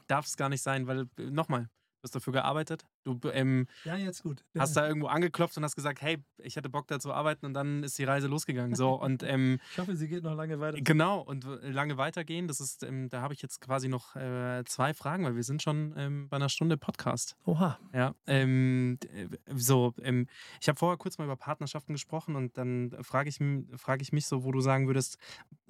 Darf 0.07 0.26
es 0.26 0.38
gar 0.38 0.49
nicht 0.49 0.61
sein, 0.61 0.88
weil, 0.88 1.07
äh, 1.17 1.30
nochmal, 1.30 1.63
du 1.63 2.03
hast 2.03 2.15
dafür 2.15 2.34
gearbeitet, 2.34 2.86
du 3.04 3.20
ähm, 3.32 3.68
Ja, 3.84 3.95
jetzt 3.95 4.24
gut. 4.24 4.43
Ja. 4.54 4.62
hast 4.62 4.76
da 4.76 4.88
irgendwo 4.88 5.08
angeklopft 5.08 5.58
und 5.58 5.64
hast 5.64 5.76
gesagt, 5.76 6.02
hey, 6.02 6.18
ich 6.38 6.56
hätte 6.56 6.70
Bock 6.70 6.88
da 6.88 6.99
zu 6.99 7.14
arbeiten 7.14 7.45
und 7.45 7.54
dann 7.54 7.84
ist 7.84 7.97
die 7.97 8.04
Reise 8.04 8.28
losgegangen. 8.28 8.76
So, 8.76 8.93
und 8.93 9.24
ähm, 9.28 9.60
ich 9.72 9.78
hoffe, 9.78 9.95
sie 9.95 10.08
geht 10.08 10.24
noch 10.24 10.36
lange 10.36 10.60
weiter. 10.60 10.80
Genau, 10.82 11.22
und 11.22 11.45
lange 11.62 11.97
weitergehen, 11.97 12.47
das 12.47 12.60
ist, 12.60 12.84
ähm, 12.84 13.10
da 13.10 13.22
habe 13.22 13.34
ich 13.34 13.41
jetzt 13.41 13.62
quasi 13.62 13.88
noch 13.88 14.16
äh, 14.16 14.64
zwei 14.66 14.93
Fragen, 14.93 15.26
weil 15.26 15.36
wir 15.36 15.43
sind 15.43 15.62
schon 15.62 15.93
ähm, 15.97 16.30
bei 16.30 16.38
einer 16.38 16.49
Stunde 16.49 16.78
Podcast. 16.78 17.36
Oha. 17.45 17.80
Ja, 17.93 18.16
ähm, 18.28 18.97
äh, 19.14 19.28
so, 19.56 19.93
ähm, 20.02 20.28
ich 20.60 20.68
habe 20.68 20.78
vorher 20.78 20.97
kurz 20.97 21.18
mal 21.18 21.26
über 21.26 21.36
Partnerschaften 21.36 21.93
gesprochen 21.93 22.36
und 22.36 22.58
dann 22.58 22.95
frage 23.02 23.30
ich, 23.30 23.39
frage 23.80 24.02
ich 24.02 24.12
mich 24.12 24.26
so, 24.26 24.43
wo 24.43 24.52
du 24.52 24.62
sagen 24.62 24.88
würdest, 24.88 25.18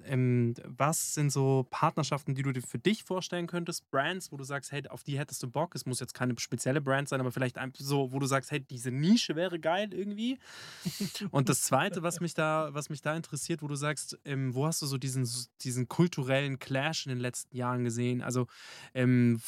was 0.04 1.14
sind 1.14 1.30
so 1.30 1.66
Partnerschaften, 1.70 2.34
die 2.34 2.42
du 2.42 2.52
dir 2.52 2.62
für 2.62 2.78
dich 2.78 3.04
vorstellen 3.04 3.46
könntest, 3.46 3.88
Brands, 3.90 4.32
wo 4.32 4.36
du 4.36 4.44
sagst, 4.44 4.72
hey, 4.72 4.86
auf 4.88 5.04
die 5.04 5.18
hättest 5.18 5.42
du 5.42 5.50
Bock, 5.50 5.74
es 5.74 5.86
muss 5.86 6.00
jetzt 6.00 6.14
keine 6.14 6.34
spezielle 6.38 6.80
Brand 6.80 7.08
sein, 7.08 7.20
aber 7.22 7.32
vielleicht 7.32 7.58
einfach 7.58 7.80
so, 7.80 8.12
wo 8.12 8.18
du 8.18 8.26
sagst, 8.26 8.50
hey, 8.50 8.60
diese 8.60 8.90
Nische 8.90 9.36
wäre 9.36 9.58
geil 9.58 9.92
irgendwie. 9.92 10.38
Und 11.30 11.48
das 11.48 11.62
Zweite, 11.62 12.02
was 12.02 12.20
mich 12.20 12.34
da, 12.34 12.68
was 12.72 12.90
mich 12.90 13.00
da 13.00 13.16
interessiert, 13.16 13.62
wo 13.62 13.68
du 13.68 13.74
sagst, 13.74 14.18
ähm, 14.24 14.54
wo 14.54 14.66
hast 14.66 14.82
du 14.82 14.86
so 14.86 14.98
diesen, 14.98 15.28
diesen 15.62 15.88
kulturellen 15.88 16.58
Clash 16.58 17.06
in 17.06 17.10
den 17.10 17.20
letzten 17.20 17.56
Jahren 17.56 17.84
gesehen? 17.84 18.22
Also 18.22 18.46
ähm, 18.94 19.40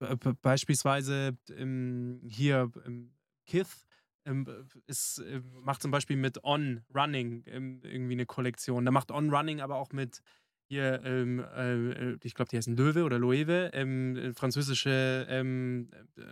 äh, 0.00 0.16
beispielsweise 0.42 1.36
ähm, 1.56 2.20
hier 2.26 2.70
ähm, 2.86 3.12
Kith 3.46 3.86
ähm, 4.24 4.46
ist, 4.86 5.18
äh, 5.18 5.40
macht 5.62 5.82
zum 5.82 5.90
Beispiel 5.90 6.16
mit 6.16 6.44
On 6.44 6.82
Running 6.94 7.44
ähm, 7.46 7.80
irgendwie 7.82 8.14
eine 8.14 8.26
Kollektion. 8.26 8.84
Da 8.84 8.90
macht 8.90 9.10
On 9.10 9.30
Running 9.30 9.60
aber 9.60 9.76
auch 9.76 9.92
mit 9.92 10.22
hier, 10.70 11.02
ähm, 11.04 11.40
äh, 11.40 12.12
ich 12.22 12.34
glaube, 12.34 12.48
die 12.48 12.56
heißen 12.56 12.76
Löwe 12.76 13.02
oder 13.02 13.18
Loewe, 13.18 13.70
ähm, 13.74 14.16
äh, 14.16 14.32
französische 14.34 15.26
ähm, 15.28 15.90
äh, 16.16 16.22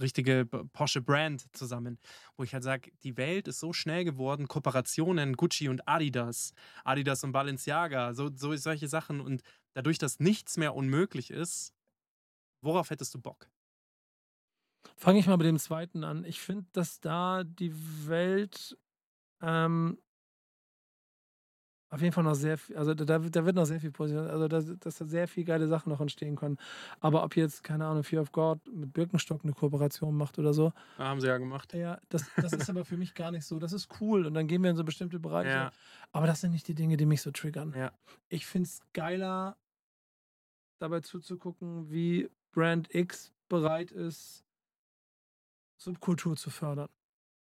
richtige 0.00 0.44
Porsche 0.44 1.00
Brand 1.00 1.46
zusammen, 1.56 1.98
wo 2.36 2.44
ich 2.44 2.52
halt 2.52 2.62
sage, 2.62 2.92
die 3.02 3.16
Welt 3.16 3.48
ist 3.48 3.60
so 3.60 3.72
schnell 3.72 4.04
geworden, 4.04 4.48
Kooperationen, 4.48 5.34
Gucci 5.34 5.68
und 5.70 5.88
Adidas, 5.88 6.52
Adidas 6.84 7.24
und 7.24 7.32
Balenciaga, 7.32 8.12
so, 8.12 8.30
so 8.36 8.54
solche 8.54 8.86
Sachen 8.86 9.22
und 9.22 9.42
dadurch, 9.72 9.96
dass 9.96 10.20
nichts 10.20 10.58
mehr 10.58 10.74
unmöglich 10.74 11.30
ist, 11.30 11.72
worauf 12.60 12.90
hättest 12.90 13.14
du 13.14 13.18
Bock? 13.18 13.48
Fange 14.94 15.18
ich 15.20 15.26
mal 15.26 15.38
mit 15.38 15.46
dem 15.46 15.58
zweiten 15.58 16.04
an. 16.04 16.24
Ich 16.24 16.40
finde, 16.40 16.66
dass 16.72 17.00
da 17.00 17.44
die 17.44 17.72
Welt 18.06 18.76
ähm, 19.40 19.98
auf 21.94 22.00
jeden 22.00 22.12
Fall 22.12 22.24
noch 22.24 22.34
sehr 22.34 22.58
viel, 22.58 22.76
also 22.76 22.92
da, 22.92 23.04
da 23.18 23.44
wird 23.46 23.54
noch 23.54 23.66
sehr 23.66 23.78
viel 23.78 23.92
positiv, 23.92 24.22
also 24.22 24.48
da, 24.48 24.60
dass 24.60 24.98
da 24.98 25.04
sehr 25.04 25.28
viel 25.28 25.44
geile 25.44 25.68
Sachen 25.68 25.90
noch 25.90 26.00
entstehen 26.00 26.34
können. 26.34 26.58
Aber 26.98 27.22
ob 27.22 27.36
jetzt, 27.36 27.62
keine 27.62 27.86
Ahnung, 27.86 28.02
Fear 28.02 28.22
of 28.22 28.32
God 28.32 28.58
mit 28.66 28.92
Birkenstock 28.92 29.44
eine 29.44 29.52
Kooperation 29.52 30.16
macht 30.16 30.36
oder 30.40 30.52
so, 30.52 30.72
haben 30.98 31.20
sie 31.20 31.28
ja 31.28 31.38
gemacht. 31.38 31.72
ja, 31.72 32.00
das, 32.08 32.28
das 32.36 32.52
ist 32.52 32.68
aber 32.68 32.84
für 32.84 32.96
mich 32.96 33.14
gar 33.14 33.30
nicht 33.30 33.46
so. 33.46 33.60
Das 33.60 33.72
ist 33.72 33.88
cool 34.00 34.26
und 34.26 34.34
dann 34.34 34.48
gehen 34.48 34.60
wir 34.64 34.70
in 34.70 34.76
so 34.76 34.82
bestimmte 34.82 35.20
Bereiche. 35.20 35.50
Ja. 35.50 35.72
Aber 36.10 36.26
das 36.26 36.40
sind 36.40 36.50
nicht 36.50 36.66
die 36.66 36.74
Dinge, 36.74 36.96
die 36.96 37.06
mich 37.06 37.22
so 37.22 37.30
triggern. 37.30 37.72
Ja. 37.76 37.92
Ich 38.28 38.44
finde 38.44 38.66
es 38.66 38.80
geiler, 38.92 39.56
dabei 40.80 40.98
zuzugucken, 40.98 41.92
wie 41.92 42.28
Brand 42.50 42.92
X 42.92 43.32
bereit 43.48 43.92
ist, 43.92 44.44
Subkultur 45.76 46.36
zu 46.36 46.50
fördern. 46.50 46.88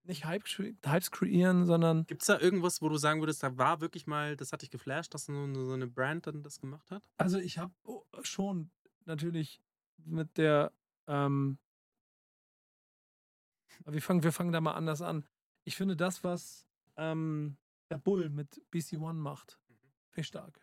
Nicht 0.04 0.24
Hype, 0.24 0.46
Hypes 0.46 1.10
kreieren, 1.12 1.64
sondern 1.64 2.06
Gibt 2.06 2.22
es 2.22 2.26
da 2.26 2.38
irgendwas, 2.38 2.82
wo 2.82 2.88
du 2.88 2.96
sagen 2.96 3.20
würdest, 3.20 3.42
da 3.42 3.56
war 3.56 3.80
wirklich 3.80 4.06
mal, 4.06 4.36
das 4.36 4.52
hat 4.52 4.62
dich 4.62 4.70
geflasht, 4.70 5.14
dass 5.14 5.26
so 5.26 5.32
eine 5.32 5.86
Brand 5.86 6.26
dann 6.26 6.42
das 6.42 6.60
gemacht 6.60 6.90
hat? 6.90 7.08
Also 7.18 7.38
ich 7.38 7.58
habe 7.58 7.72
schon 8.22 8.70
natürlich 9.04 9.62
mit 10.04 10.36
der, 10.38 10.72
ähm, 11.06 11.58
wir 13.84 14.02
fangen, 14.02 14.22
wir 14.22 14.32
fangen 14.32 14.52
da 14.52 14.60
mal 14.60 14.72
anders 14.72 15.02
an. 15.02 15.24
Ich 15.64 15.76
finde 15.76 15.96
das, 15.96 16.24
was 16.24 16.66
ähm, 16.96 17.56
der 17.90 17.98
Bull 17.98 18.28
mit 18.28 18.60
BC 18.70 18.98
One 18.98 19.18
macht, 19.18 19.60
finde 20.10 20.22
ich 20.22 20.26
stark. 20.26 20.60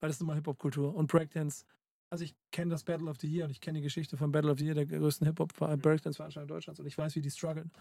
Weil 0.00 0.08
das 0.08 0.16
ist 0.16 0.22
immer 0.22 0.34
Hip-Hop-Kultur 0.34 0.94
und 0.94 1.10
Breakdance. 1.10 1.64
Also 2.12 2.24
ich 2.24 2.34
kenne 2.50 2.70
das 2.70 2.84
Battle 2.84 3.08
of 3.08 3.16
the 3.20 3.26
Year 3.26 3.46
und 3.46 3.50
ich 3.50 3.62
kenne 3.62 3.78
die 3.78 3.82
Geschichte 3.82 4.18
von 4.18 4.30
Battle 4.32 4.52
of 4.52 4.58
the 4.58 4.66
Year, 4.66 4.74
der 4.74 4.84
größten 4.84 5.26
Hip-Hop-Breakdance-Veranstaltung 5.26 6.46
Deutschlands 6.46 6.78
und 6.78 6.84
ich 6.84 6.98
weiß, 6.98 7.16
wie 7.16 7.22
die 7.22 7.30
strugglen. 7.30 7.72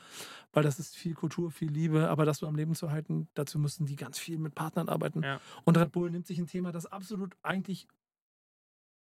Weil 0.53 0.63
das 0.63 0.79
ist 0.79 0.95
viel 0.95 1.15
Kultur, 1.15 1.51
viel 1.51 1.69
Liebe, 1.69 2.07
aber 2.09 2.23
das 2.23 2.37
so 2.37 2.47
am 2.47 2.55
Leben 2.55 2.73
zu 2.73 2.91
halten, 2.91 3.27
dazu 3.33 3.59
müssen 3.59 3.85
die 3.87 3.97
ganz 3.97 4.17
viel 4.17 4.37
mit 4.37 4.55
Partnern 4.55 4.87
arbeiten. 4.87 5.21
Ja. 5.21 5.41
Und 5.65 5.77
Red 5.77 5.91
Bull 5.91 6.09
nimmt 6.11 6.27
sich 6.27 6.39
ein 6.39 6.47
Thema, 6.47 6.71
das 6.71 6.85
absolut 6.85 7.35
eigentlich 7.43 7.89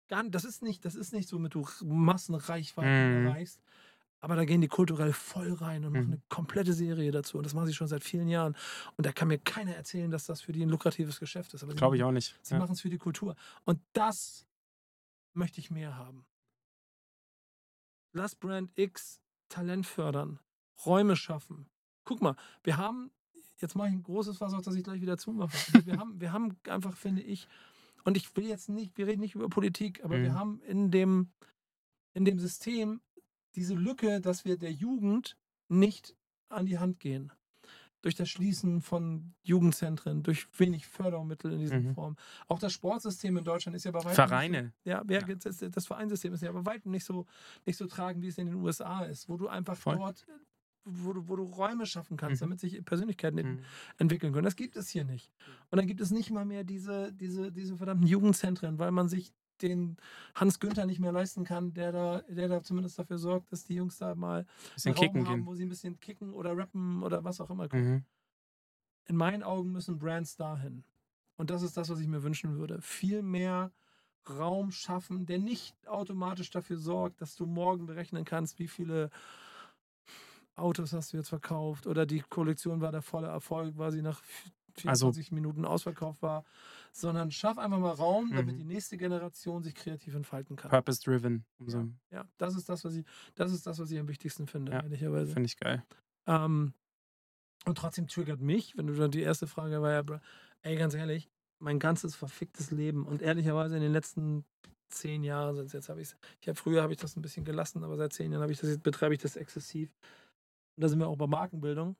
gar 0.08 0.22
nicht, 0.22 0.36
das 0.36 0.46
ist 0.46 0.62
nicht, 0.62 0.86
das 0.86 0.94
ist 0.94 1.14
nicht 1.14 1.28
so, 1.28 1.40
mit 1.40 1.56
du 1.56 1.66
Massenreichweiten 1.84 3.22
Mhm. 3.22 3.28
erreichst. 3.28 3.60
Aber 4.20 4.36
da 4.36 4.46
gehen 4.46 4.62
die 4.62 4.68
kulturell 4.68 5.14
voll 5.14 5.54
rein 5.54 5.84
und 5.86 5.94
machen 5.94 6.06
Mhm. 6.08 6.14
eine 6.14 6.22
komplette 6.30 6.74
Serie 6.74 7.12
dazu. 7.12 7.38
Und 7.38 7.44
das 7.46 7.54
machen 7.56 7.68
sie 7.68 7.74
schon 7.74 7.88
seit 7.88 8.04
vielen 8.04 8.28
Jahren. 8.28 8.56
Und 8.98 9.06
da 9.06 9.12
kann 9.12 9.28
mir 9.28 9.38
keiner 9.40 9.76
erzählen, 9.76 10.10
dass 10.10 10.26
das 10.28 10.42
für 10.42 10.52
die 10.54 10.64
ein 10.64 10.70
lukratives 10.70 11.20
Geschäft 11.20 11.54
ist. 11.56 11.68
Glaube 11.76 11.98
ich 11.98 12.04
auch 12.04 12.12
nicht. 12.12 12.36
Sie 12.44 12.54
Ja. 12.56 12.60
machen 12.60 12.72
es 12.74 12.82
für 12.82 12.90
die 12.90 12.98
Kultur. 12.98 13.36
Und 13.66 13.80
das 13.94 14.47
möchte 15.38 15.60
ich 15.60 15.72
mehr 15.72 15.96
haben. 15.96 16.26
Lass 18.14 18.36
Brand 18.36 18.72
X 18.78 19.22
Talent 19.50 19.86
fördern, 19.86 20.40
Räume 20.86 21.16
schaffen. 21.16 21.70
Guck 22.04 22.22
mal, 22.22 22.36
wir 22.64 22.78
haben, 22.78 23.12
jetzt 23.60 23.76
mache 23.76 23.88
ich 23.90 23.94
ein 23.94 24.04
großes 24.04 24.38
Fass 24.38 24.54
auf, 24.54 24.62
dass 24.62 24.76
ich 24.76 24.84
gleich 24.84 25.02
wieder 25.02 25.18
zumache. 25.18 25.56
wir, 25.86 25.98
haben, 25.98 26.20
wir 26.20 26.32
haben 26.34 26.58
einfach, 26.68 26.98
finde 26.98 27.22
ich, 27.22 27.48
und 28.04 28.18
ich 28.18 28.36
will 28.36 28.46
jetzt 28.48 28.70
nicht, 28.70 28.98
wir 28.98 29.08
reden 29.08 29.22
nicht 29.22 29.36
über 29.36 29.50
Politik, 29.50 30.04
aber 30.04 30.22
wir 30.22 30.32
Mhm. 30.32 30.36
haben 30.36 30.62
in 30.62 30.92
dem, 30.92 31.32
in 32.14 32.26
dem 32.26 32.40
System 32.40 33.02
diese 33.56 33.76
Lücke, 33.76 34.22
dass 34.22 34.46
wir 34.46 34.58
der 34.58 34.72
Jugend 34.72 35.38
nicht 35.68 36.16
an 36.50 36.66
die 36.66 36.80
Hand 36.80 37.00
gehen. 37.00 37.32
Durch 38.08 38.16
das 38.16 38.30
Schließen 38.30 38.82
von 38.82 39.34
Jugendzentren, 39.44 40.24
durch 40.24 40.48
wenig 40.58 40.88
Fördermittel 40.88 41.52
in 41.52 41.60
dieser 41.60 41.78
Mhm. 41.82 41.94
Form. 41.94 42.16
Auch 42.48 42.58
das 42.58 42.72
Sportsystem 42.72 43.36
in 43.36 43.44
Deutschland 43.44 43.76
ist 43.76 43.84
ja 43.84 43.92
bei 43.92 44.00
weitem 44.00 44.16
Vereine. 44.16 44.62
Nicht 44.64 44.74
so, 44.86 44.90
ja, 44.90 45.04
ja, 45.10 45.36
Das, 45.36 45.58
das 45.60 45.86
Vereinssystem 45.88 46.32
ist 46.34 46.42
ja 46.42 46.54
bei 46.54 46.66
weitem 46.66 46.92
nicht 46.94 47.04
so, 47.04 47.26
nicht 47.66 47.76
so 47.76 47.86
tragend, 47.86 48.24
wie 48.24 48.30
es 48.30 48.38
in 48.38 48.46
den 48.48 48.56
USA 48.56 49.04
ist, 49.04 49.28
wo 49.28 49.36
du 49.36 49.50
einfach 49.50 49.76
Voll. 49.76 49.98
dort, 49.98 50.26
wo 50.86 51.12
du, 51.12 51.28
wo 51.28 51.36
du 51.36 51.44
Räume 51.44 51.86
schaffen 51.86 52.16
kannst, 52.16 52.42
Mhm. 52.42 52.46
damit 52.46 52.62
sich 52.62 52.86
Persönlichkeiten 52.86 53.36
Mhm. 53.56 53.60
entwickeln 53.98 54.32
können. 54.32 54.46
Das 54.46 54.56
gibt 54.56 54.78
es 54.78 54.88
hier 54.88 55.04
nicht. 55.04 55.30
Und 55.70 55.76
dann 55.78 55.86
gibt 55.86 56.00
es 56.00 56.10
nicht 56.10 56.32
mal 56.32 56.46
mehr 56.46 56.64
diese, 56.64 57.12
diese, 57.12 57.52
diese 57.52 57.76
verdammten 57.76 58.08
Jugendzentren, 58.08 58.80
weil 58.80 58.92
man 58.92 59.10
sich 59.10 59.34
den 59.62 59.98
Hans 60.36 60.60
Günther 60.60 60.86
nicht 60.86 61.00
mehr 61.00 61.12
leisten 61.12 61.44
kann, 61.44 61.74
der 61.74 61.92
da, 61.92 62.22
der 62.28 62.48
da 62.48 62.62
zumindest 62.64 62.98
dafür 63.00 63.18
sorgt, 63.18 63.52
dass 63.52 63.64
die 63.64 63.76
Jungs 63.76 63.98
da 63.98 64.16
mal 64.16 64.46
Bisschen 64.74 64.92
einen 64.92 64.98
Raum 64.98 65.06
kicken 65.08 65.28
haben, 65.28 65.36
gehen. 65.38 65.46
wo 65.46 65.56
sie 65.56 65.66
ein 65.66 65.70
bisschen 65.70 66.00
kicken 66.00 66.34
oder 66.34 66.58
rappen 66.58 67.04
oder 67.04 67.24
was 67.24 67.42
auch 67.42 67.50
immer 67.50 67.68
können. 67.68 67.92
Mhm. 67.92 68.06
In 69.06 69.16
meinen 69.16 69.44
Augen 69.44 69.72
müssen 69.72 69.98
Brands 70.00 70.36
dahin. 70.36 70.84
Und 71.38 71.50
das 71.50 71.62
ist 71.62 71.78
das, 71.78 71.90
was 71.90 72.00
ich 72.00 72.08
mir 72.08 72.24
wünschen 72.24 72.58
würde. 72.58 72.82
Viel 72.82 73.22
mehr 73.22 73.72
Raum 74.30 74.72
schaffen, 74.72 75.26
der 75.26 75.40
nicht 75.40 75.76
automatisch 75.88 76.50
dafür 76.50 76.78
sorgt, 76.78 77.22
dass 77.22 77.36
du 77.36 77.46
morgen 77.46 77.86
berechnen 77.86 78.26
kannst, 78.26 78.60
wie 78.60 78.68
viele 78.68 79.10
Autos 80.56 80.92
hast 80.92 81.14
du 81.14 81.18
jetzt 81.18 81.30
verkauft 81.30 81.86
oder 81.88 82.06
die 82.06 82.22
Kollektion 82.22 82.82
war 82.82 82.92
der 82.92 83.04
volle 83.04 83.28
Erfolg, 83.28 83.78
weil 83.78 83.92
sie 83.92 84.02
nach 84.02 84.22
Also- 84.86 85.08
24 85.08 85.32
Minuten 85.32 85.66
ausverkauft 85.66 86.22
war, 86.22 86.44
sondern 86.92 87.32
schaff 87.32 87.58
einfach 87.58 87.80
mal 87.80 87.92
Raum, 87.92 88.32
damit 88.36 88.56
Mhm. 88.56 88.60
die 88.60 88.66
nächste 88.66 88.98
Generation 88.98 89.64
sich 89.64 89.76
kreativ 89.76 90.14
entfalten 90.16 90.56
kann. 90.56 90.70
Purpose-driven. 90.70 91.46
So. 91.66 91.88
Ja, 92.12 92.26
das 92.38 92.56
ist 92.56 92.70
das, 92.70 92.84
was 92.86 92.96
ich, 92.96 93.06
das 93.36 93.52
ist 93.52 93.66
das, 93.68 93.80
was 93.80 93.90
ich 93.92 94.00
am 94.00 94.08
wichtigsten 94.08 94.48
finde, 94.48 94.72
Ja, 94.74 94.82
ehrlicherweise. 94.82 95.34
Finde 95.34 95.48
ich 95.48 95.58
geil. 95.58 95.84
Ähm, 96.28 96.74
und 97.66 97.78
trotzdem 97.78 98.08
triggert 98.08 98.40
mich, 98.42 98.78
wenn 98.78 98.88
du 98.88 98.94
dann 98.94 99.12
die 99.12 99.22
erste 99.22 99.48
Frage 99.48 99.82
war 99.82 99.92
ja, 99.92 100.02
bro, 100.02 100.20
ey, 100.62 100.76
ganz 100.76 100.94
ehrlich, 100.94 101.30
mein 101.60 101.80
ganzes 101.80 102.16
verficktes 102.16 102.72
Leben 102.72 103.06
und 103.06 103.22
ehrlicherweise 103.22 103.76
in 103.76 103.82
den 103.82 103.92
letzten 103.92 104.46
zehn 104.90 105.24
Jahren 105.24 105.56
sind 105.56 105.74
jetzt 105.74 105.90
habe 105.90 106.02
ich 106.02 106.16
ich 106.40 106.48
habe 106.48 106.56
früher 106.58 106.82
habe 106.82 106.94
ich 106.94 107.00
das 107.00 107.16
ein 107.18 107.22
bisschen 107.22 107.44
gelassen, 107.44 107.84
aber 107.84 107.98
seit 107.98 108.14
zehn 108.14 108.32
Jahren 108.32 108.42
habe 108.44 108.54
ich 108.54 108.60
das 108.60 108.70
jetzt 108.70 108.84
betreibe 108.84 109.14
ich 109.16 109.20
das 109.22 109.36
exzessiv. 109.36 109.90
Und 110.78 110.84
da 110.84 110.88
sind 110.88 111.00
wir 111.00 111.08
auch 111.08 111.18
bei 111.18 111.28
Markenbildung. 111.28 111.96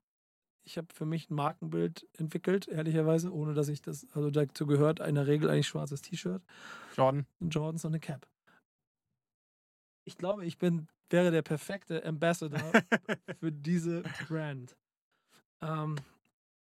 Ich 0.68 0.78
habe 0.78 0.88
für 0.94 1.06
mich 1.06 1.30
ein 1.30 1.36
Markenbild 1.36 2.06
entwickelt, 2.18 2.68
ehrlicherweise, 2.68 3.34
ohne 3.34 3.54
dass 3.54 3.70
ich 3.70 3.82
das, 3.82 4.06
also 4.12 4.30
dazu 4.30 4.68
gehört 4.68 5.00
in 5.00 5.16
der 5.16 5.26
Regel 5.26 5.50
eigentlich 5.50 5.70
schwarzes 5.70 6.02
T-Shirt, 6.02 6.44
Jordan. 6.94 7.26
ein 7.40 7.50
Jordans 7.50 7.86
und 7.86 7.92
eine 7.92 8.02
Cap. 8.02 8.28
Ich 10.04 10.18
glaube, 10.18 10.46
ich 10.46 10.58
bin, 10.58 10.90
wäre 11.10 11.32
der 11.32 11.42
perfekte 11.42 12.04
Ambassador 12.04 12.60
für 13.40 13.54
diese 13.54 14.04
Brand. 14.28 14.76
Ähm, 15.62 15.96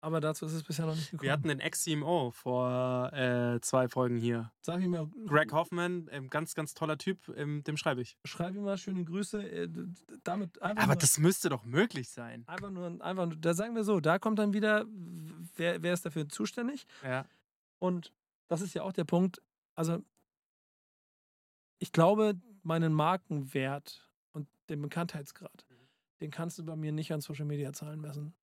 aber 0.07 0.20
dazu 0.20 0.46
ist 0.46 0.52
es 0.52 0.62
bisher 0.62 0.86
noch 0.86 0.94
nicht 0.94 1.11
gekommen. 1.11 1.24
Wir 1.24 1.32
hatten 1.32 1.48
den 1.48 1.59
Ex-CMO 1.61 2.30
vor 2.30 3.12
äh, 3.12 3.61
zwei 3.61 3.88
Folgen 3.88 4.16
hier. 4.16 4.52
Sag 4.61 4.80
ich 4.80 4.86
mir, 4.86 5.11
Greg 5.26 5.52
Hoffman, 5.52 6.09
ähm, 6.12 6.30
ganz, 6.30 6.54
ganz 6.54 6.74
toller 6.74 6.96
Typ, 6.96 7.28
ähm, 7.36 7.62
dem 7.64 7.76
schreibe 7.76 8.00
ich. 8.02 8.16
schreib 8.24 8.54
ihm 8.54 8.62
mal 8.62 8.78
schöne 8.78 9.04
Grüße. 9.04 9.42
äh, 9.42 9.68
Damit 10.22 10.62
einfach 10.62 10.84
Aber 10.84 10.92
nur, 10.94 11.00
das 11.00 11.18
müsste 11.18 11.48
doch 11.48 11.64
möglich 11.64 12.09
sein. 12.09 12.44
einfach 12.46 12.70
nur, 12.70 12.86
einfach 13.04 13.26
nur, 13.26 13.36
da 13.36 13.52
sagen 13.54 13.74
wir 13.74 13.84
so, 13.84 13.98
da 14.00 14.18
kommt 14.18 14.38
dann 14.38 14.52
wieder, 14.54 14.84
wer, 15.57 15.82
wer 15.82 15.92
ist 15.92 16.07
dafür 16.07 16.28
zuständig? 16.28 16.86
Ja. 17.02 17.26
Und 17.78 18.12
das 18.48 18.61
ist 18.61 18.74
ja 18.74 18.82
auch 18.84 18.92
der 18.92 19.04
Punkt. 19.04 19.42
Also, 19.74 20.02
ich 21.78 21.92
glaube, 21.92 22.40
meinen 22.62 22.92
Markenwert 22.92 24.09
und 24.32 24.48
den 24.68 24.80
Bekanntheitsgrad, 24.82 25.66
Mhm. 25.68 25.88
den 26.20 26.30
kannst 26.30 26.59
du 26.59 26.64
bei 26.64 26.76
mir 26.76 26.92
nicht 26.92 27.12
an 27.12 27.20
Social 27.20 27.44
Media 27.44 27.72
Zahlen 27.72 28.00
messen. 28.00 28.34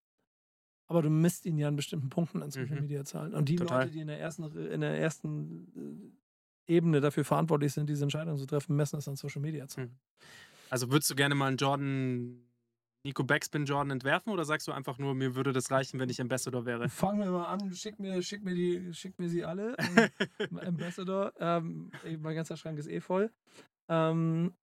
Aber 0.88 1.02
du 1.02 1.10
misst 1.10 1.46
ihn 1.46 1.58
ja 1.58 1.68
an 1.70 1.76
bestimmten 1.76 2.10
Punkten 2.10 2.44
an 2.44 2.52
Social 2.52 2.76
Mhm. 2.76 2.82
Media 2.82 3.06
Zahlen. 3.06 3.34
Und 3.34 3.48
die 3.50 3.56
Total. 3.56 3.80
Leute, 3.84 3.92
die 3.94 4.00
in 4.02 4.08
der 4.08 4.20
ersten, 4.20 4.44
in 4.58 4.82
der 4.82 5.00
ersten 5.00 6.14
äh, 6.68 6.74
Ebene 6.76 7.02
dafür 7.02 7.26
verantwortlich 7.26 7.74
sind, 7.74 7.90
diese 7.90 8.04
Entscheidungen 8.04 8.38
zu 8.38 8.46
treffen, 8.46 8.76
messen 8.76 8.98
das 8.98 9.08
an 9.08 9.16
Social 9.16 9.42
Media 9.42 9.68
Zahlen. 9.68 9.90
Mhm. 9.90 10.26
Also 10.70 10.92
würdest 10.92 11.10
du 11.10 11.16
gerne 11.16 11.36
mal 11.36 11.48
einen 11.48 11.58
Jordan, 11.58 12.42
Nico 13.06 13.24
Backspin 13.24 13.66
Jordan 13.66 13.92
entwerfen 13.92 14.32
oder 14.32 14.46
sagst 14.46 14.68
du 14.68 14.72
einfach 14.72 14.98
nur, 14.98 15.14
mir 15.14 15.36
würde 15.36 15.52
das 15.54 15.70
reichen, 15.72 16.00
wenn 16.00 16.10
ich 16.10 16.20
Ambassador 16.22 16.66
wäre? 16.66 16.90
Fangen 16.90 17.20
wir 17.20 17.32
mal 17.32 17.46
an, 17.46 17.74
schick 17.74 18.00
mir, 18.00 18.22
schick 18.22 18.44
mir, 18.44 18.56
die, 18.56 18.94
schick 18.94 19.20
mir 19.20 19.30
sie 19.30 19.44
alle. 19.46 19.76
Ähm, 20.40 20.58
Ambassador, 20.60 21.34
ähm, 21.40 21.92
mein 22.20 22.36
ganzer 22.36 22.58
Schrank 22.58 22.78
ist 22.80 22.88
eh 22.88 23.00
voll. 23.02 23.32
Ähm, 23.90 24.54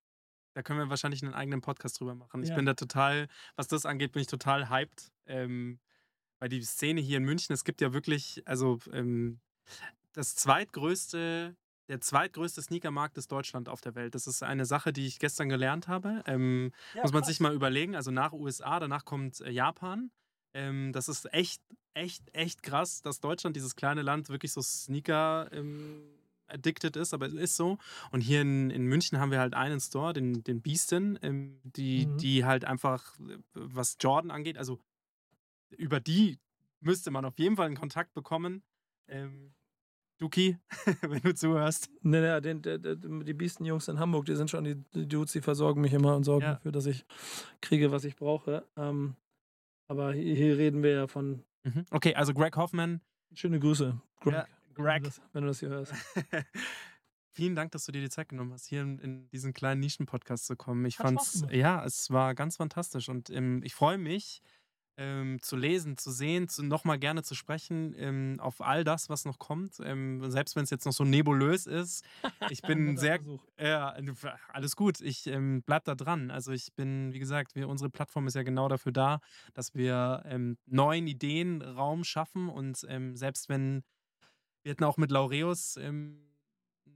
Da 0.54 0.62
können 0.62 0.78
wir 0.80 0.90
wahrscheinlich 0.90 1.22
einen 1.22 1.34
eigenen 1.34 1.60
Podcast 1.60 2.00
drüber 2.00 2.14
machen. 2.14 2.42
Ich 2.42 2.48
Ja. 2.50 2.56
bin 2.56 2.66
da 2.66 2.74
total, 2.74 3.28
was 3.56 3.68
das 3.68 3.86
angeht, 3.86 4.12
bin 4.12 4.22
ich 4.22 4.26
total 4.28 4.68
hyped. 4.68 5.12
Ähm, 5.26 5.78
weil 6.40 6.48
die 6.48 6.62
Szene 6.62 7.00
hier 7.00 7.18
in 7.18 7.24
München, 7.24 7.52
es 7.52 7.64
gibt 7.64 7.80
ja 7.80 7.92
wirklich, 7.92 8.42
also 8.46 8.78
ähm, 8.92 9.38
das 10.12 10.34
zweitgrößte, 10.34 11.54
der 11.88 12.00
zweitgrößte 12.00 12.62
Sneakermarkt 12.62 13.18
ist 13.18 13.30
Deutschland 13.30 13.68
auf 13.68 13.80
der 13.80 13.94
Welt. 13.94 14.14
Das 14.14 14.26
ist 14.26 14.42
eine 14.42 14.64
Sache, 14.64 14.92
die 14.92 15.06
ich 15.06 15.18
gestern 15.18 15.48
gelernt 15.48 15.86
habe. 15.88 16.22
Ähm, 16.26 16.72
ja, 16.94 17.02
muss 17.02 17.12
man 17.12 17.22
krass. 17.22 17.28
sich 17.28 17.40
mal 17.40 17.54
überlegen. 17.54 17.94
Also 17.96 18.10
nach 18.10 18.32
USA, 18.32 18.80
danach 18.80 19.04
kommt 19.04 19.40
äh, 19.40 19.50
Japan. 19.50 20.10
Ähm, 20.54 20.92
das 20.92 21.08
ist 21.08 21.32
echt, 21.32 21.60
echt, 21.94 22.22
echt 22.34 22.62
krass, 22.62 23.02
dass 23.02 23.20
Deutschland, 23.20 23.54
dieses 23.56 23.76
kleine 23.76 24.02
Land, 24.02 24.28
wirklich 24.30 24.52
so 24.52 24.62
Sneaker 24.62 25.48
ähm, 25.52 26.02
addicted 26.48 26.96
ist, 26.96 27.14
aber 27.14 27.26
es 27.26 27.34
ist 27.34 27.56
so. 27.56 27.78
Und 28.10 28.20
hier 28.22 28.40
in, 28.40 28.70
in 28.70 28.86
München 28.86 29.18
haben 29.20 29.30
wir 29.30 29.38
halt 29.38 29.54
einen 29.54 29.80
Store, 29.80 30.12
den, 30.12 30.42
den 30.42 30.62
Beastin, 30.62 31.18
ähm, 31.22 31.60
die, 31.64 32.06
Mhm. 32.06 32.18
die 32.18 32.44
halt 32.44 32.64
einfach, 32.64 33.18
äh, 33.20 33.38
was 33.54 33.96
Jordan 34.00 34.30
angeht, 34.30 34.58
also 34.58 34.80
über 35.76 36.00
die 36.00 36.38
müsste 36.80 37.10
man 37.10 37.24
auf 37.24 37.38
jeden 37.38 37.56
Fall 37.56 37.68
in 37.68 37.76
Kontakt 37.76 38.12
bekommen. 38.14 38.62
Ähm, 39.08 39.54
Duki, 40.18 40.58
wenn 41.02 41.22
du 41.22 41.34
zuhörst. 41.34 41.90
Nee, 42.02 42.20
nee, 42.20 42.40
den, 42.40 42.60
der, 42.62 42.78
der, 42.78 42.96
die 42.96 43.32
Biesten-Jungs 43.34 43.88
in 43.88 43.98
Hamburg, 43.98 44.26
die 44.26 44.36
sind 44.36 44.50
schon 44.50 44.64
die, 44.64 44.76
die 44.94 45.08
Dudes, 45.08 45.32
die 45.32 45.40
versorgen 45.40 45.80
mich 45.80 45.92
immer 45.94 46.14
und 46.16 46.24
sorgen 46.24 46.44
Ja. 46.44 46.52
dafür, 46.54 46.72
dass 46.72 46.86
ich 46.86 47.06
kriege, 47.62 47.90
was 47.90 48.04
ich 48.04 48.16
brauche. 48.16 48.66
Ähm, 48.76 49.16
aber 49.88 50.12
hier, 50.12 50.34
hier 50.36 50.58
reden 50.58 50.82
wir 50.82 50.90
ja 50.92 51.06
von 51.06 51.44
Mhm. 51.62 51.84
Okay, 51.90 52.14
also 52.14 52.32
Greg 52.32 52.56
Hoffman. 52.56 53.02
schöne 53.34 53.60
Grüße, 53.60 54.00
Greg. 54.20 54.32
Ja, 54.34 54.46
Wenn, 54.74 54.84
Greg. 54.84 55.02
du 55.02 55.08
das, 55.10 55.20
wenn 55.32 55.42
du 55.42 55.48
das 55.48 55.60
hier 55.60 55.68
hörst. 55.68 55.92
Vielen 57.32 57.54
Dank, 57.54 57.70
dass 57.72 57.84
du 57.84 57.92
dir 57.92 58.00
die 58.00 58.08
Zeit 58.10 58.28
genommen 58.30 58.52
hast, 58.52 58.66
hier 58.66 58.80
in, 58.82 58.98
in 58.98 59.28
diesen 59.28 59.52
kleinen 59.52 59.80
Nischen-Podcast 59.80 60.46
zu 60.46 60.56
kommen. 60.56 60.84
Ich 60.86 60.96
fand's, 60.96 61.40
gemacht. 61.42 61.54
ja, 61.54 61.84
es 61.84 62.10
war 62.10 62.34
ganz 62.34 62.56
fantastisch 62.56 63.08
und 63.08 63.30
ähm, 63.30 63.60
ich 63.62 63.74
freue 63.74 63.98
mich, 63.98 64.42
ähm, 65.00 65.40
zu 65.40 65.56
lesen, 65.56 65.96
zu 65.96 66.10
sehen, 66.10 66.46
zu, 66.46 66.62
nochmal 66.62 66.98
gerne 66.98 67.22
zu 67.22 67.34
sprechen 67.34 67.94
ähm, 67.96 68.36
auf 68.38 68.60
all 68.60 68.84
das, 68.84 69.08
was 69.08 69.24
noch 69.24 69.38
kommt. 69.38 69.80
Ähm, 69.82 70.30
selbst 70.30 70.56
wenn 70.56 70.64
es 70.64 70.70
jetzt 70.70 70.84
noch 70.84 70.92
so 70.92 71.04
nebulös 71.04 71.66
ist. 71.66 72.04
Ich 72.50 72.60
bin 72.62 72.98
sehr, 72.98 73.18
ja, 73.58 73.96
alles 74.52 74.76
gut. 74.76 75.00
Ich 75.00 75.26
ähm, 75.26 75.62
bleib 75.64 75.84
da 75.84 75.94
dran. 75.94 76.30
Also 76.30 76.52
ich 76.52 76.74
bin, 76.74 77.14
wie 77.14 77.18
gesagt, 77.18 77.54
wir, 77.54 77.68
unsere 77.68 77.88
Plattform 77.88 78.26
ist 78.26 78.34
ja 78.34 78.42
genau 78.42 78.68
dafür 78.68 78.92
da, 78.92 79.20
dass 79.54 79.74
wir 79.74 80.22
ähm, 80.26 80.58
neuen 80.66 81.06
Ideen 81.06 81.62
Raum 81.62 82.04
schaffen 82.04 82.50
und 82.50 82.84
ähm, 82.88 83.16
selbst 83.16 83.48
wenn 83.48 83.82
wir 84.62 84.72
hatten 84.72 84.84
auch 84.84 84.98
mit 84.98 85.10
Laureus 85.10 85.78
ähm, 85.78 86.29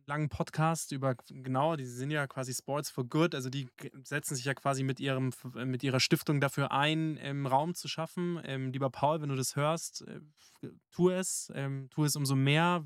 langen 0.07 0.28
Podcast 0.28 0.92
über, 0.92 1.14
genau, 1.28 1.76
die 1.76 1.86
sind 1.86 2.11
ja 2.11 2.26
quasi 2.26 2.55
Sports 2.55 2.90
for 2.90 3.05
Good, 3.05 3.34
also 3.34 3.50
die 3.50 3.68
setzen 4.02 4.36
sich 4.36 4.44
ja 4.44 4.55
quasi 4.55 4.82
mit, 4.82 5.00
ihrem, 5.00 5.30
äh, 5.57 5.64
mit 5.64 5.82
ihrer 5.82 6.00
Stiftung 6.00 6.40
dafür 6.40 6.72
ein, 6.72 7.18
ähm, 7.20 7.46
Raum 7.46 7.74
zu 7.74 7.88
schaffen. 7.88 8.40
Ähm, 8.44 8.72
lieber 8.72 8.90
Paul, 8.90 9.20
wenn 9.20 9.28
du 9.28 9.36
das 9.36 9.57
hörst, 9.57 10.02
äh, 10.02 10.20
tu 10.90 11.11
es, 11.11 11.50
ähm, 11.55 11.88
tu 11.90 12.05
es 12.05 12.16
umso 12.16 12.34
mehr. 12.34 12.84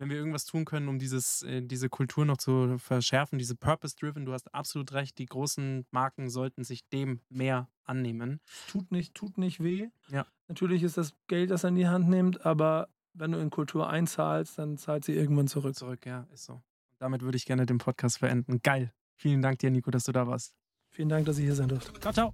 Wenn 0.00 0.10
wir 0.10 0.16
irgendwas 0.16 0.44
tun 0.44 0.64
können, 0.64 0.88
um 0.88 1.00
dieses, 1.00 1.42
äh, 1.42 1.60
diese 1.60 1.88
Kultur 1.88 2.24
noch 2.24 2.36
zu 2.36 2.78
verschärfen, 2.78 3.36
diese 3.36 3.56
Purpose-Driven, 3.56 4.24
du 4.24 4.32
hast 4.32 4.54
absolut 4.54 4.92
recht, 4.92 5.18
die 5.18 5.26
großen 5.26 5.86
Marken 5.90 6.30
sollten 6.30 6.62
sich 6.62 6.88
dem 6.88 7.20
mehr 7.28 7.68
annehmen. 7.84 8.40
Tut 8.68 8.92
nicht, 8.92 9.14
tut 9.14 9.38
nicht 9.38 9.60
weh. 9.60 9.88
Ja. 10.08 10.24
Natürlich 10.46 10.84
ist 10.84 10.98
das 10.98 11.14
Geld, 11.26 11.50
das 11.50 11.64
er 11.64 11.70
in 11.70 11.74
die 11.74 11.88
Hand 11.88 12.08
nimmt, 12.08 12.46
aber 12.46 12.88
wenn 13.18 13.32
du 13.32 13.38
in 13.38 13.50
Kultur 13.50 13.88
einzahlst, 13.88 14.58
dann 14.58 14.78
zahlt 14.78 15.04
sie 15.04 15.14
irgendwann 15.14 15.48
zurück. 15.48 15.74
Zurück, 15.74 16.06
ja, 16.06 16.26
ist 16.32 16.44
so. 16.44 16.62
Damit 16.98 17.22
würde 17.22 17.36
ich 17.36 17.44
gerne 17.44 17.66
den 17.66 17.78
Podcast 17.78 18.20
beenden. 18.20 18.60
Geil. 18.62 18.92
Vielen 19.16 19.42
Dank 19.42 19.58
dir, 19.58 19.70
Nico, 19.70 19.90
dass 19.90 20.04
du 20.04 20.12
da 20.12 20.26
warst. 20.26 20.54
Vielen 20.90 21.08
Dank, 21.08 21.26
dass 21.26 21.38
ich 21.38 21.44
hier 21.44 21.54
sein 21.54 21.68
durfte. 21.68 21.92
Ciao, 22.00 22.12
ciao. 22.12 22.32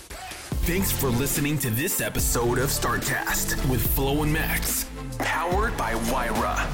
Thanks 0.66 0.92
for 0.92 1.10
listening 1.10 1.58
to 1.58 1.68
this 1.70 2.00
episode 2.00 2.58
of 2.58 2.70
StartCast 2.70 3.56
with 3.70 3.80
Flo 3.94 4.22
and 4.22 4.32
Max, 4.32 4.86
powered 5.18 5.76
by 5.76 5.94
Wyra. 6.10 6.66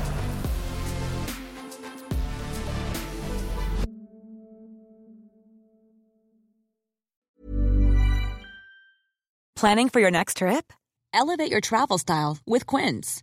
Planning 9.56 9.90
for 9.90 10.00
your 10.00 10.10
next 10.10 10.38
trip? 10.38 10.72
Elevate 11.12 11.50
your 11.50 11.60
travel 11.60 11.98
style 11.98 12.38
with 12.46 12.66
Quince. 12.66 13.22